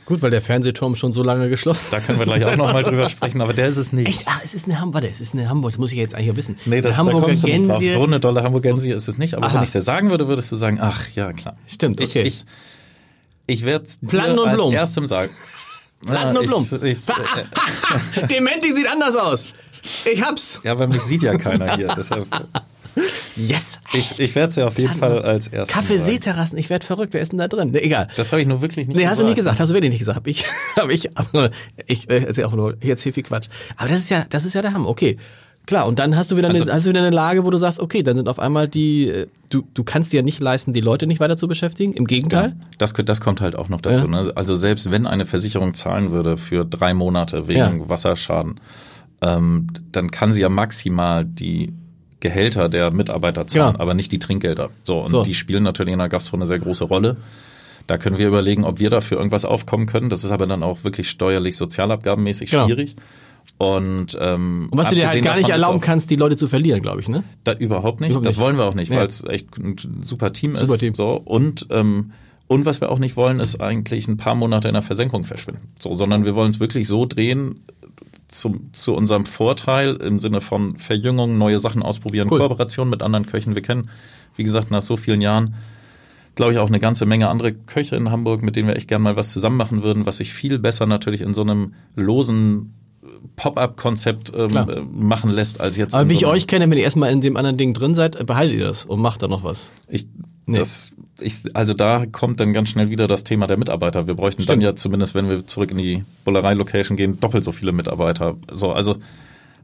Gut, 0.07 0.23
weil 0.23 0.31
der 0.31 0.41
Fernsehturm 0.41 0.95
schon 0.95 1.13
so 1.13 1.25
lange 1.25 1.49
geschlossen 1.49 1.87
ist. 1.87 1.93
Da 1.93 1.99
können 1.99 2.21
wir 2.21 2.27
gleich 2.27 2.45
auch 2.45 2.57
nochmal 2.57 2.85
drüber 2.85 3.11
sprechen, 3.11 3.41
aber 3.41 3.53
der 3.53 3.67
ist 3.67 3.77
es 3.77 3.93
nicht. 3.93 4.07
Echt? 4.07 4.29
Ah, 4.29 4.41
es 4.43 4.55
ist 4.55 4.67
eine 4.67 4.81
Hamburg, 4.81 5.03
es 5.03 5.21
ist 5.21 5.35
eine 5.35 5.49
Hamburg, 5.49 5.73
das 5.73 5.81
muss 5.81 5.91
ich 5.91 5.99
jetzt 5.99 6.15
eigentlich 6.15 6.37
wissen. 6.37 6.57
Nee, 6.65 6.81
das, 6.81 6.97
da 6.97 7.03
kommst 7.03 7.43
du 7.43 7.49
nicht 7.49 7.69
drauf. 7.69 7.83
So 7.85 8.05
eine 8.05 8.21
dolle 8.21 8.45
Hamburgensie 8.45 8.93
ist 8.93 9.09
es 9.09 9.19
nicht, 9.19 9.35
aber 9.35 9.47
Aha. 9.47 9.55
wenn 9.55 9.63
ich 9.65 9.69
es 9.69 9.73
dir 9.73 9.81
sagen 9.81 10.09
würde, 10.09 10.29
würdest 10.29 10.53
du 10.53 10.57
sagen, 10.57 10.79
ach, 10.81 11.09
ja, 11.17 11.33
klar. 11.33 11.57
Stimmt, 11.67 12.01
okay. 12.01 12.23
Ich, 12.23 12.45
ich, 13.47 13.59
ich 13.59 13.67
werde 13.67 13.87
dir 14.01 14.23
als 14.23 14.55
Blum. 14.55 14.73
erstem 14.73 15.07
sagen. 15.09 15.33
Platten 16.07 16.37
und 16.37 16.47
Blum. 16.47 16.69
Ich, 16.85 16.99
ich, 16.99 17.09
äh, 17.09 18.27
Dementi 18.29 18.73
sieht 18.73 18.89
anders 18.89 19.17
aus. 19.17 19.47
Ich 20.05 20.23
hab's. 20.23 20.61
Ja, 20.63 20.73
aber 20.73 20.87
mich 20.87 21.03
sieht 21.03 21.23
ja 21.23 21.37
keiner 21.37 21.75
hier. 21.75 21.93
Deshalb. 21.97 22.27
Yes! 23.37 23.81
Ich, 23.93 24.19
ich 24.19 24.35
werde 24.35 24.51
es 24.51 24.57
ja 24.57 24.67
auf 24.67 24.79
jeden 24.79 24.95
Fall 24.95 25.23
als 25.23 25.49
erstes. 25.49 25.75
Kaffee-Seeterrassen, 25.75 26.59
ich 26.59 26.71
werde 26.71 26.87
verrückt, 26.87 27.13
wer 27.13 27.21
ist 27.21 27.33
denn 27.33 27.39
da 27.39 27.49
drin? 27.49 27.71
Ne, 27.71 27.83
egal. 27.83 28.09
Das 28.17 28.33
habe 28.33 28.41
ich 28.41 28.49
nur 28.49 28.63
wirklich 28.63 28.87
nicht 28.89 28.97
nee, 28.97 29.03
gesagt. 29.03 29.05
Nee, 29.05 29.11
hast 29.11 29.21
du 29.21 29.25
nicht 29.25 29.37
gesagt, 29.37 29.61
hast 29.61 29.69
du 29.69 29.75
wirklich 29.75 29.91
nicht 29.91 29.99
gesagt. 29.99 30.17
Hab 30.17 30.27
ich, 30.27 30.45
hab 30.77 30.91
ich, 30.91 31.17
aber 31.17 31.51
ich 31.87 32.09
äh, 32.09 32.25
erzähl 32.25 32.45
auch 32.45 32.55
nur, 32.55 32.77
ich 32.81 32.89
erzähle 32.89 33.13
viel 33.13 33.23
Quatsch. 33.23 33.49
Aber 33.77 33.89
das 33.89 33.99
ist 33.99 34.11
ja, 34.11 34.25
das 34.29 34.45
ist 34.45 34.55
ja 34.55 34.63
der 34.63 34.73
Hammer, 34.73 34.89
okay. 34.89 35.17
Klar, 35.67 35.89
und 35.89 35.99
dann 35.99 36.17
hast 36.17 36.31
du 36.31 36.37
wieder 36.37 36.49
eine, 36.49 36.61
also, 36.61 36.73
hast 36.73 36.87
du 36.87 36.91
wieder 36.91 37.01
eine 37.01 37.11
Lage, 37.11 37.45
wo 37.45 37.51
du 37.51 37.59
sagst, 37.59 37.81
okay, 37.81 38.05
dann 38.05 38.17
sind 38.17 38.29
auf 38.29 38.39
einmal 38.39 38.69
die, 38.69 39.09
äh, 39.09 39.27
du, 39.51 39.65
du 39.75 39.83
kannst 39.83 40.13
dir 40.13 40.19
ja 40.19 40.23
nicht 40.23 40.41
leisten, 40.41 40.73
die 40.73 40.81
Leute 40.81 41.09
nicht 41.09 41.19
weiter 41.19 41.37
zu 41.37 41.49
beschäftigen. 41.49 41.93
Im 41.93 42.07
Gegenteil. 42.07 42.51
Ja, 42.51 42.67
das, 42.79 42.93
das 42.93 43.21
kommt 43.21 43.41
halt 43.41 43.57
auch 43.57 43.69
noch 43.69 43.81
dazu. 43.81 44.05
Ja. 44.05 44.09
Ne? 44.09 44.33
Also 44.37 44.55
selbst 44.55 44.93
wenn 44.93 45.09
eine 45.09 45.27
Versicherung 45.27 45.75
zahlen 45.75 46.13
würde 46.13 46.37
für 46.37 46.65
drei 46.65 46.95
Monate 46.95 47.49
wegen 47.49 47.81
ja. 47.81 47.89
Wasserschaden, 47.89 48.61
ähm, 49.23 49.67
dann 49.91 50.13
kann 50.13 50.33
sie 50.33 50.43
ja 50.43 50.49
maximal 50.49 51.25
die 51.25 51.73
Gehälter 52.21 52.69
der 52.69 52.93
Mitarbeiter 52.93 53.47
zahlen, 53.47 53.75
ja. 53.75 53.81
aber 53.81 53.95
nicht 53.95 54.11
die 54.13 54.19
Trinkgelder. 54.19 54.71
So, 54.85 55.01
und 55.01 55.11
so. 55.11 55.23
die 55.23 55.35
spielen 55.35 55.63
natürlich 55.63 55.93
in 55.93 55.99
der 55.99 56.09
Gastro 56.09 56.37
eine 56.37 56.47
sehr 56.47 56.59
große 56.59 56.85
Rolle. 56.85 57.17
Da 57.87 57.99
können 57.99 58.19
wir 58.19 58.27
überlegen, 58.27 58.65
ob 58.65 58.81
wir 58.81 58.91
dafür 58.91 59.19
irgendwas 59.19 59.45
aufkommen 59.45 59.87
können. 59.87 60.11
Das 60.11 60.25
ist 60.25 60.31
aber 60.31 60.47
dann 60.47 60.63
auch 60.63 60.83
wirklich 60.83 61.09
steuerlich, 61.09 61.57
sozialabgabenmäßig 61.57 62.51
genau. 62.51 62.67
schwierig. 62.67 62.97
Und, 63.59 64.17
ähm, 64.21 64.69
und 64.71 64.79
was 64.79 64.91
du 64.91 64.97
dir 64.97 65.09
halt 65.09 65.23
gar 65.23 65.37
nicht 65.37 65.49
erlauben 65.49 65.81
kannst, 65.81 66.11
die 66.11 66.17
Leute 66.17 66.37
zu 66.37 66.49
verlieren, 66.49 66.83
glaube 66.83 67.01
ich, 67.01 67.09
ne? 67.09 67.23
Da, 67.45 67.53
überhaupt 67.53 68.01
nicht. 68.01 68.11
Überhaupt 68.11 68.27
das 68.27 68.37
nicht. 68.37 68.45
wollen 68.45 68.59
wir 68.59 68.65
auch 68.65 68.75
nicht, 68.75 68.91
ja. 68.91 68.99
weil 68.99 69.07
es 69.07 69.25
echt 69.25 69.57
ein 69.59 69.77
super 70.03 70.33
Team 70.33 70.57
super 70.57 70.75
ist. 70.75 70.81
Team. 70.81 70.95
So 70.95 71.13
und 71.13 71.67
ähm, 71.71 72.13
und 72.49 72.65
was 72.65 72.81
wir 72.81 72.91
auch 72.91 72.99
nicht 72.99 73.17
wollen, 73.17 73.41
ist 73.41 73.61
eigentlich 73.61 74.07
ein 74.07 74.19
paar 74.19 74.35
Monate 74.35 74.69
in 74.69 74.75
der 74.75 74.83
Versenkung 74.83 75.25
verschwinden. 75.25 75.69
So, 75.79 75.95
sondern 75.95 76.25
wir 76.25 76.37
wollen 76.37 76.51
es 76.51 76.61
wirklich 76.61 76.87
so 76.87 77.05
drehen, 77.05 77.65
zum, 78.29 78.73
zu 78.73 78.95
unserem 78.95 79.27
Vorteil 79.27 79.97
im 79.97 80.19
Sinne 80.19 80.41
von 80.41 80.79
Verjüngung, 80.79 81.39
neue 81.39 81.59
Sachen 81.59 81.83
ausprobieren, 81.83 82.29
cool. 82.31 82.39
Kooperation 82.39 82.91
mit 82.91 83.03
anderen 83.03 83.27
Köchen. 83.27 83.55
Wir 83.55 83.63
kennen, 83.63 83.91
wie 84.35 84.45
gesagt, 84.45 84.71
nach 84.71 84.83
so 84.83 84.97
vielen 84.97 85.21
Jahren, 85.21 85.55
glaube 86.35 86.53
ich, 86.53 86.59
auch 86.59 86.69
eine 86.69 86.79
ganze 86.79 87.07
Menge 87.07 87.29
andere 87.29 87.53
Köche 87.53 87.97
in 87.97 88.11
Hamburg, 88.11 88.43
mit 88.43 88.57
denen 88.57 88.69
wir 88.69 88.77
echt 88.77 88.89
gerne 88.89 89.03
mal 89.03 89.17
was 89.17 89.33
zusammen 89.33 89.57
machen 89.57 89.83
würden, 89.83 90.07
was 90.07 90.19
sich 90.19 90.33
viel 90.33 90.59
besser 90.59 90.87
natürlich 90.87 91.23
in 91.23 91.35
so 91.35 91.43
einem 91.43 91.75
losen 91.95 92.75
Pop-up-Konzept 93.37 94.33
ähm, 94.37 94.51
äh, 94.57 94.81
machen 94.81 95.31
lässt 95.31 95.61
als 95.61 95.77
jetzt. 95.77 95.95
Aber 95.95 96.09
wie 96.09 96.15
so 96.15 96.21
ich 96.21 96.27
euch 96.27 96.47
kenne, 96.47 96.69
wenn 96.71 96.79
ihr 96.79 96.85
erstmal 96.85 97.13
in 97.13 97.21
dem 97.21 97.37
anderen 97.37 97.57
Ding 97.57 97.75
drin 97.75 97.95
seid, 97.95 98.25
behaltet 98.27 98.59
ihr 98.59 98.67
das 98.67 98.85
und 98.85 99.01
macht 99.01 99.23
da 99.23 99.29
noch 99.29 99.45
was. 99.45 99.71
Ich, 99.89 100.07
nee. 100.47 100.59
das 100.59 100.93
ich, 101.21 101.41
also 101.55 101.75
da 101.75 102.07
kommt 102.07 102.41
dann 102.41 102.53
ganz 102.53 102.71
schnell 102.71 102.91
wieder 102.91 103.09
das 103.09 103.25
Thema 103.25 103.47
der 103.47 103.57
Mitarbeiter. 103.57 104.07
Wir 104.07 104.15
bräuchten 104.15 104.43
Stimmt. 104.43 104.63
dann 104.63 104.67
ja 104.67 104.75
zumindest, 104.75 105.15
wenn 105.15 105.29
wir 105.29 105.47
zurück 105.47 105.71
in 105.71 105.79
die 105.79 106.05
Bullerei-Location 106.25 106.97
gehen, 106.97 107.19
doppelt 107.21 107.45
so 107.45 107.53
viele 107.53 107.73
Mitarbeiter. 107.73 108.37
So, 108.51 108.73
also 108.73 108.97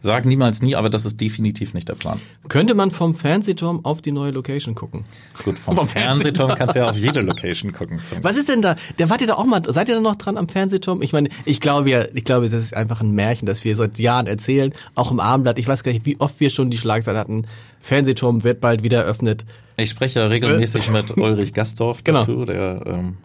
Sag 0.04 0.24
niemals 0.24 0.62
nie, 0.62 0.74
aber 0.74 0.90
das 0.90 1.06
ist 1.06 1.20
definitiv 1.20 1.74
nicht 1.74 1.88
der 1.88 1.94
Plan. 1.94 2.20
Könnte 2.48 2.74
man 2.74 2.90
vom 2.90 3.14
Fernsehturm 3.14 3.84
auf 3.84 4.02
die 4.02 4.10
neue 4.10 4.32
Location 4.32 4.74
gucken? 4.74 5.04
Gut, 5.44 5.56
vom, 5.56 5.76
vom 5.76 5.86
Fernsehturm 5.86 6.56
kannst 6.56 6.74
du 6.74 6.80
ja 6.80 6.90
auf 6.90 6.96
jede 6.96 7.20
Location 7.20 7.72
gucken. 7.72 8.00
Was 8.20 8.36
ist 8.36 8.48
denn 8.48 8.62
da? 8.62 8.74
Der 8.98 9.10
wart 9.10 9.20
ihr 9.20 9.28
da 9.28 9.34
auch 9.34 9.44
mal, 9.44 9.62
seid 9.64 9.88
ihr 9.88 9.94
da 9.94 10.00
noch 10.00 10.16
dran 10.16 10.36
am 10.36 10.48
Fernsehturm? 10.48 11.02
Ich 11.02 11.12
meine, 11.12 11.28
ich 11.44 11.60
glaube 11.60 11.88
ja, 11.88 12.04
ich 12.14 12.24
glaube, 12.24 12.50
das 12.50 12.64
ist 12.64 12.74
einfach 12.74 13.00
ein 13.00 13.12
Märchen, 13.12 13.46
das 13.46 13.62
wir 13.64 13.76
seit 13.76 13.98
Jahren 14.00 14.26
erzählen, 14.26 14.74
auch 14.96 15.12
im 15.12 15.20
Abendblatt. 15.20 15.58
Ich 15.58 15.68
weiß 15.68 15.84
gar 15.84 15.92
nicht, 15.92 16.04
wie 16.04 16.18
oft 16.18 16.40
wir 16.40 16.50
schon 16.50 16.70
die 16.70 16.78
Schlagzeile 16.78 17.18
hatten. 17.18 17.46
Fernsehturm 17.80 18.42
wird 18.42 18.60
bald 18.60 18.82
wieder 18.82 19.02
eröffnet. 19.02 19.44
Ich 19.76 19.90
spreche 19.90 20.18
ja 20.20 20.26
regelmäßig 20.26 20.90
mit 20.90 21.16
Ulrich 21.16 21.52
Gastorf 21.52 22.02
genau. 22.04 22.18
dazu, 22.20 22.44
der 22.44 22.82
ähm, 22.86 23.16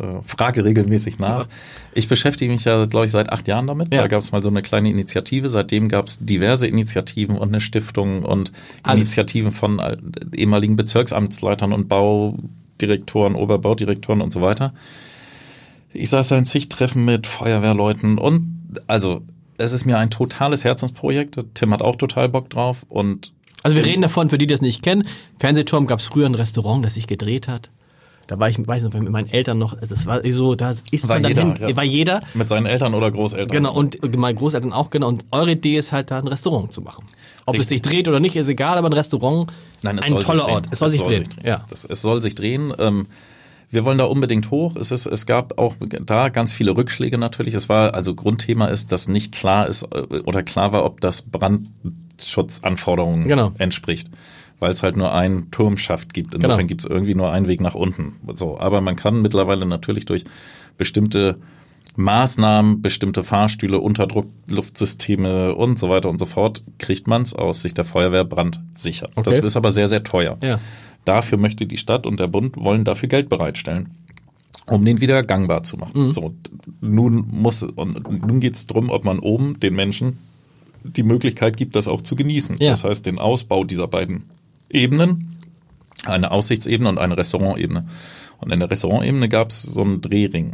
äh, 0.00 0.22
frage 0.22 0.64
regelmäßig 0.64 1.18
nach. 1.18 1.46
Ich 1.94 2.08
beschäftige 2.08 2.52
mich 2.52 2.64
ja, 2.64 2.84
glaube 2.86 3.06
ich, 3.06 3.12
seit 3.12 3.30
acht 3.30 3.48
Jahren 3.48 3.66
damit. 3.66 3.92
Ja. 3.92 4.02
Da 4.02 4.08
gab 4.08 4.20
es 4.20 4.32
mal 4.32 4.42
so 4.42 4.48
eine 4.48 4.62
kleine 4.62 4.90
Initiative. 4.90 5.48
Seitdem 5.48 5.88
gab 5.88 6.08
es 6.08 6.18
diverse 6.20 6.66
Initiativen 6.66 7.36
und 7.36 7.48
eine 7.48 7.60
Stiftung 7.60 8.22
und 8.22 8.52
Alles. 8.82 9.00
Initiativen 9.00 9.50
von 9.50 9.80
ehemaligen 10.34 10.76
Bezirksamtsleitern 10.76 11.72
und 11.72 11.88
Baudirektoren, 11.88 13.34
Oberbaudirektoren 13.34 14.20
und 14.20 14.32
so 14.32 14.42
weiter. 14.42 14.72
Ich 15.92 16.10
saß 16.10 16.28
da 16.28 16.38
in 16.38 16.46
zig 16.46 16.68
Treffen 16.68 17.04
mit 17.04 17.26
Feuerwehrleuten 17.26 18.18
und 18.18 18.60
also 18.86 19.22
es 19.58 19.72
ist 19.72 19.86
mir 19.86 19.98
ein 19.98 20.10
totales 20.10 20.64
Herzensprojekt. 20.64 21.38
Tim 21.54 21.72
hat 21.72 21.80
auch 21.80 21.96
total 21.96 22.28
Bock 22.28 22.50
drauf 22.50 22.84
und 22.88 23.32
also 23.62 23.76
wir 23.76 23.84
reden 23.84 24.02
davon, 24.02 24.30
für 24.30 24.38
die, 24.38 24.46
die 24.46 24.54
das 24.54 24.60
nicht 24.60 24.82
kennen, 24.82 25.08
Fernsehturm 25.40 25.88
gab 25.88 25.98
es 25.98 26.06
früher 26.06 26.26
ein 26.26 26.36
Restaurant, 26.36 26.84
das 26.84 26.94
sich 26.94 27.08
gedreht 27.08 27.48
hat. 27.48 27.70
Da 28.26 28.38
war 28.38 28.48
ich, 28.48 28.66
weiß 28.66 28.82
nicht, 28.82 28.94
mit 28.94 29.10
meinen 29.10 29.28
Eltern 29.28 29.58
noch, 29.58 29.76
das 29.78 30.06
war 30.06 30.20
so, 30.30 30.56
da 30.56 30.74
ist 30.90 31.08
war 31.08 31.20
man 31.20 31.28
jeder, 31.28 31.42
dann 31.42 31.56
hin, 31.56 31.68
ja. 31.68 31.76
war 31.76 31.84
jeder. 31.84 32.20
Mit 32.34 32.48
seinen 32.48 32.66
Eltern 32.66 32.94
oder 32.94 33.10
Großeltern. 33.10 33.48
Genau, 33.48 33.72
und 33.72 34.16
meine 34.16 34.34
Großeltern 34.34 34.72
auch, 34.72 34.90
genau. 34.90 35.08
Und 35.08 35.24
eure 35.30 35.52
Idee 35.52 35.76
ist 35.76 35.92
halt 35.92 36.10
da 36.10 36.18
ein 36.18 36.26
Restaurant 36.26 36.72
zu 36.72 36.82
machen. 36.82 37.04
Ob 37.44 37.54
Richtig. 37.54 37.62
es 37.62 37.68
sich 37.68 37.82
dreht 37.82 38.08
oder 38.08 38.18
nicht, 38.18 38.34
ist 38.34 38.48
egal, 38.48 38.78
aber 38.78 38.88
ein 38.88 38.92
Restaurant, 38.92 39.52
Nein, 39.82 39.98
es 39.98 40.10
ein 40.10 40.18
toller 40.20 40.48
Ort. 40.48 40.66
Es 40.70 40.80
soll, 40.80 40.86
es 40.86 40.92
sich, 40.92 41.00
soll 41.00 41.10
drehen. 41.10 41.24
sich 41.24 41.36
drehen. 41.36 41.46
Ja. 41.46 41.64
Das, 41.70 41.84
es 41.84 42.02
soll 42.02 42.20
sich 42.20 42.34
drehen. 42.34 42.72
Ähm, 42.78 43.06
wir 43.70 43.84
wollen 43.84 43.98
da 43.98 44.04
unbedingt 44.04 44.50
hoch. 44.50 44.74
Es, 44.76 44.90
ist, 44.90 45.06
es 45.06 45.26
gab 45.26 45.58
auch 45.58 45.76
da 45.80 46.28
ganz 46.28 46.52
viele 46.52 46.76
Rückschläge 46.76 47.18
natürlich. 47.18 47.54
Es 47.54 47.68
war, 47.68 47.94
also 47.94 48.14
Grundthema 48.14 48.66
ist, 48.66 48.90
dass 48.90 49.06
nicht 49.06 49.34
klar 49.34 49.68
ist 49.68 49.84
äh, 49.84 50.22
oder 50.24 50.42
klar 50.42 50.72
war, 50.72 50.84
ob 50.84 51.00
das 51.00 51.22
Brandschutzanforderungen 51.22 53.28
genau. 53.28 53.52
entspricht 53.58 54.10
weil 54.58 54.72
es 54.72 54.82
halt 54.82 54.96
nur 54.96 55.12
einen 55.12 55.50
Turmschaft 55.50 56.14
gibt. 56.14 56.34
Insofern 56.34 56.58
genau. 56.58 56.68
gibt 56.68 56.80
es 56.82 56.86
irgendwie 56.86 57.14
nur 57.14 57.32
einen 57.32 57.48
Weg 57.48 57.60
nach 57.60 57.74
unten. 57.74 58.16
So, 58.34 58.58
aber 58.58 58.80
man 58.80 58.96
kann 58.96 59.22
mittlerweile 59.22 59.66
natürlich 59.66 60.06
durch 60.06 60.24
bestimmte 60.78 61.36
Maßnahmen, 61.96 62.82
bestimmte 62.82 63.22
Fahrstühle, 63.22 63.80
Unterdruckluftsysteme 63.80 65.54
und 65.54 65.78
so 65.78 65.88
weiter 65.88 66.10
und 66.10 66.18
so 66.18 66.26
fort, 66.26 66.62
kriegt 66.78 67.06
man 67.06 67.22
es 67.22 67.34
aus 67.34 67.62
Sicht 67.62 67.78
der 67.78 67.84
Feuerwehr 67.84 68.24
brandsicher. 68.24 69.08
Okay. 69.14 69.22
Das 69.24 69.38
ist 69.38 69.56
aber 69.56 69.72
sehr, 69.72 69.88
sehr 69.88 70.04
teuer. 70.04 70.36
Ja. 70.42 70.58
Dafür 71.04 71.38
möchte 71.38 71.66
die 71.66 71.78
Stadt 71.78 72.06
und 72.06 72.20
der 72.20 72.26
Bund 72.26 72.56
wollen 72.56 72.84
dafür 72.84 73.08
Geld 73.08 73.28
bereitstellen 73.28 73.90
um 74.68 74.84
den 74.84 75.00
wieder 75.00 75.22
gangbar 75.22 75.62
zu 75.62 75.76
machen. 75.76 76.08
Mhm. 76.08 76.12
So, 76.12 76.34
nun 76.80 77.26
muss 77.30 77.62
und 77.62 78.26
nun 78.26 78.40
geht 78.40 78.56
es 78.56 78.66
darum, 78.66 78.90
ob 78.90 79.04
man 79.04 79.18
oben 79.20 79.60
den 79.60 79.74
Menschen 79.74 80.18
die 80.82 81.02
Möglichkeit 81.02 81.56
gibt, 81.56 81.76
das 81.76 81.88
auch 81.88 82.02
zu 82.02 82.16
genießen. 82.16 82.56
Ja. 82.58 82.70
Das 82.70 82.84
heißt, 82.84 83.06
den 83.06 83.18
Ausbau 83.18 83.64
dieser 83.64 83.88
beiden 83.88 84.24
Ebenen, 84.68 85.36
eine 86.04 86.30
Aussichtsebene 86.30 86.88
und 86.88 86.98
eine 86.98 87.16
Restaurantebene. 87.16 87.86
Und 88.38 88.52
in 88.52 88.60
der 88.60 88.70
Restaurantebene 88.70 89.28
gab 89.28 89.50
es 89.50 89.62
so 89.62 89.82
einen 89.82 90.00
Drehring. 90.00 90.52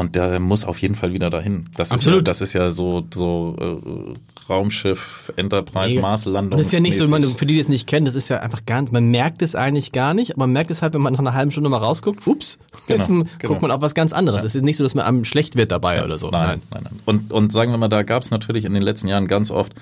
Und 0.00 0.16
der 0.16 0.40
muss 0.40 0.64
auf 0.64 0.80
jeden 0.80 0.94
Fall 0.94 1.12
wieder 1.12 1.28
dahin. 1.28 1.64
Das 1.76 1.92
Absolut. 1.92 2.20
ist 2.20 2.26
ja, 2.26 2.30
das 2.30 2.40
ist 2.40 2.52
ja 2.54 2.70
so, 2.70 3.06
so 3.12 3.54
äh, 3.60 4.50
Raumschiff, 4.50 5.30
Enterprise, 5.36 5.94
nee. 5.94 6.00
Marslandung. 6.00 6.56
Das 6.56 6.68
ist 6.68 6.72
ja 6.72 6.80
nicht 6.80 6.96
so, 6.96 7.06
man, 7.08 7.22
für 7.22 7.44
die, 7.44 7.54
die 7.54 7.60
es 7.60 7.68
nicht 7.68 7.86
kennen, 7.86 8.06
das 8.06 8.14
ist 8.14 8.30
ja 8.30 8.38
einfach 8.38 8.64
gar 8.64 8.80
nicht, 8.80 8.92
man 8.92 9.10
merkt 9.10 9.42
es 9.42 9.54
eigentlich 9.54 9.92
gar 9.92 10.14
nicht, 10.14 10.32
aber 10.32 10.44
man 10.44 10.54
merkt 10.54 10.70
es 10.70 10.80
halt, 10.80 10.94
wenn 10.94 11.02
man 11.02 11.12
nach 11.12 11.20
einer 11.20 11.34
halben 11.34 11.50
Stunde 11.50 11.68
mal 11.68 11.78
rausguckt, 11.78 12.26
ups, 12.26 12.58
genau, 12.86 12.98
jetzt 12.98 13.08
genau. 13.08 13.26
guckt 13.46 13.60
man 13.60 13.70
auf 13.70 13.82
was 13.82 13.94
ganz 13.94 14.14
anderes. 14.14 14.40
Ja. 14.40 14.46
Es 14.46 14.54
ist 14.54 14.64
nicht 14.64 14.78
so, 14.78 14.84
dass 14.84 14.94
man 14.94 15.04
einem 15.04 15.26
schlecht 15.26 15.56
wird 15.56 15.70
dabei 15.70 15.96
ja, 15.96 16.04
oder 16.04 16.16
so. 16.16 16.30
Nein, 16.30 16.46
nein, 16.46 16.62
nein. 16.70 16.82
nein. 16.84 17.00
Und, 17.04 17.30
und 17.30 17.52
sagen 17.52 17.70
wir 17.70 17.76
mal, 17.76 17.88
da 17.88 18.02
gab 18.02 18.22
es 18.22 18.30
natürlich 18.30 18.64
in 18.64 18.72
den 18.72 18.82
letzten 18.82 19.06
Jahren 19.06 19.26
ganz 19.26 19.50
oft 19.50 19.74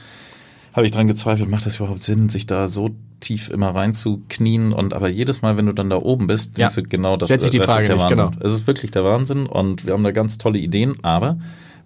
habe 0.78 0.86
ich 0.86 0.92
dran 0.92 1.08
gezweifelt, 1.08 1.50
macht 1.50 1.66
das 1.66 1.76
überhaupt 1.76 2.02
Sinn, 2.02 2.28
sich 2.28 2.46
da 2.46 2.68
so 2.68 2.90
tief 3.18 3.50
immer 3.50 3.74
reinzuknien 3.74 4.72
und 4.72 4.94
aber 4.94 5.08
jedes 5.08 5.42
Mal, 5.42 5.58
wenn 5.58 5.66
du 5.66 5.72
dann 5.72 5.90
da 5.90 5.96
oben 5.96 6.28
bist, 6.28 6.56
ja. 6.56 6.66
denkst 6.66 6.76
du 6.76 6.82
genau 6.84 7.16
das, 7.16 7.28
das, 7.28 7.50
die 7.50 7.58
Frage 7.58 7.82
ist 7.82 7.88
der 7.88 7.96
nicht, 7.96 8.04
Wahnsinn. 8.04 8.16
Genau. 8.16 8.46
Es 8.46 8.52
ist 8.52 8.66
wirklich 8.68 8.92
der 8.92 9.04
Wahnsinn 9.04 9.46
und 9.46 9.86
wir 9.86 9.92
haben 9.92 10.04
da 10.04 10.12
ganz 10.12 10.38
tolle 10.38 10.60
Ideen, 10.60 10.94
aber 11.02 11.38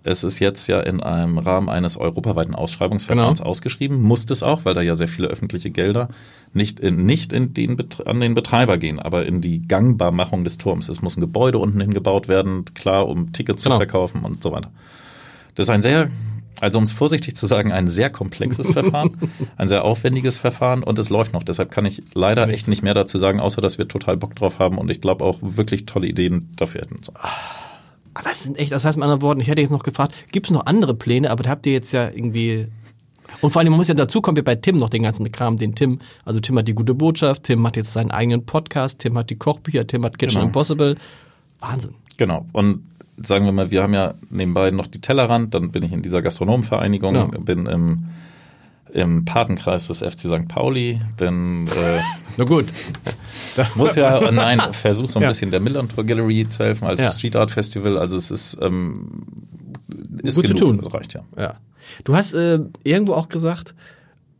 es 0.04 0.24
ist 0.24 0.40
jetzt 0.40 0.66
ja 0.66 0.80
in 0.80 1.02
einem 1.02 1.38
Rahmen 1.38 1.70
eines 1.70 1.96
europaweiten 1.96 2.54
Ausschreibungsverfahrens 2.54 3.38
genau. 3.38 3.50
ausgeschrieben, 3.50 4.02
muss 4.02 4.28
es 4.28 4.42
auch, 4.42 4.66
weil 4.66 4.74
da 4.74 4.82
ja 4.82 4.94
sehr 4.94 5.08
viele 5.08 5.28
öffentliche 5.28 5.70
Gelder 5.70 6.08
nicht 6.52 6.78
in, 6.78 7.06
nicht 7.06 7.32
in 7.32 7.54
den, 7.54 7.78
an 8.04 8.20
den 8.20 8.34
Betreiber 8.34 8.76
gehen, 8.76 8.98
aber 8.98 9.24
in 9.24 9.40
die 9.40 9.66
Gangbarmachung 9.66 10.44
des 10.44 10.58
Turms. 10.58 10.90
Es 10.90 11.00
muss 11.00 11.16
ein 11.16 11.22
Gebäude 11.22 11.56
unten 11.56 11.80
hingebaut 11.80 12.28
werden, 12.28 12.66
klar, 12.74 13.08
um 13.08 13.32
Tickets 13.32 13.62
genau. 13.62 13.76
zu 13.76 13.80
verkaufen 13.80 14.22
und 14.22 14.42
so 14.42 14.52
weiter. 14.52 14.70
Das 15.54 15.66
ist 15.68 15.70
ein 15.70 15.80
sehr 15.80 16.10
also 16.62 16.78
um 16.78 16.84
es 16.84 16.92
vorsichtig 16.92 17.34
zu 17.34 17.46
sagen, 17.46 17.72
ein 17.72 17.88
sehr 17.88 18.08
komplexes 18.08 18.70
Verfahren, 18.72 19.16
ein 19.56 19.68
sehr 19.68 19.84
aufwendiges 19.84 20.38
Verfahren 20.38 20.84
und 20.84 20.98
es 20.98 21.10
läuft 21.10 21.32
noch. 21.32 21.42
Deshalb 21.42 21.72
kann 21.72 21.84
ich 21.84 22.02
leider 22.14 22.48
echt 22.48 22.68
nicht 22.68 22.82
mehr 22.82 22.94
dazu 22.94 23.18
sagen, 23.18 23.40
außer 23.40 23.60
dass 23.60 23.78
wir 23.78 23.88
total 23.88 24.16
Bock 24.16 24.36
drauf 24.36 24.60
haben 24.60 24.78
und 24.78 24.88
ich 24.88 25.00
glaube 25.00 25.24
auch 25.24 25.38
wirklich 25.40 25.86
tolle 25.86 26.06
Ideen 26.06 26.50
dafür 26.54 26.82
hätten. 26.82 27.02
So. 27.02 27.12
Aber 28.14 28.30
es 28.30 28.44
sind 28.44 28.58
echt, 28.58 28.70
das 28.70 28.84
heißt 28.84 28.96
mit 28.96 29.02
anderen 29.02 29.22
Worten, 29.22 29.40
ich 29.40 29.48
hätte 29.48 29.60
jetzt 29.60 29.70
noch 29.70 29.82
gefragt, 29.82 30.14
gibt 30.30 30.46
es 30.46 30.52
noch 30.52 30.66
andere 30.66 30.94
Pläne, 30.94 31.30
aber 31.30 31.42
da 31.42 31.50
habt 31.50 31.66
ihr 31.66 31.72
jetzt 31.72 31.92
ja 31.92 32.08
irgendwie 32.08 32.68
und 33.40 33.50
vor 33.50 33.60
allem, 33.60 33.70
man 33.70 33.78
muss 33.78 33.88
ja 33.88 33.94
dazu 33.94 34.20
kommen, 34.20 34.36
wir 34.36 34.44
bei 34.44 34.54
Tim 34.54 34.78
noch 34.78 34.90
den 34.90 35.02
ganzen 35.02 35.32
Kram, 35.32 35.56
den 35.56 35.74
Tim, 35.74 35.98
also 36.24 36.38
Tim 36.38 36.58
hat 36.58 36.68
die 36.68 36.74
gute 36.74 36.94
Botschaft, 36.94 37.44
Tim 37.44 37.66
hat 37.66 37.76
jetzt 37.76 37.92
seinen 37.92 38.12
eigenen 38.12 38.46
Podcast, 38.46 39.00
Tim 39.00 39.18
hat 39.18 39.30
die 39.30 39.36
Kochbücher, 39.36 39.86
Tim 39.86 40.04
hat 40.04 40.18
Kitchen 40.18 40.34
genau. 40.34 40.46
Impossible. 40.46 40.96
Wahnsinn. 41.58 41.94
Genau. 42.18 42.46
Und 42.52 42.84
sagen 43.24 43.44
wir 43.44 43.52
mal, 43.52 43.70
wir 43.70 43.82
haben 43.82 43.94
ja 43.94 44.14
nebenbei 44.30 44.70
noch 44.70 44.86
die 44.86 45.00
Tellerrand, 45.00 45.54
dann 45.54 45.70
bin 45.70 45.82
ich 45.82 45.92
in 45.92 46.02
dieser 46.02 46.22
Gastronomenvereinigung, 46.22 47.14
ja. 47.14 47.24
bin 47.24 47.66
im, 47.66 48.08
im 48.92 49.24
Patenkreis 49.24 49.88
des 49.88 49.98
FC 49.98 50.20
St. 50.20 50.48
Pauli, 50.48 51.00
bin 51.16 51.68
äh, 51.68 52.00
Na 52.36 52.44
gut. 52.44 52.66
muss 53.74 53.94
ja, 53.96 54.30
nein, 54.30 54.60
versuche 54.72 55.10
so 55.10 55.18
ein 55.18 55.24
ja. 55.24 55.28
bisschen 55.28 55.50
der 55.50 55.60
Millan 55.60 55.88
Tour 55.88 56.04
Gallery 56.04 56.48
zu 56.48 56.64
helfen 56.64 56.86
als 56.86 57.00
ja. 57.00 57.10
Street 57.10 57.36
Art 57.36 57.50
Festival, 57.50 57.98
also 57.98 58.16
es 58.16 58.30
ist, 58.30 58.58
ähm, 58.60 59.22
ist 60.22 60.36
gut 60.36 60.44
genug, 60.44 60.58
zu 60.58 60.64
tun. 60.64 60.80
Das 60.82 60.94
reicht 60.94 61.14
ja. 61.14 61.24
ja. 61.36 61.54
Du 62.04 62.16
hast 62.16 62.32
äh, 62.32 62.60
irgendwo 62.84 63.14
auch 63.14 63.28
gesagt, 63.28 63.74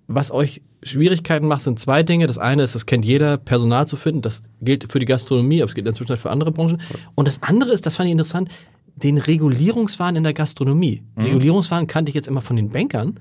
was 0.07 0.31
euch 0.31 0.63
Schwierigkeiten 0.83 1.47
macht, 1.47 1.63
sind 1.63 1.79
zwei 1.79 2.03
Dinge. 2.03 2.27
Das 2.27 2.39
eine 2.39 2.63
ist, 2.63 2.75
das 2.75 2.87
kennt 2.87 3.05
jeder, 3.05 3.37
Personal 3.37 3.87
zu 3.87 3.97
finden. 3.97 4.23
Das 4.23 4.43
gilt 4.61 4.91
für 4.91 4.99
die 4.99 5.07
Gastronomie, 5.07 5.63
aber 5.63 5.69
es 5.69 5.75
gilt 5.75 5.87
inzwischen 5.87 6.17
für 6.17 6.31
andere 6.31 6.51
Branchen. 6.51 6.81
Und 7.15 7.29
das 7.29 7.43
andere 7.43 7.71
ist, 7.71 7.87
das 7.87 7.97
fand 7.97 8.09
ich 8.09 8.13
interessant, 8.13 8.51
den 8.97 9.19
Regulierungswahn 9.19 10.17
in 10.17 10.23
der 10.23 10.35
Gastronomie. 10.35 11.03
Mhm. 11.17 11.25
Regulierungswahn 11.25 11.87
kannte 11.87 12.11
ich 12.11 12.15
jetzt 12.15 12.29
immer 12.29 12.43
von 12.43 12.57
den 12.57 12.71
Bankern. 12.71 13.21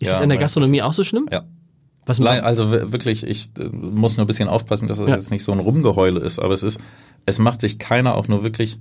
Ist 0.00 0.06
ja, 0.06 0.12
das 0.12 0.20
in 0.20 0.28
der 0.28 0.38
Gastronomie 0.38 0.82
auch 0.82 0.92
so 0.92 1.04
schlimm? 1.04 1.28
Ja. 1.30 1.44
Was 2.06 2.20
also 2.22 2.70
wirklich, 2.70 3.22
ich 3.24 3.50
äh, 3.58 3.64
muss 3.64 4.16
nur 4.16 4.24
ein 4.24 4.26
bisschen 4.26 4.48
aufpassen, 4.48 4.88
dass 4.88 4.98
das 4.98 5.08
ja. 5.08 5.16
jetzt 5.16 5.30
nicht 5.30 5.44
so 5.44 5.52
ein 5.52 5.58
Rumgeheule 5.58 6.20
ist, 6.20 6.38
aber 6.38 6.54
es 6.54 6.62
ist, 6.62 6.78
es 7.26 7.38
macht 7.38 7.60
sich 7.60 7.78
keiner 7.78 8.14
auch 8.14 8.28
nur 8.28 8.44
wirklich 8.44 8.78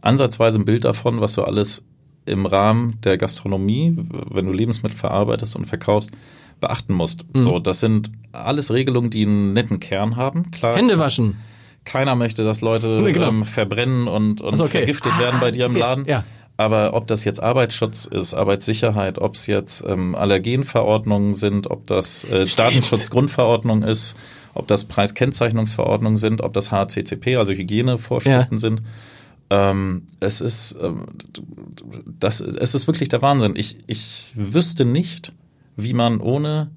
ansatzweise 0.00 0.60
ein 0.60 0.64
Bild 0.64 0.84
davon, 0.84 1.20
was 1.20 1.34
du 1.34 1.42
alles 1.42 1.82
im 2.24 2.46
Rahmen 2.46 3.00
der 3.02 3.18
Gastronomie, 3.18 3.96
wenn 4.30 4.46
du 4.46 4.52
Lebensmittel 4.52 4.96
verarbeitest 4.96 5.56
und 5.56 5.64
verkaufst, 5.64 6.12
beachten 6.60 6.92
musst. 6.94 7.24
Mhm. 7.34 7.42
So, 7.42 7.58
das 7.58 7.80
sind 7.80 8.12
alles 8.30 8.70
Regelungen, 8.70 9.10
die 9.10 9.26
einen 9.26 9.52
netten 9.54 9.80
Kern 9.80 10.14
haben. 10.14 10.50
Klar. 10.52 10.76
Hände 10.76 10.98
waschen. 11.00 11.36
Keiner 11.84 12.14
möchte, 12.14 12.44
dass 12.44 12.60
Leute 12.60 13.00
nee, 13.02 13.12
genau. 13.12 13.28
ähm, 13.28 13.44
verbrennen 13.44 14.08
und, 14.08 14.40
und 14.40 14.60
okay. 14.60 14.78
vergiftet 14.78 15.12
ah, 15.16 15.20
werden 15.20 15.40
bei 15.40 15.50
dir 15.50 15.66
im 15.66 15.76
Laden. 15.76 16.04
Ja. 16.06 16.24
Aber 16.56 16.94
ob 16.94 17.06
das 17.06 17.24
jetzt 17.24 17.42
Arbeitsschutz 17.42 18.04
ist, 18.04 18.34
Arbeitssicherheit, 18.34 19.18
ob 19.18 19.34
es 19.34 19.46
jetzt 19.46 19.84
ähm, 19.86 20.14
Allergenverordnungen 20.14 21.34
sind, 21.34 21.70
ob 21.70 21.86
das 21.86 22.24
äh, 22.24 22.46
Datenschutzgrundverordnung 22.46 23.82
ist, 23.82 24.14
ob 24.54 24.68
das 24.68 24.84
Preiskennzeichnungsverordnungen 24.84 26.18
sind, 26.18 26.40
ob 26.40 26.52
das 26.52 26.70
HCCP, 26.70 27.36
also 27.36 27.52
Hygienevorschriften 27.52 28.58
ja. 28.58 28.60
sind. 28.60 28.82
Ähm, 29.50 30.06
es 30.20 30.40
ist 30.40 30.76
ähm, 30.80 31.06
das, 32.06 32.40
es 32.40 32.74
ist 32.74 32.86
wirklich 32.86 33.08
der 33.08 33.22
Wahnsinn. 33.22 33.54
Ich, 33.56 33.78
ich 33.86 34.32
wüsste 34.36 34.84
nicht, 34.84 35.32
wie 35.76 35.94
man 35.94 36.20
ohne 36.20 36.70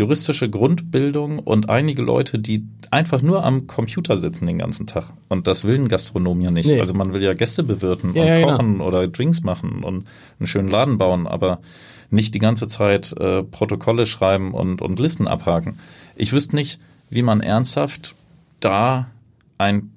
juristische 0.00 0.48
Grundbildung 0.48 1.38
und 1.38 1.68
einige 1.68 2.00
Leute, 2.00 2.38
die 2.38 2.66
einfach 2.90 3.20
nur 3.20 3.44
am 3.44 3.66
Computer 3.66 4.16
sitzen 4.16 4.46
den 4.46 4.56
ganzen 4.56 4.86
Tag. 4.86 5.12
Und 5.28 5.46
das 5.46 5.64
will 5.64 5.76
ein 5.76 5.88
Gastronom 5.88 6.40
ja 6.40 6.50
nicht. 6.50 6.66
Nee. 6.66 6.80
Also 6.80 6.94
man 6.94 7.12
will 7.12 7.22
ja 7.22 7.34
Gäste 7.34 7.62
bewirten 7.62 8.14
ja, 8.14 8.22
und 8.22 8.28
ja, 8.28 8.42
kochen 8.42 8.72
genau. 8.72 8.86
oder 8.86 9.06
Drinks 9.08 9.42
machen 9.42 9.84
und 9.84 10.06
einen 10.38 10.46
schönen 10.46 10.68
Laden 10.68 10.96
bauen, 10.96 11.26
aber 11.26 11.60
nicht 12.08 12.34
die 12.34 12.38
ganze 12.38 12.66
Zeit 12.66 13.12
äh, 13.20 13.42
Protokolle 13.42 14.06
schreiben 14.06 14.54
und, 14.54 14.80
und 14.80 14.98
Listen 14.98 15.28
abhaken. 15.28 15.78
Ich 16.16 16.32
wüsste 16.32 16.56
nicht, 16.56 16.80
wie 17.10 17.22
man 17.22 17.42
ernsthaft 17.42 18.14
da 18.60 19.10
ein 19.58 19.90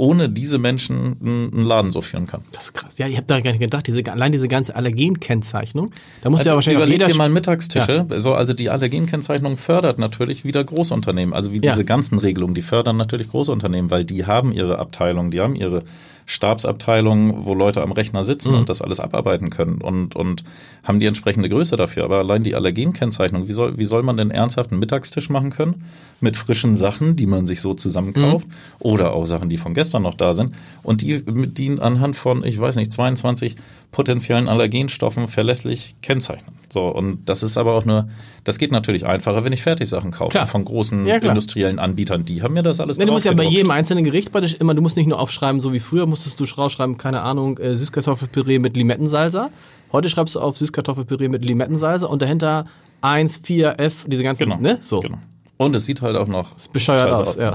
ohne 0.00 0.30
diese 0.30 0.58
Menschen 0.58 1.16
einen 1.20 1.64
Laden 1.64 1.90
so 1.90 2.00
führen 2.00 2.26
kann. 2.26 2.40
Das 2.52 2.64
ist 2.64 2.72
krass. 2.72 2.96
Ja, 2.96 3.06
ich 3.06 3.16
habe 3.16 3.26
da 3.26 3.38
gar 3.40 3.50
nicht 3.50 3.60
gedacht, 3.60 3.86
diese, 3.86 4.02
allein 4.10 4.32
diese 4.32 4.48
ganze 4.48 4.74
Allergenkennzeichnung. 4.74 5.92
Da 6.22 6.30
muss 6.30 6.40
also, 6.40 6.50
ja 6.50 6.54
wahrscheinlich 6.54 6.82
überleg 6.82 7.06
dir 7.06 7.14
mal 7.16 7.28
Mittagstische. 7.28 8.06
Ja. 8.08 8.20
So, 8.20 8.32
also 8.34 8.54
die 8.54 8.70
Allergenkennzeichnung 8.70 9.58
fördert 9.58 9.98
natürlich 9.98 10.46
wieder 10.46 10.64
Großunternehmen. 10.64 11.34
Also 11.34 11.52
wie 11.52 11.60
diese 11.60 11.80
ja. 11.80 11.82
ganzen 11.82 12.18
Regelungen, 12.18 12.54
die 12.54 12.62
fördern 12.62 12.96
natürlich 12.96 13.28
Großunternehmen, 13.28 13.90
weil 13.90 14.04
die 14.04 14.24
haben 14.24 14.52
ihre 14.52 14.78
Abteilung, 14.78 15.30
die 15.30 15.40
haben 15.40 15.54
ihre 15.54 15.82
Stabsabteilungen, 16.30 17.44
wo 17.44 17.54
Leute 17.54 17.82
am 17.82 17.90
Rechner 17.90 18.22
sitzen 18.22 18.52
mhm. 18.52 18.58
und 18.58 18.68
das 18.68 18.82
alles 18.82 19.00
abarbeiten 19.00 19.50
können 19.50 19.80
und, 19.80 20.14
und 20.14 20.44
haben 20.84 21.00
die 21.00 21.06
entsprechende 21.06 21.48
Größe 21.48 21.76
dafür. 21.76 22.04
Aber 22.04 22.18
allein 22.18 22.44
die 22.44 22.54
Allergenkennzeichnung, 22.54 23.48
wie 23.48 23.52
soll, 23.52 23.78
wie 23.78 23.84
soll 23.84 24.04
man 24.04 24.16
denn 24.16 24.30
ernsthaft 24.30 24.70
einen 24.70 24.78
Mittagstisch 24.78 25.28
machen 25.28 25.50
können 25.50 25.82
mit 26.20 26.36
frischen 26.36 26.76
Sachen, 26.76 27.16
die 27.16 27.26
man 27.26 27.48
sich 27.48 27.60
so 27.60 27.74
zusammenkauft 27.74 28.46
mhm. 28.46 28.52
oder 28.78 29.12
auch 29.12 29.26
Sachen, 29.26 29.48
die 29.48 29.58
von 29.58 29.74
gestern 29.74 30.04
noch 30.04 30.14
da 30.14 30.32
sind 30.32 30.54
und 30.84 31.02
die, 31.02 31.24
die 31.26 31.80
anhand 31.80 32.14
von, 32.14 32.44
ich 32.44 32.60
weiß 32.60 32.76
nicht, 32.76 32.92
22 32.92 33.56
potenziellen 33.90 34.48
Allergenstoffen 34.48 35.26
verlässlich 35.26 35.96
kennzeichnen. 36.00 36.54
So, 36.72 36.86
und 36.86 37.28
das 37.28 37.42
ist 37.42 37.56
aber 37.56 37.74
auch 37.74 37.84
nur, 37.84 38.08
das 38.44 38.58
geht 38.58 38.70
natürlich 38.70 39.04
einfacher, 39.04 39.42
wenn 39.42 39.52
ich 39.52 39.62
Fertigsachen 39.62 40.12
kaufe 40.12 40.30
klar. 40.30 40.46
von 40.46 40.64
großen 40.64 41.04
ja, 41.06 41.16
industriellen 41.16 41.80
Anbietern. 41.80 42.24
Die 42.24 42.42
haben 42.42 42.54
mir 42.54 42.62
das 42.62 42.78
alles 42.78 42.98
nee, 42.98 43.04
Du 43.04 43.12
musst 43.12 43.26
ja 43.26 43.32
bei 43.32 43.44
jedem 43.44 43.72
einzelnen 43.72 44.04
Gericht 44.04 44.30
praktisch 44.30 44.54
immer, 44.54 44.74
du 44.74 44.82
musst 44.82 44.96
nicht 44.96 45.08
nur 45.08 45.18
aufschreiben, 45.18 45.60
so 45.60 45.72
wie 45.72 45.80
früher 45.80 46.06
musstest 46.26 46.40
du 46.40 46.60
rausschreiben, 46.60 46.98
keine 46.98 47.22
Ahnung, 47.22 47.58
äh, 47.58 47.76
Süßkartoffelpüree 47.76 48.58
mit 48.58 48.76
Limettensalsa. 48.76 49.50
Heute 49.92 50.10
schreibst 50.10 50.34
du 50.34 50.40
auf 50.40 50.58
Süßkartoffelpüree 50.58 51.28
mit 51.28 51.44
Limettensalsa 51.44 52.06
und 52.06 52.20
dahinter 52.20 52.66
1, 53.00 53.40
4, 53.42 53.80
F, 53.80 54.04
diese 54.06 54.22
ganzen, 54.22 54.44
genau, 54.44 54.60
ne? 54.60 54.78
So. 54.82 55.00
Genau. 55.00 55.18
Und 55.56 55.74
es 55.74 55.86
sieht 55.86 56.02
halt 56.02 56.16
auch 56.16 56.28
noch 56.28 56.54
bescheuert 56.72 57.10
aus, 57.10 57.28
aus. 57.28 57.36
Ja. 57.36 57.54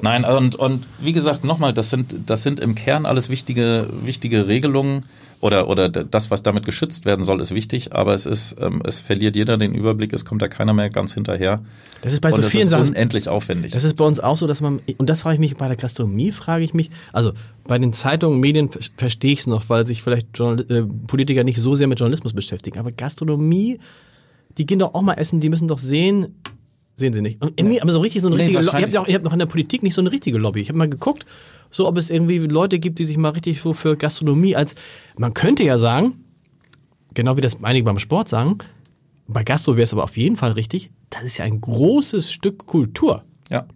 Nein, 0.00 0.24
und, 0.24 0.56
und 0.56 0.86
wie 1.00 1.12
gesagt, 1.12 1.44
nochmal, 1.44 1.74
das 1.74 1.90
sind, 1.90 2.14
das 2.26 2.42
sind 2.42 2.60
im 2.60 2.74
Kern 2.74 3.04
alles 3.04 3.28
wichtige, 3.28 3.88
wichtige 4.02 4.48
Regelungen 4.48 5.04
oder, 5.42 5.68
oder 5.68 5.88
das, 5.88 6.30
was 6.30 6.44
damit 6.44 6.64
geschützt 6.64 7.04
werden 7.04 7.24
soll, 7.24 7.40
ist 7.40 7.52
wichtig, 7.52 7.94
aber 7.94 8.14
es 8.14 8.26
ist, 8.26 8.56
ähm, 8.60 8.80
es 8.86 9.00
verliert 9.00 9.34
jeder 9.34 9.58
den 9.58 9.74
Überblick, 9.74 10.12
es 10.12 10.24
kommt 10.24 10.40
da 10.40 10.46
keiner 10.46 10.72
mehr 10.72 10.88
ganz 10.88 11.14
hinterher. 11.14 11.60
Das 12.00 12.12
ist 12.12 12.20
bei 12.20 12.30
so 12.30 12.36
und 12.36 12.44
vielen 12.44 12.68
Sachen 12.68 12.88
unendlich 12.88 13.28
aufwendig. 13.28 13.72
Das 13.72 13.82
ist 13.82 13.96
bei 13.96 14.04
uns 14.04 14.20
auch 14.20 14.36
so, 14.36 14.46
dass 14.46 14.60
man, 14.60 14.80
und 14.98 15.10
das 15.10 15.22
frage 15.22 15.34
ich 15.34 15.40
mich 15.40 15.56
bei 15.56 15.66
der 15.66 15.76
Gastronomie, 15.76 16.30
frage 16.30 16.64
ich 16.64 16.74
mich, 16.74 16.90
also 17.12 17.32
bei 17.66 17.78
den 17.78 17.92
Zeitungen, 17.92 18.40
Medien 18.40 18.70
verstehe 18.96 19.32
ich 19.32 19.40
es 19.40 19.46
noch, 19.46 19.68
weil 19.68 19.86
sich 19.86 20.02
vielleicht 20.02 20.28
Journal 20.34 20.66
äh, 20.70 20.82
Politiker 20.82 21.44
nicht 21.44 21.58
so 21.58 21.74
sehr 21.74 21.86
mit 21.86 21.98
Journalismus 21.98 22.32
beschäftigen, 22.32 22.78
aber 22.78 22.92
Gastronomie, 22.92 23.78
die 24.58 24.66
gehen 24.66 24.80
doch 24.80 24.94
auch 24.94 25.02
mal 25.02 25.14
essen, 25.14 25.40
die 25.40 25.48
müssen 25.48 25.68
doch 25.68 25.78
sehen, 25.78 26.34
Sehen 26.96 27.14
sie 27.14 27.22
nicht. 27.22 27.40
Und 27.40 27.58
irgendwie, 27.58 27.80
aber 27.80 27.90
so 27.90 28.00
richtig 28.00 28.20
so 28.20 28.28
eine 28.28 28.36
nee, 28.36 28.42
richtige 28.42 28.64
Lobby. 28.64 28.76
Ihr 28.76 28.82
habt, 28.82 28.92
ja 28.92 29.00
auch, 29.00 29.08
ihr 29.08 29.14
habt 29.14 29.24
noch 29.24 29.32
in 29.32 29.38
der 29.38 29.46
Politik 29.46 29.82
nicht 29.82 29.94
so 29.94 30.02
eine 30.02 30.12
richtige 30.12 30.38
Lobby. 30.38 30.60
Ich 30.60 30.68
habe 30.68 30.78
mal 30.78 30.88
geguckt, 30.88 31.24
so 31.70 31.88
ob 31.88 31.96
es 31.96 32.10
irgendwie 32.10 32.38
Leute 32.38 32.78
gibt, 32.78 32.98
die 32.98 33.04
sich 33.04 33.16
mal 33.16 33.30
richtig 33.30 33.60
so 33.60 33.72
für 33.72 33.96
Gastronomie 33.96 34.54
als. 34.54 34.74
Man 35.16 35.32
könnte 35.32 35.64
ja 35.64 35.78
sagen, 35.78 36.18
genau 37.14 37.36
wie 37.36 37.40
das 37.40 37.62
einige 37.64 37.84
beim 37.84 37.98
Sport 37.98 38.28
sagen, 38.28 38.58
bei 39.26 39.42
Gastro 39.42 39.76
wäre 39.76 39.84
es 39.84 39.92
aber 39.92 40.04
auf 40.04 40.16
jeden 40.16 40.36
Fall 40.36 40.52
richtig, 40.52 40.90
das 41.10 41.24
ist 41.24 41.38
ja 41.38 41.44
ein 41.44 41.60
großes 41.60 42.30
Stück 42.30 42.66
Kultur. 42.66 43.24
Ja. 43.50 43.66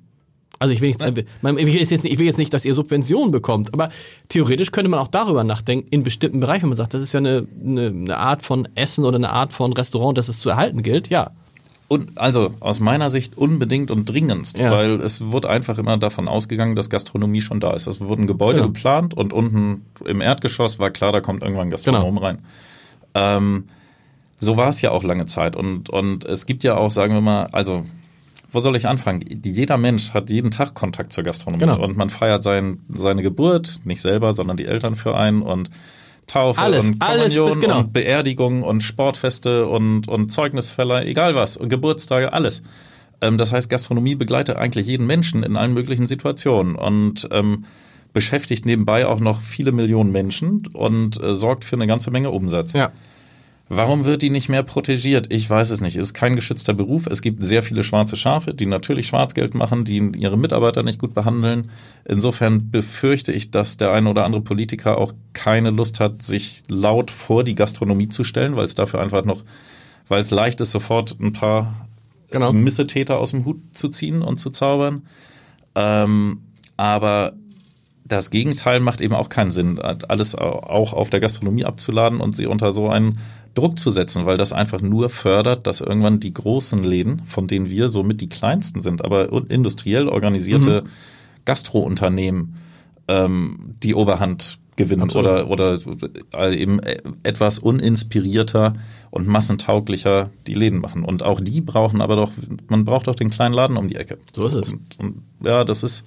Also 0.59 0.73
ich 0.73 0.81
will, 0.81 0.89
nicht, 0.89 1.03
ich, 1.03 1.15
will 1.45 1.75
jetzt 1.75 1.91
nicht, 1.91 2.05
ich 2.05 2.19
will 2.19 2.27
jetzt 2.27 2.39
nicht, 2.39 2.53
dass 2.53 2.65
ihr 2.65 2.73
Subventionen 2.73 3.31
bekommt, 3.31 3.75
aber 3.75 3.91
theoretisch 4.29 4.73
könnte 4.73 4.91
man 4.91 5.01
auch 5.01 5.09
darüber 5.09 5.45
nachdenken, 5.45 5.87
in 5.91 6.03
bestimmten 6.03 6.41
Bereichen, 6.41 6.63
wenn 6.63 6.71
man 6.71 6.79
sagt, 6.79 6.95
das 6.95 7.03
ist 7.03 7.13
ja 7.13 7.19
eine, 7.19 7.47
eine, 7.63 7.89
eine 7.89 8.17
Art 8.17 8.43
von 8.43 8.67
Essen 8.75 9.05
oder 9.05 9.17
eine 9.17 9.31
Art 9.31 9.53
von 9.53 9.73
Restaurant, 9.75 10.17
das 10.17 10.29
es 10.29 10.39
zu 10.39 10.49
erhalten 10.49 10.83
gilt, 10.83 11.09
ja. 11.09 11.33
Und 11.89 12.19
also 12.19 12.51
aus 12.61 12.81
meiner 12.81 13.11
Sicht 13.11 13.39
unbedingt 13.39 13.93
und 13.93 14.07
dringendst, 14.07 14.59
ja. 14.59 14.73
weil 14.73 15.01
es 15.03 15.31
wird 15.31 15.47
einfach 15.47 15.79
immer 15.79 15.97
davon 15.99 16.27
ausgegangen, 16.27 16.75
dass 16.75 16.91
Gastronomie 16.91 17.41
schon 17.41 17.61
da 17.61 17.75
ist. 17.75 17.87
Es 17.87 18.01
wurden 18.01 18.27
Gebäude 18.27 18.59
genau. 18.59 18.73
geplant 18.73 19.15
und 19.15 19.33
unten 19.33 19.83
im 20.05 20.21
Erdgeschoss 20.21 20.81
war 20.81 20.91
klar, 20.91 21.13
da 21.13 21.21
kommt 21.21 21.45
irgendwann 21.45 21.71
Gastronom 21.71 22.17
genau. 22.17 22.27
rein. 22.27 22.39
Ähm, 23.15 23.65
so 24.39 24.57
war 24.57 24.69
es 24.69 24.83
ja 24.83 24.91
auch 24.91 25.05
lange 25.05 25.27
Zeit. 25.27 25.55
Und, 25.55 25.89
und 25.89 26.25
es 26.25 26.47
gibt 26.47 26.65
ja 26.65 26.77
auch, 26.77 26.91
sagen 26.91 27.15
wir 27.15 27.21
mal, 27.21 27.45
also 27.53 27.85
wo 28.57 28.61
soll 28.61 28.75
ich 28.75 28.89
anfangen? 28.89 29.23
Jeder 29.45 29.77
Mensch 29.77 30.15
hat 30.15 30.31
jeden 30.31 30.51
Tag 30.51 30.75
Kontakt 30.75 31.13
zur 31.13 31.23
Gastronomie 31.23 31.61
genau. 31.61 31.85
und 31.85 31.97
man 31.97 32.09
feiert 32.09 32.43
sein, 32.43 32.81
seine 32.89 33.23
Geburt, 33.23 33.81
nicht 33.85 34.01
selber, 34.01 34.33
sondern 34.33 34.57
die 34.57 34.65
Eltern 34.65 34.95
für 34.95 35.15
einen 35.15 35.43
und 35.43 35.69
Taufe 36.27 36.61
alles, 36.61 36.87
und 36.87 36.99
Kommunion 36.99 37.45
alles 37.45 37.61
genau. 37.61 37.79
und 37.81 37.93
Beerdigung 37.93 38.63
und 38.63 38.83
Sportfeste 38.83 39.67
und, 39.67 40.09
und 40.09 40.33
Zeugnisfälle, 40.33 41.05
egal 41.05 41.35
was, 41.35 41.59
Geburtstage, 41.63 42.33
alles. 42.33 42.63
Ähm, 43.21 43.37
das 43.37 43.53
heißt, 43.53 43.69
Gastronomie 43.69 44.15
begleitet 44.15 44.57
eigentlich 44.57 44.87
jeden 44.87 45.07
Menschen 45.07 45.43
in 45.43 45.57
allen 45.57 45.75
möglichen 45.75 46.07
Situationen 46.07 46.77
und 46.77 47.29
ähm, 47.33 47.67
beschäftigt 48.15 48.65
nebenbei 48.65 49.07
auch 49.07 49.21
noch 49.21 49.43
viele 49.43 49.71
Millionen 49.71 50.13
Menschen 50.13 50.67
und 50.73 51.23
äh, 51.23 51.35
sorgt 51.35 51.67
für 51.67 51.77
eine 51.77 51.87
ganze 51.87 52.11
Menge 52.11 52.31
Umsatz. 52.31 52.73
Ja. 52.73 52.91
Warum 53.69 54.05
wird 54.05 54.23
die 54.23 54.31
nicht 54.31 54.49
mehr 54.49 54.63
protegiert? 54.63 55.33
Ich 55.33 55.51
weiß 55.51 55.71
es 55.71 55.81
nicht. 55.81 55.97
Es 55.97 56.09
ist 56.09 56.15
kein 56.15 56.37
geschützter 56.37 56.73
Beruf. 56.73 57.09
Es 57.09 57.21
gibt 57.21 57.43
sehr 57.43 57.65
viele 57.65 57.83
schwarze 57.83 58.17
Schafe, 58.17 58.55
die 58.55 58.67
natürlich 58.67 59.09
Schwarzgeld 59.09 59.55
machen, 59.55 59.85
die 59.85 60.13
ihre 60.17 60.39
Mitarbeiter 60.39 60.85
nicht 60.85 61.01
gut 61.01 61.15
behandeln. 61.15 61.71
Insofern 62.05 62.71
befürchte 62.71 63.33
ich, 63.33 63.51
dass 63.51 63.77
der 63.77 63.93
eine 63.93 64.09
oder 64.09 64.25
andere 64.25 64.43
Politiker 64.43 64.99
auch 64.99 65.15
keine 65.33 65.71
Lust 65.71 65.99
hat, 65.99 66.23
sich 66.23 66.63
laut 66.69 67.11
vor 67.11 67.43
die 67.43 67.57
Gastronomie 67.57 68.09
zu 68.09 68.23
stellen, 68.23 68.55
weil 68.55 68.67
es 68.67 68.77
dafür 68.77 69.01
einfach 69.01 69.25
noch, 69.25 69.43
weil 70.07 70.23
es 70.23 70.31
leicht 70.31 70.61
ist, 70.61 70.71
sofort 70.71 71.17
ein 71.21 71.33
paar 71.33 71.89
genau. 72.31 72.53
Missetäter 72.53 73.19
aus 73.19 73.33
dem 73.33 73.45
Hut 73.45 73.59
zu 73.73 73.89
ziehen 73.89 74.23
und 74.23 74.39
zu 74.39 74.51
zaubern. 74.51 75.03
Ähm, 75.75 76.43
aber 76.77 77.33
das 78.05 78.31
Gegenteil 78.31 78.79
macht 78.79 79.01
eben 79.01 79.15
auch 79.15 79.29
keinen 79.29 79.51
Sinn, 79.51 79.81
alles 79.81 80.37
auch 80.37 80.93
auf 80.93 81.11
der 81.11 81.19
Gastronomie 81.19 81.65
abzuladen 81.65 82.21
und 82.21 82.37
sie 82.37 82.47
unter 82.47 82.71
so 82.71 82.89
einen 82.89 83.19
Druck 83.57 83.79
zu 83.79 83.91
setzen, 83.91 84.27
weil 84.27 84.37
das 84.37 84.53
einfach 84.53 84.81
nur 84.81 85.09
fördert, 85.09 85.67
dass 85.67 85.81
irgendwann 85.81 86.21
die 86.21 86.33
großen 86.33 86.83
Läden, 86.85 87.23
von 87.25 87.47
denen 87.47 87.69
wir 87.71 87.89
somit 87.89 88.21
die 88.21 88.29
kleinsten 88.29 88.83
sind, 88.83 89.05
aber 89.05 89.33
industriell 89.51 90.09
organisierte 90.09 90.83
mhm. 90.83 90.89
Gastrounternehmen 91.45 92.57
ähm, 93.09 93.75
die 93.83 93.95
Oberhand 93.95 94.59
gewinnen 94.77 95.05
Absolut. 95.05 95.49
oder, 95.49 95.51
oder 95.51 95.79
äh, 96.35 96.55
eben 96.55 96.81
etwas 97.23 97.59
uninspirierter 97.59 98.75
und 99.11 99.27
massentauglicher 99.27 100.31
die 100.47 100.55
Läden 100.55 100.81
machen. 100.81 101.03
Und 101.03 101.23
auch 101.23 101.41
die 101.41 101.63
brauchen 101.63 102.03
aber 102.03 102.17
doch, 102.17 102.33
man 102.69 102.85
braucht 102.85 103.07
doch 103.07 103.15
den 103.15 103.31
kleinen 103.31 103.55
Laden 103.55 103.79
um 103.79 103.89
die 103.89 103.97
Ecke. 103.97 104.19
So 104.35 104.47
ist 104.47 104.55
es. 104.55 104.73
Und, 104.73 104.99
und 104.99 105.23
ja, 105.43 105.65
das 105.65 105.83
ist 105.83 106.05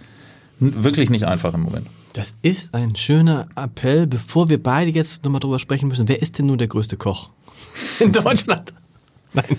wirklich 0.60 1.10
nicht 1.10 1.26
einfach 1.26 1.54
im 1.54 1.62
Moment. 1.62 1.88
Das 2.14 2.36
ist 2.42 2.74
ein 2.74 2.96
schöner 2.96 3.48
Appell, 3.56 4.08
bevor 4.08 4.50
wir 4.50 4.62
beide 4.62 4.92
jetzt 4.92 5.24
nochmal 5.24 5.40
drüber 5.40 5.60
sprechen 5.60 5.88
müssen. 5.88 6.08
Wer 6.08 6.22
ist 6.22 6.38
denn 6.38 6.48
nun 6.48 6.58
der 6.58 6.68
größte 6.68 6.98
Koch 6.98 7.30
in 8.00 8.12
Deutschland? 8.12 8.74
Nein. 9.34 9.58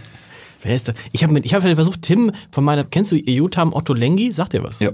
Wer 0.63 0.77
ist 0.77 0.89
da? 0.89 0.93
Ich 1.13 1.25
habe 1.25 1.39
ich 1.39 1.55
hab 1.55 1.63
halt 1.63 1.75
versucht, 1.75 2.03
Tim 2.03 2.33
von 2.51 2.65
meiner, 2.65 2.85
kennst 2.85 3.13
du 3.13 3.17
Jotam 3.17 3.73
Otto 3.73 3.95
Lengi? 3.95 4.33
Sagt 4.33 4.53
dir 4.53 4.63
was? 4.63 4.79
Ja. 4.81 4.91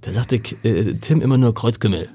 Da 0.00 0.12
sagte 0.12 0.36
äh, 0.36 0.94
Tim 0.94 1.20
immer 1.20 1.38
nur 1.38 1.54
Kreuzkümmel. 1.54 2.08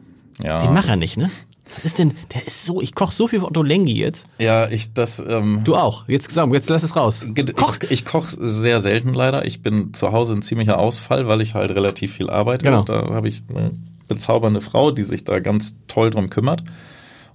Ja. 0.44 0.60
Den 0.64 0.74
macht 0.74 0.90
er 0.90 0.96
nicht, 0.96 1.18
ne? 1.18 1.30
Was 1.76 1.86
ist 1.86 2.00
denn, 2.00 2.14
der 2.34 2.48
ist 2.48 2.66
so, 2.66 2.82
ich 2.82 2.96
koche 2.96 3.14
so 3.14 3.28
viel 3.28 3.40
von 3.40 3.50
Otto 3.50 3.62
Lengi 3.62 3.94
jetzt. 3.94 4.28
Ja, 4.40 4.68
ich 4.70 4.94
das. 4.94 5.20
Ähm, 5.20 5.62
du 5.64 5.76
auch. 5.76 6.08
Jetzt 6.08 6.32
sag, 6.32 6.52
jetzt 6.54 6.70
lass 6.70 6.84
es 6.84 6.96
raus. 6.96 7.28
Koch. 7.56 7.78
Ich, 7.84 7.92
ich 7.92 8.06
koche 8.06 8.36
sehr 8.40 8.80
selten 8.80 9.14
leider. 9.14 9.46
Ich 9.46 9.62
bin 9.62 9.94
zu 9.94 10.12
Hause 10.12 10.34
ein 10.34 10.42
ziemlicher 10.42 10.80
Ausfall, 10.80 11.28
weil 11.28 11.42
ich 11.42 11.56
halt 11.56 11.72
relativ 11.72 12.14
viel 12.14 12.30
arbeite. 12.30 12.66
Genau. 12.66 12.84
Da 12.84 13.10
habe 13.10 13.28
ich 13.28 13.44
eine 13.50 13.72
bezaubernde 14.08 14.62
Frau, 14.62 14.92
die 14.92 15.04
sich 15.04 15.26
da 15.26 15.40
ganz 15.40 15.76
toll 15.88 16.10
drum 16.10 16.30
kümmert 16.30 16.64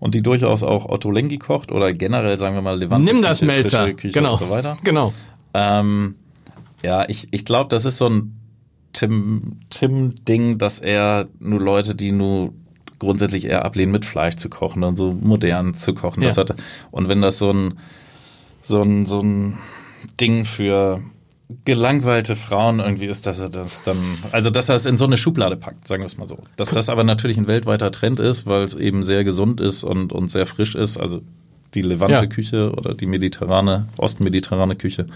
und 0.02 0.16
die 0.16 0.22
durchaus 0.22 0.64
auch 0.64 0.86
Otto 0.86 1.12
Lengi 1.12 1.38
kocht 1.38 1.70
oder 1.70 1.92
generell 1.92 2.36
sagen 2.36 2.56
wir 2.56 2.62
mal 2.62 2.76
Levante. 2.76 3.12
Nimm 3.12 3.22
das 3.22 3.38
Küche, 3.38 3.52
Melzer. 3.52 3.92
Küche 3.92 4.12
genau. 4.12 4.32
und 4.32 4.40
so 4.40 4.50
weiter. 4.50 4.76
Genau. 4.82 5.12
Ähm, 5.54 6.16
ja, 6.82 7.08
ich, 7.08 7.28
ich 7.30 7.44
glaube, 7.44 7.68
das 7.68 7.84
ist 7.84 7.98
so 7.98 8.08
ein 8.08 8.36
Tim, 8.92 9.60
Tim-Ding, 9.70 10.58
dass 10.58 10.80
er 10.80 11.28
nur 11.38 11.60
Leute, 11.60 11.94
die 11.94 12.10
nur 12.10 12.52
grundsätzlich 12.98 13.44
eher 13.44 13.64
ablehnen, 13.64 13.92
mit 13.92 14.04
Fleisch 14.04 14.34
zu 14.34 14.48
kochen 14.48 14.82
und 14.82 14.96
so 14.96 15.12
modern 15.12 15.74
zu 15.74 15.94
kochen. 15.94 16.22
Ja. 16.22 16.30
Das 16.30 16.36
hat, 16.36 16.52
und 16.90 17.08
wenn 17.08 17.22
das 17.22 17.38
so 17.38 17.52
ein, 17.52 17.78
so 18.60 18.82
ein, 18.82 19.06
so 19.06 19.20
ein 19.20 19.56
Ding 20.20 20.44
für 20.44 21.00
gelangweilte 21.64 22.36
Frauen 22.36 22.80
irgendwie 22.80 23.06
ist, 23.06 23.26
dass 23.26 23.38
er 23.38 23.48
das 23.48 23.82
dann, 23.82 23.96
also 24.32 24.50
dass 24.50 24.68
er 24.68 24.76
es 24.76 24.86
in 24.86 24.96
so 24.96 25.04
eine 25.04 25.16
Schublade 25.16 25.56
packt, 25.56 25.86
sagen 25.86 26.02
wir 26.02 26.06
es 26.06 26.16
mal 26.16 26.28
so. 26.28 26.38
Dass 26.56 26.70
das 26.70 26.88
aber 26.88 27.04
natürlich 27.04 27.38
ein 27.38 27.46
weltweiter 27.46 27.90
Trend 27.90 28.20
ist, 28.20 28.46
weil 28.46 28.62
es 28.62 28.74
eben 28.74 29.04
sehr 29.04 29.24
gesund 29.24 29.60
ist 29.60 29.84
und, 29.84 30.12
und 30.12 30.30
sehr 30.30 30.46
frisch 30.46 30.74
ist. 30.74 30.98
Also 30.98 31.22
die 31.74 31.82
Levante-Küche 31.82 32.72
oder 32.72 32.94
die 32.94 33.06
mediterrane, 33.06 33.86
ostmediterrane 33.96 34.76
Küche 34.76 35.06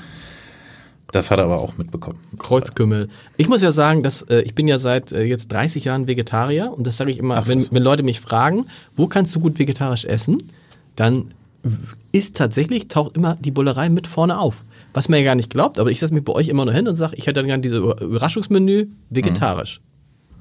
das 1.13 1.31
hat 1.31 1.39
er 1.39 1.45
aber 1.45 1.61
auch 1.61 1.79
mitbekommen. 1.79 2.19
Kreuzkümmel. 2.39 3.09
Ich 3.37 3.49
muss 3.49 3.63
ja 3.63 3.71
sagen, 3.71 4.03
dass 4.03 4.23
äh, 4.23 4.41
ich 4.41 4.55
bin 4.55 4.67
ja 4.67 4.79
seit 4.79 5.13
äh, 5.13 5.23
jetzt 5.23 5.53
30 5.53 5.85
Jahren 5.85 6.07
Vegetarier 6.07 6.73
und 6.77 6.87
das 6.87 6.97
sage 6.97 7.11
ich 7.11 7.19
immer, 7.19 7.39
Ach, 7.39 7.49
wenn, 7.49 7.67
wenn 7.71 7.83
Leute 7.83 8.03
mich 8.03 8.21
fragen, 8.21 8.67
wo 8.97 9.07
kannst 9.07 9.35
du 9.35 9.41
gut 9.41 9.59
vegetarisch 9.59 10.05
essen, 10.05 10.43
dann 10.97 11.29
ist 12.13 12.37
tatsächlich, 12.37 12.89
taucht 12.89 13.17
immer 13.17 13.37
die 13.41 13.51
Bullerei 13.51 13.89
mit 13.89 14.07
vorne 14.07 14.39
auf. 14.39 14.63
Was 14.97 15.11
man 15.11 15.19
ja 15.19 15.27
gar 15.27 15.35
nicht 15.35 15.51
glaubt, 15.51 15.79
aber 15.79 15.91
ich 15.91 16.01
setze 16.01 16.15
mich 16.15 16.25
bei 16.25 16.33
euch 16.33 16.49
immer 16.49 16.65
noch 16.65 16.73
hin 16.73 16.89
und 16.89 16.97
sage, 16.97 17.17
ich 17.17 17.27
hätte 17.27 17.35
dann 17.35 17.47
gerne 17.47 17.61
dieses 17.61 17.81
Überraschungsmenü 17.81 18.87
vegetarisch. 19.11 19.81
Mhm. 19.81 20.35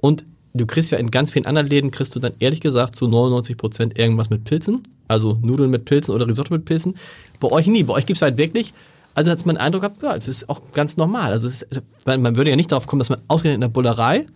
Und 0.00 0.24
du 0.52 0.66
kriegst 0.66 0.90
ja 0.90 0.98
in 0.98 1.10
ganz 1.10 1.30
vielen 1.30 1.46
anderen 1.46 1.66
Läden, 1.66 1.90
kriegst 1.90 2.14
du 2.14 2.20
dann 2.20 2.34
ehrlich 2.38 2.60
gesagt 2.60 2.94
zu 2.94 3.08
99 3.08 3.56
Prozent 3.56 3.98
irgendwas 3.98 4.28
mit 4.28 4.44
Pilzen. 4.44 4.82
Also 5.08 5.38
Nudeln 5.40 5.70
mit 5.70 5.86
Pilzen 5.86 6.14
oder 6.14 6.28
Risotto 6.28 6.52
mit 6.52 6.66
Pilzen. 6.66 6.96
Bei 7.40 7.50
euch 7.50 7.66
nie. 7.66 7.84
Bei 7.84 7.94
euch 7.94 8.04
gibt's 8.04 8.20
halt 8.20 8.36
wirklich, 8.36 8.74
also 9.14 9.30
hat 9.30 9.46
man 9.46 9.56
den 9.56 9.62
Eindruck 9.62 9.80
gehabt, 9.80 10.02
ja, 10.02 10.14
es 10.14 10.28
ist 10.28 10.46
auch 10.50 10.60
ganz 10.74 10.98
normal. 10.98 11.32
Also 11.32 11.48
ist, 11.48 11.66
man, 12.04 12.36
würde 12.36 12.50
ja 12.50 12.56
nicht 12.56 12.70
darauf 12.70 12.86
kommen, 12.86 13.00
dass 13.00 13.08
man 13.08 13.18
ausgerechnet 13.28 13.54
in 13.54 13.60
der 13.62 13.68
Bullerei 13.68 14.26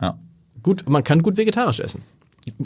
Ja. 0.00 0.18
gut, 0.64 0.88
man 0.88 1.04
kann 1.04 1.22
gut 1.22 1.36
vegetarisch 1.36 1.78
essen. 1.78 2.02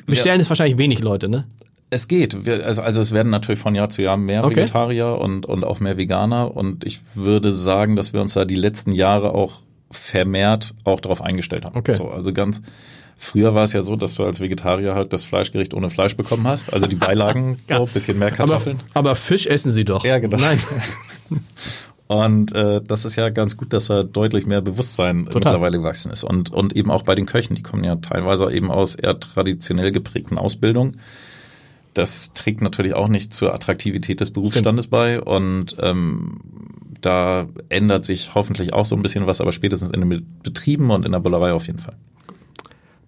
Bestellen 0.06 0.40
ist 0.40 0.48
wahrscheinlich 0.48 0.78
wenig 0.78 1.00
Leute, 1.00 1.28
ne? 1.28 1.44
Es 1.88 2.08
geht. 2.08 2.46
Wir, 2.46 2.66
also, 2.66 2.82
also 2.82 3.00
es 3.00 3.12
werden 3.12 3.30
natürlich 3.30 3.60
von 3.60 3.74
Jahr 3.74 3.88
zu 3.88 4.02
Jahr 4.02 4.16
mehr 4.16 4.44
Okay. 4.44 4.56
Vegetarier 4.56 5.18
und, 5.18 5.46
und 5.46 5.64
auch 5.64 5.80
mehr 5.80 5.96
Veganer. 5.96 6.56
Und 6.56 6.84
ich 6.84 7.00
würde 7.14 7.52
sagen, 7.52 7.96
dass 7.96 8.12
wir 8.12 8.20
uns 8.20 8.34
da 8.34 8.44
die 8.44 8.56
letzten 8.56 8.92
Jahre 8.92 9.34
auch 9.34 9.60
vermehrt 9.90 10.74
auch 10.84 11.00
darauf 11.00 11.22
eingestellt 11.22 11.64
haben. 11.64 11.76
Okay. 11.76 11.94
So, 11.94 12.08
also 12.08 12.32
ganz 12.32 12.60
früher 13.16 13.54
war 13.54 13.64
es 13.64 13.72
ja 13.72 13.82
so, 13.82 13.94
dass 13.96 14.14
du 14.14 14.24
als 14.24 14.40
Vegetarier 14.40 14.94
halt 14.94 15.12
das 15.12 15.24
Fleischgericht 15.24 15.74
ohne 15.74 15.90
Fleisch 15.90 16.16
bekommen 16.16 16.46
hast. 16.46 16.72
Also 16.72 16.86
die 16.86 16.96
Beilagen, 16.96 17.58
so 17.70 17.86
bisschen 17.86 18.18
mehr 18.18 18.28
Aber, 18.28 18.36
Kartoffeln. 18.36 18.80
aber 18.94 19.14
Fisch 19.14 19.46
essen 19.46 19.70
sie 19.70 19.84
doch. 19.84 20.04
Ja, 20.04 20.18
genau. 20.18 20.38
Nein. 20.38 20.58
Und 22.08 22.54
äh, 22.54 22.80
das 22.86 23.04
ist 23.04 23.16
ja 23.16 23.30
ganz 23.30 23.56
gut, 23.56 23.72
dass 23.72 23.86
da 23.86 24.04
deutlich 24.04 24.46
mehr 24.46 24.60
Bewusstsein 24.60 25.22
mittlerweile 25.22 25.78
gewachsen 25.78 26.12
ist. 26.12 26.22
Und, 26.22 26.52
und 26.52 26.76
eben 26.76 26.90
auch 26.92 27.02
bei 27.02 27.16
den 27.16 27.26
Köchen, 27.26 27.56
die 27.56 27.62
kommen 27.62 27.82
ja 27.82 27.96
teilweise 27.96 28.52
eben 28.52 28.70
aus 28.70 28.94
eher 28.94 29.18
traditionell 29.18 29.90
geprägten 29.90 30.38
Ausbildungen. 30.38 30.98
Das 31.96 32.32
trägt 32.34 32.60
natürlich 32.60 32.92
auch 32.94 33.08
nicht 33.08 33.32
zur 33.32 33.54
Attraktivität 33.54 34.20
des 34.20 34.30
Berufsstandes 34.30 34.86
bei. 34.88 35.20
Und 35.20 35.76
ähm, 35.80 36.40
da 37.00 37.46
ändert 37.70 38.04
sich 38.04 38.34
hoffentlich 38.34 38.74
auch 38.74 38.84
so 38.84 38.94
ein 38.96 39.02
bisschen 39.02 39.26
was, 39.26 39.40
aber 39.40 39.50
spätestens 39.52 39.90
in 39.90 40.00
den 40.08 40.26
Betrieben 40.42 40.90
und 40.90 41.06
in 41.06 41.12
der 41.12 41.20
Bullerei 41.20 41.52
auf 41.54 41.66
jeden 41.66 41.78
Fall. 41.78 41.96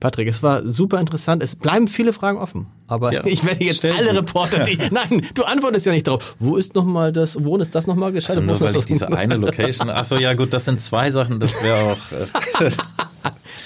Patrick, 0.01 0.29
es 0.29 0.43
war 0.45 0.65
super 0.65 1.01
interessant. 1.01 1.43
Es 1.43 1.57
bleiben 1.57 1.89
viele 1.89 2.13
Fragen 2.13 2.39
offen. 2.39 2.69
Aber 2.87 3.13
Ja. 3.13 3.23
ich 3.27 3.45
werde 3.45 3.63
jetzt 3.65 3.85
alle 3.85 4.05
sie. 4.05 4.11
Reporter, 4.17 4.63
die. 4.63 4.79
Nein, 4.91 5.27
du 5.35 5.43
antwortest 5.43 5.85
ja 5.87 5.93
nicht 5.93 6.07
drauf. 6.07 6.37
Wo 6.39 6.57
ist 6.57 6.75
nochmal 6.75 7.13
das, 7.13 7.45
wo 7.45 7.57
ist 7.59 7.75
das 7.75 7.87
nochmal 7.87 8.11
Also 8.15 8.15
gescheitert? 8.15 8.43
Wo 8.45 8.47
nur 8.53 8.61
weil 8.61 8.77
ich 8.77 8.85
diese 8.85 9.13
eine 9.13 9.37
Location. 9.45 9.91
Ach 9.91 10.05
so, 10.05 10.17
ja 10.17 10.33
gut, 10.35 10.55
das 10.55 10.65
sind 10.65 10.81
zwei 10.81 11.11
Sachen. 11.11 11.41
Das 11.41 11.63
wäre 11.63 11.93
auch. 11.93 12.63
Äh, 12.63 12.71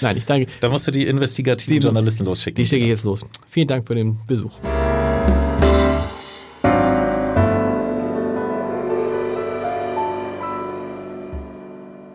Nein, 0.01 0.17
ich 0.17 0.25
danke. 0.25 0.47
da 0.59 0.69
musst 0.69 0.85
du 0.87 0.91
die 0.91 1.05
investigativen 1.07 1.79
Die- 1.79 1.83
Journalisten 1.85 2.25
losschicken. 2.25 2.55
Die 2.61 2.67
schicke 2.67 2.83
ich 2.83 2.89
jetzt 2.89 3.05
los. 3.05 3.25
Vielen 3.47 3.67
Dank 3.67 3.87
für 3.87 3.95
den 3.95 4.17
Besuch. 4.27 4.51